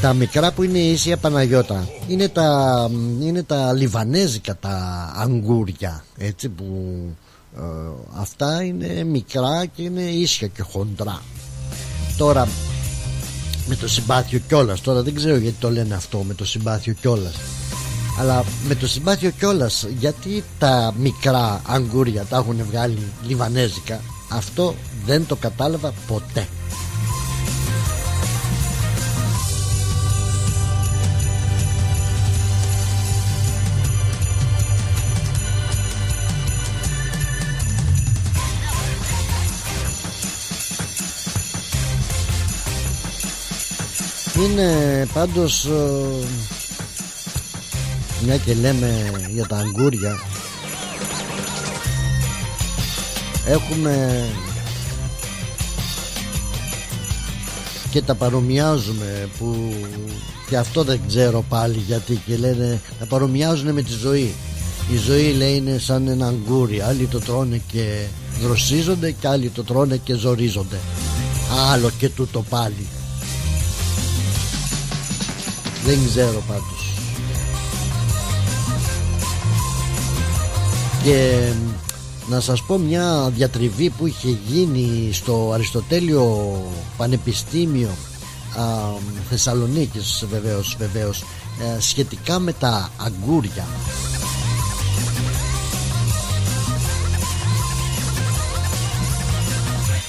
τα 0.00 0.12
μικρά 0.12 0.52
που 0.52 0.62
είναι 0.62 0.78
ίσια 0.78 1.16
Παναγιώτα 1.16 1.88
είναι 2.08 2.28
τα, 2.28 2.90
είναι 3.20 3.42
τα 3.42 3.72
λιβανέζικα 3.72 4.56
τα 4.56 5.06
αγκούρια 5.16 6.04
έτσι 6.16 6.48
που 6.48 6.64
ε, 7.56 7.60
αυτά 8.14 8.62
είναι 8.62 9.04
μικρά 9.04 9.66
και 9.66 9.82
είναι 9.82 10.02
ίσια 10.02 10.46
και 10.46 10.62
χοντρά. 10.62 11.22
Τώρα 12.16 12.48
με 13.70 13.76
το 13.76 13.88
συμπάθειο 13.88 14.40
κιόλας. 14.48 14.80
Τώρα 14.80 15.02
δεν 15.02 15.14
ξέρω 15.14 15.36
γιατί 15.36 15.56
το 15.60 15.70
λένε 15.70 15.94
αυτό 15.94 16.18
με 16.18 16.34
το 16.34 16.44
συμπάθειο 16.44 16.92
κιόλας. 17.00 17.34
Αλλά 18.18 18.44
με 18.68 18.74
το 18.74 18.88
συμπάθειο 18.88 19.30
κιόλας, 19.30 19.86
γιατί 19.98 20.44
τα 20.58 20.94
μικρά 20.98 21.62
αγκούρια 21.66 22.24
τα 22.24 22.36
έχουν 22.36 22.64
βγάλει 22.70 22.98
λιβανέζικα, 23.26 24.00
αυτό 24.28 24.74
δεν 25.06 25.26
το 25.26 25.36
κατάλαβα 25.36 25.92
ποτέ. 26.06 26.46
Είναι 44.44 45.06
πάντως 45.12 45.64
ε, 45.64 46.26
μια 48.24 48.36
και 48.36 48.54
λέμε 48.54 49.10
για 49.32 49.46
τα 49.46 49.56
αγκούρια 49.56 50.18
έχουμε 53.46 54.24
και 57.90 58.02
τα 58.02 58.14
παρομοιάζουμε 58.14 59.28
που 59.38 59.74
και 60.48 60.56
αυτό 60.56 60.84
δεν 60.84 61.00
ξέρω 61.06 61.44
πάλι 61.48 61.78
γιατί 61.86 62.22
και 62.26 62.36
λένε 62.36 62.80
τα 62.98 63.06
παρομοιάζουν 63.06 63.72
με 63.72 63.82
τη 63.82 63.92
ζωή. 63.92 64.34
Η 64.92 64.96
ζωή 64.96 65.32
λέει 65.32 65.56
είναι 65.56 65.78
σαν 65.78 66.08
ένα 66.08 66.26
αγκούρι 66.26 66.80
άλλοι 66.80 67.06
το 67.06 67.18
τρώνε 67.18 67.60
και 67.72 68.04
δροσίζονται 68.42 69.10
και 69.10 69.28
άλλοι 69.28 69.48
το 69.48 69.64
τρώνε 69.64 69.96
και 69.96 70.14
ζορίζονται. 70.14 70.78
Άλλο 71.72 71.90
και 71.98 72.08
τούτο 72.08 72.44
πάλι 72.48 72.86
δεν 75.84 75.98
ξέρω 76.06 76.42
πάντως. 76.48 76.94
Και 81.02 81.48
να 82.28 82.40
σας 82.40 82.62
πω 82.62 82.78
μια 82.78 83.30
διατριβή 83.34 83.90
που 83.90 84.06
είχε 84.06 84.38
γίνει 84.46 85.12
στο 85.12 85.50
Αριστοτέλειο 85.54 86.54
Πανεπιστήμιο 86.96 87.88
α, 88.58 88.62
Θεσσαλονίκης 89.28 90.24
βεβαίως, 90.30 90.76
βεβαίως 90.78 91.24
ε, 91.60 91.80
σχετικά 91.80 92.38
με 92.38 92.52
τα 92.52 92.90
αγκούρια. 92.96 93.66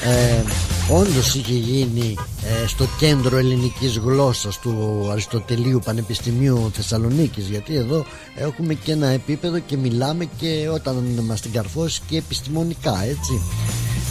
Ε, 0.03 0.70
όντως 0.93 1.35
είχε 1.35 1.53
γίνει 1.53 2.15
ε, 2.63 2.67
στο 2.67 2.87
κέντρο 2.99 3.37
ελληνικής 3.37 3.97
γλώσσας 3.97 4.59
του 4.59 5.07
Αριστοτελείου 5.11 5.79
Πανεπιστημίου 5.85 6.71
Θεσσαλονίκης 6.73 7.47
γιατί 7.47 7.75
εδώ 7.75 8.05
έχουμε 8.35 8.73
και 8.73 8.91
ένα 8.91 9.07
επίπεδο 9.07 9.59
και 9.59 9.77
μιλάμε 9.77 10.25
και 10.37 10.69
όταν 10.73 10.95
μας 11.27 11.41
την 11.41 11.51
καρφώσει 11.51 12.01
και 12.07 12.17
επιστημονικά 12.17 13.03
έτσι. 13.03 13.41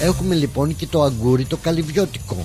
Έχουμε 0.01 0.35
λοιπόν 0.35 0.77
και 0.77 0.87
το 0.87 1.03
αγκούρι 1.03 1.45
το 1.45 1.57
καλυβιώτικο. 1.57 2.37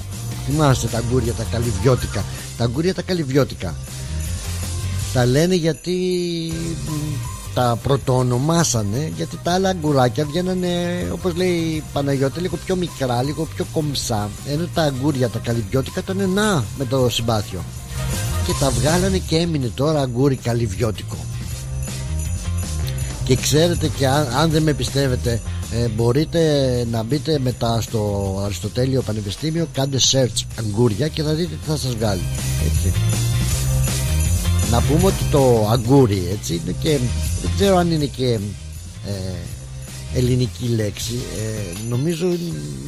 Θυμάστε 0.45 0.87
τα 0.87 0.97
αγκούρια 0.97 1.33
τα 1.33 1.43
καλυβιώτικα. 1.51 2.23
Τα 2.57 2.63
αγκούρια 2.63 2.93
τα 2.93 3.01
καλυβιώτικα. 3.01 3.75
Τα 5.13 5.25
λένε 5.25 5.55
γιατί 5.55 5.97
τα 7.55 7.79
πρωτοονομάσανε 7.83 9.11
γιατί 9.15 9.39
τα 9.43 9.53
άλλα 9.53 9.69
αγκουράκια 9.69 10.25
βγαίνανε 10.25 10.69
όπως 11.11 11.35
λέει 11.35 11.49
η 11.49 11.83
Παναγιώτη 11.93 12.39
λίγο 12.39 12.57
πιο 12.65 12.75
μικρά, 12.75 13.23
λίγο 13.23 13.47
πιο 13.55 13.65
κομψά. 13.73 14.29
Ενώ 14.47 14.67
τα 14.73 14.81
αγκούρια 14.81 15.29
τα 15.29 15.39
καλυβιώτικα 15.39 15.99
ήταν 15.99 16.29
να 16.29 16.63
με 16.77 16.85
το 16.85 17.09
συμπάθειο. 17.09 17.63
Και 18.45 18.51
τα 18.59 18.69
βγάλανε 18.69 19.17
και 19.17 19.37
έμεινε 19.37 19.71
τώρα 19.75 20.01
αγκούρι 20.01 20.35
καλυβιώτικο. 20.35 21.17
Και 23.23 23.35
ξέρετε 23.35 23.87
και 23.87 24.07
αν, 24.07 24.49
δεν 24.49 24.63
με 24.63 24.73
πιστεύετε 24.73 25.41
ε, 25.71 25.87
μπορείτε 25.87 26.41
να 26.91 27.03
μπείτε 27.03 27.39
μετά 27.39 27.81
στο 27.81 28.41
Αριστοτέλειο 28.43 29.01
Πανεπιστήμιο 29.01 29.67
κάντε 29.73 29.97
search 30.11 30.45
αγκούρια 30.59 31.07
και 31.07 31.23
θα 31.23 31.33
δείτε 31.33 31.55
τι 31.55 31.69
θα 31.69 31.77
σας 31.77 31.95
βγάλει. 31.95 32.23
Έτσι 32.65 32.93
να 34.75 34.81
πούμε 34.81 35.05
ότι 35.05 35.23
το 35.31 35.67
αγκούρι 35.71 36.27
έτσι 36.31 36.53
είναι 36.53 36.75
και 36.79 36.99
δεν 37.41 37.51
ξέρω 37.55 37.77
αν 37.77 37.91
είναι 37.91 38.05
και 38.05 38.39
ε, 39.05 39.11
ελληνική 40.17 40.67
λέξη 40.67 41.13
ε, 41.13 41.87
νομίζω 41.89 42.27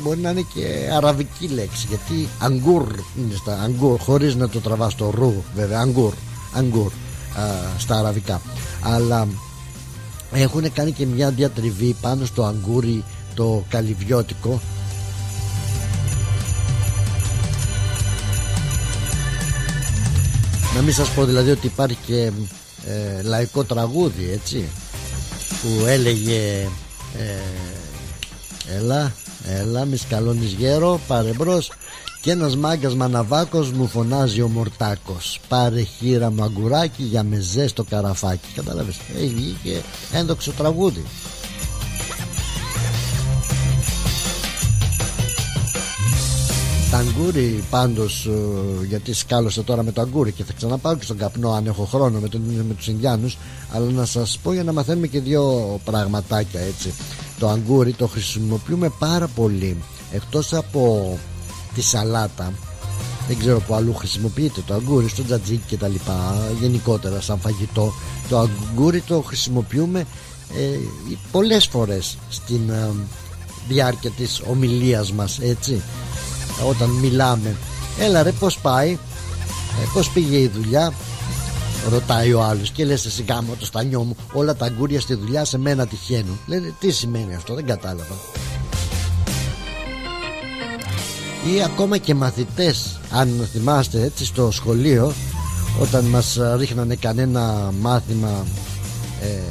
μπορεί 0.04 0.20
να 0.20 0.30
είναι 0.30 0.46
και 0.54 0.90
αραβική 0.96 1.48
λέξη 1.48 1.86
γιατί 1.90 2.28
αγκούρ 2.40 2.84
είναι 3.18 3.36
στα 3.36 3.62
αγκούρ 3.62 4.00
χωρίς 4.00 4.36
να 4.36 4.50
το 4.50 4.60
τραβάς 4.60 4.96
το 4.96 5.10
ρου 5.10 5.44
βέβαια 5.56 5.80
αγκούρ, 5.80 6.14
αγκούρ 6.54 6.92
στα 7.78 8.00
αραβικά. 8.00 8.42
Αλλά 8.82 9.28
έχουν 10.32 10.74
κάνει 10.74 10.92
και 10.92 11.06
μια 11.06 11.30
διατριβή 11.30 11.96
πάνω 12.02 12.26
στο 12.26 12.44
αγκούρι 12.44 13.04
το 13.36 13.64
καλυβιώτικο 13.70 14.62
να 20.78 20.84
μην 20.84 20.94
σας 20.94 21.10
πω 21.10 21.26
δηλαδή 21.26 21.52
ότι 21.52 21.66
υπάρχει 21.66 21.98
και 22.06 22.32
ε, 22.88 23.22
λαϊκό 23.22 23.64
τραγούδι 23.64 24.30
έτσι 24.32 24.70
που 25.62 25.86
έλεγε 25.86 26.68
ε, 27.18 28.76
έλα 28.78 29.14
έλα 29.46 29.86
μη 29.86 29.98
σκαλώνεις 29.98 30.52
γέρο 30.52 31.00
πάρε 31.08 31.32
μπρος 31.32 31.72
και 32.22 32.32
ένας 32.32 32.56
μάγκας 32.56 32.96
μαναβάκος 32.96 33.72
μου 33.72 33.88
φωνάζει 33.88 34.42
ο 34.42 34.48
Μορτάκος. 34.48 35.40
Πάρε 35.48 35.82
χείρα 35.82 36.32
μαγκουράκι 36.32 37.04
για 37.04 37.24
μεζέ 37.24 37.68
στο 37.68 37.84
καραφάκι 37.84 38.48
κατάλαβες 38.56 38.96
έχει 39.18 39.58
και 39.64 39.82
ένδοξο 40.12 40.52
τραγούδι 40.52 41.04
Τα 46.98 47.04
αγκούρι 47.04 47.64
πάντως 47.70 48.26
ε, 48.26 48.86
γιατί 48.86 49.14
σκάλωσα 49.14 49.64
τώρα 49.64 49.84
με 49.84 49.92
το 49.92 50.02
αγκούρι 50.02 50.32
και 50.32 50.44
θα 50.44 50.54
ξαναπάω 50.54 50.96
και 50.96 51.04
στον 51.04 51.18
καπνό 51.18 51.52
αν 51.52 51.66
έχω 51.66 51.84
χρόνο 51.86 52.20
με, 52.20 52.30
τον, 52.30 52.42
με 52.68 52.74
τους 52.74 52.88
Ινδιάνους 52.88 53.38
αλλά 53.74 53.92
να 53.92 54.06
σας 54.06 54.40
πω 54.44 54.54
για 54.54 54.64
να 54.64 54.74
μαθαίνουμε 54.74 55.08
και 55.08 55.20
δύο 55.20 55.80
πραγματάκια 55.84 56.60
έτσι. 56.60 56.94
Το 57.40 57.48
αγκούρι 57.48 57.94
το 57.94 58.08
χρησιμοποιούμε 58.08 58.90
πάρα 59.00 59.28
πολύ 59.28 59.78
εκτός 60.12 60.54
από 60.54 61.18
τη 61.74 61.82
σαλάτα 61.82 62.54
δεν 63.28 63.38
ξέρω 63.38 63.60
που 63.60 63.74
αλλού 63.74 63.94
χρησιμοποιείται 63.94 64.62
το 64.68 64.74
αγκούρι 64.74 65.08
στο 65.10 65.24
τζατζίκι 65.24 65.64
και 65.68 65.78
τα 65.78 65.88
λοιπά 65.88 66.48
γενικότερα 66.62 67.22
σαν 67.22 67.40
φαγητό. 67.40 67.94
Το 68.30 68.40
αγκούρι 68.40 69.02
το 69.02 69.22
χρησιμοποιούμε 69.22 70.00
ε, 70.58 70.78
πολλές 71.32 71.66
φορές 71.66 72.18
στην 72.30 72.70
ε, 72.70 72.90
διάρκεια 73.68 74.10
της 74.10 74.42
ομιλίας 74.50 75.12
μας 75.12 75.40
έτσι 75.40 75.82
όταν 76.70 76.90
μιλάμε. 76.90 77.56
Έλα 78.00 78.24
ρε 78.24 78.32
πως 78.32 78.60
πάει; 78.60 78.92
Ε, 79.82 79.88
πως 79.94 80.10
πήγε 80.10 80.38
η 80.38 80.48
δουλειά; 80.48 80.94
Ρωτάει 81.90 82.34
ο 82.34 82.44
άλλος 82.44 82.72
και 82.72 82.86
λες 82.86 83.06
εσύ 83.06 83.26
γάμο 83.30 83.56
το 83.60 83.66
στανιό 83.66 84.04
μου 84.04 84.16
όλα 84.34 84.56
τα 84.56 84.66
αγκούρια 84.66 85.02
στη 85.02 85.14
δουλειά 85.14 85.46
σε 85.46 85.58
μένα 85.58 85.88
τυχαίνουν. 85.88 86.40
Λένε 86.46 86.74
τι 86.80 86.92
σημαίνει 86.92 87.36
αυτό 87.36 87.54
δεν 87.54 87.66
κατάλαβα. 87.66 88.16
Ή 91.56 91.64
ακόμα 91.64 91.98
και 91.98 92.16
μαθητές 92.16 93.00
αν 93.12 93.48
θυμάστε 93.52 94.04
έτσι 94.04 94.26
στο 94.26 94.52
σχολείο 94.52 95.14
όταν 95.82 96.06
μας 96.06 96.38
ρίχνανε 96.58 96.96
κανένα 96.96 97.74
μάθημα 97.80 98.46
ε, 99.22 99.42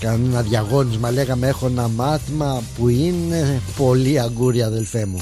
κανένα 0.00 0.42
διαγώνισμα 0.42 1.10
λέγαμε 1.10 1.48
έχω 1.48 1.66
ένα 1.66 1.88
μάθημα 1.88 2.62
που 2.76 2.88
είναι 2.88 3.60
πολύ 3.76 4.20
αγκούρια 4.20 4.66
αδελφέ 4.66 5.06
μου 5.06 5.20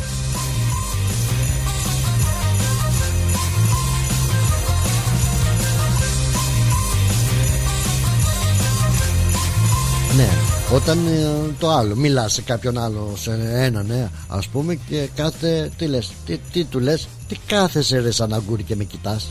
Ναι, 10.16 10.28
όταν 10.74 11.06
ε, 11.06 11.54
το 11.58 11.70
άλλο 11.70 11.96
μιλάς 11.96 12.32
σε 12.32 12.42
κάποιον 12.42 12.78
άλλο, 12.78 13.12
σε 13.16 13.30
έναν, 13.52 13.86
ναι, 13.86 14.10
ας 14.28 14.46
πούμε, 14.46 14.74
και 14.74 15.08
κάθε. 15.14 15.70
Τι 15.76 15.86
λες, 15.86 16.12
τι, 16.26 16.38
τι 16.52 16.64
του 16.64 16.80
λες, 16.80 17.08
τι 17.28 17.36
κάθεσαι 17.46 18.00
ρε 18.00 18.10
σαν 18.10 18.32
αγκούρι 18.32 18.62
και 18.62 18.76
με 18.76 18.84
κοιτάς. 18.84 19.30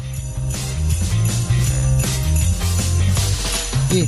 Τι, 3.89 4.07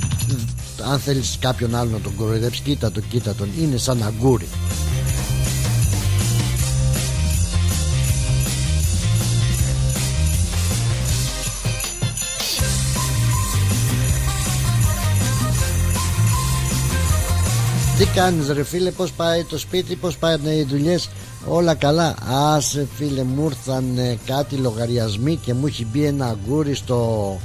αν 0.91 0.99
θέλεις 0.99 1.38
κάποιον 1.39 1.76
άλλο 1.76 1.89
να 1.89 1.99
τον 1.99 2.15
κοροϊδέψεις 2.15 2.61
κοίτα 2.61 2.91
τον 2.91 3.07
κοίτα 3.09 3.36
τον 3.36 3.49
είναι 3.61 3.78
σαν 3.78 4.03
αγκούρι 4.03 4.47
Τι 18.04 18.10
κάνεις 18.10 18.49
ρε 18.49 18.64
φίλε 18.64 18.91
πως 18.91 19.12
πάει 19.12 19.43
το 19.43 19.58
σπίτι 19.58 19.95
Πως 19.95 20.18
πάνε 20.18 20.56
οι 20.56 20.64
δουλειές; 20.64 21.10
Όλα 21.47 21.74
καλά. 21.74 22.16
Άσε 22.56 22.88
φίλε 22.95 23.24
μου 23.24 23.45
ήρθαν 23.45 23.99
κάτι 24.26 24.56
λογαριασμοί 24.56 25.36
Και 25.36 25.54
μου 25.54 25.68
έχει 25.68 25.86
μπει 25.86 26.06
ένα 26.06 26.26
αγκούρι 26.26 26.74
στο 26.76 27.39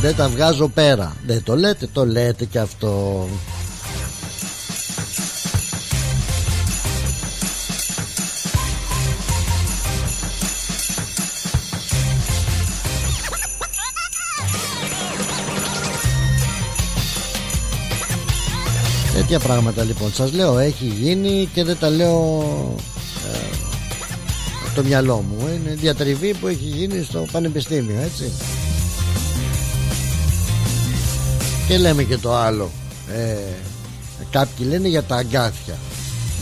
Δεν 0.00 0.16
τα 0.16 0.28
βγάζω 0.28 0.68
πέρα. 0.68 1.16
Δεν 1.26 1.42
το 1.42 1.56
λέτε 1.56 1.88
το 1.92 2.06
λέτε 2.06 2.44
και 2.44 2.58
αυτό 2.58 3.24
τέτοια 19.28 19.46
πράγματα 19.46 19.84
λοιπόν. 19.84 20.12
Σας 20.12 20.32
λέω 20.32 20.58
έχει 20.58 20.86
γίνει 20.86 21.48
και 21.54 21.64
δεν 21.64 21.76
τα 21.78 21.90
λέω 21.90 22.44
ε, 23.32 23.38
το 24.74 24.82
μυαλό 24.82 25.16
μου. 25.16 25.48
Είναι 25.48 25.74
διατριβή 25.74 26.34
που 26.34 26.46
έχει 26.46 26.64
γίνει 26.64 27.02
στο 27.02 27.26
πανεπιστήμιο 27.32 28.00
έτσι. 28.00 28.32
Και 31.66 31.78
λέμε 31.78 32.02
και 32.02 32.16
το 32.16 32.34
άλλο. 32.34 32.70
Ε, 33.14 33.36
κάποιοι 34.30 34.66
λένε 34.70 34.88
για 34.88 35.02
τα 35.02 35.16
αγκάθια 35.16 35.74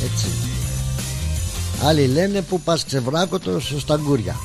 έτσι. 0.05 0.27
Άλλοι 1.85 2.07
λένε 2.07 2.41
που 2.41 2.61
πας 2.61 2.85
ξεβράκωτος 2.85 3.75
στα 3.79 4.01
γκούρια 4.03 4.37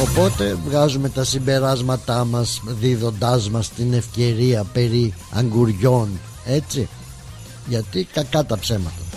Οπότε 0.00 0.54
βγάζουμε 0.54 1.08
τα 1.08 1.24
συμπεράσματά 1.24 2.24
μας 2.24 2.62
δίδοντάς 2.66 3.50
μας 3.50 3.68
την 3.70 3.92
ευκαιρία 3.92 4.64
περί 4.64 5.14
αγκουριών 5.32 6.08
έτσι 6.44 6.88
γιατί 7.66 8.04
κακά 8.04 8.44
τα 8.46 8.58
ψέματα 8.58 9.08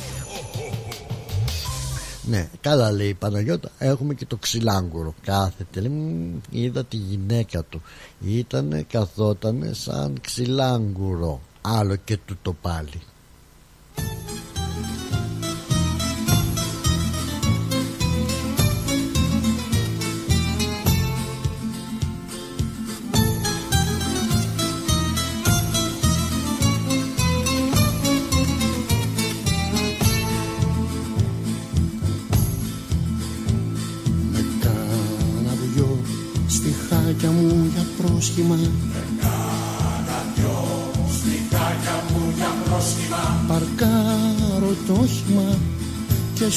ναι, 2.32 2.50
καλά 2.62 2.92
λέει 2.92 3.08
η 3.08 3.14
Παναγιώτα. 3.14 3.70
Έχουμε 3.78 4.14
και 4.14 4.26
το 4.26 4.38
ξυλάγκουρο. 4.38 5.14
Κάθεται. 5.24 5.80
Λέει, 5.80 6.42
είδα 6.50 6.86
τη 6.86 6.98
γυναίκα 6.98 7.64
του. 7.64 7.82
Ήτανε, 8.26 8.86
καθότανε 8.90 9.74
σαν 9.74 10.18
ξυλάγκουρο. 10.22 11.42
Άλλο 11.62 11.96
και 11.96 12.18
του 12.26 12.38
το 12.42 12.54
πάλι. 12.54 13.02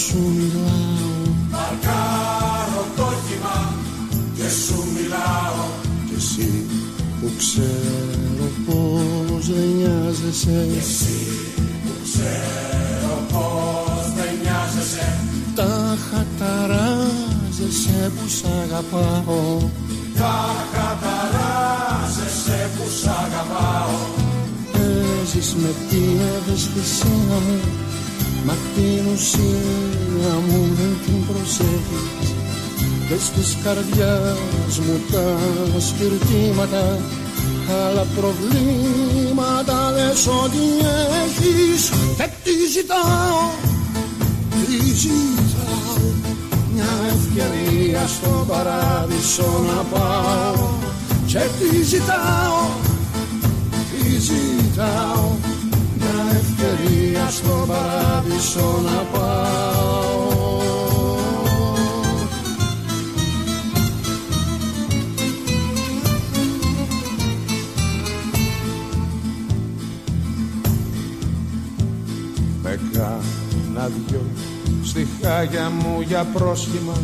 Σου 0.05 0.21
μιλάω. 0.37 1.23
Παρκάρω 1.53 2.85
το 2.97 3.03
όχημα 3.03 3.59
και 4.37 4.49
σου 4.63 4.79
μιλάω. 4.95 5.65
Κι 6.09 6.15
εσύ 6.23 6.51
που 7.21 7.29
ξέρω 7.41 8.47
πως 8.67 9.43
δεν 9.53 9.69
νοιάζεσαι. 9.79 10.59
Κι 10.73 10.83
εσύ 10.87 11.19
που 11.85 11.93
ξέρω 12.07 13.15
πως 13.33 14.05
δεν 14.17 14.33
νοιάζεσαι. 14.43 15.07
Τα 15.59 15.75
χαταράζεσαι 16.07 18.01
που 18.17 18.25
σ' 18.37 18.45
αγαπάω. 18.63 19.47
Τα 20.21 20.37
χαταράζεσαι 20.73 22.61
που 22.77 22.85
σ' 23.01 23.09
αγαπάω. 23.23 23.99
Παίζεις 24.73 25.51
με 25.63 25.71
την 25.89 26.17
ευαισθησία 26.37 27.37
μου 27.47 27.59
Μα 28.47 28.55
την 28.75 29.05
ουσία 29.15 30.35
μου 30.49 30.69
δεν 30.79 30.97
την 31.05 31.27
προσέχεις. 31.27 32.35
Και 33.09 33.15
στις 33.21 33.57
καρδιάς 33.65 34.79
μου 34.79 35.01
τα 35.13 35.27
σκυρτήματα 35.81 36.99
Άλλα 37.87 38.07
προβλήματα 38.17 39.91
λες 39.91 40.27
ότι 40.27 40.67
έχεις. 41.25 41.89
Και 42.17 42.29
τι 42.45 42.51
ζητάω, 42.73 43.41
τι 44.51 44.95
ζητάω 44.95 46.03
Μια 46.75 46.93
ευκαιρία 47.15 48.07
στον 48.07 48.47
παράδεισο 48.47 49.65
να 49.67 49.99
πάω. 49.99 50.69
Και 51.27 51.39
τι 51.59 51.83
ζητάω, 51.83 52.61
τι 53.91 54.19
ζητάω 54.19 55.37
Μια 55.43 55.54
ευκαιρία 56.65 57.31
στον 57.31 57.67
παράδεισο 57.67 58.81
να 58.85 59.19
πάω. 59.19 60.23
Με 72.63 72.79
κάνα 72.93 73.91
δυο 74.09 74.23
στιχάκια 74.85 75.71
μου 75.71 76.01
για 76.01 76.25
πρόσχημα. 76.25 76.95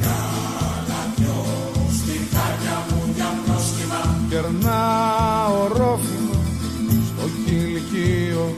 Κάνα 0.00 1.12
δυο 1.16 1.44
στιχάκια 1.92 2.84
μου 2.90 3.12
για 3.14 3.32
πρόσχημα. 3.46 4.16
Κερνάω 4.28 5.66
ρόφημα 5.68 6.34
στο 7.06 7.28
κηλικείο 7.44 8.54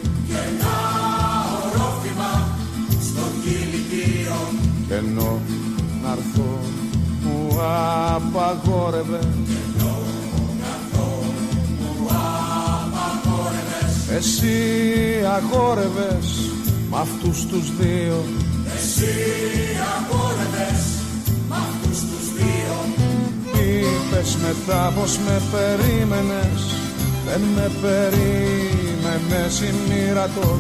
Κι 4.97 5.03
ενώ 5.07 5.41
να'ρθώ 6.03 6.59
μου 7.23 7.59
απαγόρευε. 8.15 9.19
Εσύ 14.17 14.57
αγόρευες 15.37 16.27
μ' 16.91 16.95
αυτούς 16.97 17.47
τους 17.47 17.77
δύο. 17.77 18.25
Εσύ 18.77 19.15
αγόρευες 19.97 20.85
μ' 21.49 21.53
αυτούς 21.53 21.99
τους 21.99 22.27
δύο. 22.37 22.77
Είπες 23.53 24.37
μετά 24.37 24.93
πως 24.97 25.19
με 25.19 25.43
περίμενες 25.53 26.61
Δεν 27.27 27.41
με 27.55 27.71
περίμενες 27.83 29.61
η 29.61 29.75
μοίρα 29.89 30.29
το 30.41 30.59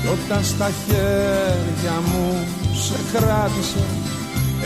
Κι 0.00 0.06
όταν 0.06 0.44
στα 0.44 0.70
χέρια 0.86 2.00
μου 2.06 2.46
σε 2.74 2.98
κράτησε 3.12 3.84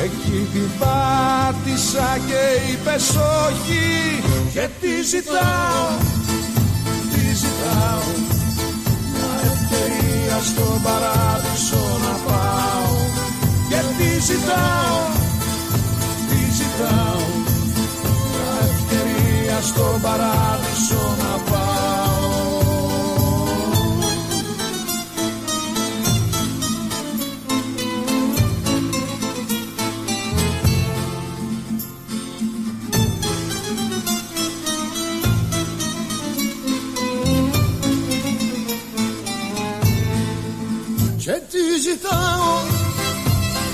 Εκεί 0.05 0.49
την 0.53 0.71
πάτησα 0.79 2.19
και 2.27 2.71
είπες 2.73 3.09
όχι. 3.09 4.23
Και 4.53 4.69
τι 4.81 5.03
ζητάω, 5.03 5.87
τι 7.13 7.35
ζητάω 7.35 8.09
Μια 9.13 9.33
ευκαιρία 9.51 10.39
στον 10.45 10.83
παράδεισο 10.83 11.83
να 12.05 12.31
πάω. 12.31 12.97
Και 13.69 13.81
τι 13.97 14.21
ζητάω, 14.21 15.01
τι 16.29 16.41
ζητάω 16.59 17.25
Μια 18.31 18.51
ευκαιρία 18.71 19.61
στον 19.63 20.01
παράδεισο 20.01 21.17
να 21.19 21.51
πάω 21.51 21.58
Και 41.59 41.65
τι 41.65 41.81
ζητάω, 41.81 42.53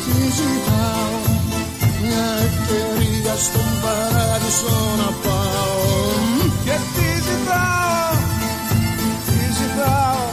τι 0.05 0.20
ζητάω 0.39 1.16
Μια 2.02 2.27
ευκαιρία 2.48 3.35
στον 3.36 3.70
παράδεισο 3.82 4.77
να 4.98 5.11
πάω. 5.24 5.82
Και 6.65 6.77
τι 6.94 7.06
ζητάω, 7.27 8.12
τι 9.27 9.39
ζητάω 9.59 10.24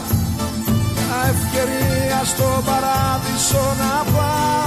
Μια 0.95 1.19
ευκαιρία 1.33 2.21
στον 2.25 2.63
παράδεισο 2.65 3.75
να 3.79 4.11
πάω 4.11 4.60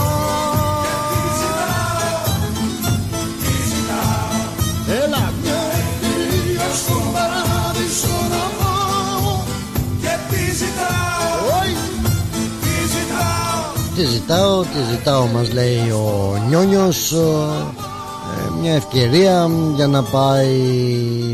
Τι 13.97 14.05
ζητάω, 14.05 14.63
τι 14.63 14.79
ζητάω 14.91 15.27
μας 15.27 15.53
λέει 15.53 15.91
ο 15.91 16.37
Νιόνιος. 16.49 17.13
Ε, 17.13 18.61
Μια 18.61 18.75
ευκαιρία 18.75 19.51
για 19.75 19.87
να 19.87 20.03
πάει 20.03 20.61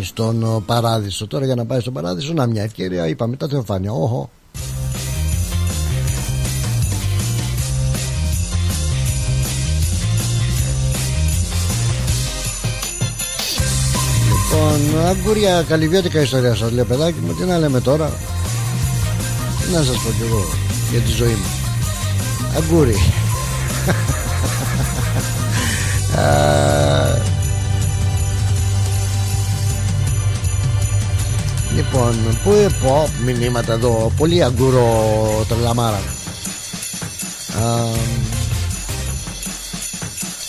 στον 0.02 0.62
παράδεισο. 0.66 1.26
Τώρα 1.26 1.44
για 1.44 1.54
να 1.54 1.66
πάει 1.66 1.80
στον 1.80 1.92
παράδεισο 1.92 2.32
Να 2.32 2.46
μια 2.46 2.62
ευκαιρία 2.62 3.08
είπαμε 3.08 3.36
τα 3.36 3.48
θεοφάνεια. 3.48 3.92
Όχο. 3.92 4.30
Λοιπόν, 14.28 15.06
αγκούρια 15.06 15.64
καλυβιώτικα 15.68 16.20
ιστορία 16.20 16.54
σας 16.54 16.70
λέω 16.70 16.84
παιδάκι 16.84 17.18
μου. 17.26 17.34
Τι 17.34 17.44
να 17.44 17.58
λέμε 17.58 17.80
τώρα. 17.80 18.12
Τι 19.64 19.72
να 19.72 19.82
σας 19.82 19.96
πω 19.96 20.10
κι 20.10 20.22
εγώ 20.28 20.44
για 20.90 21.00
τη 21.00 21.10
ζωή 21.10 21.32
μου 21.32 21.59
Αγκούρι. 22.56 22.96
Α, 26.18 27.18
Λοιπόν, 31.76 32.14
πού 32.44 32.50
πω 32.82 33.08
μηνύματα 33.24 33.72
εδώ 33.72 34.12
Πολύ 34.16 34.42
αγκούρο 34.44 34.84
τρελαμάρα 35.48 35.96
Α, 35.96 37.86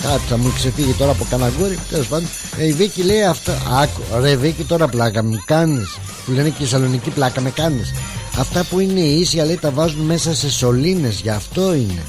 Κάτι 0.01 0.21
θα 0.29 0.37
μου 0.37 0.51
ξεφύγει 0.55 0.93
τώρα 0.93 1.11
από 1.11 1.25
καναγκούρι 1.29 1.79
Τέλος 1.89 2.07
πάντων. 2.07 2.27
Ε, 2.57 2.65
η 2.67 2.73
Βίκη 2.73 3.03
λέει 3.03 3.23
αυτά 3.23 3.53
Άκου 3.81 4.01
ρε 4.21 4.35
Βίκη 4.35 4.63
τώρα 4.63 4.87
πλάκα 4.87 5.23
μου 5.23 5.41
κάνεις. 5.45 5.97
Που 6.25 6.31
λένε 6.31 6.49
και 6.49 6.63
η 6.63 6.67
Σαλονική 6.67 7.09
πλάκα 7.09 7.41
με 7.41 7.49
κάνεις 7.49 7.91
Αυτά 8.37 8.65
που 8.69 8.79
είναι 8.79 8.99
ίσια 8.99 9.45
λέει 9.45 9.57
τα 9.57 9.71
βάζουν 9.71 10.05
μέσα 10.05 10.35
σε 10.35 10.51
σωλήνες. 10.51 11.19
Γι' 11.19 11.29
αυτό 11.29 11.73
είναι. 11.73 12.03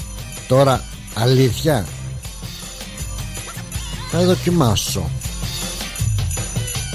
Τώρα 0.49 0.85
αλήθεια. 1.15 1.87
Θα 4.11 4.25
δοκιμάσω. 4.25 5.11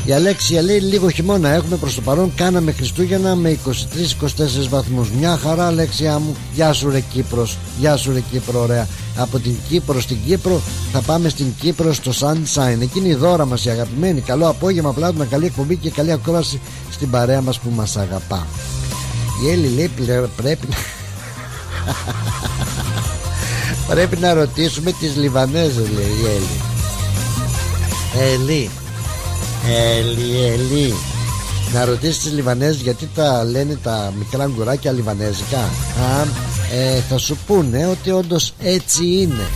Η 0.06 0.12
Αλέξια 0.12 0.62
λέει 0.62 0.80
λίγο 0.80 1.10
χειμώνα 1.10 1.50
έχουμε 1.50 1.76
προς 1.76 1.96
το 1.96 2.02
παρόν. 2.02 2.32
Κάναμε 2.36 2.72
Χριστούγεννα 2.72 3.36
με 3.36 3.58
23-24 3.66 4.70
βαθμούς 4.70 5.10
Μια 5.12 5.38
χαρά 5.38 5.66
Αλέξια 5.66 6.20
μου. 6.20 6.36
Γεια 6.54 6.74
σου 6.74 6.90
ρε 6.90 7.00
Κύπρος. 7.00 7.58
Γεια 7.80 7.98
σου 7.98 8.14
ρε 8.14 8.20
Κύπρο 8.32 8.62
ωραία. 8.62 8.88
Από 9.18 9.40
την 9.40 9.56
Κύπρο 9.70 10.02
στην 10.02 10.18
Κύπρο 10.26 10.62
Θα 10.92 11.02
πάμε 11.02 11.30
στην 11.30 11.46
Κύπρο 11.60 11.94
στο 11.94 12.12
Sunshine. 12.20 12.82
Εκείνη 12.82 13.10
η 13.10 13.16
δώρα 13.16 13.46
μας 13.46 13.66
η 13.66 13.70
αγαπημένη. 13.70 14.22
Καλό 14.22 14.50
απόγευμα 14.50 14.94
πλάτωνα 14.94 15.26
καλή 15.26 15.46
εκπομπή 15.46 15.76
και 15.76 15.90
καλή 15.90 16.12
ακρόαση 16.12 16.60
Στην 16.92 17.10
παρέα 17.10 17.42
μας 17.42 17.60
που 17.60 17.70
μας 17.76 17.98
αγαπά 17.98 18.48
Η 19.44 19.50
Έλλη 19.52 19.68
λέει 19.68 19.92
πρέπει 20.36 20.68
να 20.70 20.76
Πρέπει 23.88 24.18
να 24.18 24.34
ρωτήσουμε 24.34 24.92
τις 24.92 25.16
Λιβανέζες 25.16 25.90
λέει 25.90 26.16
η 26.22 26.26
Έλλη. 26.26 26.60
Έλλη 28.34 28.70
Έλλη, 29.70 30.46
Έλλη 30.46 30.94
Να 31.74 31.86
ρωτήσεις 31.86 32.24
τις 32.24 32.32
Λιβανέζες 32.34 32.82
γιατί 32.82 33.10
τα 33.16 33.44
λένε 33.44 33.78
τα 33.84 34.14
μικρά 34.18 34.46
γκουράκια 34.56 34.92
Λιβανέζικα. 34.92 35.58
Α, 35.58 36.22
ε, 36.76 37.02
Θα 37.10 37.18
σου 37.18 37.38
πούνε 37.48 37.88
ότι 37.88 38.12
όντως 38.12 38.54
έτσι 38.62 39.06
είναι. 39.06 39.48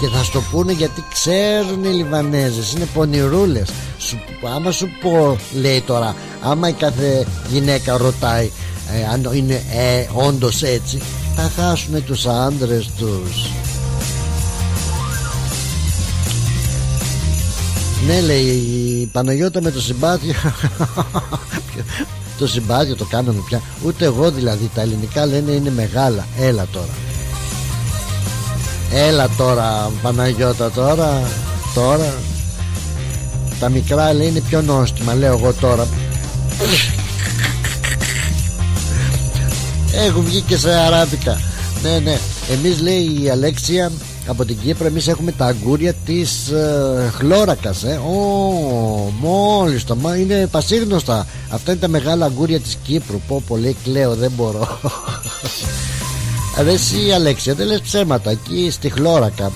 Και 0.00 0.06
θα 0.06 0.22
σου 0.22 0.44
πούνε 0.50 0.72
γιατί 0.72 1.04
ξέρουν 1.12 1.84
οι 1.84 1.88
Λιβανέζες 1.88 2.72
είναι 2.72 2.88
πονηρούλες. 2.94 3.68
Σου, 3.98 4.18
άμα 4.56 4.70
σου 4.70 4.88
πω 5.00 5.36
λέει 5.52 5.80
τώρα 5.80 6.16
άμα 6.42 6.68
η 6.68 6.72
κάθε 6.72 7.26
γυναίκα 7.50 7.96
ρωτάει 7.96 8.50
ε, 8.92 9.06
αν 9.12 9.30
είναι 9.34 9.54
ε, 9.54 10.06
όντως 10.12 10.62
έτσι 10.62 11.00
θα 11.36 11.50
χάσουν 11.56 12.04
τους 12.04 12.26
άντρες 12.26 12.90
τους. 12.98 13.50
Ναι 18.06 18.20
λέει 18.20 18.44
η 18.44 19.06
Παναγιώτα 19.12 19.62
με 19.62 19.70
το 19.70 19.80
συμπάθειο. 19.80 20.34
Το 22.38 22.46
συμπάθειο 22.46 22.96
το 22.96 23.04
κάναμε 23.04 23.40
πια. 23.46 23.60
Ούτε 23.84 24.04
εγώ 24.04 24.30
δηλαδή 24.30 24.70
τα 24.74 24.80
ελληνικά 24.80 25.26
λένε 25.26 25.50
είναι 25.50 25.70
μεγάλα. 25.70 26.26
Έλα 26.38 26.66
τώρα. 26.72 26.94
Έλα 28.92 29.28
τώρα 29.36 29.90
Παναγιώτα 30.02 30.70
τώρα 30.70 31.22
Τώρα. 31.74 32.14
Τα 33.60 33.68
μικρά 33.68 34.12
λέει 34.12 34.26
είναι 34.28 34.40
πιο 34.40 34.62
νόστιμα 34.62 35.14
Λέω 35.14 35.32
εγώ 35.32 35.52
τώρα 35.52 35.86
Έχουν 40.04 40.24
βγει 40.24 40.40
και 40.40 40.56
σε 40.56 40.70
αράβικα. 40.74 41.40
Ναι 41.82 41.98
ναι. 41.98 42.18
Εμείς 42.52 42.80
λέει 42.80 43.20
η 43.22 43.30
Αλέξια 43.30 43.92
από 44.26 44.44
την 44.44 44.58
Κύπρο 44.62 44.86
εμείς 44.86 45.08
έχουμε 45.08 45.32
τα 45.32 45.46
αγκούρια 45.46 45.92
της 45.92 46.48
ε, 46.48 47.12
χλώρακας 47.16 47.82
ε. 47.82 48.00
Oh, 48.02 49.12
μόλις 49.20 49.84
το 49.84 49.96
μα 49.96 50.16
είναι 50.16 50.46
πασίγνωστα. 50.46 51.26
Αυτά 51.50 51.70
είναι 51.70 51.80
τα 51.80 51.88
μεγάλα 51.88 52.26
αγκούρια 52.26 52.60
της 52.60 52.76
Κύπρου. 52.82 53.20
Πω 53.28 53.42
πολύ 53.46 53.76
κλαίω 53.84 54.14
δεν 54.14 54.30
μπορώ. 54.36 54.80
Ρε 56.62 56.72
εσύ 56.72 57.12
Αλέξια 57.14 57.54
δεν 57.54 57.66
λες 57.66 57.80
ψέματα. 57.80 58.30
Εκεί 58.30 58.70
στη 58.70 58.90
χλώρακα 58.90 59.52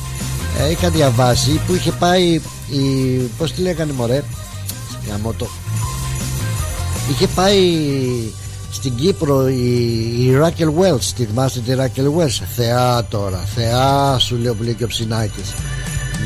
ε, 0.60 0.70
είχα 0.70 0.90
διαβάσει 0.90 1.60
που 1.66 1.74
είχε 1.74 1.92
πάει 1.92 2.40
η, 2.70 3.16
πως 3.38 3.52
τη 3.52 3.62
λέγανε 3.62 3.92
μωρέ 3.92 4.22
το 5.38 5.46
είχε 7.10 7.26
πάει 7.26 7.58
στην 8.70 8.94
Κύπρο 8.94 9.48
η, 9.48 10.34
Ράκελ 10.34 10.70
Wells 10.78 11.04
τη 11.16 11.24
θυμάστε 11.24 11.60
τη 11.60 11.74
Ράκελ 11.74 12.06
Wells 12.18 12.42
θεά 12.56 13.04
τώρα 13.04 13.38
θεά 13.38 14.18
σου 14.18 14.36
λέω 14.36 14.54
που 14.54 14.62
λέει 14.62 14.74
και 14.74 14.84
ο 14.84 14.86
Ψινάκης. 14.86 15.52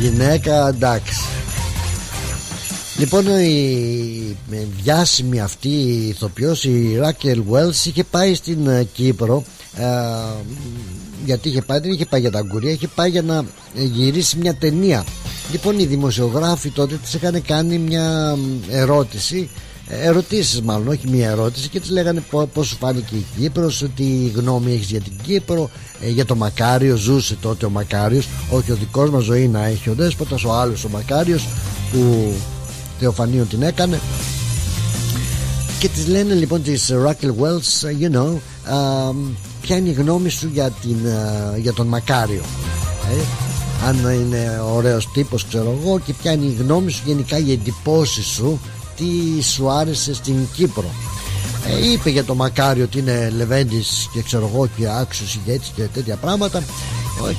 Γυναίκα 0.00 0.68
εντάξει. 0.68 1.20
Λοιπόν 2.98 3.26
η 3.26 4.36
διάσημη 4.82 5.40
αυτή 5.40 5.68
η 5.68 6.08
ηθοποιός 6.08 6.64
η 6.64 6.96
Ράκελ 6.98 7.42
Wells 7.50 7.86
είχε 7.86 8.04
πάει 8.04 8.34
στην 8.34 8.66
ε, 8.66 8.84
Κύπρο 8.92 9.44
ε, 9.76 9.84
γιατί 11.24 11.48
είχε 11.48 11.62
πάει, 11.62 11.78
δεν 11.78 11.90
είχε 11.90 12.06
πάει 12.06 12.20
για 12.20 12.30
τα 12.30 12.38
αγκουρία 12.38 12.70
είχε 12.70 12.88
πάει 12.88 13.10
για 13.10 13.22
να 13.22 13.44
γυρίσει 13.74 14.36
μια 14.38 14.54
ταινία. 14.54 15.04
Λοιπόν 15.50 15.78
οι 15.78 15.84
δημοσιογράφοι 15.84 16.70
τότε 16.70 16.94
της 16.96 17.14
είχαν 17.14 17.42
κάνει 17.42 17.78
μια 17.78 18.36
ερώτηση 18.70 19.50
ερωτήσεις 19.88 20.62
μάλλον 20.62 20.88
όχι 20.88 21.08
μία 21.08 21.30
ερώτηση 21.30 21.68
και 21.68 21.80
τις 21.80 21.90
λέγανε 21.90 22.22
πως 22.52 22.66
σου 22.66 22.76
φάνηκε 22.76 23.14
η 23.14 23.24
Κύπρος 23.38 23.84
τι 23.96 24.32
γνώμη 24.34 24.72
έχεις 24.72 24.90
για 24.90 25.00
την 25.00 25.12
Κύπρο 25.22 25.70
ε, 26.00 26.08
για 26.08 26.24
το 26.24 26.36
Μακάριο 26.36 26.96
ζούσε 26.96 27.36
τότε 27.40 27.66
ο 27.66 27.70
Μακάριος 27.70 28.28
όχι 28.50 28.72
ο 28.72 28.74
δικός 28.74 29.10
μας 29.10 29.24
ζωή 29.24 29.48
να 29.48 29.64
έχει 29.64 29.90
ο 29.90 29.94
Δέσποτας 29.94 30.44
ο 30.44 30.52
άλλος 30.52 30.84
ο 30.84 30.88
Μακάριος 30.88 31.46
που 31.92 32.32
Θεοφανίων 32.98 33.48
την 33.48 33.62
έκανε. 33.62 34.00
Και 35.78 35.88
τις 35.88 36.06
λένε 36.06 36.34
λοιπόν 36.34 36.62
της 36.62 36.92
Raquel 37.06 37.32
Wells 37.40 38.02
you 38.02 38.16
know 38.16 38.28
uh, 38.28 39.14
ποια 39.60 39.76
είναι 39.76 39.88
η 39.88 39.92
γνώμη 39.92 40.28
σου 40.28 40.50
για, 40.52 40.70
την, 40.70 40.96
uh, 41.04 41.60
για 41.60 41.72
τον 41.72 41.86
Μακάριο 41.86 42.42
ε; 43.10 43.24
αν 43.86 43.96
είναι 43.96 44.60
ωραίος 44.74 45.10
τύπος 45.12 45.46
ξέρω 45.46 45.78
εγώ 45.80 45.98
και 45.98 46.12
ποια 46.12 46.32
είναι 46.32 46.44
η 46.44 46.56
γνώμη 46.60 46.90
σου 46.90 47.02
γενικά 47.06 47.38
οι 47.38 47.52
εντυπώσεις 47.52 48.26
σου 48.26 48.60
τι 48.96 49.42
σου 49.42 49.70
άρεσε 49.70 50.14
στην 50.14 50.36
Κύπρο. 50.54 50.90
Ε, 51.66 51.90
είπε 51.90 52.10
για 52.10 52.24
το 52.24 52.34
Μακάριο 52.34 52.84
ότι 52.84 52.98
είναι 52.98 53.32
Λεβέντης 53.36 54.08
και 54.12 54.22
ξέρω 54.22 54.50
εγώ 54.52 54.68
και 54.76 54.88
άξιος 54.88 55.34
ηγέτης 55.34 55.72
και 55.74 55.82
τέτοια 55.82 56.16
πράγματα. 56.16 56.62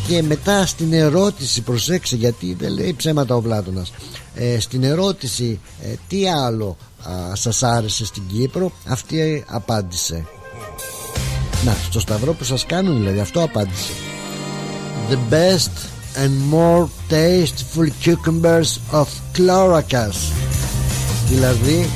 Και 0.07 0.21
μετά 0.21 0.65
στην 0.65 0.93
ερώτηση 0.93 1.61
προσέξε 1.61 2.15
γιατί 2.15 2.55
δεν 2.59 2.73
λέει 2.73 2.93
ψέματα 2.93 3.35
ο 3.35 3.41
Πλάτωνας 3.41 3.91
ε, 4.35 4.59
στην 4.59 4.83
ερώτηση 4.83 5.59
ε, 5.83 5.93
τι 6.07 6.29
άλλο 6.29 6.77
α, 7.03 7.35
σας 7.35 7.63
άρεσε 7.63 8.05
στην 8.05 8.23
Κύπρο 8.33 8.71
αυτή 8.87 9.43
απάντησε. 9.47 10.25
Να 11.65 11.75
στο 11.89 11.99
σταυρό 11.99 12.33
που 12.33 12.43
σας 12.43 12.65
κάνουν 12.65 12.97
δηλαδή 12.97 13.19
αυτό 13.19 13.43
απάντησε. 13.43 13.91
The 15.09 15.33
best 15.33 15.71
and 16.23 16.53
more 16.53 16.87
tasteful 17.09 17.89
cucumbers 18.05 18.79
of 18.91 19.07
Cloracas 19.37 20.17
Δηλαδή 21.29 21.89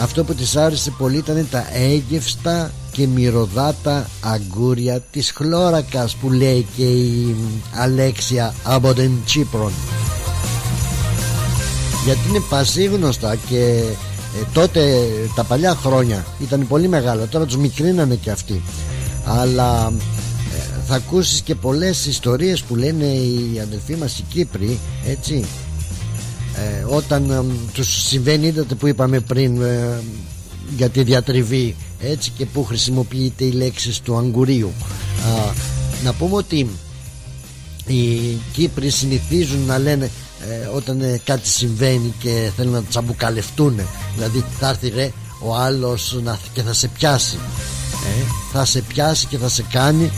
αυτό 0.00 0.24
που 0.24 0.34
της 0.34 0.56
άρεσε 0.56 0.90
πολύ 0.98 1.16
ήταν 1.16 1.48
τα 1.50 1.66
έγκευστα 1.72 2.70
και 2.92 3.06
μυρωδάτα 3.06 4.10
αγκούρια 4.20 5.00
της 5.00 5.30
χλώρακας 5.30 6.14
που 6.14 6.30
λέει 6.30 6.66
και 6.76 6.84
η 6.84 7.36
Αλέξια 7.74 8.54
από 8.64 8.94
την 8.94 9.10
Τσίπρον. 9.24 9.72
Γιατί 12.04 12.28
είναι 12.28 12.42
πασίγνωστα 12.48 13.36
και 13.48 13.82
ε, 14.40 14.44
τότε 14.52 15.06
τα 15.34 15.44
παλιά 15.44 15.74
χρόνια 15.74 16.26
ήταν 16.40 16.66
πολύ 16.68 16.88
μεγάλα 16.88 17.26
τώρα 17.26 17.44
τους 17.44 17.56
μικρίνανε 17.56 18.14
και 18.14 18.30
αυτοί. 18.30 18.62
Αλλά 19.24 19.92
ε, 20.56 20.80
θα 20.86 20.94
ακούσεις 20.94 21.40
και 21.40 21.54
πολλές 21.54 22.06
ιστορίες 22.06 22.62
που 22.62 22.76
λένε 22.76 23.04
οι 23.04 23.60
αδελφοί 23.62 23.96
μας 23.96 24.18
οι 24.18 24.24
Κύπροι 24.28 24.78
έτσι 25.06 25.44
ε, 26.58 26.84
όταν 26.88 27.30
ε, 27.30 27.44
τους 27.72 28.02
συμβαίνει 28.06 28.46
είδατε 28.46 28.74
που 28.74 28.86
είπαμε 28.86 29.20
πριν 29.20 29.62
ε, 29.62 30.00
για 30.76 30.88
τη 30.88 31.02
διατριβή 31.02 31.76
έτσι 32.00 32.30
και 32.36 32.46
που 32.46 32.64
χρησιμοποιείται 32.64 33.44
οι 33.44 33.50
λέξεις 33.50 34.00
του 34.00 34.16
αγκουρίου 34.16 34.72
να 36.04 36.12
πούμε 36.12 36.34
ότι 36.34 36.68
οι 37.86 38.32
Κύπροι 38.52 38.90
συνηθίζουν 38.90 39.60
να 39.66 39.78
λένε 39.78 40.10
όταν 40.74 41.20
κάτι 41.24 41.48
συμβαίνει 41.48 42.14
και 42.18 42.50
θέλουν 42.56 42.72
να 42.72 42.82
τσαμπουκαλευτούν 42.82 43.80
δηλαδή 44.14 44.44
θα 44.58 44.68
έρθει 44.68 44.88
ρε 44.88 45.10
ο 45.42 45.54
άλλος 45.56 46.18
να, 46.22 46.38
και 46.52 46.62
θα 46.62 46.72
σε 46.72 46.88
πιάσει 46.88 47.38
θα 48.52 48.64
σε 48.64 48.80
πιάσει 48.80 49.26
και 49.26 49.38
θα 49.38 49.48
σε 49.48 49.64
κάνει 49.70 50.10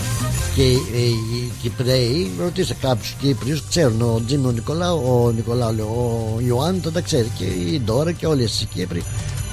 και 0.54 0.62
οι 0.62 1.52
Κυπρέοι 1.62 2.30
ρωτήσε 2.38 2.76
κάποιους 2.80 3.14
Κύπριους 3.20 3.62
ξέρουν 3.68 4.02
ο 4.02 4.22
Τζίμι 4.26 4.46
ο 4.46 4.50
Νικολάου 4.50 5.24
ο 5.24 5.30
Νικολάου 5.30 5.72
λέει, 5.74 5.84
ο 5.84 6.40
Ιωάννη 6.46 6.80
τα 6.80 7.00
ξέρει 7.00 7.30
και 7.38 7.44
η 7.44 7.80
Ντόρα 7.84 8.12
και 8.12 8.26
όλοι 8.26 8.42
οι 8.42 8.64
Κύπροι 8.74 9.02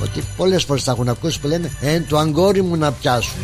ότι 0.02 0.24
πολλές 0.38 0.64
φορές 0.64 0.84
θα 0.84 0.92
έχουν 0.92 1.10
ακούσει 1.10 1.40
που 1.40 1.48
λένε 1.48 1.72
εν 1.82 2.06
το 2.08 2.18
αγκόρι 2.18 2.62
μου 2.62 2.76
να 2.76 2.92
πιάσουν 2.92 3.40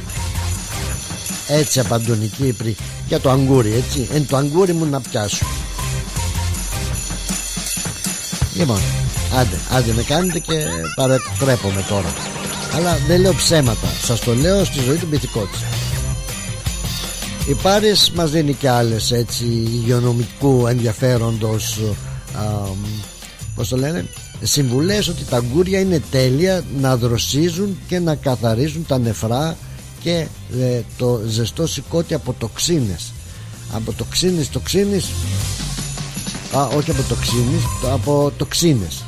έτσι 1.48 1.80
απαντούν 1.80 2.22
οι 2.22 2.28
Κύπροι 2.28 2.76
για 3.08 3.20
το 3.20 3.30
αγκούρι 3.30 3.74
έτσι 3.74 4.08
εν 4.14 4.28
το 4.28 4.38
αγκούρι 4.38 4.74
μου 4.74 4.86
να 4.86 5.02
πιάσουν 5.02 5.48
λοιπόν 8.56 8.80
άντε, 9.36 9.60
άντε 9.72 9.94
με 9.94 10.04
κάνετε 10.04 10.40
και 10.40 10.66
παρατρέπομαι 10.96 11.86
τώρα 11.90 12.33
αλλά 12.76 12.98
δεν 13.08 13.22
λέω 13.22 13.34
ψέματα. 13.34 13.88
Σας 14.04 14.20
το 14.20 14.34
λέω 14.34 14.66
στη 14.66 14.80
ζωή 14.80 14.98
του 14.98 15.08
πυθικότητα 15.08 15.68
η 17.50 17.54
Πάρης 17.54 18.12
μας 18.12 18.32
δίνει 18.32 18.54
και 18.54 18.70
άλλες 18.70 19.12
έτσι 19.12 19.46
υγειονομικού 19.46 20.68
ενδιαφέροντος 20.68 21.80
α, 22.38 22.42
πώς 23.56 23.68
το 23.68 23.78
λένε 23.78 24.06
συμβουλές 24.42 25.08
ότι 25.08 25.24
τα 25.24 25.44
γκούρια 25.52 25.80
είναι 25.80 26.02
τέλεια 26.12 26.64
να 26.80 26.98
δροσίζουν 26.98 27.78
και 27.88 28.00
να 28.00 28.16
καθαρίζουν 28.16 28.86
τα 28.88 28.98
νεφρά 28.98 29.58
και 30.00 30.28
ε, 30.60 30.82
το 30.98 31.22
ζεστό 31.28 31.68
σηκώτη 31.68 32.14
από 32.14 32.34
τοξίνες. 32.34 33.14
Από 33.74 33.94
τοξίνες 33.94 34.50
τοξίνες. 34.50 35.12
Α 36.56 36.66
όχι 36.66 36.92
από 36.92 37.02
τοξίνες 37.10 37.62
από 37.94 38.32
τοξίνες 38.38 39.04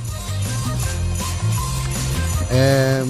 ε, 2.49 3.03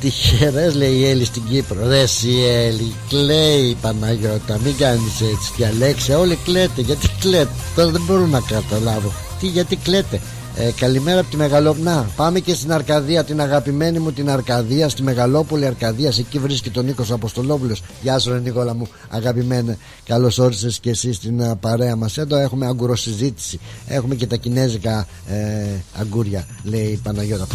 Τυχερές 0.00 0.74
λέει 0.74 0.92
η 0.92 1.08
Έλλη 1.08 1.24
στην 1.24 1.42
Κύπρο. 1.48 1.88
Ρε 1.88 2.04
η 2.22 2.46
Έλλη 2.46 2.94
Κλαίει 3.08 3.76
Παναγιώτα 3.80 4.58
Μην 4.64 4.76
κάνεις 4.76 5.20
έτσι 5.20 5.52
και 5.56 5.66
Αλέξια 5.66 6.18
Όλοι 6.18 6.38
κλαίτε 6.44 6.80
Γιατί 6.80 7.10
κλαίτε. 7.20 7.52
Τώρα 7.74 7.90
δεν 7.90 8.02
μπορώ 8.06 8.26
να 8.26 8.40
καταλάβω. 8.40 9.12
Τι 9.40 9.46
γιατί 9.46 9.76
κλαίτε 9.76 10.20
ε, 10.56 10.70
καλημέρα 10.76 11.20
από 11.20 11.30
τη 11.30 11.36
Μεγαλόπουλη. 11.36 11.90
πάμε 12.16 12.40
και 12.40 12.54
στην 12.54 12.72
Αρκαδία, 12.72 13.24
την 13.24 13.40
αγαπημένη 13.40 13.98
μου 13.98 14.12
την 14.12 14.30
Αρκαδία, 14.30 14.88
στη 14.88 15.02
Μεγαλόπολη 15.02 15.66
Αρκαδία. 15.66 16.12
Εκεί 16.18 16.38
βρίσκει 16.38 16.70
τον 16.70 16.84
Νίκος 16.84 17.10
Αποστολόπουλος. 17.10 17.82
Γεια 18.02 18.18
σου, 18.18 18.32
ρε 18.32 18.38
Νίκολα 18.38 18.74
μου, 18.74 18.88
αγαπημένη. 19.08 19.76
Καλώς 20.04 20.38
όρισες 20.38 20.78
και 20.78 20.90
εσύ 20.90 21.12
στην 21.12 21.40
uh, 21.42 21.52
παρέα 21.60 21.96
μας. 21.96 22.18
Εδώ 22.18 22.36
έχουμε 22.36 22.66
αγκουροσυζήτηση. 22.66 23.60
Έχουμε 23.86 24.14
και 24.14 24.26
τα 24.26 24.36
κινέζικα 24.36 25.06
ε, 25.28 25.66
αγκούρια, 26.00 26.46
λέει 26.62 26.86
η 26.86 27.00
Παναγιώτα. 27.02 27.46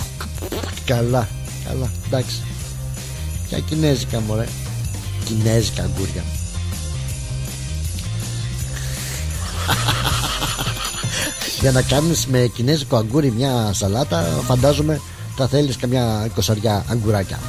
Καλά, 0.85 1.27
καλά, 1.67 1.91
εντάξει. 2.07 2.41
Ποια 3.47 3.59
κινέζικα, 3.59 4.19
μωρέ; 4.19 4.45
Κινέζικα 5.25 5.83
αγκούρια. 5.83 6.23
Για 11.59 11.71
να 11.71 11.81
κάνεις 11.81 12.27
με 12.27 12.49
κινέζικο 12.53 12.95
αγκούρι 12.95 13.34
μια 13.38 13.69
σαλάτα 13.73 14.21
φαντάζομαι 14.45 15.01
θα 15.35 15.47
θέλεις 15.47 15.75
καμιά 15.77 16.23
εικοσαριά 16.25 16.85
αγκουράκια 16.89 17.39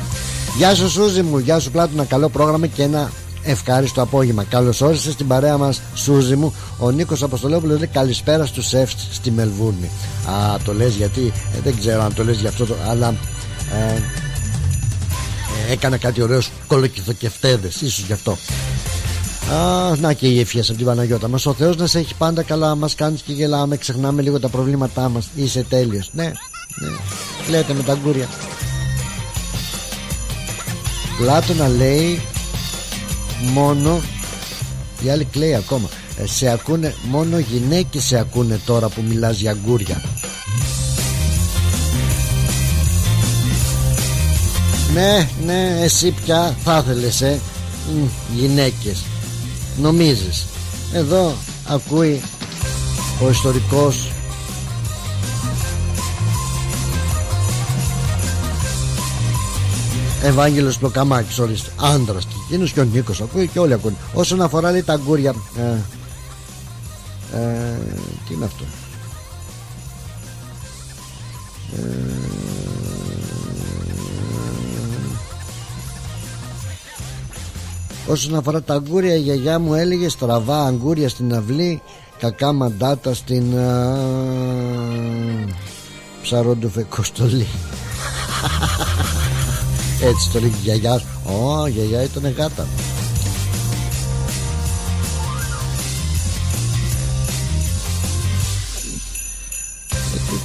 Γεια 0.57 0.75
σου 0.75 0.91
Σούζη 0.91 1.23
μου, 1.23 1.39
γεια 1.39 1.59
σου 1.59 1.71
Πλάτωνα 1.71 2.05
καλό 2.05 2.29
πρόγραμμα 2.29 2.67
και 2.67 2.83
ένα 2.83 3.11
ευχάριστο 3.43 4.03
απόγευμα 4.03 4.45
Καλώς 4.45 4.81
όρισες 4.81 5.13
στην 5.13 5.27
παρέα 5.27 5.57
μας, 5.57 5.81
Σούζη 5.95 6.37
μου. 6.37 6.55
Ο 6.79 6.91
Νίκος 6.91 7.23
Αποστολόπουλος 7.23 7.79
λέει 7.79 7.89
καλησπέρα 7.93 8.47
στους 8.47 8.67
σεφτ 8.67 8.99
στη 9.13 9.31
Μελβούρνη. 9.31 9.91
Α, 10.27 10.59
το 10.65 10.75
λες 10.75 10.95
γιατί, 10.95 11.33
ε, 11.57 11.61
δεν 11.65 11.77
ξέρω 11.79 12.03
αν 12.03 12.15
το 12.15 12.25
λες 12.25 12.37
γι' 12.37 12.47
αυτό, 12.47 12.67
το, 12.67 12.75
αλλά 12.89 13.15
ε, 13.73 13.95
ε, 15.69 15.73
έκανα 15.73 15.97
κάτι 15.97 16.23
ωραίος 16.23 16.51
κολοκυθοκευτέδε, 16.67 17.67
ίσως 17.67 18.05
γι' 18.07 18.13
αυτό. 18.13 18.39
Α, 19.53 19.97
να 19.97 20.13
και 20.13 20.27
η 20.27 20.41
ευχές 20.41 20.69
από 20.69 20.79
την 20.79 20.87
Παναγιώτα 20.87 21.29
μας. 21.29 21.47
Ο 21.47 21.53
Θεός 21.53 21.77
να 21.77 21.87
σε 21.87 21.99
έχει 21.99 22.15
πάντα 22.15 22.43
καλά. 22.43 22.75
Μας 22.75 22.95
κάνεις 22.95 23.23
και 23.23 23.33
γελάμε. 23.33 23.77
Ξεχνάμε 23.77 24.23
λίγο 24.23 24.41
τα 24.41 24.49
προβλήματά 24.49 25.09
μας. 25.09 25.29
Είσαι 25.35 25.65
τέλειος. 25.69 26.11
Ναι, 26.13 26.25
ναι. 26.25 26.89
Λέτε 27.51 27.73
με 27.73 27.83
τα 27.83 27.99
γκούρια. 28.03 28.29
Πλάτωνα 31.19 31.69
λέει 31.69 32.21
μόνο 33.53 34.01
η 35.03 35.11
άλλη 35.11 35.25
κλαίει 35.25 35.55
ακόμα 35.55 35.89
ε, 36.17 36.27
σε 36.27 36.49
ακούνε 36.49 36.95
μόνο 37.11 37.39
γυναίκες 37.39 38.05
σε 38.05 38.19
ακούνε 38.19 38.61
τώρα 38.67 38.89
που 38.89 39.03
μιλάς 39.09 39.41
για 39.41 39.57
γκούρια 39.65 40.03
ναι 44.95 45.29
ναι 45.47 45.79
εσύ 45.83 46.15
πια 46.25 46.57
θα 46.65 46.85
ήθελες 46.85 47.21
ε 47.21 47.39
γυναίκες 48.37 49.05
νομίζεις. 49.81 50.47
Εδώ 50.93 51.33
ακούει 51.67 52.21
ο 53.25 53.31
ιστορικός. 53.31 54.11
Ευάγγελος 60.23 60.79
Πλοκαμάκης 60.79 61.39
ορίστε. 61.39 61.71
Άντρας 61.81 62.25
και 62.25 62.35
εκείνος 62.47 62.73
και 62.73 62.81
ο 62.81 62.85
Νίκος 62.85 63.21
ακούει 63.21 63.49
και 63.49 63.59
όλοι 63.59 63.73
ακούνε. 63.73 63.97
Όσον 64.15 64.43
αφορά 64.43 64.71
λέει 64.71 64.83
τα 64.83 64.93
αγκούρια 64.93 65.35
ε, 65.57 65.63
ε, 67.39 67.79
τι 68.29 68.35
είναι 68.35 68.45
αυτό; 68.45 68.65
Ε, 71.77 71.81
Όσον 78.09 78.37
αφορά 78.37 78.63
τα 78.63 78.75
αγκούρια 78.75 79.15
η 79.15 79.21
γιαγιά 79.21 79.59
μου 79.59 79.75
έλεγε 79.75 80.09
στραβά 80.09 80.65
αγκούρια 80.65 81.09
στην 81.09 81.35
αυλή 81.35 81.83
κακά 82.19 82.53
μαντάτα 82.53 83.15
στην 83.15 83.45
ψαρόντουφεκοστολή 86.23 87.47
έτσι 90.09 90.31
το 90.33 90.41
λέει 90.41 90.49
η 90.49 90.55
γιαγιά 90.63 91.03
Ω 91.25 91.67
η 91.67 91.71
γιαγιά 91.71 92.03
ήταν 92.03 92.35
γάτα. 92.37 92.67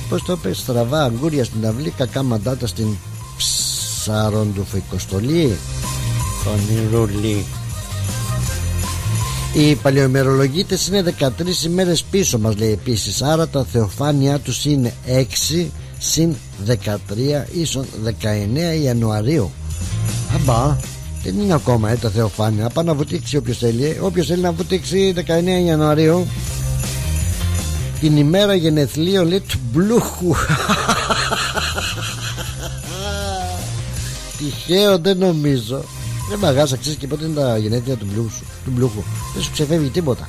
Πώς 0.10 0.23
το 0.23 0.38
πες 0.38 0.57
στραβά 0.57 1.03
αγκούρια 1.03 1.44
στην 1.44 1.68
αυλή 1.68 1.90
κακά 1.90 2.23
μαντάτα 2.23 2.68
στην 2.68 2.88
ψαρόντουφεκοστολή 3.38 5.57
Ονειρούλη 6.48 7.45
οι 9.56 9.76
παλαιομερολογίτες 9.76 10.88
είναι 10.88 11.03
13 11.20 11.64
ημέρες 11.65 12.03
πίσω 12.03 12.40
μας 12.40 12.57
λέει 12.57 12.72
επίσης. 12.72 13.22
Άρα 13.22 13.48
τα 13.48 13.65
θεοφάνειά 13.72 14.40
τους 14.40 14.65
είναι 14.65 14.94
6 15.07 15.65
συν 15.98 16.36
13 16.68 16.95
ίσον 17.52 17.86
19 18.06 18.10
Ιανουαρίου. 18.84 19.52
Αμπά 20.36 20.78
δεν 21.24 21.40
είναι 21.40 21.53
ακόμα 21.53 21.90
ε, 21.90 21.95
τα 21.95 22.10
θεοφάνεια. 22.10 22.70
Πάμε 22.70 22.90
να 22.90 22.95
βουτήξει 22.95 23.38
όποιος 23.38 23.57
θέλει 23.57 23.86
ε. 23.86 23.98
Όποιος 24.02 24.28
θέλει 24.28 24.41
να 24.41 24.52
βουτήξει 24.52 25.14
19 25.18 25.22
Ιανουαρίου. 25.65 26.28
Την 27.99 28.18
ημέρα 28.18 28.53
γενεθλίων 28.53 29.28
λέει 29.28 29.40
του 29.40 29.60
μπλούχου. 29.72 30.36
Τυχαίο 34.38 34.98
δεν 34.98 35.18
νομίζω 35.18 35.84
δεν 36.34 36.41
μαγά, 36.41 36.64
ξέρεις 36.64 36.97
και 36.97 37.07
πότε 37.07 37.26
είναι 37.26 37.34
τα 37.34 37.57
γενέθλια 37.57 37.95
του 37.95 38.07
μπλούχου. 38.11 38.30
Του 38.65 38.72
μπλούχου. 38.72 39.03
Δεν 39.34 39.43
σου 39.43 39.51
ξεφεύγει 39.51 39.89
τίποτα. 39.89 40.27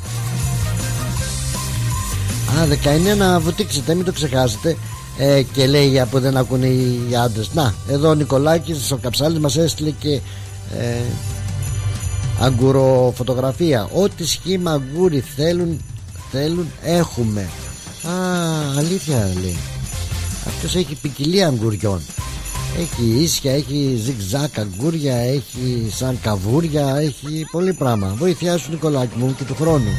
Α, 2.58 2.66
19 2.66 3.16
να 3.16 3.40
βουτήξετε, 3.40 3.94
μην 3.94 4.04
το 4.04 4.12
ξεχάσετε. 4.12 4.76
Ε, 5.18 5.42
και 5.42 5.66
λέει 5.66 6.00
από 6.00 6.20
δεν 6.20 6.36
ακούνε 6.36 6.66
οι 6.66 7.16
άντρες. 7.24 7.50
Να, 7.54 7.74
εδώ 7.88 8.08
ο 8.08 8.14
Νικολάκης 8.14 8.90
ο 8.90 8.96
Καψάλης 8.96 9.38
μας 9.38 9.56
έστειλε 9.56 9.90
και 9.90 10.20
ε, 10.78 11.00
αγκουροφωτογραφία. 12.40 13.88
Ό,τι 13.92 14.26
σχήμα 14.26 14.70
αγκούρι 14.70 15.24
θέλουν, 15.36 15.80
θέλουν 16.30 16.66
έχουμε. 16.82 17.48
Α, 18.02 18.12
αλήθεια 18.78 19.30
λέει. 19.42 19.58
Αυτός 20.46 20.76
έχει 20.76 20.94
ποικιλία 20.94 21.46
αγκουριών. 21.46 22.00
Έχει 22.78 23.22
ίσια, 23.22 23.52
έχει 23.52 23.94
ζιγζάκ 23.96 24.58
αγκούρια, 24.58 25.16
έχει 25.16 25.86
σαν 25.90 26.18
καβούρια, 26.22 26.96
έχει 26.96 27.46
πολύ 27.50 27.72
πράγμα. 27.72 28.14
Βοηθιά 28.18 28.56
σου 28.56 28.70
Νικολάκη 28.70 29.16
μου 29.18 29.34
και 29.38 29.44
του 29.44 29.54
χρόνου. 29.54 29.90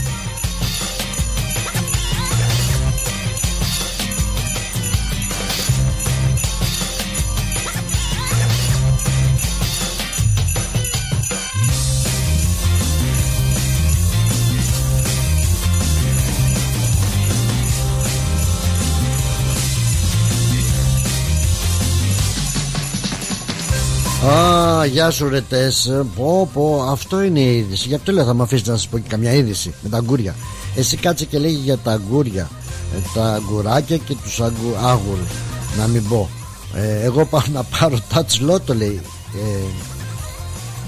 Α, 24.85 24.87
γεια 24.87 25.09
σου 25.11 25.29
ρε 25.29 25.41
τες. 25.41 25.91
Πω 26.15 26.49
πω 26.53 26.83
αυτό 26.89 27.21
είναι 27.21 27.39
η 27.39 27.57
είδηση. 27.57 27.87
Γι' 27.87 27.93
αυτό 27.95 28.11
λέω 28.11 28.25
θα 28.25 28.33
με 28.33 28.43
αφήσεις 28.43 28.67
να 28.67 28.75
σας 28.75 28.87
πω 28.87 28.97
και 28.97 29.07
καμιά 29.09 29.33
είδηση 29.33 29.73
Με 29.81 29.89
τα 29.89 29.97
αγκούρια. 29.97 30.35
Εσύ 30.75 30.97
κάτσε 30.97 31.25
και 31.25 31.39
λέγει 31.39 31.55
για 31.55 31.77
τα 31.77 31.91
αγκούρια. 31.91 32.49
Ε, 32.95 32.99
Τα 33.13 33.33
αγκουράκια 33.33 33.97
και 33.97 34.15
τους 34.23 34.41
αγκου, 34.41 34.75
άγουρους. 34.83 35.29
Να 35.77 35.87
μην 35.87 36.07
πω. 36.07 36.29
Ε, 36.75 37.03
Εγώ 37.03 37.25
πάω 37.25 37.41
να 37.53 37.63
πάρω 37.63 37.97
touch 38.13 38.49
lot 38.51 38.75
λέει. 38.75 39.01
Ε, 39.35 39.65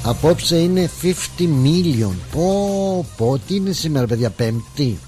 Απόψε 0.04 0.58
είναι 0.58 0.90
50 1.02 1.14
million. 1.64 2.14
Πω 2.32 3.06
πω 3.18 3.38
Τι 3.48 3.56
είναι 3.56 3.72
σήμερα 3.72 4.06
παιδιά 4.08 4.30
Πέμπτη. 4.30 5.00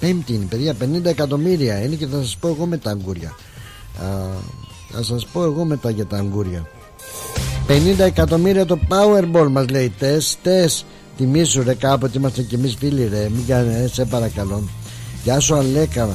Πέμπτη 0.00 0.34
είναι 0.34 0.44
παιδιά 0.44 0.74
50 0.82 1.04
εκατομμύρια. 1.04 1.82
Είναι 1.84 1.94
και 1.94 2.06
θα 2.06 2.16
σας 2.16 2.36
πω 2.40 2.48
εγώ 2.48 2.66
με 2.66 2.76
τα 2.76 2.90
αγκούρια. 2.90 3.34
Α, 4.02 4.06
Θα 4.92 5.02
σας 5.02 5.26
πω 5.32 5.42
εγώ 5.42 5.64
μετά 5.64 5.90
για 5.90 6.06
τα 6.06 6.16
αγκούρια 6.16 6.66
50 7.68 7.98
εκατομμύρια 7.98 8.66
το 8.66 8.78
Powerball 8.88 9.48
μας 9.50 9.68
λέει 9.68 9.92
τες 9.98 10.36
τες. 10.42 10.84
Τιμήσου 11.16 11.62
ρε 11.62 11.74
κάποτε 11.74 12.18
είμαστε 12.18 12.42
κι 12.42 12.54
εμείς 12.54 12.76
φίλοι 12.78 13.08
ρε. 13.08 13.28
Μην 13.30 13.46
κάνε 13.46 13.82
ε, 13.84 13.88
σε 13.88 14.04
παρακαλώ. 14.04 14.62
Γεια 15.24 15.40
σου 15.40 15.54
Αλέκα. 15.54 16.08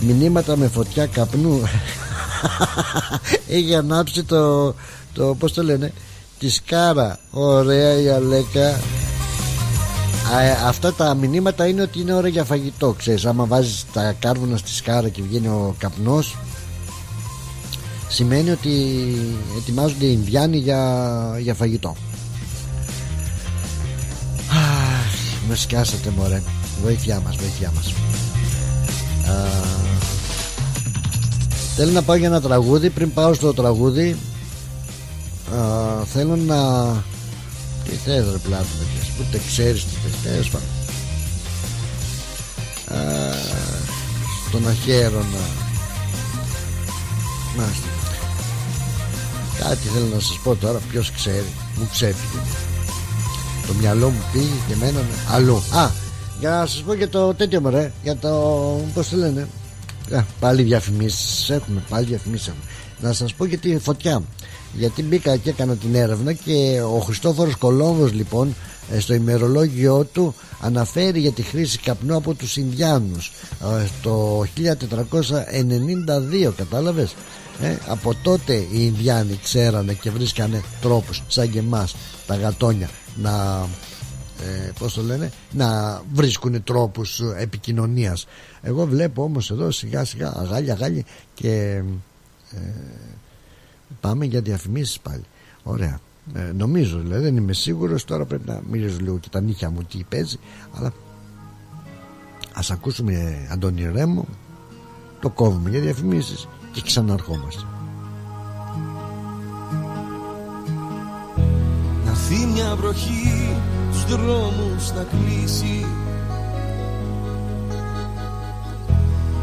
Μηνύματα 0.00 0.56
με 0.56 0.68
φωτιά 0.68 1.06
καπνού. 1.06 1.60
Έχει 3.48 3.74
ανάψει 3.74 4.24
το, 4.24 4.74
το 5.12 5.34
Πώς 5.38 5.52
το 5.52 5.62
λένε 5.62 5.92
Τη 6.38 6.48
σκάρα. 6.50 7.18
Ωραία 7.30 8.00
η 8.00 8.08
Αλέκα. 8.08 8.68
Α, 8.68 10.66
αυτά 10.66 10.92
τα 10.92 11.14
μηνύματα 11.14 11.66
είναι 11.66 11.82
ότι 11.82 12.00
είναι 12.00 12.14
ώρα 12.14 12.28
για 12.28 12.44
φαγητό 12.44 12.94
ξέρεις. 12.98 13.26
Άμα 13.26 13.44
βάζεις 13.44 13.86
τα 13.92 14.14
κάρβουνα 14.18 14.56
στη 14.56 14.70
σκάρα 14.70 15.08
και 15.08 15.22
βγαίνει 15.22 15.46
ο 15.46 15.74
καπνός 15.78 16.36
σημαίνει 18.08 18.50
ότι 18.50 18.70
ετοιμάζονται 19.56 20.04
οι 20.04 20.12
Ινδιάνοι 20.12 20.56
για, 20.56 21.36
για 21.40 21.54
φαγητό. 21.54 21.96
Με 25.48 25.56
σκιάσατε 25.56 26.10
μωρέ. 26.10 26.42
Βοήθειά 26.82 27.20
μας 27.20 27.36
βοήθειά 27.36 27.72
μας. 27.74 27.92
Α, 29.30 29.48
θέλω 31.76 31.92
να 31.92 32.02
πάω 32.02 32.16
για 32.16 32.26
ένα 32.26 32.40
τραγούδι. 32.40 32.90
Πριν 32.90 33.12
πάω 33.12 33.34
στο 33.34 33.54
τραγούδι 33.54 34.16
α, 35.54 36.04
θέλω 36.04 36.36
να 36.36 36.86
τι 37.84 37.94
θες 37.94 38.24
ρε 38.32 38.38
πλάτο 38.38 38.66
ούτε 39.20 39.40
ξέρεις 39.46 39.84
τι 39.84 39.90
θες. 40.02 40.32
Τέλος 40.32 40.50
πάντων 40.50 40.68
στον 44.48 44.68
αχαίρο 44.68 45.18
να 45.18 45.66
Μάλιστα 47.56 47.97
Κάτι 49.58 49.88
θέλω 49.88 50.06
να 50.14 50.20
σας 50.20 50.38
πω 50.42 50.56
τώρα 50.56 50.78
Ποιος 50.90 51.12
ξέρει 51.12 51.46
Μου 51.78 51.88
ξέφυγε. 51.92 52.42
Το 53.66 53.72
μυαλό 53.80 54.08
μου 54.08 54.22
πήγε 54.32 54.44
και 54.66 54.72
εμένα 54.72 55.00
αλλού. 55.30 55.56
Α 55.56 56.06
για 56.40 56.50
να 56.50 56.66
σας 56.66 56.82
πω 56.82 56.94
για 56.94 57.08
το 57.08 57.34
τέτοιο 57.34 57.60
μωρέ 57.60 57.92
Για 58.02 58.16
το 58.16 58.28
πως 58.94 59.08
το 59.08 59.16
λένε; 59.16 59.48
Α, 60.14 60.22
Πάλι 60.40 60.62
διαφημίσεις 60.62 61.50
έχουμε 61.50 61.82
Πάλι 61.88 62.06
διαφημίσεις 62.06 62.46
έχουμε. 62.46 62.62
Να 63.00 63.12
σας 63.12 63.34
πω 63.34 63.44
για 63.44 63.58
τη 63.58 63.78
φωτιά. 63.78 64.22
Γιατί 64.74 65.02
μπήκα 65.02 65.36
και 65.36 65.50
έκανα 65.50 65.74
την 65.74 65.94
έρευνα 65.94 66.32
Και 66.32 66.80
ο 66.94 66.98
Χριστόφορος 66.98 67.56
Κολόμβος 67.56 68.12
λοιπόν 68.12 68.54
ε, 68.92 69.00
στο 69.00 69.14
ημερολόγιο 69.14 70.04
του 70.04 70.34
αναφέρει 70.60 71.20
για 71.20 71.32
τη 71.32 71.42
χρήση 71.42 71.78
καπνού 71.78 72.16
από 72.16 72.34
τους 72.34 72.56
Ινδιάνους. 72.56 73.32
Ε, 73.80 73.86
το 74.02 74.44
1492 76.46 76.52
κατάλαβες; 76.56 77.14
Ε, 77.60 77.76
από 77.86 78.14
τότε 78.22 78.54
οι 78.54 78.68
Ινδιάνοι 78.70 79.38
ξέρανε 79.42 79.92
και 79.92 80.10
βρίσκανε 80.10 80.62
τρόπους 80.80 81.22
σαν 81.28 81.50
και 81.50 81.58
εμάς 81.58 81.96
τα 82.26 82.36
γατόνια 82.36 82.90
να 83.16 83.66
ε, 84.42 84.70
πώς 84.78 84.94
το 84.94 85.02
λένε 85.02 85.32
να 85.52 86.00
βρίσκουν 86.12 86.62
τρόπους 86.64 87.20
επικοινωνίας. 87.36 88.26
Εγώ 88.62 88.86
βλέπω 88.86 89.22
όμως 89.22 89.50
εδώ 89.50 89.70
σιγά 89.70 90.04
σιγά 90.04 90.32
αγάλια 90.36 90.72
αγάλια 90.72 91.04
και 91.34 91.82
ε, 92.52 92.58
πάμε 94.00 94.24
για 94.24 94.40
διαφημίσεις 94.40 95.00
πάλι. 95.00 95.24
Ωραία. 95.62 96.00
Ε, 96.34 96.52
νομίζω 96.52 96.98
δηλαδή 96.98 97.22
δεν 97.22 97.36
είμαι 97.36 97.52
σίγουρος 97.52 98.04
τώρα 98.04 98.24
πρέπει 98.24 98.48
να 98.48 98.60
μιλήσω 98.70 98.96
λίγο 99.00 99.18
και 99.18 99.28
τα 99.28 99.40
νύχια 99.40 99.70
μου 99.70 99.82
τι 99.82 100.04
παίζει 100.08 100.38
αλλά 100.72 100.92
ας 102.52 102.70
ακούσουμε 102.70 103.46
Αντώνη 103.50 103.90
Ρέμο 103.92 104.26
το 105.20 105.30
κόβουμε 105.30 105.70
για 105.70 105.80
διαφημίσεις 105.80 106.48
και 106.78 106.84
ξαναρχόμαστε 106.84 107.62
Να 112.04 112.10
έρθει 112.10 112.46
μια 112.46 112.76
βροχή 112.76 113.56
τους 113.92 114.04
δρόμους 114.04 114.92
να 114.92 115.02
κλείσει. 115.02 115.86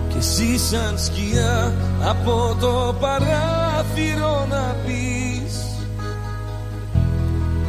Και 0.09 0.17
εσύ 0.17 0.57
σαν 0.57 0.99
σκιά 0.99 1.73
από 2.03 2.57
το 2.59 2.95
παράθυρο 2.99 4.45
να 4.49 4.75
πεις. 4.85 5.65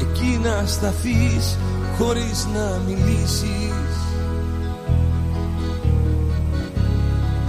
Εκεί 0.00 0.40
να 0.42 0.66
σταθείς 0.66 1.56
χωρίς 1.98 2.46
να 2.54 2.80
μιλήσεις. 2.86 3.96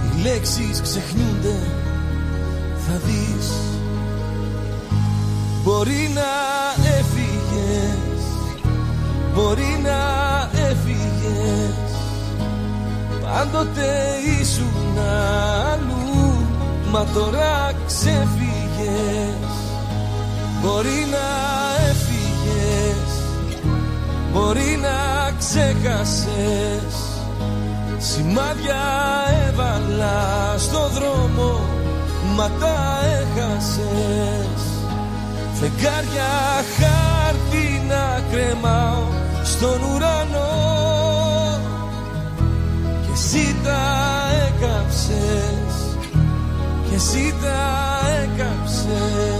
Οι 0.02 0.22
λέξεις 0.22 0.80
ξεχνιούνται 0.80 1.87
θα 2.88 3.00
δεις. 3.04 3.50
Μπορεί 5.62 6.10
να 6.14 6.30
έφυγες 6.98 8.22
Μπορεί 9.34 9.80
να 9.82 10.00
έφυγες. 10.68 11.88
Πάντοτε 13.22 14.14
ήσουν 14.40 14.98
αλλού 15.72 16.46
Μα 16.90 17.06
τώρα 17.14 17.72
ξέφυγες 17.86 19.52
Μπορεί 20.62 21.06
να 21.10 21.28
έφυγες 21.90 23.10
Μπορεί 24.32 24.78
να 24.82 25.30
ξέχασες 25.38 26.94
Σημάδια 27.98 28.82
έβαλα 29.48 30.54
στο 30.58 30.88
δρόμο 30.88 31.77
μα 32.38 32.50
τα 32.60 33.00
έχασες. 33.20 34.62
Φεγγάρια 35.60 36.32
χάρτη 36.78 37.82
να 37.88 38.22
κρεμάω 38.30 39.02
στον 39.44 39.82
ουρανό. 39.82 40.50
Και 43.02 43.12
εσύ 43.12 43.56
τα 43.64 43.82
έκαψες. 44.46 45.96
Και 46.88 46.94
εσύ 46.94 47.34
τα 47.42 47.98
έκαψες 48.22 49.37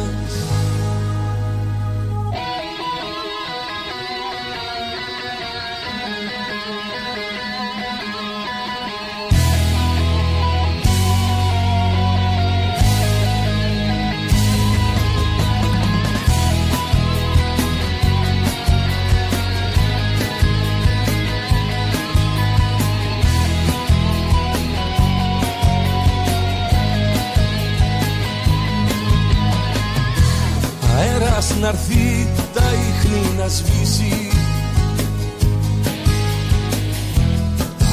να 31.39 31.69
έρθει 31.69 32.29
τα 32.55 32.63
ίχνη 32.63 33.39
να 33.39 33.49
σβήσει. 33.49 34.31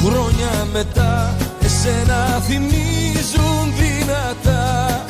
Χρόνια 0.04 0.66
μετά 0.72 1.36
εσένα 1.62 2.42
θυμίζουν 2.46 3.74
δυνατά. 3.78 5.04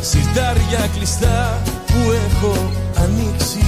Σιρτάρια 0.00 0.88
κλειστά 0.94 1.62
που 1.86 2.12
έχω 2.26 2.70
ανοίξει. 2.96 3.64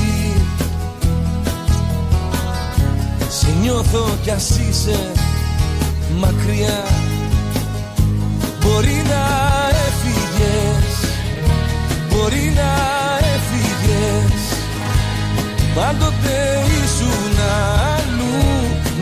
Σε 3.28 3.48
νιώθω 3.60 4.16
κι 4.22 4.30
ας 4.30 4.58
είσαι 4.58 5.12
μακριά. 6.18 6.84
Μπορεί 8.60 9.02
να 9.08 9.26
έφυγες 9.86 10.98
Μπορεί 12.18 12.52
να 12.56 12.97
Πάντοτε 15.78 16.38
ήσουν 16.84 17.36
αλλού 17.94 18.38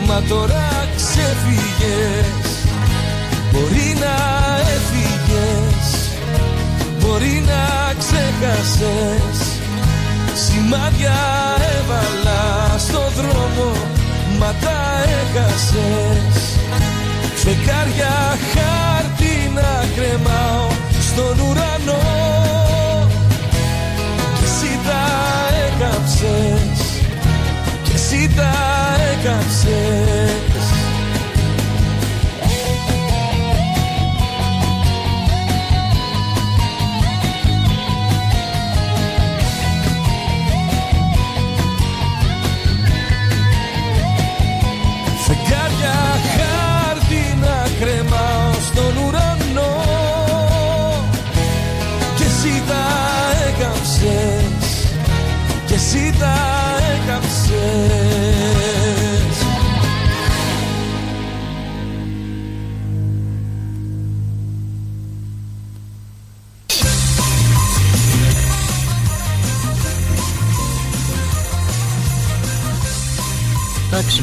Μα 0.07 0.21
τώρα 0.29 0.87
ξεφύγες. 0.95 2.49
Μπορεί 3.51 3.89
να 4.03 4.15
έφυγες 4.75 5.87
Μπορεί 6.99 7.43
να 7.47 7.93
ξέχασες 8.01 9.39
Σημάδια 10.45 11.19
έβαλα 11.77 12.77
στο 12.77 13.03
δρόμο 13.17 13.71
Μα 14.39 14.53
τα 14.61 15.03
έχασες. 15.19 16.59
Φεκάρια 17.35 18.37
χάρτη 18.53 19.51
να 19.55 19.85
κρεμάω 19.95 20.67
Στον 20.99 21.39
ουρανό 21.39 22.17
έκαψες. 25.79 27.01
Και 27.83 27.91
εσύ 27.93 28.29
τα 28.35 28.53
έκαψες 29.13 30.56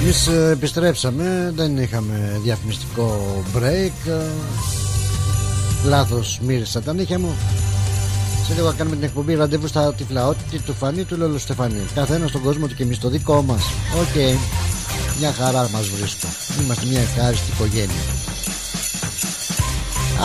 Εντάξει, 0.04 0.30
εμείς 0.30 0.46
ε, 0.46 0.50
επιστρέψαμε. 0.50 1.52
Δεν 1.54 1.78
είχαμε 1.78 2.40
διαφημιστικό 2.42 3.42
break. 3.56 4.08
Ε, 4.08 4.26
Λάθος 5.84 6.40
μύρισα 6.42 6.82
τα 6.82 6.92
νύχια 6.92 7.18
μου. 7.18 7.34
Σε 8.46 8.54
λίγο 8.54 8.74
κάνουμε 8.76 8.96
την 8.96 9.04
εκπομπή 9.04 9.34
ραντεβού 9.34 9.66
στα 9.66 9.94
τυφλαότητα 9.94 10.62
του 10.64 10.74
Φανή 10.74 11.04
του 11.04 11.16
Λόλο 11.16 11.38
Στεφανή. 11.38 11.82
Καθένα 11.94 12.26
στον 12.26 12.42
κόσμο 12.42 12.66
του 12.66 12.74
και 12.74 12.82
εμείς 12.82 12.98
το 12.98 13.08
δικό 13.08 13.42
μας. 13.42 13.64
Οκ. 14.00 14.38
Μια 15.18 15.32
χαρά 15.32 15.68
μας 15.72 15.88
βρίσκω. 15.88 16.28
Είμαστε 16.62 16.86
μια 16.86 17.00
ευχάριστη 17.00 17.50
οικογένεια. 17.54 18.02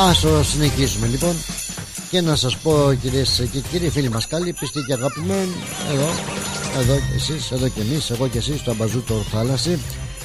Ας 0.10 0.44
συνεχίσουμε 0.44 1.08
λοιπόν. 1.08 1.36
Και 2.10 2.22
να 2.22 2.36
σας 2.36 2.58
πω 2.58 2.94
κυρίες 3.02 3.48
και 3.52 3.60
κύριοι 3.60 3.90
φίλοι 3.90 4.10
μας 4.10 4.28
καλοί 4.28 4.54
πιστοί 4.54 4.80
και 4.88 4.94
αγαπημένοι 4.94 5.56
Εδώ, 5.92 6.10
εδώ 6.78 6.96
και 6.96 7.16
εσείς, 7.16 7.52
εδώ 7.52 7.68
και 7.68 7.82
εμείς, 7.82 8.10
εγώ 8.10 8.28
και 8.28 8.38
εσείς 8.38 8.60
στο 8.60 8.72
αμπαζούτο 8.72 9.14
θάλασσι. 9.32 9.80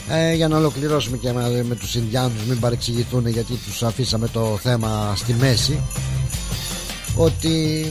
Ε, 0.08 0.34
για 0.34 0.48
να 0.48 0.56
ολοκληρώσουμε 0.56 1.16
και 1.16 1.32
με, 1.32 1.64
με 1.68 1.74
τους 1.74 1.94
Ινδιάνους 1.94 2.42
μην 2.48 2.60
παρεξηγηθούν 2.60 3.26
γιατί 3.26 3.54
τους 3.54 3.82
αφήσαμε 3.82 4.28
το 4.28 4.58
θέμα 4.62 5.12
στη 5.16 5.32
μέση. 5.32 5.78
Ότι 7.16 7.86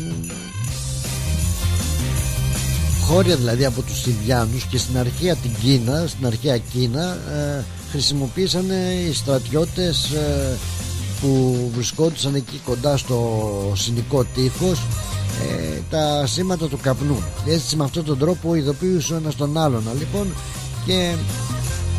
χώρια 3.01 3.35
δηλαδή 3.35 3.65
από 3.65 3.81
τους 3.81 4.05
Ινδιάνους 4.05 4.65
και 4.65 4.77
στην 4.77 4.97
αρχαία 4.97 5.35
την 5.35 5.51
Κίνα 5.61 6.05
στην 6.07 6.25
αρχαία 6.25 6.57
Κίνα 6.57 7.17
ε, 7.34 7.63
χρησιμοποίησαν 7.91 8.65
οι 9.09 9.13
στρατιώτες 9.13 10.11
ε, 10.11 10.57
που 11.21 11.55
βρισκόντουσαν 11.73 12.35
εκεί 12.35 12.61
κοντά 12.65 12.97
στο 12.97 13.73
συνικό 13.75 14.23
τείχος 14.23 14.81
ε, 15.41 15.80
τα 15.89 16.27
σήματα 16.27 16.68
του 16.68 16.80
καπνού. 16.81 17.23
Έτσι 17.47 17.76
με 17.76 17.84
αυτόν 17.84 18.03
τον 18.03 18.18
τρόπο 18.18 18.55
ειδοποιούσαν 18.55 19.18
ένας 19.18 19.35
τον 19.35 19.57
άλλον. 19.57 19.84
Λοιπόν 19.99 20.27
και 20.85 21.14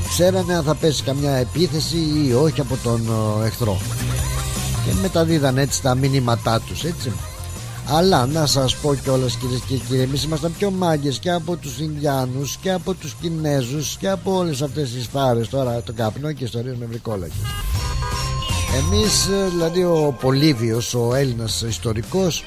ξέρανε 0.09 0.55
αν 0.55 0.62
θα 0.62 0.74
πέσει 0.74 1.02
καμιά 1.02 1.31
επίθεση 1.31 1.97
ή 1.97 2.32
όχι 2.32 2.61
από 2.61 2.77
τον 2.82 3.01
εχθρό. 3.44 3.78
Και 4.85 4.90
μεταδίδαν 5.02 5.59
έτσι 5.59 5.82
τα 5.82 5.94
μηνύματά 5.94 6.61
τους 6.61 6.85
έτσι. 6.85 7.12
Αλλά 7.89 8.27
να 8.27 8.47
σας 8.47 8.77
πω 8.77 8.94
κιόλας 8.94 9.36
κυρίες 9.36 9.61
και 9.61 9.77
κύριοι 9.77 10.01
Εμείς 10.01 10.23
ήμασταν 10.23 10.55
πιο 10.59 10.70
μάγκες 10.70 11.19
και 11.19 11.31
από 11.31 11.56
τους 11.56 11.78
Ινδιάνους 11.78 12.56
Και 12.56 12.73
από 12.73 12.94
τους 12.94 13.15
Κινέζους 13.20 13.97
Και 13.97 14.09
από 14.09 14.36
όλες 14.36 14.62
αυτές 14.62 14.93
τις 14.93 15.06
φάρες. 15.12 15.48
Τώρα 15.48 15.82
το 15.82 15.93
καπνό 15.93 16.32
και 16.32 16.44
ιστορίες 16.44 16.77
με 16.77 16.86
βρικόλακες. 16.86 17.36
Εμείς 18.77 19.28
δηλαδή 19.51 19.85
ο 19.85 20.16
Πολύβιος 20.20 20.94
Ο 20.94 21.15
Έλληνας 21.15 21.62
ιστορικός 21.62 22.44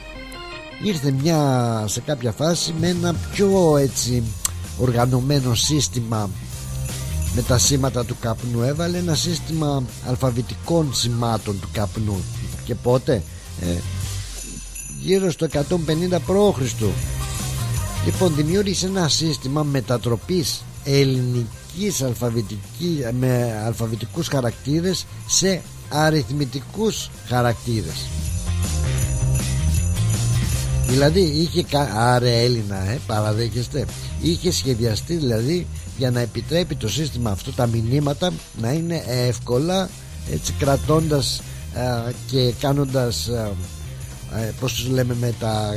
Ήρθε 0.84 1.12
μια 1.12 1.84
σε 1.88 2.02
κάποια 2.02 2.32
φάση 2.32 2.74
Με 2.80 2.88
ένα 2.88 3.16
πιο 3.32 3.78
έτσι 3.78 4.24
Οργανωμένο 4.80 5.56
σύστημα. 5.56 6.30
Με 7.36 7.42
τα 7.42 7.58
σήματα 7.58 8.06
του 8.06 8.16
καπνού. 8.20 8.62
Έβαλε 8.62 8.98
ένα 8.98 9.16
σύστημα 9.16 9.84
αλφαβητικών 10.08 10.94
σημάτων 10.94 11.60
του 11.60 11.70
καπνού. 11.72 12.24
Και 12.66 12.76
πότε; 12.76 13.24
Ε, 13.62 13.76
γύρω 15.02 15.32
στο 15.32 15.48
150 15.52 16.20
π.Χ. 16.26 16.82
Λοιπόν 18.06 18.36
δημιούργησε 18.36 18.86
ένα 18.86 19.08
σύστημα 19.08 19.64
μετατροπής 19.64 20.64
ελληνικής 20.84 22.02
αλφαβητική, 22.04 23.00
με 23.20 23.62
αλφαβητικούς 23.66 24.28
χαρακτήρες 24.28 25.06
σε 25.28 25.62
αριθμητικούς 25.90 27.10
χαρακτήρες 27.28 28.06
Δηλαδή 30.88 31.20
είχε 31.20 31.66
Άρε 31.96 32.44
Έλληνα 32.44 32.90
ε, 32.90 33.00
παραδέχεστε. 33.08 33.86
Είχε 34.22 34.52
σχεδιαστεί 34.52 35.16
δηλαδή 35.16 35.68
για 35.98 36.12
να 36.12 36.20
επιτρέπει 36.20 36.76
το 36.76 36.90
σύστημα 36.90 37.32
αυτό 37.32 37.52
τα 37.52 37.68
μηνύματα 37.68 38.32
να 38.62 38.72
είναι 38.72 39.04
εύκολα 39.08 39.90
έτσι 40.32 40.54
κρατώντας 40.60 41.42
και 42.28 42.54
κάνοντας 42.60 43.30
ε, 44.36 44.54
πώς 44.60 44.74
τους 44.74 44.88
λέμε 44.88 45.16
με, 45.20 45.34
τα, 45.40 45.74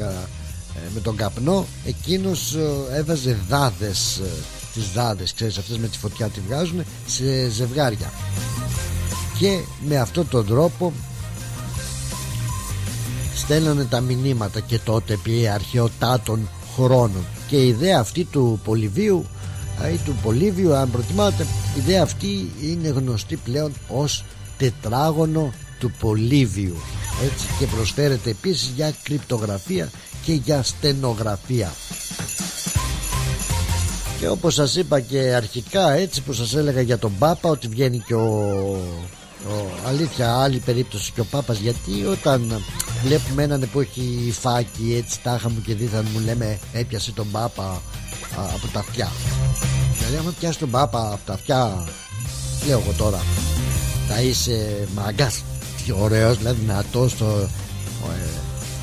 ε, 0.77 0.91
με 0.95 1.01
τον 1.01 1.17
καπνό 1.17 1.67
εκείνος 1.85 2.55
ε, 2.55 2.97
έβαζε 2.99 3.39
δάδες 3.49 4.17
ε, 4.19 4.31
τις 4.75 4.91
δάδες 4.95 5.35
ξέρεις 5.35 5.59
αυτές 5.59 5.79
με 5.79 5.89
τη 5.89 5.99
φωτιά 5.99 6.29
τη 6.29 6.41
βγάζουν 6.49 6.85
σε 7.07 7.49
ζευγάρια. 7.51 8.13
Και 9.39 9.59
με 9.89 9.97
αυτόν 9.99 10.29
τον 10.29 10.47
τρόπο 10.47 10.93
στέλνανε 13.41 13.85
τα 13.85 14.01
μηνύματα 14.01 14.61
και 14.61 14.79
τότε 14.79 15.13
επί 15.13 15.49
αρχαιοτάτων 15.49 16.49
χρόνων. 16.75 17.25
Και 17.49 17.57
η 17.57 17.69
ιδέα 17.69 18.01
αυτή 18.01 18.25
του 18.25 18.61
Πολυβίου 18.65 19.25
ή 19.95 19.97
του 20.05 20.15
Πολύβιου 20.23 20.75
αν 20.75 20.91
προτιμάτε 20.91 21.43
η 21.77 21.79
ιδέα 21.79 22.03
αυτή 22.03 22.53
είναι 22.63 22.89
γνωστή 22.89 23.37
πλέον 23.37 23.73
ως 23.89 24.25
τετράγωνο 24.59 25.53
του 25.79 25.93
Πολύβιου. 26.01 26.77
Έτσι 27.25 27.47
και 27.59 27.67
προσφέρεται 27.67 28.31
επίσης 28.31 28.73
για 28.77 28.95
κρυπτογραφία 29.03 29.91
και 30.25 30.33
για 30.33 30.63
στενογραφία. 30.63 31.73
Και 34.21 34.29
όπως 34.29 34.55
σας 34.55 34.77
είπα 34.77 35.01
και 35.01 35.19
αρχικά 35.19 35.93
έτσι 35.93 36.23
που 36.23 36.33
σας 36.33 36.55
έλεγα 36.55 36.81
για 36.81 36.99
τον 36.99 37.13
Πάπα 37.19 37.49
ότι 37.49 37.69
βγαίνει 37.69 37.99
και 38.07 38.15
ο, 38.15 38.79
ο 39.49 39.87
αλήθεια 39.87 40.37
άλλη 40.37 40.59
περίπτωση 40.59 41.13
και 41.13 41.21
ο 41.21 41.25
Πάπας 41.25 41.59
γιατί 41.59 42.05
όταν 42.05 42.63
βλέπουμε 43.05 43.43
έναν 43.43 43.69
που 43.73 43.81
έχει 43.81 44.35
φάκι 44.41 44.95
έτσι 45.05 45.21
τάχα 45.23 45.51
μου 45.51 45.61
και 45.67 45.75
δίθαν 45.75 46.07
μου 46.13 46.21
λέμε 46.25 46.59
έπιασε 46.73 47.13
τον 47.13 47.31
Πάπα 47.31 47.63
α, 47.63 48.43
από 48.55 48.67
τα 48.73 48.79
αυτιά 48.79 49.09
δηλαδή 49.99 50.17
άμα 50.17 50.35
πιάσει 50.39 50.59
τον 50.59 50.71
Πάπα 50.71 51.13
από 51.13 51.27
τα 51.27 51.33
αυτιά 51.33 51.89
λέω 52.67 52.79
εγώ 52.79 52.93
τώρα. 52.97 53.21
Θα 54.09 54.21
είσαι 54.21 54.89
μαγκάς 54.95 55.43
ωραίος 56.01 56.39
δηλαδή 56.39 56.61
δυνατός 56.61 57.17
το 57.17 57.27
ε, 57.27 58.29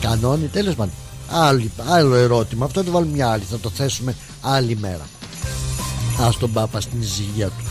κανόνι 0.02 0.48
τέλος 0.48 0.76
πάντων 0.76 0.94
άλλο, 1.30 1.70
άλλο 1.88 2.16
ερώτημα 2.16 2.66
αυτό 2.66 2.84
το 2.84 2.92
βάλουμε 2.92 3.12
μια 3.12 3.30
άλλη 3.30 3.44
θα 3.44 3.58
το 3.58 3.70
θέσουμε 3.70 4.16
άλλη 4.42 4.78
μέρα. 4.78 5.08
Ας 6.20 6.38
τον 6.38 6.52
Πάπα 6.52 6.82
στην 6.82 7.02
ησυχία 7.02 7.48
του 7.48 7.64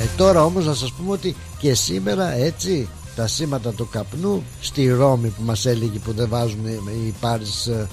ε, 0.00 0.04
τώρα 0.16 0.44
όμως 0.44 0.66
να 0.66 0.74
σας 0.74 0.92
πούμε 0.92 1.12
ότι 1.12 1.36
και 1.58 1.74
σήμερα 1.74 2.32
έτσι 2.32 2.88
τα 3.18 3.26
σήματα 3.26 3.72
του 3.72 3.88
καπνού 3.88 4.42
στη 4.60 4.88
Ρώμη 4.88 5.28
που 5.28 5.42
μας 5.42 5.66
έλεγε 5.66 5.98
που 5.98 6.12
δεν 6.12 6.28
βάζουν 6.28 6.66
οι 6.66 7.14
πάρεις 7.20 7.66
ε, 7.66 7.88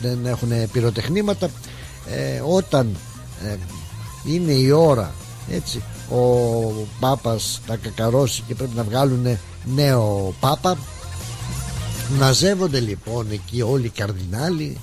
δεν 0.00 0.26
έχουν 0.26 0.70
πυροτεχνήματα 0.72 1.50
ε, 2.06 2.42
όταν 2.46 2.96
ε, 3.44 3.56
είναι 4.24 4.52
η 4.52 4.70
ώρα 4.70 5.12
έτσι 5.50 5.82
ο 6.10 6.20
Πάπας 7.00 7.60
θα 7.66 7.76
κακαρώσει 7.76 8.42
και 8.46 8.54
πρέπει 8.54 8.76
να 8.76 8.82
βγάλουν 8.82 9.38
νέο 9.74 10.34
Πάπα 10.40 10.76
μαζεύονται 12.18 12.80
λοιπόν 12.80 13.26
εκεί 13.30 13.62
όλοι 13.62 13.86
οι 13.86 13.90
καρδινάλοι 13.90 14.78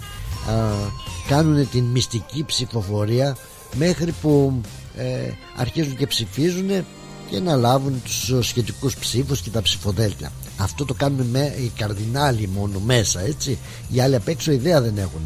κάνουν 1.28 1.70
την 1.70 1.84
μυστική 1.84 2.44
ψηφοφορία 2.44 3.38
μέχρι 3.76 4.12
που 4.22 4.62
ε, 4.96 5.32
αρχίζουν 5.56 5.96
και 5.96 6.08
ψηφίζουν 6.08 6.86
και 7.30 7.40
να 7.40 7.56
λάβουν 7.56 8.02
τους 8.04 8.48
σχετικούς 8.48 8.96
ψήφους 8.96 9.42
και 9.42 9.50
τα 9.50 9.62
ψηφοδέλτια. 9.62 10.32
Αυτό 10.58 10.86
το 10.86 10.94
κάνουν 10.94 11.26
με 11.26 11.56
οι 11.58 11.72
καρδινάλοι 11.78 12.50
μόνο 12.54 12.80
μέσα 12.80 13.22
έτσι. 13.22 13.58
Οι 13.92 14.02
άλλοι 14.02 14.16
απ' 14.16 14.28
έξω 14.28 14.52
ιδέα 14.52 14.82
δεν 14.82 14.98
έχουν. 14.98 15.22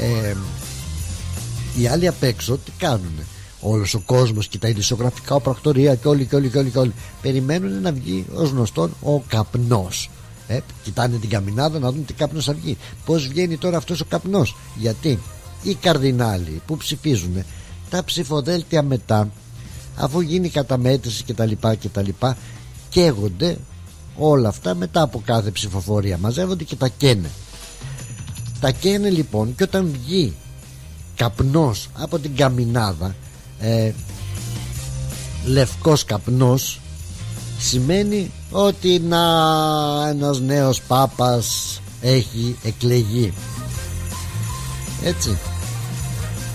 Ε, 0.00 0.34
οι 1.80 1.86
άλλοι 1.86 2.06
απ' 2.06 2.22
έξω 2.22 2.58
τι 2.64 2.70
κάνουν. 2.78 3.12
Όλος 3.60 3.94
ο 3.94 4.02
κόσμος 4.06 4.48
και 4.48 4.58
τα 4.58 4.68
ειδησιογραφικά 4.68 5.40
πρακτορία 5.40 5.94
και 5.94 6.08
όλοι 6.08 6.24
και 6.24 6.36
όλοι 6.36 6.48
και 6.48 6.58
όλοι, 6.58 6.70
και 6.70 6.78
όλοι. 6.78 6.92
Περιμένουν 7.22 7.80
να 7.82 7.92
βγει 7.92 8.26
ως 8.34 8.50
γνωστόν 8.50 8.96
ο 9.02 9.20
καπνός. 9.20 10.10
Ε, 10.46 10.58
κοιτάνε 10.82 11.16
την 11.16 11.28
καμινάδα 11.28 11.78
να 11.78 11.92
δουν 11.92 12.04
τι 12.04 12.12
καπνό 12.12 12.40
θα 12.40 12.52
βγει. 12.52 12.76
Πώς 13.04 13.28
βγαίνει 13.28 13.56
τώρα 13.56 13.76
αυτός 13.76 14.00
ο 14.00 14.04
καπνός, 14.04 14.56
Γιατί 14.76 15.18
οι 15.62 15.74
καρδινάλοι 15.74 16.62
που 16.66 16.76
ψηφίζουν 16.76 17.44
τα 17.90 18.04
ψηφοδέλτια 18.04 18.82
μετά, 18.82 19.28
αφού 19.96 20.20
γίνει 20.20 20.46
η 20.46 20.50
καταμέτρηση 20.50 21.24
κτλ. 21.24 21.52
κτλ 21.60 22.08
καίγονται 22.88 23.56
όλα 24.16 24.48
αυτά 24.48 24.74
μετά 24.74 25.02
από 25.02 25.22
κάθε 25.24 25.50
ψηφοφορία. 25.50 26.18
Μαζεύονται 26.18 26.64
και 26.64 26.76
τα 26.76 26.88
καίνε. 26.88 27.30
Τα 28.60 28.70
καίνε 28.70 29.10
λοιπόν 29.10 29.54
και 29.54 29.62
όταν 29.62 29.90
βγει 29.92 30.34
καπνός 31.16 31.88
από 31.94 32.18
την 32.18 32.36
καμινάδα 32.36 33.14
ε, 33.60 33.92
λευκός 35.44 36.04
καπνός 36.04 36.80
σημαίνει 37.58 38.30
ότι 38.50 38.98
να 38.98 39.18
ένας 40.08 40.40
νέος 40.40 40.80
πάπας 40.82 41.80
έχει 42.00 42.56
εκλεγεί 42.62 43.32
έτσι 45.04 45.38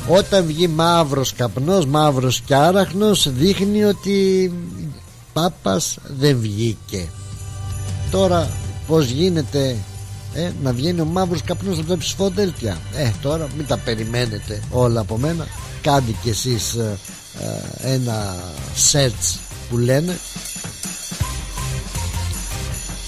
όταν 0.07 0.45
βγει 0.45 0.67
μαύρος 0.67 1.33
καπνός 1.33 1.85
μαύρος 1.85 2.41
και 2.41 2.55
άραχνος 2.55 3.29
δείχνει 3.31 3.83
ότι 3.83 4.51
πάπας 5.33 5.97
δεν 6.17 6.39
βγήκε. 6.39 7.09
Τώρα 8.11 8.49
πως 8.87 9.09
γίνεται 9.09 9.77
ε, 10.33 10.51
να 10.63 10.73
βγαίνει 10.73 11.01
ο 11.01 11.05
μαύρος 11.05 11.41
καπνός 11.41 11.77
από 11.77 11.87
τα 11.87 11.97
ψηφοδέλτια; 11.97 12.77
Ε 12.95 13.11
τώρα 13.21 13.47
μην 13.57 13.67
τα 13.67 13.77
περιμένετε 13.77 14.61
όλα 14.71 14.99
από 14.99 15.17
μένα. 15.17 15.47
Κάντε 15.81 16.11
κι 16.21 16.29
εσείς 16.29 16.73
ε, 16.73 16.97
ε, 17.81 17.93
ένα 17.93 18.35
search 18.91 19.37
που 19.69 19.77
λένε. 19.77 20.17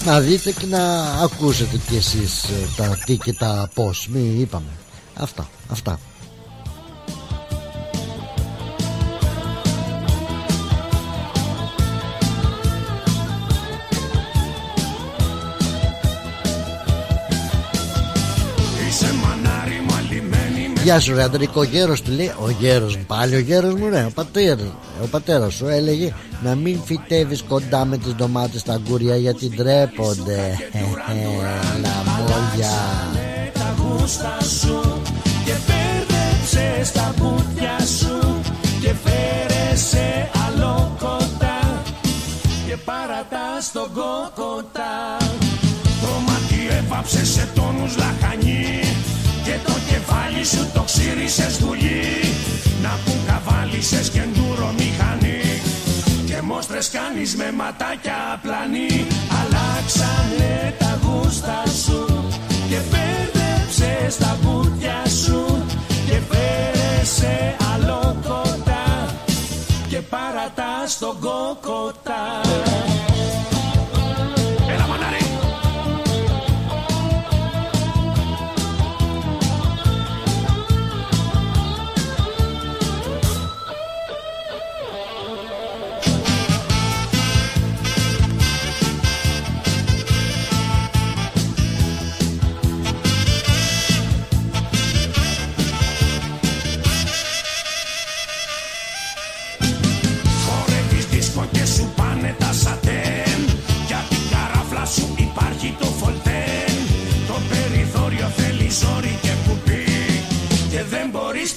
Να 0.04 0.20
δείτε 0.20 0.50
και 0.52 0.66
να 0.66 1.00
ακούσετε 1.02 1.80
κι 1.88 1.96
εσείς 1.96 2.42
ε, 2.42 2.68
τα 2.76 2.98
τι 3.04 3.16
και 3.16 3.32
τα 3.32 3.70
πώς. 3.74 4.08
Μη 4.12 4.36
είπαμε. 4.40 4.70
Αυτά, 5.14 5.48
αυτά 5.68 5.98
Γεια 20.88 21.00
σου 21.00 21.14
ρε 21.14 21.22
Αντρικό 21.22 21.62
γέρος 21.62 22.02
του 22.02 22.10
λέει 22.10 22.32
Ο 22.44 22.50
γέρος 22.50 22.96
μου 22.96 23.04
πάλι 23.06 23.34
ο 23.34 23.38
γέρος 23.38 23.74
μου 23.74 23.88
ρε. 23.88 24.04
Ο 24.04 24.10
πατέρας, 24.14 24.66
ο 25.02 25.06
πατέρας 25.06 25.54
σου 25.54 25.66
έλεγε 25.66 26.14
Να 26.42 26.54
μην 26.54 26.80
φυτεύεις 26.84 27.42
κοντά 27.42 27.84
με 27.84 27.96
τις 27.96 28.14
ντομάτες 28.14 28.62
τα 28.62 28.72
αγκούρια 28.72 29.16
Γιατί 29.16 29.48
ντρέπονται 29.48 30.58
Λαμόγια 31.82 32.76
Τα 33.52 33.74
γούστα 33.78 34.36
σου 34.60 35.02
Και 35.44 35.52
πέρδεψες 35.66 36.92
τα 36.92 37.14
μπουτια 37.16 37.78
σου 37.98 38.40
Και 38.80 38.94
φέρε 39.04 39.76
σε 39.76 40.30
άλλο 40.46 40.96
κοντά 40.98 41.82
Και 42.68 42.76
παρατάς 42.84 43.64
στον 43.64 43.88
κόκοτα 43.94 45.16
Το 46.00 46.08
μάτι 46.26 46.76
έβαψε 46.78 47.24
σε 47.24 47.48
τόνους 47.54 47.96
λαχανί 47.96 48.18
και 48.18 48.24
το 48.24 48.27
κεφάλι 50.38 50.44
σου 50.44 50.70
το 50.74 50.82
ξύρισες 50.82 51.58
δουλεί 51.58 52.34
Να 52.82 52.98
που 53.04 53.12
καβάλισες 53.26 54.10
και 54.10 54.20
ντούρο 54.32 54.72
μηχανή. 54.76 55.40
Και 56.26 56.42
μόστρες 56.42 56.90
κάνεις 56.90 57.36
με 57.36 57.52
ματάκια 57.52 58.40
πλανή. 58.42 59.06
Αλλάξανε 59.40 60.74
τα 60.78 60.98
γούστα 61.02 61.62
σου 61.84 62.28
Και 62.68 62.80
μπέρδεψες 62.90 64.16
τα 64.16 64.36
μπουτια 64.42 65.02
σου. 65.22 65.64
Και 66.06 66.20
φέρε 66.28 67.04
σε 67.04 67.56
άλλο 67.74 68.16
κοντά 68.26 69.14
Και 69.88 70.00
παρατάς 70.00 70.98
τον 70.98 71.16
κόκοτα 71.20 72.47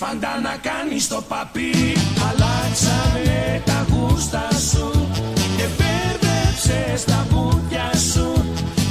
πάντα 0.01 0.39
να 0.43 0.55
κάνεις 0.69 1.07
το 1.07 1.23
παπί. 1.27 1.71
Αλλάξανε 2.27 3.61
τα 3.65 3.85
γούστα 3.89 4.47
σου 4.69 5.07
Και 5.57 5.67
μπέρδεψες 5.77 7.03
τα 7.05 7.25
μπουτια 7.29 7.89
σου 8.13 8.27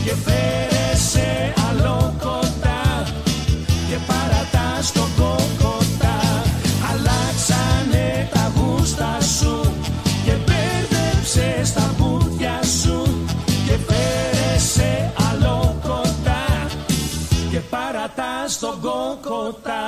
Και 0.04 0.14
φέρε 0.24 0.96
σε 1.10 1.52
άλλο 1.68 2.14
κοντά 2.22 2.82
Και 3.88 3.98
παρατάς 4.06 4.92
τον 4.92 5.08
κόκοτα 5.18 6.16
Αλλάξανε 6.90 8.28
τα 8.32 8.52
γούστα 8.56 9.18
σου 9.38 9.72
Και 10.24 10.34
μπέρδεψες 10.44 11.72
τα 11.72 11.94
μπουτια 11.98 12.58
σου 12.82 13.24
Και 13.66 13.76
φέρε 13.86 14.58
σε 14.58 15.12
άλλο 15.30 15.80
κοντά 15.82 16.44
Και 17.50 17.58
παρατάς 17.58 18.58
τον 18.58 18.80
κόκοτα 18.80 19.80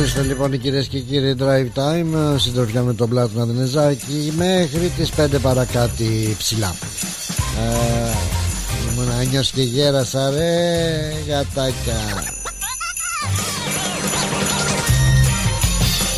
Μάλιστα 0.00 0.22
λοιπόν 0.22 0.60
κυρίες 0.60 0.86
και 0.86 0.98
κύριοι 0.98 1.36
Drive 1.38 1.78
Time 1.78 2.36
Συντροφιά 2.36 2.82
με 2.82 2.94
τον 2.94 3.08
Πλάτο 3.08 3.38
Ναδενεζάκη 3.38 4.32
Μέχρι 4.36 4.92
τις 4.96 5.10
5 5.16 5.26
παρακάτι 5.42 6.34
ψηλά. 6.38 6.74
Ε, 7.58 8.10
Ήμουν 8.92 9.10
άνιος 9.20 9.50
και 9.50 9.62
γέρασα 9.62 10.30
ρε 10.30 11.12
Γατάκια. 11.28 11.94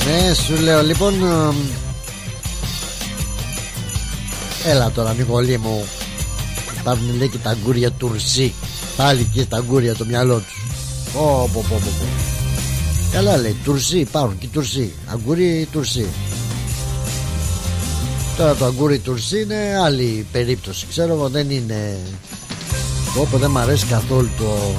Ναι 0.07 0.35
σου 0.35 0.63
λέω 0.63 0.83
λοιπόν 0.83 1.15
ε, 1.15 1.55
Έλα 4.71 4.91
τώρα 4.91 5.13
Νικολή 5.13 5.59
μου. 5.59 5.85
Υπάρχουν 6.81 7.17
λέει 7.19 7.29
και 7.29 7.39
τα 7.39 7.51
αγκούρια 7.51 7.91
τουρσί 7.91 8.55
Πάλι 8.97 9.29
και 9.35 9.45
τα 9.45 9.57
αγκούρια 9.57 9.95
το 9.95 10.05
μυαλό 10.05 10.39
τους. 10.39 10.65
Πω 11.13 11.51
πω 11.53 11.65
πω 11.69 11.77
πω 11.77 11.91
πω 11.99 12.22
Καλά 13.13 13.37
λέει, 13.37 13.57
τουρσί 13.65 13.99
υπάρχουν 13.99 14.39
και 14.39 14.47
τουρσί. 14.47 14.93
Αγκούρι 15.07 15.69
τουρσί. 15.73 16.07
Τώρα 18.37 18.55
το 18.55 18.65
αγκούρι 18.65 18.99
τουρσί 18.99 19.41
είναι 19.41 19.79
άλλη 19.85 20.27
περίπτωση. 20.33 20.87
Ξέρω 20.89 21.13
εγώ 21.13 21.29
δεν 21.29 21.51
είναι. 21.51 21.99
Όπου 23.21 23.39
δεν 23.39 23.51
μ' 23.51 23.59
αρέσει 23.59 23.87
καθόλου 23.87 24.31
το, 24.39 24.75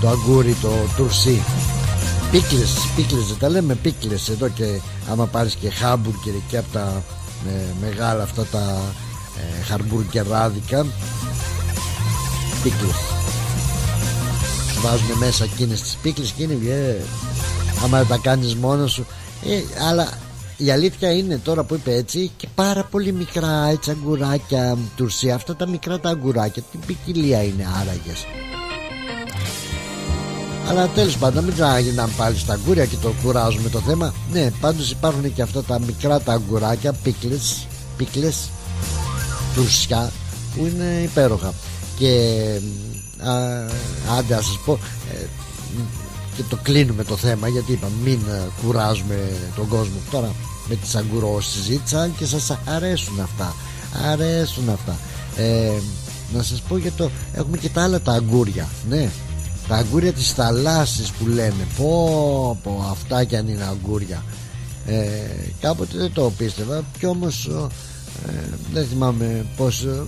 το 0.00 0.08
αγκούρι 0.08 0.56
το 0.62 0.72
τουρσί. 0.96 1.42
Πίκλες, 2.30 2.70
πίκλες 2.96 3.26
δεν 3.26 3.36
τα 3.38 3.48
λέμε 3.48 3.74
πίκλες 3.74 4.28
εδώ 4.28 4.48
και 4.48 4.80
άμα 5.10 5.26
πάρεις 5.26 5.54
και 5.54 5.70
χάμπουργκερ 5.70 6.34
και 6.48 6.56
από 6.56 6.72
τα 6.72 7.02
ε, 7.48 7.50
μεγάλα 7.80 8.22
αυτά 8.22 8.44
τα 8.44 8.82
ε, 9.36 9.62
χαρμπουργκεράδικα 9.62 10.86
πίκλες 12.62 13.21
βάζουν 14.82 15.18
μέσα 15.18 15.44
εκείνες 15.44 15.80
τις 15.80 15.96
πίκλες 16.02 16.30
και 16.30 16.42
είναι 16.42 16.58
ε, 16.70 16.96
άμα 17.84 18.04
τα 18.04 18.18
κάνεις 18.22 18.54
μόνος 18.54 18.92
σου. 18.92 19.06
Ε, 19.46 19.84
αλλά 19.88 20.08
η 20.56 20.70
αλήθεια 20.70 21.12
είναι 21.12 21.38
τώρα 21.38 21.64
που 21.64 21.74
είπε 21.74 21.94
έτσι 21.94 22.30
και 22.36 22.48
πάρα 22.54 22.84
πολύ 22.84 23.12
μικρά 23.12 23.68
έτσι 23.70 23.90
αγκουράκια 23.90 24.78
τουρσί 24.96 25.30
αυτά 25.30 25.56
τα 25.56 25.68
μικρά 25.68 26.00
τα 26.00 26.08
αγκουράκια 26.08 26.62
την 26.70 26.80
ποικιλία 26.86 27.42
είναι 27.42 27.66
άραγες. 27.80 28.26
Αλλά 30.68 30.88
τέλος 30.88 31.16
πάντων 31.16 31.44
μην 31.44 31.54
ξαναγίναμε 31.54 32.12
πάλι 32.16 32.38
στα 32.38 32.52
αγκούρια 32.52 32.84
και 32.84 32.96
το 33.02 33.12
κουράζουμε 33.22 33.68
το 33.68 33.78
θέμα. 33.78 34.14
Ναι 34.32 34.50
πάντως 34.60 34.90
υπάρχουν 34.90 35.34
και 35.34 35.42
αυτά 35.42 35.62
τα 35.62 35.80
μικρά 35.80 36.20
τα 36.20 36.32
αγκουράκια 36.32 36.92
πίκλες, 36.92 37.66
πίκλες 37.96 38.50
τουρσιά 39.54 40.12
που 40.56 40.66
είναι 40.66 41.00
υπέροχα. 41.02 41.54
Και 41.98 42.08
α, 42.58 42.91
άντε 44.18 44.34
να 44.34 44.40
σας 44.40 44.58
πω 44.64 44.78
ε, 45.12 45.26
και 46.36 46.42
το 46.48 46.58
κλείνουμε 46.62 47.04
το 47.04 47.16
θέμα 47.16 47.48
γιατί 47.48 47.72
είπα 47.72 47.88
μην 48.04 48.20
ε, 48.28 48.48
κουράζουμε 48.64 49.30
τον 49.56 49.68
κόσμο. 49.68 49.96
Τώρα 50.10 50.34
με 50.68 50.74
τις 50.74 50.96
συζήτησα 51.38 52.08
και 52.08 52.26
σας 52.26 52.58
αρέσουν 52.64 53.20
αυτά 53.20 53.54
αρέσουν 54.10 54.68
αυτά. 54.68 54.96
Ε, 55.36 55.72
να 56.34 56.42
σας 56.42 56.60
πω 56.60 56.76
για 56.76 56.92
το 56.92 57.10
έχουμε 57.32 57.56
και 57.56 57.68
τα 57.68 57.82
άλλα 57.82 58.00
τα 58.00 58.12
αγκούρια 58.12 58.68
ναι. 58.88 59.10
Τα 59.68 59.76
αγκούρια 59.76 60.12
της 60.12 60.32
θαλάσσης 60.32 61.10
που 61.10 61.26
λέμε. 61.26 61.66
Πω 61.76 62.58
πω 62.62 62.86
αυτά 62.90 63.24
κι 63.24 63.36
αν 63.36 63.48
είναι 63.48 63.64
αγκούρια. 63.64 64.22
Ε, 64.86 65.00
κάποτε 65.60 65.98
δεν 65.98 66.12
το 66.12 66.32
πίστευα 66.36 66.84
και 66.98 67.06
όμως 67.06 67.50
ε, 68.26 68.48
δεν 68.72 68.86
θυμάμαι 68.86 69.46
πως 69.56 69.82
ε, 69.84 70.02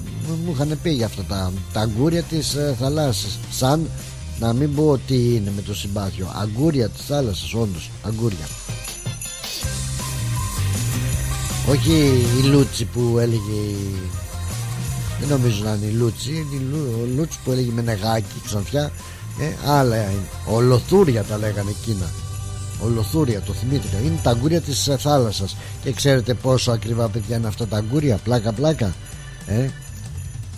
μου 0.44 0.52
είχαν 0.52 0.78
πει 0.82 0.90
για 0.90 1.06
αυτά 1.06 1.22
τα, 1.22 1.52
τα 1.72 1.80
αγκούρια 1.80 2.22
της 2.22 2.54
ε, 2.54 2.76
θαλάσσης. 2.78 3.38
Σαν 3.50 3.88
να 4.40 4.52
μην 4.52 4.74
πω 4.74 4.88
ότι 4.88 5.34
είναι 5.34 5.52
με 5.56 5.62
το 5.62 5.74
συμπάθειο. 5.74 6.32
Αγκούρια 6.40 6.88
της 6.88 7.04
θάλασσας 7.06 7.54
όντως 7.54 7.90
αγκούρια. 8.02 8.48
Όχι 11.68 11.92
η 12.40 12.42
Λούτσι 12.42 12.84
που 12.84 13.18
έλεγε 13.18 13.60
δεν 15.20 15.28
νομίζω 15.28 15.64
να 15.64 15.74
είναι 15.74 15.86
η 15.86 15.90
Λούτσι 15.90 16.46
ο 17.02 17.06
Λούτσι 17.16 17.38
που 17.44 17.50
έλεγε 17.50 17.70
με 17.72 17.82
νεγάκι 17.82 18.40
ξανθιά 18.44 18.92
ε, 19.40 19.70
άλλα 19.70 19.96
είναι 19.96 20.28
ολοθούρια 20.46 21.22
τα 21.22 21.38
λέγανε 21.38 21.70
εκείνα 21.70 22.10
Ολοθούρια 22.84 23.40
το 23.40 23.52
θυμήθηκα 23.52 23.98
Είναι 23.98 24.18
τα 24.22 24.30
αγκούρια 24.30 24.60
της 24.60 24.90
θάλασσας. 24.98 25.56
Και 25.82 25.92
ξέρετε 25.92 26.34
πόσο 26.34 26.70
ακριβά 26.72 27.08
παιδιά 27.08 27.36
είναι 27.36 27.46
αυτά 27.46 27.66
τα 27.66 27.76
αγκούρια. 27.76 28.16
Πλάκα 28.16 28.52
πλάκα. 28.52 28.94
Ε; 29.46 29.68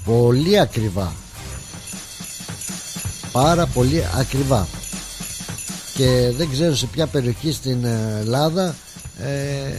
Πολύ 0.04 0.58
ακριβά. 0.58 1.12
Πάρα 3.32 3.66
πολύ 3.66 4.04
ακριβά. 4.18 4.66
Και 5.94 6.32
δεν 6.36 6.50
ξέρω 6.50 6.74
σε 6.74 6.86
ποια 6.86 7.06
περιοχή 7.06 7.52
στην 7.52 7.84
Ελλάδα 7.84 8.74
ε, 9.18 9.72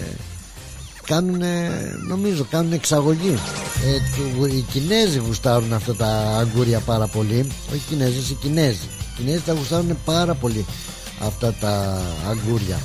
Κάνουν 1.07 1.41
Νομίζω 2.07 2.45
κάνουν 2.49 2.73
εξαγωγή. 2.73 3.37
Ε, 3.85 4.55
Οι 4.55 4.61
Κινέζοι 4.61 5.19
γουστάρουν 5.19 5.73
αυτά 5.73 5.95
τα 5.95 6.37
αγκούρια 6.39 6.79
πάρα 6.79 7.07
πολύ. 7.07 7.47
Όχι 7.69 7.75
οι 7.75 7.83
Κινέζοι, 7.89 8.31
οι 8.31 8.37
Κινέζοι. 8.41 8.85
Οι 8.85 9.17
Κινέζοι 9.17 9.41
τα 9.45 9.53
γουστάρουν 9.53 9.97
πάρα 10.05 10.33
πολύ 10.33 10.65
αυτά 11.19 11.53
τα 11.53 12.01
αγκούρια. 12.29 12.79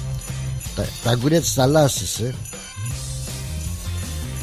Τα, 0.75 0.87
τα 1.03 1.11
αγκούρια 1.11 1.41
της 1.41 1.53
θαλάσσης 1.53 2.19
ε. 2.19 2.35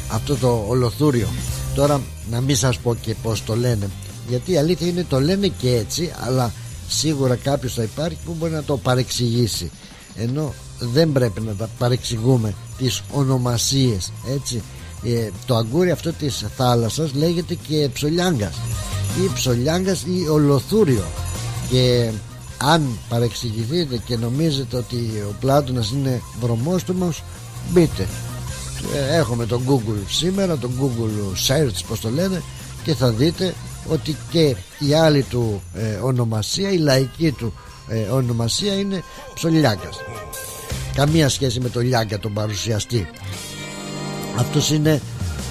αυτό 0.07 0.36
το 0.36 0.66
ολοθούριο. 0.68 1.28
Τώρα 1.76 2.02
να 2.30 2.41
μην 2.41 2.56
σας 2.56 2.78
πω 2.78 2.95
και 2.95 3.16
πως 3.24 3.44
το 3.44 3.56
λένε. 3.56 3.90
Γιατί 4.28 4.52
η 4.52 4.57
αλήθεια 4.57 4.88
είναι 4.88 5.06
το 5.10 5.20
λένε 5.20 5.48
και 5.48 5.76
έτσι 5.76 6.11
αλλά 6.20 6.53
σίγουρα 6.88 7.36
κάποιος 7.36 7.74
θα 7.74 7.84
υπάρχει 7.84 8.18
που 8.26 8.36
μπορεί 8.40 8.52
να 8.52 8.64
το 8.64 8.78
παρεξηγήσει. 8.78 9.72
Ενώ 10.16 10.53
δεν 10.80 11.11
πρέπει 11.11 11.41
να 11.41 11.53
τα 11.53 11.70
παρεξηγούμε 11.78 12.53
τις 12.78 13.02
ονομασίες 13.11 14.11
έτσι. 14.36 14.61
Ε, 15.03 15.30
το 15.45 15.56
αγκούρι 15.56 15.91
αυτό 15.91 16.14
της 16.14 16.45
θάλασσας 16.56 17.14
λέγεται 17.14 17.57
και 17.68 17.90
ψολιάγκας 17.94 18.56
ή 19.24 19.32
ψολιάγκας 19.34 20.03
ή 20.03 20.28
ολοθούριο. 20.28 21.03
Και 21.70 22.11
αν 22.61 22.98
παρεξηγηθείτε 23.10 23.98
και 24.06 24.18
νομίζετε 24.18 24.77
ότι 24.77 24.95
ο 25.30 25.36
Πλάτωνας 25.40 25.91
είναι 25.91 26.22
βρωμόστομος 26.40 27.23
μπείτε. 27.72 28.07
Ε, 28.95 29.15
έχουμε 29.15 29.45
τον 29.45 29.61
Google 29.68 30.03
σήμερα 30.10 30.57
τον 30.57 30.72
Google 30.81 31.48
Search 31.48 31.84
πως 31.88 31.99
το 31.99 32.10
λένε 32.10 32.41
και 32.84 32.94
θα 32.94 33.10
δείτε 33.10 33.53
ότι 33.88 34.18
και 34.31 34.56
η 34.80 34.94
άλλη 34.94 35.23
του 35.23 35.61
ε, 35.73 35.95
ονομασία 36.02 36.72
η 36.72 36.77
λαϊκή 36.77 37.31
του 37.31 37.53
ε, 37.88 37.99
ονομασία 37.99 38.73
είναι 38.73 39.03
ψολιάγκας 39.34 39.98
καμία 40.99 41.30
σχέση 41.30 41.60
με 41.60 41.69
το 41.69 41.80
Λιάγκα 41.80 42.19
τον 42.19 42.34
παρουσιαστή. 42.34 43.07
Αυτός 44.36 44.72
είναι 44.72 45.02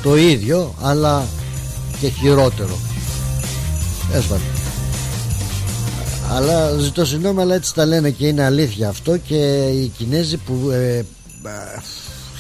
το 0.03 0.17
ίδιο 0.17 0.75
αλλά 0.81 1.27
και 2.01 2.09
χειρότερο. 2.09 2.79
Έσβανε 4.13 4.58
αλλά 6.31 6.71
ζητώ 6.71 7.05
συγγνώμη 7.05 7.41
αλλά 7.41 7.55
έτσι 7.55 7.75
τα 7.75 7.87
λένε 7.87 8.11
και 8.11 8.27
είναι 8.27 8.45
αλήθεια 8.45 8.89
αυτό 8.89 9.17
και 9.17 9.69
οι 9.69 9.93
Κινέζοι 9.99 10.37
που 10.37 10.71
ε, 10.71 11.05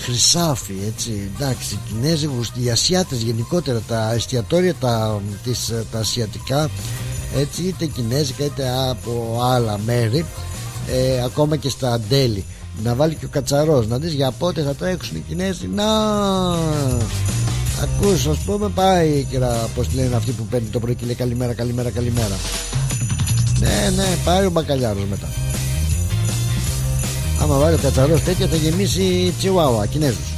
χρυσάφι 0.02 0.74
έτσι 0.86 1.30
εντάξει 1.36 1.74
οι 1.74 1.78
Κινέζοι 1.88 2.28
οι 2.54 2.70
Ασιάτες 2.70 3.22
γενικότερα 3.22 3.80
τα 3.88 4.12
εστιατόρια 4.12 4.74
τα, 4.74 5.20
τις, 5.44 5.72
τα 5.92 5.98
ασιατικά 5.98 6.70
έτσι 7.36 7.62
είτε 7.62 7.86
κινέζικα 7.86 8.44
είτε 8.44 8.68
από 8.88 9.38
άλλα 9.42 9.78
μέρη 9.86 10.24
ε, 10.90 11.22
ακόμα 11.24 11.56
και 11.56 11.68
στα 11.68 11.92
αντέλη 11.92 12.44
να 12.82 12.94
βάλει 12.94 13.14
και 13.14 13.24
ο 13.24 13.28
κατσαρός 13.28 13.86
να 13.86 13.98
δεις 13.98 14.12
για 14.12 14.30
πότε 14.30 14.62
θα 14.62 14.74
τρέξουν 14.74 15.16
οι 15.16 15.24
Κινέζοι. 15.28 15.68
Να 15.74 15.84
ακούς 17.82 18.26
ας 18.26 18.38
πούμε 18.38 18.68
πάει 18.68 19.26
και 19.30 19.38
πως 19.74 19.94
λένε 19.94 20.16
αυτοί 20.16 20.30
που 20.30 20.44
παίρνει 20.44 20.68
το 20.68 20.78
πρωί 20.78 20.94
και 20.94 21.06
λέει 21.06 21.14
καλημέρα 21.14 21.54
καλημέρα 21.54 21.90
καλημέρα 21.90 22.36
ναι, 23.60 23.90
ναι, 23.96 24.16
πάει 24.24 24.46
ο 24.46 24.50
μπακαλιάρος 24.50 25.04
μετά. 25.10 25.28
Άμα 27.42 27.58
βάλει 27.58 27.74
ο 27.74 27.78
κατσαρός 27.82 28.22
τέτοια 28.22 28.46
θα 28.46 28.56
γεμίσει 28.56 29.34
τσιουάουα, 29.38 29.86
Κινέζους. 29.86 30.32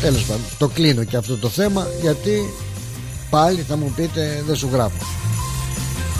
Τέλος 0.00 0.24
πάντων, 0.24 0.44
το 0.58 0.68
κλείνω 0.68 1.04
και 1.04 1.16
αυτό 1.16 1.36
το 1.36 1.48
θέμα 1.48 1.86
γιατί 2.00 2.54
πάλι 3.30 3.60
θα 3.60 3.76
μου 3.76 3.92
πείτε 3.96 4.42
δεν 4.46 4.56
σου 4.56 4.68
γράφω. 4.72 4.98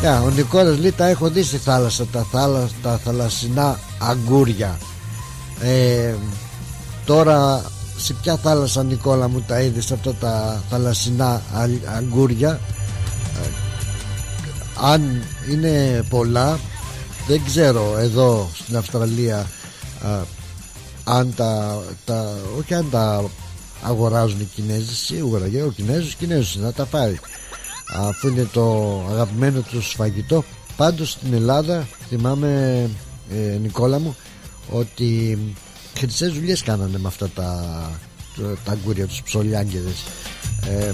Yeah, 0.03 0.25
ο 0.27 0.31
Νικόλας 0.31 0.79
λέει 0.79 0.93
τα 0.93 1.07
έχω 1.07 1.29
δει 1.29 1.43
στη 1.43 1.57
θάλασσα 1.57 2.07
τα, 2.07 2.27
θάλασσα, 2.31 2.75
τα 2.83 3.01
θαλασσινά 3.05 3.79
αγκούρια 3.99 4.79
ε, 5.61 6.15
τώρα 7.05 7.63
σε 7.97 8.15
ποια 8.23 8.37
θάλασσα 8.37 8.83
Νικόλα 8.83 9.29
μου 9.29 9.45
τα 9.47 9.61
είδες 9.61 9.93
αυτά 9.93 10.15
τα 10.15 10.63
θαλασσινά 10.71 11.43
αγκούρια; 11.97 12.61
Αν 14.83 15.23
είναι 15.51 16.05
πολλά 16.09 16.59
δεν 17.27 17.41
ξέρω 17.47 17.97
εδώ 17.99 18.51
στην 18.55 18.77
Αυστραλία 18.77 19.47
αν 21.05 21.35
τα, 21.37 21.83
τα 22.05 22.37
όχι 22.59 22.75
αν 22.75 22.91
τα 22.91 23.25
αγοράζουν 23.83 24.41
οι 24.41 24.49
Κινέζοι 24.55 24.95
σίγουρα 24.95 25.47
για 25.47 25.65
ο 25.65 25.69
Κινέζους 25.69 26.15
Κινέζους 26.15 26.57
να 26.57 26.73
τα 26.73 26.85
πάρει 26.85 27.21
αφού 27.95 28.29
είναι 28.29 28.49
το 28.53 28.97
αγαπημένο 29.11 29.61
του 29.61 29.81
φαγητό 29.81 30.45
πάντως 30.77 31.11
στην 31.11 31.33
Ελλάδα 31.33 31.89
θυμάμαι 32.09 32.81
ε, 33.31 33.57
Νικόλα 33.63 33.99
μου 33.99 34.17
ότι 34.71 35.39
χρυσές 35.97 36.33
δουλειές 36.33 36.63
κάνανε 36.63 36.99
με 36.99 37.09
αυτά 37.09 37.29
τα, 37.29 37.91
τα 38.65 38.73
αγκούρια 38.73 39.07
τους 39.07 39.23
ψολιάγκεδες 39.23 40.03
ε, 40.69 40.93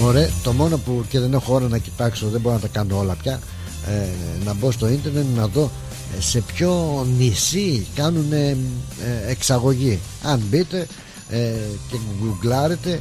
Μωρέ, 0.00 0.30
το 0.42 0.52
μόνο 0.52 0.78
που 0.78 1.04
και 1.08 1.20
δεν 1.20 1.32
έχω 1.32 1.54
ώρα 1.54 1.68
να 1.68 1.78
κοιτάξω, 1.78 2.28
δεν 2.28 2.40
μπορώ 2.40 2.54
να 2.54 2.60
τα 2.60 2.68
κάνω 2.68 2.98
όλα 2.98 3.16
πια. 3.22 3.40
Ε, 3.86 4.06
να 4.44 4.54
μπω 4.54 4.70
στο 4.70 4.88
ίντερνετ 4.88 5.24
να 5.36 5.46
δω 5.46 5.70
ε, 6.16 6.20
σε 6.20 6.40
ποιο 6.40 7.06
νησί 7.18 7.86
κάνουν 7.94 8.32
ε, 8.32 8.56
εξαγωγή. 9.26 9.98
Αν 10.22 10.42
μπείτε 10.50 10.86
ε, 11.30 11.52
και 11.90 11.96
γκουγκλάρετε, 12.20 13.00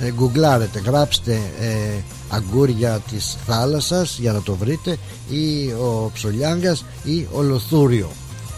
ε, 0.00 0.10
γκουγκλάρετε, 0.10 0.78
γράψτε 0.78 1.38
αγκούρια 2.28 3.00
της 3.10 3.36
θάλασσας 3.46 4.18
για 4.18 4.32
να 4.32 4.42
το 4.42 4.54
βρείτε 4.54 4.98
ή 5.30 5.66
ο 5.66 6.10
ψολιάγκας 6.14 6.84
ή 7.04 7.26
ο 7.32 7.42
λοθούριο 7.42 8.10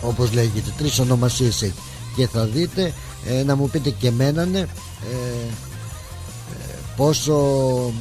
όπως 0.03 0.33
λέγεται, 0.33 0.73
τρεις 0.79 0.99
ονομασίες 0.99 1.63
έχει 1.63 1.75
και 2.17 2.27
θα 2.27 2.45
δείτε 2.45 2.93
να 3.47 3.57
μου 3.57 3.69
πείτε 3.69 3.91
και 3.91 4.11
μένανε 4.11 4.69
πόσο 6.97 7.93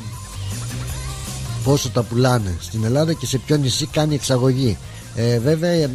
πόσο 1.63 1.89
τα 1.89 2.03
πουλάνε 2.03 2.57
στην 2.59 2.83
Ελλάδα 2.83 3.13
και 3.13 3.25
σε 3.25 3.37
ποιο 3.37 3.57
νησί 3.57 3.85
κάνει 3.85 4.15
εξαγωγή. 4.15 4.77
Ε, 5.15 5.39
βέβαια 5.39 5.71
ε, 5.71 5.89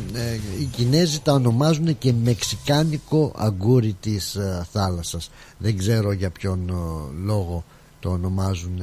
οι 0.60 0.64
Κινέζοι 0.64 1.20
τα 1.20 1.32
ονομάζουν 1.32 1.98
και 1.98 2.12
μεξικάνικο 2.12 3.32
αγκούρι 3.36 3.96
της 4.00 4.34
ε, 4.34 4.66
θάλασσας. 4.72 5.30
Δεν 5.58 5.78
ξέρω 5.78 6.12
για 6.12 6.30
ποιον 6.30 6.72
λόγο 7.24 7.64
το 8.00 8.10
ονομάζουν 8.10 8.80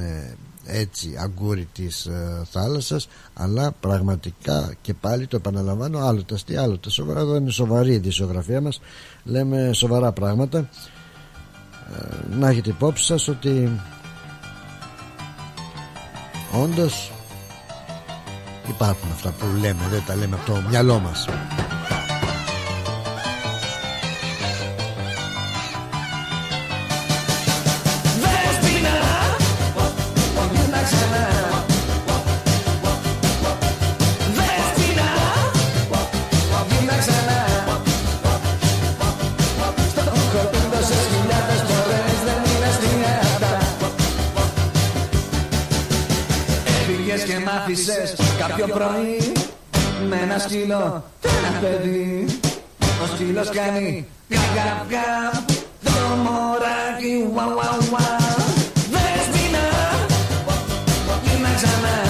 έτσι 0.66 1.14
αγκούρι 1.18 1.68
της 1.72 2.08
θάλασσας 2.50 3.08
αλλά 3.34 3.72
πραγματικά 3.80 4.74
και 4.82 4.94
πάλι 4.94 5.26
το 5.26 5.36
επαναλαμβάνω 5.36 5.98
άλλο 5.98 6.22
τα 6.24 6.34
αστεία 6.34 6.62
άλλο 6.62 6.78
τα 6.78 6.90
σοβαρά. 6.90 7.20
Εδώ 7.20 7.36
είναι 7.36 7.50
σοβαρή 7.50 7.92
η 7.92 7.98
δισογραφία 7.98 8.60
μας. 8.60 8.80
Λέμε 9.24 9.70
σοβαρά 9.72 10.12
πράγματα. 10.12 10.68
Να 12.38 12.48
έχετε 12.48 12.70
υπόψη 12.70 13.04
σας 13.04 13.28
ότι 13.28 13.80
όντως 16.62 17.12
υπάρχουν 18.68 19.08
αυτά 19.12 19.30
που 19.30 19.46
λέμε 19.60 19.80
δεν 19.90 20.02
τα 20.06 20.14
λέμε 20.14 20.36
από 20.36 20.52
το 20.52 20.62
μυαλό 20.68 20.98
μας 20.98 21.28
κάποιο 48.38 48.66
πρωί 48.66 49.32
με 50.08 50.18
ένα 50.22 50.38
σκύλο 50.38 51.04
και 51.20 51.28
ένα 51.28 51.58
παιδί 51.60 52.26
Ο 53.02 53.06
σκύλος 53.14 53.50
κάνει 53.50 54.06
γα 54.28 54.86
γα 54.90 55.42
Το 55.84 55.90
μωράκι 56.16 57.28
γουα 57.32 57.44
γουα 57.44 57.78
γουα 57.88 58.16
Δεσποινα 58.90 59.66
Γύρνα 61.24 61.54
ξανά 61.56 62.03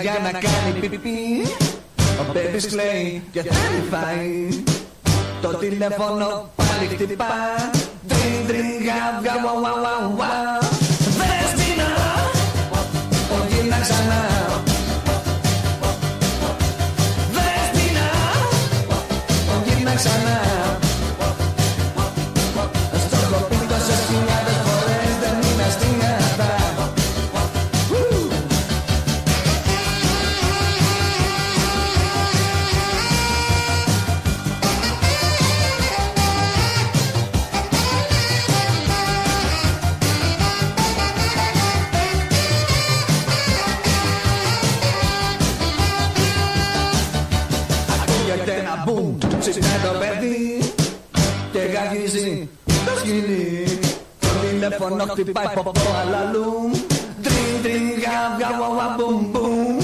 για 0.00 0.18
να 0.22 0.30
κάνει 0.30 0.78
πιπι 0.80 1.18
Ο 2.20 2.32
μπέμπης 2.32 2.66
κλαίει 2.66 3.22
και 3.32 3.42
θέλει 3.42 3.82
φάει. 3.90 4.62
Το 5.42 5.48
τηλέφωνο 5.48 6.50
πάλι 6.56 6.86
χτυπά. 6.94 7.24
Τρίν 8.08 8.46
τρίν 8.46 8.64
γαβ 8.86 9.24
γαβ 9.24 9.44
γαβ 9.44 9.64
γαβ 9.64 10.18
γαβ 10.18 10.64
Δεσποινα 11.18 11.90
Το 13.28 13.54
γύρνα 13.54 13.78
ξανά. 13.80 14.22
Δεσποινα 17.32 18.08
Το 19.48 19.70
γύρνα 19.70 19.94
ξανά 19.94 20.65
telefonok, 54.66 55.08
tipaj 55.14 55.46
po 55.54 55.70
pola 55.70 56.22
lum 56.34 56.74
Dring, 57.22 57.54
dring, 57.62 57.86
gaw, 58.02 58.34
gaw, 58.38 58.98
bum, 58.98 59.32
bum. 59.32 59.75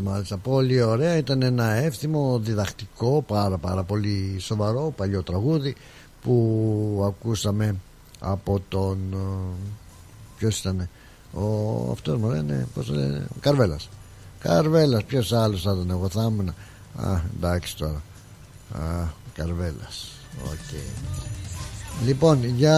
μάλιστα. 0.02 0.36
Πολύ 0.36 0.82
ωραία. 0.82 1.16
Ήταν 1.16 1.42
ένα 1.42 1.70
εύθυμο, 1.70 2.38
διδακτικό, 2.38 3.22
πάρα 3.26 3.58
πάρα 3.58 3.82
πολύ 3.82 4.36
σοβαρό, 4.38 4.92
παλιό 4.96 5.22
τραγούδι 5.22 5.76
που 6.22 7.02
ακούσαμε 7.06 7.74
από 8.20 8.62
τον... 8.68 8.98
ε, 9.12 9.56
Ποιος 10.38 10.58
ήταν 10.58 10.88
ο, 11.32 11.42
αυτός 11.92 12.18
μου 12.18 12.28
λένε, 12.28 12.66
πώς 12.74 12.86
το 12.86 12.94
λένε, 12.94 13.26
ο 13.30 13.36
Καρβέλας. 13.40 13.88
Καρβέλας, 14.38 15.04
ποιος 15.04 15.32
άλλος 15.32 15.62
θα 15.62 15.72
ήταν, 15.72 15.90
εγώ 15.90 16.08
θα 16.08 16.22
ήμουν. 16.22 16.48
Α, 16.96 17.20
εντάξει 17.36 17.76
τώρα. 17.76 18.02
Α, 18.72 19.06
Καρβέλας. 19.34 20.08
ΟΚ. 20.44 20.78
Λοιπόν, 22.06 22.44
για 22.44 22.76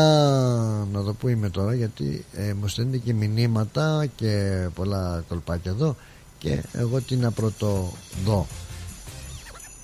να 0.93 1.03
το 1.05 1.15
πούμε 1.15 1.49
τώρα 1.51 1.75
γιατί 1.75 2.25
ε, 2.35 2.53
μου 2.53 2.69
στέλνετε 2.69 2.99
και 2.99 3.15
μηνύματα 3.15 4.07
και 4.17 4.67
πολλά 4.75 5.25
κολπάκια 5.29 5.71
εδώ 5.71 5.97
και 6.41 6.63
εγώ 6.73 7.01
τι 7.01 7.17
να 7.17 7.31
πρώτο 7.31 7.93
δω. 8.25 8.47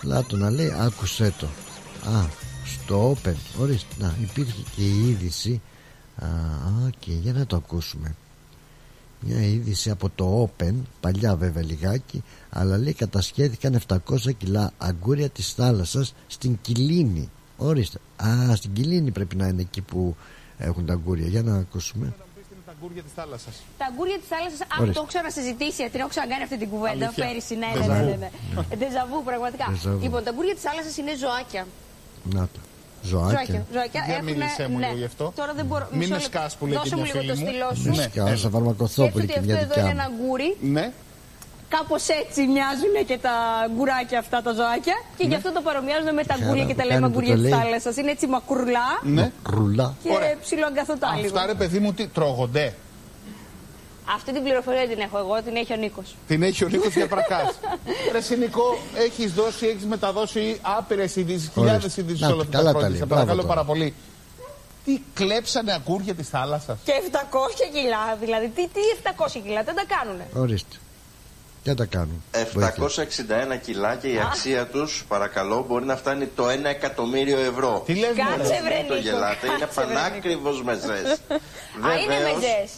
Λάτο 0.02 0.36
να 0.36 0.50
λέει, 0.50 0.72
άκουσέ 0.76 1.34
το. 1.38 1.46
Α, 2.10 2.24
στο 2.64 3.12
Open, 3.12 3.34
ορίστε, 3.60 3.94
να, 3.98 4.14
υπήρχε 4.22 4.62
και 4.76 4.82
η 4.82 5.08
είδηση. 5.08 5.60
Α, 6.16 6.28
και 6.98 7.12
για 7.12 7.32
να 7.32 7.46
το 7.46 7.56
ακούσουμε. 7.56 8.14
Μια 9.20 9.40
είδηση 9.40 9.90
από 9.90 10.10
το 10.14 10.50
Open, 10.58 10.74
παλιά 11.00 11.36
βέβαια 11.36 11.64
λιγάκι, 11.64 12.22
αλλά 12.50 12.78
λέει 12.78 12.92
κατασχέθηκαν 12.92 13.80
700 13.88 13.98
κιλά 14.38 14.72
αγκούρια 14.78 15.28
της 15.28 15.52
θάλασσας 15.52 16.14
στην 16.26 16.58
Κιλίνη. 16.60 17.30
Ορίστε. 17.56 17.98
Α, 18.16 18.56
στην 18.56 18.72
Κιλίνη 18.72 19.10
πρέπει 19.10 19.36
να 19.36 19.46
είναι 19.46 19.60
εκεί 19.60 19.80
που 19.80 20.16
έχουν 20.58 20.86
τα 20.86 20.92
αγκούρια. 20.92 21.26
Για 21.26 21.42
να 21.42 21.56
ακούσουμε. 21.56 22.14
Τα 22.76 22.82
αγκούρια 22.84 23.02
της 23.02 23.12
θάλασσας. 23.18 23.56
Τα 23.80 23.84
αγκούρια 23.90 24.18
της 24.22 24.28
θάλασσας, 24.32 24.60
α, 24.60 24.66
Ορίστε. 24.80 24.92
το 24.94 24.98
έχω 25.00 25.08
ξανασυζητήσει, 25.12 25.82
την 25.92 26.00
έχω 26.02 26.10
ξανακάνει 26.14 26.42
αυτή 26.48 26.56
την 26.62 26.68
κουβέντα 26.72 27.04
Αλήθεια. 27.06 27.24
πέρυσι. 27.24 27.54
Ναι, 27.62 27.66
ναι, 27.66 27.72
Ντεζαβού. 27.78 28.04
ναι. 28.10 28.16
ναι, 28.22 28.28
ναι. 28.70 28.76
Ντεζαβού, 28.80 29.18
πραγματικά. 29.28 29.66
Ντεζαβού. 29.72 30.02
Λοιπόν, 30.06 30.20
τα 30.24 30.30
αγκούρια 30.32 30.54
της 30.58 30.64
θάλασσας 30.66 30.94
είναι 31.00 31.12
ζωάκια. 31.22 31.62
Να 32.36 32.42
τα. 32.54 32.60
Ζωάκια. 33.10 33.60
Ζωάκια. 33.74 34.00
Για 34.06 34.14
Έχουνε- 34.14 34.36
μίλησέ 34.36 34.64
μου 34.70 34.78
ναι. 34.78 34.86
λίγο 34.86 34.98
γι' 35.02 35.08
αυτό. 35.12 35.24
Τώρα 35.40 35.52
δεν 35.58 35.66
μπορώ. 35.68 35.84
Μην 35.90 35.98
μισό 35.98 36.10
με 36.14 36.16
λεπτό. 36.22 36.30
σκάς 36.38 36.50
που 36.56 36.64
λέει 36.66 36.74
και 36.74 36.78
Δώσε 36.82 36.96
μου 36.96 37.02
μια 37.02 37.12
λίγο 37.14 37.26
το 37.26 37.34
φίλη 37.34 37.44
μου. 37.44 37.50
στυλό 37.50 37.68
σου. 37.82 37.90
Ναι. 38.00 38.06
Σκάω 38.10 38.36
σαν 38.42 38.50
φαρμακοθόπουλη 38.56 39.24
Σκέφτεται 39.26 39.32
και 39.32 39.38
ότι 39.38 39.46
μια 39.46 39.54
αυτό 39.56 39.64
εδώ 39.66 39.74
δικιά 39.74 39.90
είναι 39.92 40.02
μου. 40.02 40.08
ένα 40.08 40.26
γκούρι. 40.26 40.50
Ναι. 40.76 40.84
Κάπως 41.68 42.08
έτσι 42.08 42.40
μοιάζουν 42.46 43.06
και 43.06 43.18
τα 43.18 43.34
γκουράκια 43.74 44.18
αυτά 44.18 44.42
τα 44.42 44.52
ζωάκια. 44.52 44.96
Και 45.16 45.26
γι' 45.26 45.34
αυτό 45.34 45.52
το 45.52 45.60
παρομοιάζουμε 45.60 46.12
με 46.12 46.24
τα 46.24 46.34
Χαρά 46.34 46.46
γκούρια 46.46 46.64
και 46.64 46.74
που 46.74 46.78
τα 46.80 46.84
λέμε 46.86 47.00
κάνει 47.00 47.12
που 47.12 47.18
γκούρια 47.18 47.34
το 47.36 47.42
τη 47.42 47.48
λέει. 47.48 47.58
θάλασσας. 47.60 47.96
Είναι 47.96 48.10
έτσι 48.10 48.26
μακρουλά 48.26 48.88
Ναι. 49.02 49.32
Ρουλά. 49.46 49.94
και 50.02 50.36
ψιλοαγκαθωτά 50.42 51.12
λίγο. 51.16 51.26
Αυτά 51.26 51.46
ρε 51.46 51.54
παιδί 51.54 51.78
μου 51.78 51.92
τι 51.92 52.06
τρώγονται; 52.06 52.74
Αυτή 54.14 54.32
την 54.32 54.42
πληροφορία 54.42 54.80
δεν 54.80 54.88
την 54.88 55.00
έχω 55.00 55.18
εγώ, 55.18 55.42
την 55.42 55.56
έχει 55.56 55.72
ο 55.72 55.76
Νίκος. 55.76 56.16
Την 56.26 56.42
έχει 56.42 56.64
ο 56.64 56.68
Νίκος 56.68 56.94
για 56.94 57.06
πρακάς. 57.08 57.50
Ρε 58.12 58.20
Συνικό, 58.20 58.78
έχεις 59.06 59.32
δώσει, 59.32 59.66
έχεις 59.66 59.84
μεταδώσει 59.84 60.58
άπειρες 60.62 61.16
ειδήσεις, 61.16 61.50
χιλιάδες 61.54 61.82
Ορίστε. 61.82 62.00
ειδήσεις 62.00 62.20
Να, 62.20 62.28
όλα 62.32 62.42
αυτά 62.42 62.56
καλά 62.56 62.64
τα 62.64 62.72
τα 62.72 62.78
χρόνια. 62.78 62.88
λέει. 62.88 62.98
Σε 62.98 63.04
Μπράβο 63.06 63.22
παρακαλώ 63.24 63.42
τώρα. 63.48 63.54
πάρα 63.54 63.66
πολύ. 63.66 63.94
Τι 64.84 65.00
κλέψανε 65.14 65.72
αγκούρια 65.72 66.14
της 66.14 66.28
θάλασσας; 66.28 66.78
Και 66.84 66.92
700 66.92 67.18
κιλά, 67.72 68.16
δηλαδή. 68.20 68.48
Τι, 68.48 68.62
τι 68.68 68.80
700 69.02 69.40
κιλά, 69.44 69.62
δεν 69.62 69.74
τα 69.74 69.84
κάνουνε. 69.94 70.26
Ορίστε. 70.34 70.76
Τι 71.66 71.72
θα 71.72 71.78
τα 71.78 71.84
κάνουν. 71.84 72.22
Βοήθεια. 72.52 73.06
761 73.54 73.58
κιλά 73.62 73.94
και 73.94 74.08
η 74.08 74.18
αξία 74.20 74.66
τους, 74.66 75.04
παρακαλώ, 75.08 75.64
μπορεί 75.68 75.84
να 75.84 75.96
φτάνει 75.96 76.26
το 76.26 76.48
1 76.48 76.64
εκατομμύριο 76.64 77.38
ευρώ. 77.38 77.82
Τι 77.86 77.94
λες 77.94 78.08
Κάτσε 78.16 78.60
βρε 78.64 78.84
Το 78.88 78.94
Νίκο, 78.94 79.06
γελάτε, 79.08 79.46
είναι 79.46 79.56
κάτσε, 79.58 79.80
βρε, 79.80 79.94
πανάκριβος 79.94 80.62
μεζές. 80.62 81.10
Α, 81.86 81.94
είναι 82.04 82.14
μεζές. 82.22 82.70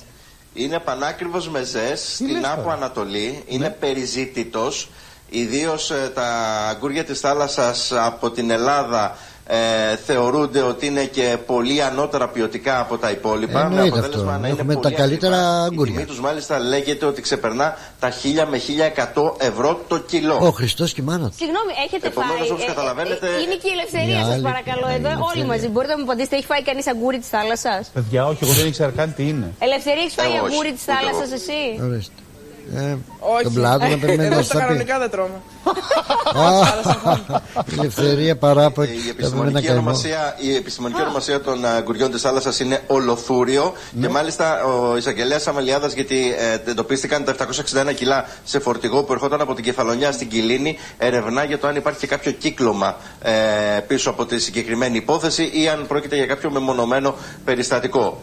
Είναι 0.55 0.78
πανάκριβος 0.78 1.48
μεζές 1.48 2.15
στην 2.15 2.28
λες 2.31 2.44
Άπο 2.44 2.62
τώρα; 2.62 2.74
Ανατολή, 2.74 3.43
είναι 3.47 3.70
περιζήτητος. 3.70 4.89
Ιδίως 5.28 5.90
ε, 5.90 6.10
τα 6.15 6.27
αγκούρια 6.69 7.05
της 7.05 7.20
θάλασσας 7.20 7.93
από 7.93 8.31
την 8.31 8.51
Ελλάδα 8.51 9.16
ε, 9.50 9.96
θεωρούνται 9.96 10.62
ότι 10.62 10.86
είναι 10.86 11.04
και 11.04 11.36
πολύ 11.46 11.82
ανώτερα 11.82 12.28
ποιοτικά 12.28 12.80
από 12.80 12.98
τα 12.98 13.10
υπόλοιπα. 13.10 13.60
Εννοείται 13.60 13.98
αυτό. 13.98 14.24
να 14.24 14.34
είναι 14.36 14.48
Έχουμε 14.48 14.74
πολύ 14.74 14.84
τα 14.94 15.00
καλύτερα 15.00 15.36
ακριβά. 15.36 15.62
αγκούρια. 15.64 15.92
Η 15.92 15.96
τιμή 15.96 16.06
τους 16.06 16.20
μάλιστα 16.20 16.58
λέγεται 16.58 17.04
ότι 17.06 17.20
ξεπερνά 17.22 17.76
τα 18.00 18.10
1000 18.10 18.46
με 18.50 18.58
1100 18.58 19.34
ευρώ 19.38 19.80
το 19.88 19.98
κιλό. 19.98 20.38
Ο 20.40 20.50
Χριστός 20.50 20.92
και 20.92 21.00
η 21.00 21.04
μάνα 21.04 21.26
του. 21.28 21.34
Συγγνώμη, 21.38 21.72
έχετε 21.86 22.06
Επομένως, 22.06 22.38
φάει. 22.38 22.50
όπως 22.50 22.64
καταλαβαίνετε, 22.64 23.26
είναι 23.26 23.54
και 23.62 23.68
η 23.68 23.72
ελευθερία 23.78 24.20
η 24.20 24.22
σας, 24.24 24.32
άλλη- 24.32 24.42
παρακαλώ. 24.42 24.86
η 24.90 24.94
Εδώ 24.98 25.08
ελευθερία. 25.08 25.32
όλοι 25.34 25.44
μαζί. 25.52 25.68
Μπορείτε 25.68 25.92
να 25.92 25.98
μου 25.98 26.04
απαντήσετε, 26.08 26.36
έχει 26.36 26.46
φάει 26.52 26.62
κανείς 26.62 26.86
αγκούρι 26.92 27.18
της 27.18 27.28
θάλασσας; 27.28 27.82
Παιδιά, 27.96 28.26
όχι, 28.30 28.38
εγώ 28.44 28.52
δεν 28.52 28.66
ήξερα 28.66 28.90
καν 28.98 29.08
τι 29.16 29.22
είναι. 29.32 29.46
Ελευθερία, 29.66 30.02
έχεις 30.02 30.14
φάει 30.18 30.30
Εγώ 30.34 30.44
όχι, 30.44 30.52
αγκούρι 30.52 30.70
της 30.76 30.82
ούτε 30.82 30.92
εγώ. 30.92 31.00
θάλασσας 31.00 31.30
εσύ; 31.40 31.60
Ορίστε. 31.86 32.20
Ε, 32.74 32.96
Όχι. 33.18 33.42
Τον 33.42 33.52
πλάτο 33.52 33.86
να 33.86 33.98
περιμένει 33.98 34.24
Εγώ 34.26 34.34
να 34.34 34.42
στα 34.42 34.54
στα 34.54 34.58
πει. 34.58 34.64
κανονικά 34.64 34.98
δεν 34.98 35.10
τρώμε. 35.10 35.40
Η 37.70 37.74
ελευθερία 37.78 38.36
παράπο. 38.36 38.82
Η 38.82 39.08
επιστημονική, 39.10 39.70
ονομασία, 39.70 40.34
η 40.40 40.54
επιστημονική 40.54 41.00
ονομασία 41.00 41.40
των 41.40 41.64
αγκουριών 41.66 42.10
της 42.10 42.20
θάλασσας 42.22 42.60
είναι 42.60 42.82
ολοθούριο 42.86 43.72
Ναι. 43.92 44.06
και 44.06 44.12
μάλιστα 44.12 44.64
ο 44.64 44.96
εισαγγελέας 44.96 45.46
Αμαλιάδας, 45.46 45.92
γιατί 45.92 46.34
ε, 46.66 46.70
εντοπίστηκαν 46.70 47.24
τα 47.24 47.34
761 47.90 47.94
κιλά 47.94 48.24
σε 48.44 48.58
φορτηγό 48.58 49.02
που 49.02 49.12
ερχόταν 49.12 49.40
από 49.40 49.54
την 49.54 49.64
Κεφαλονιά 49.64 50.12
στην 50.12 50.28
Κιλίνη, 50.28 50.78
ερευνά 50.98 51.44
για 51.44 51.58
το 51.58 51.66
αν 51.66 51.76
υπάρχει 51.76 51.98
και 51.98 52.06
κάποιο 52.06 52.32
κύκλωμα 52.32 52.96
ε, 53.22 53.32
πίσω 53.86 54.10
από 54.10 54.26
τη 54.26 54.38
συγκεκριμένη 54.38 54.96
υπόθεση 54.96 55.50
ή 55.54 55.68
αν 55.68 55.86
πρόκειται 55.86 56.16
για 56.16 56.26
κάποιο 56.26 56.50
μεμονωμένο 56.50 57.14
περιστατικό. 57.44 58.20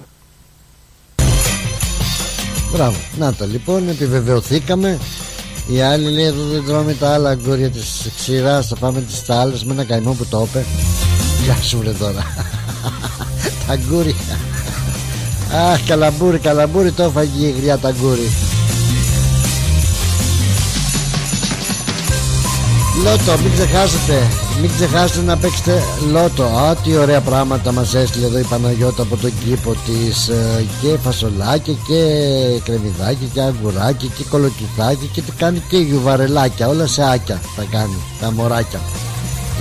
Μπράβο. 2.72 2.96
Να 3.18 3.34
το 3.34 3.46
λοιπόν, 3.46 3.90
επιβεβαιωθήκαμε. 3.90 5.00
Η 5.68 5.82
άλλη 5.82 6.12
λέει 6.12 6.26
εδώ 6.26 6.44
δεν 6.44 6.66
τρώμε 6.66 6.94
τα 6.94 7.14
άλλα 7.14 7.30
αγκούρια 7.30 7.70
της 7.70 8.10
ξηράς. 8.18 8.68
Θα 8.68 8.76
πάμε 8.76 9.02
τις 9.02 9.30
άλλε 9.30 9.54
με 9.64 9.74
ένα 9.74 9.84
καημό 9.84 10.14
που 10.14 10.26
το 10.26 10.48
είπε. 10.50 10.66
Γεια 11.44 11.56
σου 11.62 11.78
βρε 11.78 11.92
τώρα. 11.92 12.24
τα 13.68 13.74
αγκούρια. 13.74 14.16
Αχ, 15.72 15.86
καλαμπούρι, 15.86 16.38
καλαμπούρι 16.38 16.92
το 16.92 17.04
έφαγε 17.04 17.46
η 17.46 17.56
γριά 17.60 17.78
τα 17.78 17.94
Λότο, 23.03 23.41
μην 23.43 23.51
ξεχάσετε 23.51 24.27
Μην 24.61 24.69
ξεχάσετε 24.69 25.22
να 25.22 25.38
παίξετε 25.38 25.84
λότο. 26.11 26.43
Α, 26.43 26.76
τι 26.76 26.97
ωραία 26.97 27.22
πράγματα 27.22 27.72
μας 27.72 27.93
έστειλε 27.93 28.26
εδώ 28.26 28.39
η 28.39 28.43
Παναγιώτα 28.43 29.01
από 29.01 29.17
τον 29.17 29.31
κήπο 29.43 29.76
της 29.85 30.27
ε, 30.27 30.65
Και 30.81 30.97
φασολάκια 30.97 31.73
και 31.88 32.01
κρεμμυδάκια 32.63 33.27
και 33.34 33.41
αγκουράκια 33.41 34.09
και 34.17 34.23
κολοκυθάκια 34.30 35.09
Και 35.13 35.22
τι 35.22 35.31
κάνει 35.31 35.61
και 35.69 35.77
γιουβαρελάκια 35.77 36.67
Όλα 36.67 36.88
σε 36.88 37.11
άκια 37.11 37.41
θα 37.55 37.65
κάνει 37.72 37.95
τα 38.19 38.31
μωράκια. 38.31 38.80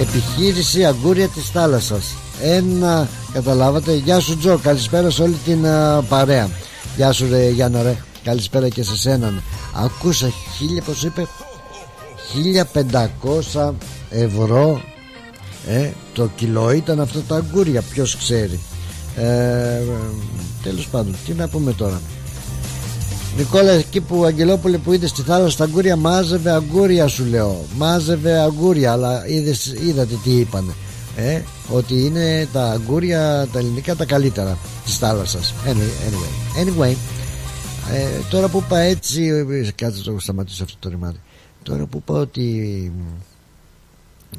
Επιχείρηση 0.01 0.85
αγκούρια 0.85 1.29
της 1.29 1.51
θάλασσας. 1.53 2.05
Ένα, 2.43 3.09
καταλάβατε 3.33 3.93
Γεια 3.95 4.21
σου 4.21 4.39
Τζο, 4.39 4.59
καλησπέρα 4.63 5.11
σε 5.11 5.23
όλη 5.23 5.37
την 5.45 5.65
ε, 5.65 6.01
παρέα. 6.09 6.49
Γεια 6.97 7.13
σου 7.13 7.27
ρε 7.31 7.49
Γιάννα 7.49 7.83
ρε 7.83 7.97
Καλησπέρα 8.25 8.69
και 8.69 8.83
σε 8.83 8.97
σένα 8.97 9.43
Ακούσα 9.85 10.33
χίλια 10.57 10.83
πως 10.83 11.05
είπε 11.05 11.27
1500 13.53 13.73
ευρώ 14.11 14.81
ε, 15.69 15.91
το 16.13 16.31
κιλό 16.37 16.71
ήταν 16.71 17.01
αυτά 17.01 17.21
τα 17.29 17.37
αγκούρια 17.37 17.83
ποιος 17.83 18.17
ξέρει. 18.17 18.61
Ε, 19.17 19.83
τέλος 20.63 20.89
πάντων 20.89 21.15
τι 21.27 21.33
να 21.33 21.49
πούμε 21.49 21.73
τώρα. 21.73 22.01
Νικόλα 23.37 23.73
εκεί 23.73 24.01
που 24.01 24.19
ο 24.19 24.25
Αγγελόπουλε 24.25 24.79
που 24.79 24.93
είδες 24.93 25.11
στη 25.11 25.23
θάλασσα 25.23 25.57
τα 25.57 25.65
αγκούρια 25.65 25.97
μάζευε 25.97 26.51
αγκούρια 26.51 27.07
σου 27.07 27.25
λέω. 27.25 27.65
Μάζευε 27.77 28.39
αγκούρια 28.39 28.93
αλλά 28.93 29.27
είδες, 29.27 29.75
είδατε 29.87 30.15
τι 30.25 30.31
είπανε 30.31 30.73
ε, 31.17 31.41
ότι 31.69 32.05
είναι 32.05 32.49
τα 32.53 32.71
αγκούρια 32.71 33.49
τα 33.53 33.59
ελληνικά 33.59 33.97
τα 33.97 34.05
καλύτερα 34.05 34.59
της 34.85 34.99
θάλασσας. 34.99 35.55
Anyway, 35.67 35.73
anyway, 36.09 36.67
anyway. 36.67 36.95
Ε, 37.93 38.07
τώρα 38.31 38.49
που 38.49 38.63
είπα 38.67 38.79
έτσι 38.79 39.23
ε, 39.51 39.71
κάτσε 39.75 40.03
το 40.03 40.17
σταματήσω 40.19 40.65
αυτό 40.65 40.77
το 40.81 40.89
ρημάδι 40.89 41.21
Τώρα 41.65 41.87
που 41.87 41.99
είπα 41.99 42.15
ότι 42.15 42.93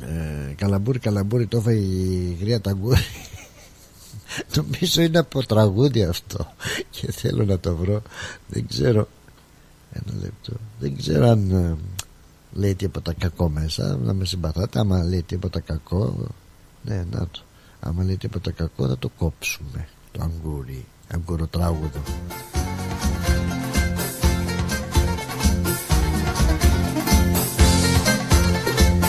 ε, 0.02 0.53
καλαμπούρι 0.53 0.99
καλαμπούρι 0.99 1.47
το 1.47 1.57
έφαγε 1.57 1.80
η 1.80 2.38
γρία 2.41 2.61
ταγκούρι. 2.61 2.99
Νομίζω 4.56 5.02
είναι 5.02 5.18
από 5.18 5.45
τραγούδι 5.45 6.03
αυτό 6.03 6.53
και 6.89 7.11
θέλω 7.11 7.45
να 7.45 7.60
το 7.60 7.76
βρω. 7.76 8.02
Δεν 8.47 8.68
ξέρω. 8.68 9.07
Ένα 9.91 10.19
λεπτό. 10.22 10.53
Δεν 10.80 10.97
ξέρω 10.97 11.27
αν 11.27 11.52
ε, 11.52 11.76
λέει 12.53 12.76
τίποτα 12.76 13.14
κακό 13.14 13.49
μέσα 13.49 13.97
να 14.03 14.14
με 14.14 14.26
συμπαθάτε. 14.26 14.80
Άμα 14.80 15.03
λέει 15.03 15.23
τίποτα 15.23 15.60
κακό 15.60 16.27
ναι 16.84 17.06
να 17.11 17.27
το. 17.31 17.41
Άμα 17.80 18.03
λέει 18.03 18.18
τίποτα 18.18 18.52
κακό 18.52 18.88
θα 18.88 18.97
το 18.97 19.10
κόψουμε 19.18 19.88
το 20.11 20.22
αγκούρι 20.23 20.85
αγκουροτράγουδο 21.07 22.02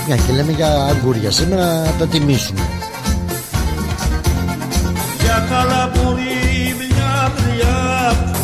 Μια 0.06 0.16
και 0.16 0.32
λέμε 0.32 0.52
για 0.52 0.84
αγκούρια. 0.84 1.30
Σήμερα 1.30 1.64
να 1.64 1.92
τα 1.98 2.06
τιμήσουμε. 2.06 2.60
Για 5.20 5.46
καλαμπούρι 5.50 6.76
μια 6.78 7.32
βριά 7.36 8.12
που 8.22 8.38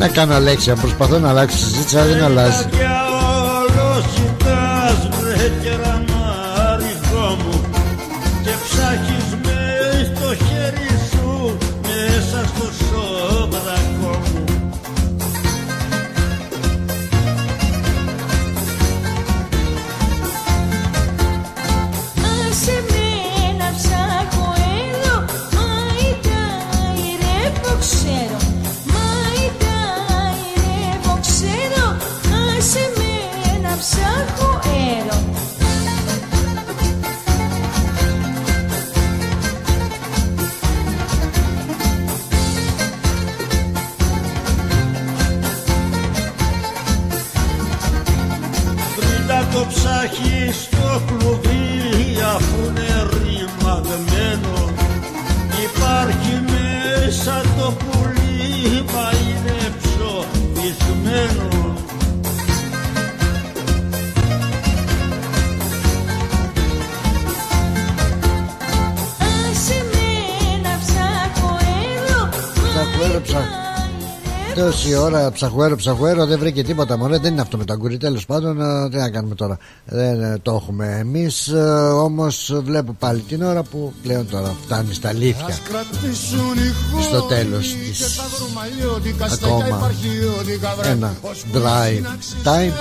Να 0.00 0.08
κάνω 0.08 0.34
Αλέξια 0.34 0.74
προσπαθώ 0.74 1.18
να 1.18 1.28
αλλάξω 1.28 1.56
τη 1.56 1.62
συζήτηση 1.62 1.96
αλλά 1.96 2.06
δεν 2.06 2.22
αλλάζει 2.22 2.66
Τόση 74.60 74.94
ώρα 74.94 75.30
ψαχουέρο 75.30 75.76
ψαχουέρο 75.76 76.26
δεν 76.26 76.38
βρήκε 76.38 76.64
τίποτα 76.64 76.98
μωρέ. 76.98 77.18
Δεν 77.18 77.32
είναι 77.32 77.40
αυτό 77.40 77.56
με 77.56 77.64
τα 77.64 77.72
αγκούρι 77.72 77.96
τέλος 77.96 78.26
πάντων 78.26 78.60
ε, 78.60 78.88
τι 78.88 78.96
να 78.96 79.10
κάνουμε 79.10 79.34
τώρα. 79.34 79.58
Δεν 79.84 80.22
ε, 80.22 80.38
το 80.42 80.52
έχουμε 80.52 80.96
εμείς 81.00 81.48
ε, 81.48 81.60
όμως 81.94 82.60
βλέπω 82.64 82.96
πάλι 82.98 83.20
την 83.20 83.42
ώρα 83.42 83.62
που 83.62 83.92
πλέον 84.02 84.28
τώρα 84.28 84.54
φτάνει 84.64 84.94
στα 84.94 85.08
αλήθεια. 85.08 85.58
Κρατήσουν 85.68 86.56
οι 86.56 86.72
χώροι 86.90 87.04
στο 87.04 87.20
τέλος 87.20 87.66
και 87.66 87.90
της 87.90 88.16
τα 88.16 88.22
δρομαλιώτικα 88.36 89.28
στέκια. 89.28 89.56
ακόμα 89.56 89.76
υπαρχιώτικα 89.76 90.74
βρε. 90.78 90.90
ένα 90.90 91.14
Ως 91.20 91.44
drive 91.54 92.04
time 92.48 92.72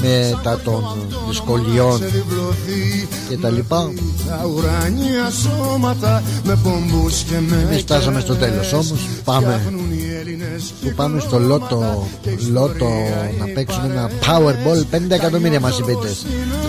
μετά 0.00 0.60
των 0.64 0.84
δυσκολιών 1.28 1.98
σε 1.98 2.06
διπλωθεί 2.06 3.08
και 3.28 3.36
τα 3.36 3.50
λοιπά. 3.50 3.92
Τα 4.28 4.46
ουρανία 4.54 5.30
σώματα 5.30 6.22
με 6.44 6.58
πομπούς 6.62 7.22
και 7.22 7.38
με 7.48 7.56
εμείς 7.62 7.80
φτάσαμε 7.80 8.20
στο 8.20 8.34
τέλος 8.34 8.72
όμως 8.72 9.08
πάμε 9.24 9.62
που 10.82 10.92
πάμε 10.96 11.20
στο 11.20 11.38
λότο, 11.38 12.08
λότο 12.52 12.88
να 13.38 13.46
παίξουμε 13.54 13.86
ένα 13.86 14.10
Powerball. 14.10 14.96
50 14.96 15.10
εκατομμύρια 15.10 15.60
μας 15.60 15.78
είπετε 15.78 16.08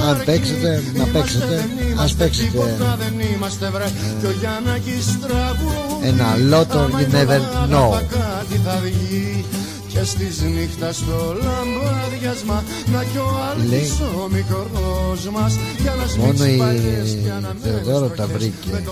αν 0.10 0.22
παίξετε 0.26 0.84
να 0.95 1.03
παίξετε 1.06 1.69
ας 1.98 2.14
παίξετε. 2.14 2.77
ένα 6.03 6.38
λότο 6.48 6.90
you 6.91 7.14
never 7.15 7.40
know. 7.72 8.02
και 9.88 10.03
στις 10.03 10.41
νύχτας 10.41 10.95
στο 10.95 11.36
λαμπάδιασμα 11.44 12.64
Να 12.94 13.03
κι 13.03 13.18
ο 13.18 13.30
Λέει. 13.69 13.80
άλλος 13.80 13.99
ο 13.99 14.30
μικρός 14.31 15.30
μας. 15.34 15.57
Για 15.81 15.94
να 15.95 16.22
Μόνο 16.22 16.34
σμίξει 16.34 16.53
η 16.53 16.57
παλιές 16.57 17.18
και 17.23 17.30
να 17.41 17.56
Θεοδόρο 17.64 18.07
τα 18.07 18.27
βρήκε. 18.27 18.84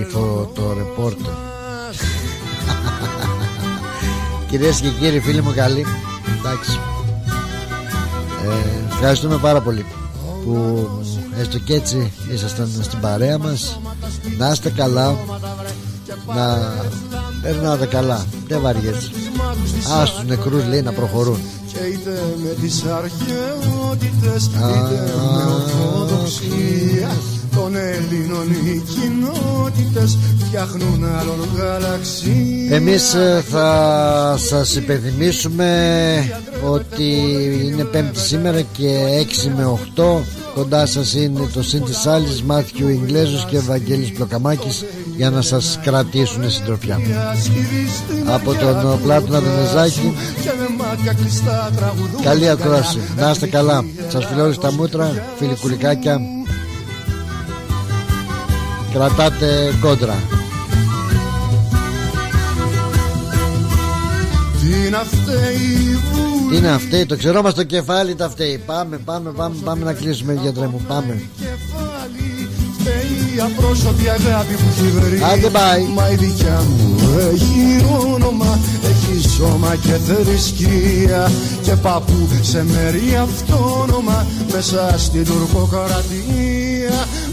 Η 0.00 0.04
φωτορεπόρτερ 0.04 1.53
Κυρίες 4.54 4.80
και 4.80 4.88
κύριοι 4.88 5.20
φίλοι 5.20 5.42
μου 5.42 5.52
καλοί. 5.54 5.84
Εντάξει. 6.38 6.78
Ε, 8.44 8.92
Ευχαριστούμε 8.92 9.36
πάρα 9.36 9.60
πολύ 9.60 9.84
Που 10.44 10.88
έστω 11.38 11.58
και 11.58 11.74
έτσι 11.74 12.12
ήσασταν 12.32 12.70
στην 12.82 13.00
παρέα 13.00 13.38
μας. 13.38 13.80
Να 14.38 14.50
είστε 14.50 14.70
καλά. 14.70 15.16
Να 16.34 16.74
περνάτε 17.42 17.86
καλά. 17.86 18.26
Δεν 18.48 18.60
βαριέται. 18.60 18.98
Ας 20.00 20.14
τους 20.14 20.24
νεκρούς 20.24 20.66
λέει 20.66 20.82
να 20.82 20.92
προχωρούν. 20.92 21.38
Και 21.72 21.78
είτε 21.78 22.22
με 22.42 22.54
τις 22.60 22.84
αρχαιότητες 22.84 24.46
Είτε 24.46 25.14
με 25.34 25.42
ορθοδοξία 25.52 27.10
Των 27.54 27.76
Ελλήνων 27.76 28.50
οι 28.50 28.82
κοινότητες 28.94 30.18
Φτιάχνουν 30.38 31.04
άλλον 31.04 31.48
γαλαξία 31.56 32.76
Εμείς 32.76 33.14
ε, 33.14 33.44
θα 33.50 34.36
σας 34.38 34.76
υπενθυμίσουμε 34.76 35.68
ότι 36.64 37.04
είναι 37.64 37.84
πέμπτη 37.84 38.18
σήμερα 38.18 38.60
και 38.60 39.24
6 39.44 39.50
με 39.56 39.78
8 39.96 40.02
Κοντά 40.54 40.86
σας 40.86 41.14
είναι 41.14 41.48
το 41.54 41.62
Συν 41.62 41.84
της 41.84 42.06
Άλλης, 42.06 42.42
Μάθιου 42.42 42.88
Ιγκλέζος 42.88 43.44
και 43.44 43.56
Ευαγγέλης 43.56 44.12
Πλοκαμάκης 44.12 44.84
για 45.16 45.30
να 45.30 45.42
σας 45.42 45.78
κρατήσουν 45.82 46.50
συντροφιά. 46.50 47.00
Από 48.26 48.54
τον 48.54 49.00
Πλάτωνα 49.02 49.40
Δενεζάκη, 49.40 50.14
Και 50.42 50.50
με 50.58 50.84
μάτια 50.84 51.12
κλειστά 51.12 51.70
τραγουδούν 51.76 52.22
καλή 52.22 52.48
ακρόαση. 52.48 52.98
Να 53.16 53.30
είστε 53.30 53.46
καλά. 53.46 53.84
Σας 54.08 54.26
φιλώ 54.26 54.52
στα 54.52 54.72
μούτρα, 54.72 55.24
φιλικουλικάκια. 55.36 56.20
Κρατάτε 58.94 59.74
κόντρα. 59.80 60.22
Τι 64.60 64.86
είναι 64.86 64.96
αυτή 64.96 65.32
η 65.62 65.98
βούλη 66.12 66.50
Τι 66.50 66.56
είναι 66.56 66.70
αυτή, 66.70 67.06
το 67.06 67.16
ξέρω 67.16 67.42
μας 67.42 67.54
το 67.54 67.64
κεφάλι 67.64 68.14
τα 68.14 68.30
φταίει. 68.30 68.62
Πάμε, 68.66 68.96
πάμε, 69.04 69.30
πάμε, 69.30 69.54
πάμε 69.64 69.84
να 69.84 69.92
κλείσουμε 69.92 70.38
γιατρέ 70.42 70.66
μου, 70.66 70.80
πάμε. 70.88 71.22
κεφάλι 71.38 72.48
Φταίει 72.78 73.36
η 73.36 73.40
απρόσωπη 73.40 74.08
αγάπη 74.08 74.54
που 74.54 74.68
έχει 74.76 74.88
βρει 74.88 75.20
Άντε, 75.32 75.50
bye. 75.52 75.94
Μα 75.94 76.10
η 76.10 76.14
δικιά 76.14 76.62
μου 76.68 76.98
έχει 77.32 77.84
όνομα 78.14 78.58
Έχει 78.84 79.28
σώμα 79.28 79.76
και 79.76 79.92
θρησκεία 79.92 81.30
Και 81.62 81.72
παππού 81.72 82.28
σε 82.42 82.64
μέρη 82.64 83.18
αυτόνομα 83.22 84.26
Μέσα 84.52 84.94
στην 84.98 85.24
τουρκοκρατία 85.24 86.63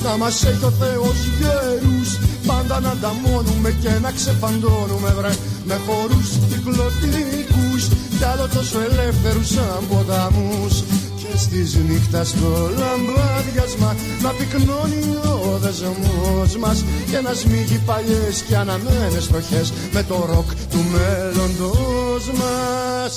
Να 0.03 0.18
μας 0.18 0.44
έχει 0.44 0.65
ο 0.65 0.73
Θεός 0.80 1.18
γέρους. 1.40 2.10
Πάντα 2.45 2.80
να 2.80 2.90
ανταμώνουμε 2.90 3.72
και 3.82 3.90
να 4.02 4.11
ξεφαντώνουμε 4.11 5.14
βρε 5.18 5.34
Με 5.65 5.80
χορούς 5.86 6.30
κυκλωτικούς 6.49 7.84
Κι 8.18 8.23
άλλο 8.32 8.48
τόσο 8.56 8.80
ελεύθερους 8.90 9.48
σαν 9.48 9.82
ποταμούς. 9.90 10.73
Και 11.22 11.38
στις 11.38 11.76
νύχτας 11.90 12.28
στο 12.28 12.52
λαμπάδιασμα 12.80 13.95
να 14.23 14.30
πυκνώνει 14.30 15.03
ο 15.26 15.57
δεσμός 15.64 16.57
μας. 16.61 16.84
Και 17.10 17.19
να 17.26 17.34
σμίγει 17.34 17.80
παλιές 17.86 18.41
και 18.48 18.56
αναμένες 18.56 19.23
στοχές 19.23 19.73
με 19.94 20.03
το 20.03 20.15
ροκ 20.32 20.49
του 20.72 20.82
μέλλοντος 20.94 22.26
μας. 22.40 23.14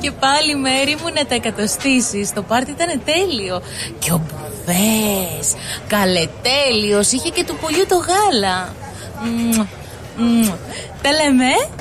Και 0.00 0.10
πάλι 0.10 0.56
μέρη 0.56 0.96
μου 1.02 1.12
να 1.14 1.26
τα 1.26 1.34
εκατοστήσεις. 1.34 2.32
Το 2.32 2.42
πάρτι 2.42 2.70
ήταν 2.70 3.02
τέλειο. 3.04 3.62
Και 3.98 4.12
ο 4.12 4.20
Μπουβές, 4.26 5.54
καλετέλειος, 5.86 7.12
είχε 7.12 7.28
και 7.28 7.44
του 7.44 7.56
πολιού 7.60 7.86
το 7.88 7.96
γάλα. 7.96 8.74
Μμμ, 9.24 9.66
μμμ. 10.16 10.48
Τα 11.02 11.10
λέμε. 11.12 11.44
ε; 11.44 11.80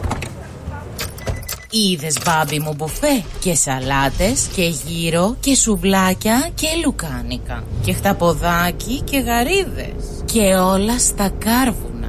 Είδες 1.72 2.18
μπάμπι 2.26 2.60
μου 2.60 2.74
μπουφέ 2.78 3.24
και 3.40 3.56
σαλάτες 3.56 4.48
και 4.56 4.64
γύρο 4.64 5.36
και 5.40 5.56
σουβλάκια 5.56 6.50
και 6.56 6.68
λουκάνικα 6.86 7.64
και 7.86 7.94
χταποδάκι 7.94 9.02
και 9.02 9.18
γαρίδες 9.20 10.24
και 10.26 10.56
όλα 10.56 11.00
στα 11.00 11.32
κάρβουνα. 11.46 12.09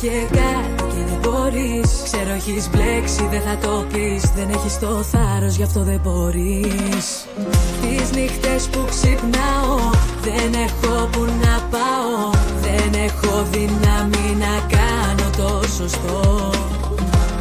Έτυχε 0.00 0.26
κάτι 0.30 0.82
και 0.94 1.02
δεν 1.08 1.18
μπορείς. 1.22 1.90
Ξέρω 2.04 2.32
έχεις 2.34 2.68
μπλέξει 2.70 3.28
δεν 3.30 3.40
θα 3.40 3.56
το 3.66 3.84
πεις. 3.92 4.22
Δεν 4.36 4.48
έχεις 4.50 4.78
το 4.78 4.86
θάρρος 4.86 5.54
γι' 5.56 5.62
αυτό 5.62 5.80
δεν 5.82 6.00
μπορείς. 6.02 7.06
Τις 7.80 8.10
νύχτες 8.16 8.68
που 8.72 8.80
ξυπνάω 8.88 9.76
Δεν 10.22 10.50
έχω 10.66 11.08
που 11.12 11.20
να 11.44 11.54
πάω. 11.72 12.30
Δεν 12.64 13.00
έχω 13.06 13.46
δύναμη 13.50 14.26
να 14.44 14.54
κάνω 14.76 15.28
το 15.36 15.68
σωστό. 15.76 16.50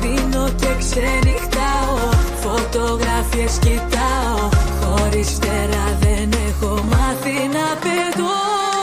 Πίνω 0.01 0.49
και 0.59 0.71
ξενυχτάω 0.77 1.97
Φωτογραφίες 2.43 3.57
κοιτάω. 3.57 4.49
Χωρίς 4.83 5.29
φτερά 5.29 5.85
δεν 5.99 6.29
έχω 6.47 6.73
μάθει 6.91 7.37
να 7.55 7.65
πετώ 7.83 8.76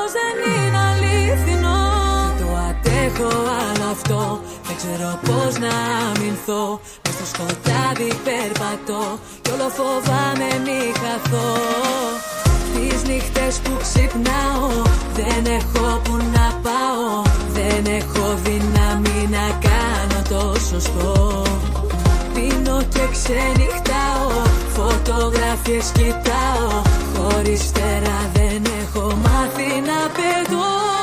πως 0.00 0.12
δεν 0.18 0.36
είναι 0.52 0.78
αληθινό. 0.90 1.80
Το 2.40 2.48
αντέχω 2.68 3.32
άλλο 3.64 3.86
αυτό. 3.96 4.40
Δεν 4.66 4.76
ξέρω 4.80 5.10
πως 5.26 5.52
να 5.64 5.74
αμυνθώ. 6.06 6.64
Μες 7.02 7.14
στο 7.16 7.26
σκοτάδι 7.32 8.10
περπατώ. 8.26 9.02
Κι 9.42 9.50
όλο 9.54 9.68
φοβάμαι 9.78 10.50
μη 10.64 10.80
χαθώ. 11.02 11.50
Τις 12.72 13.00
νύχτες 13.08 13.54
που 13.62 13.72
ξυπνάω 13.84 14.68
Δεν 15.18 15.42
έχω 15.58 15.86
που 16.04 16.14
να 16.36 16.46
πάω. 16.64 17.08
Δεν 17.56 17.82
έχω 17.98 18.24
δύναμη 18.44 19.18
να 19.36 19.46
κάνω 19.66 20.20
το 20.32 20.42
σωστό. 20.68 21.42
Πίνω 22.34 22.76
και 22.94 23.04
ξενυχτάω. 23.14 24.30
Φωτογραφίες 24.76 25.86
κοιτάω 25.96 26.99
Χωριστέρα 27.42 28.30
δεν 28.32 28.62
έχω 28.80 29.06
μάθει 29.06 29.80
να 29.80 30.10
πετώ 30.16 30.99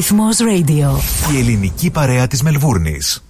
Ρυθμός 0.00 0.38
Radio. 0.40 0.98
Η 1.34 1.38
ελληνική 1.38 1.90
παρέα 1.90 2.26
της 2.26 2.42
Μελβούρνης. 2.42 3.22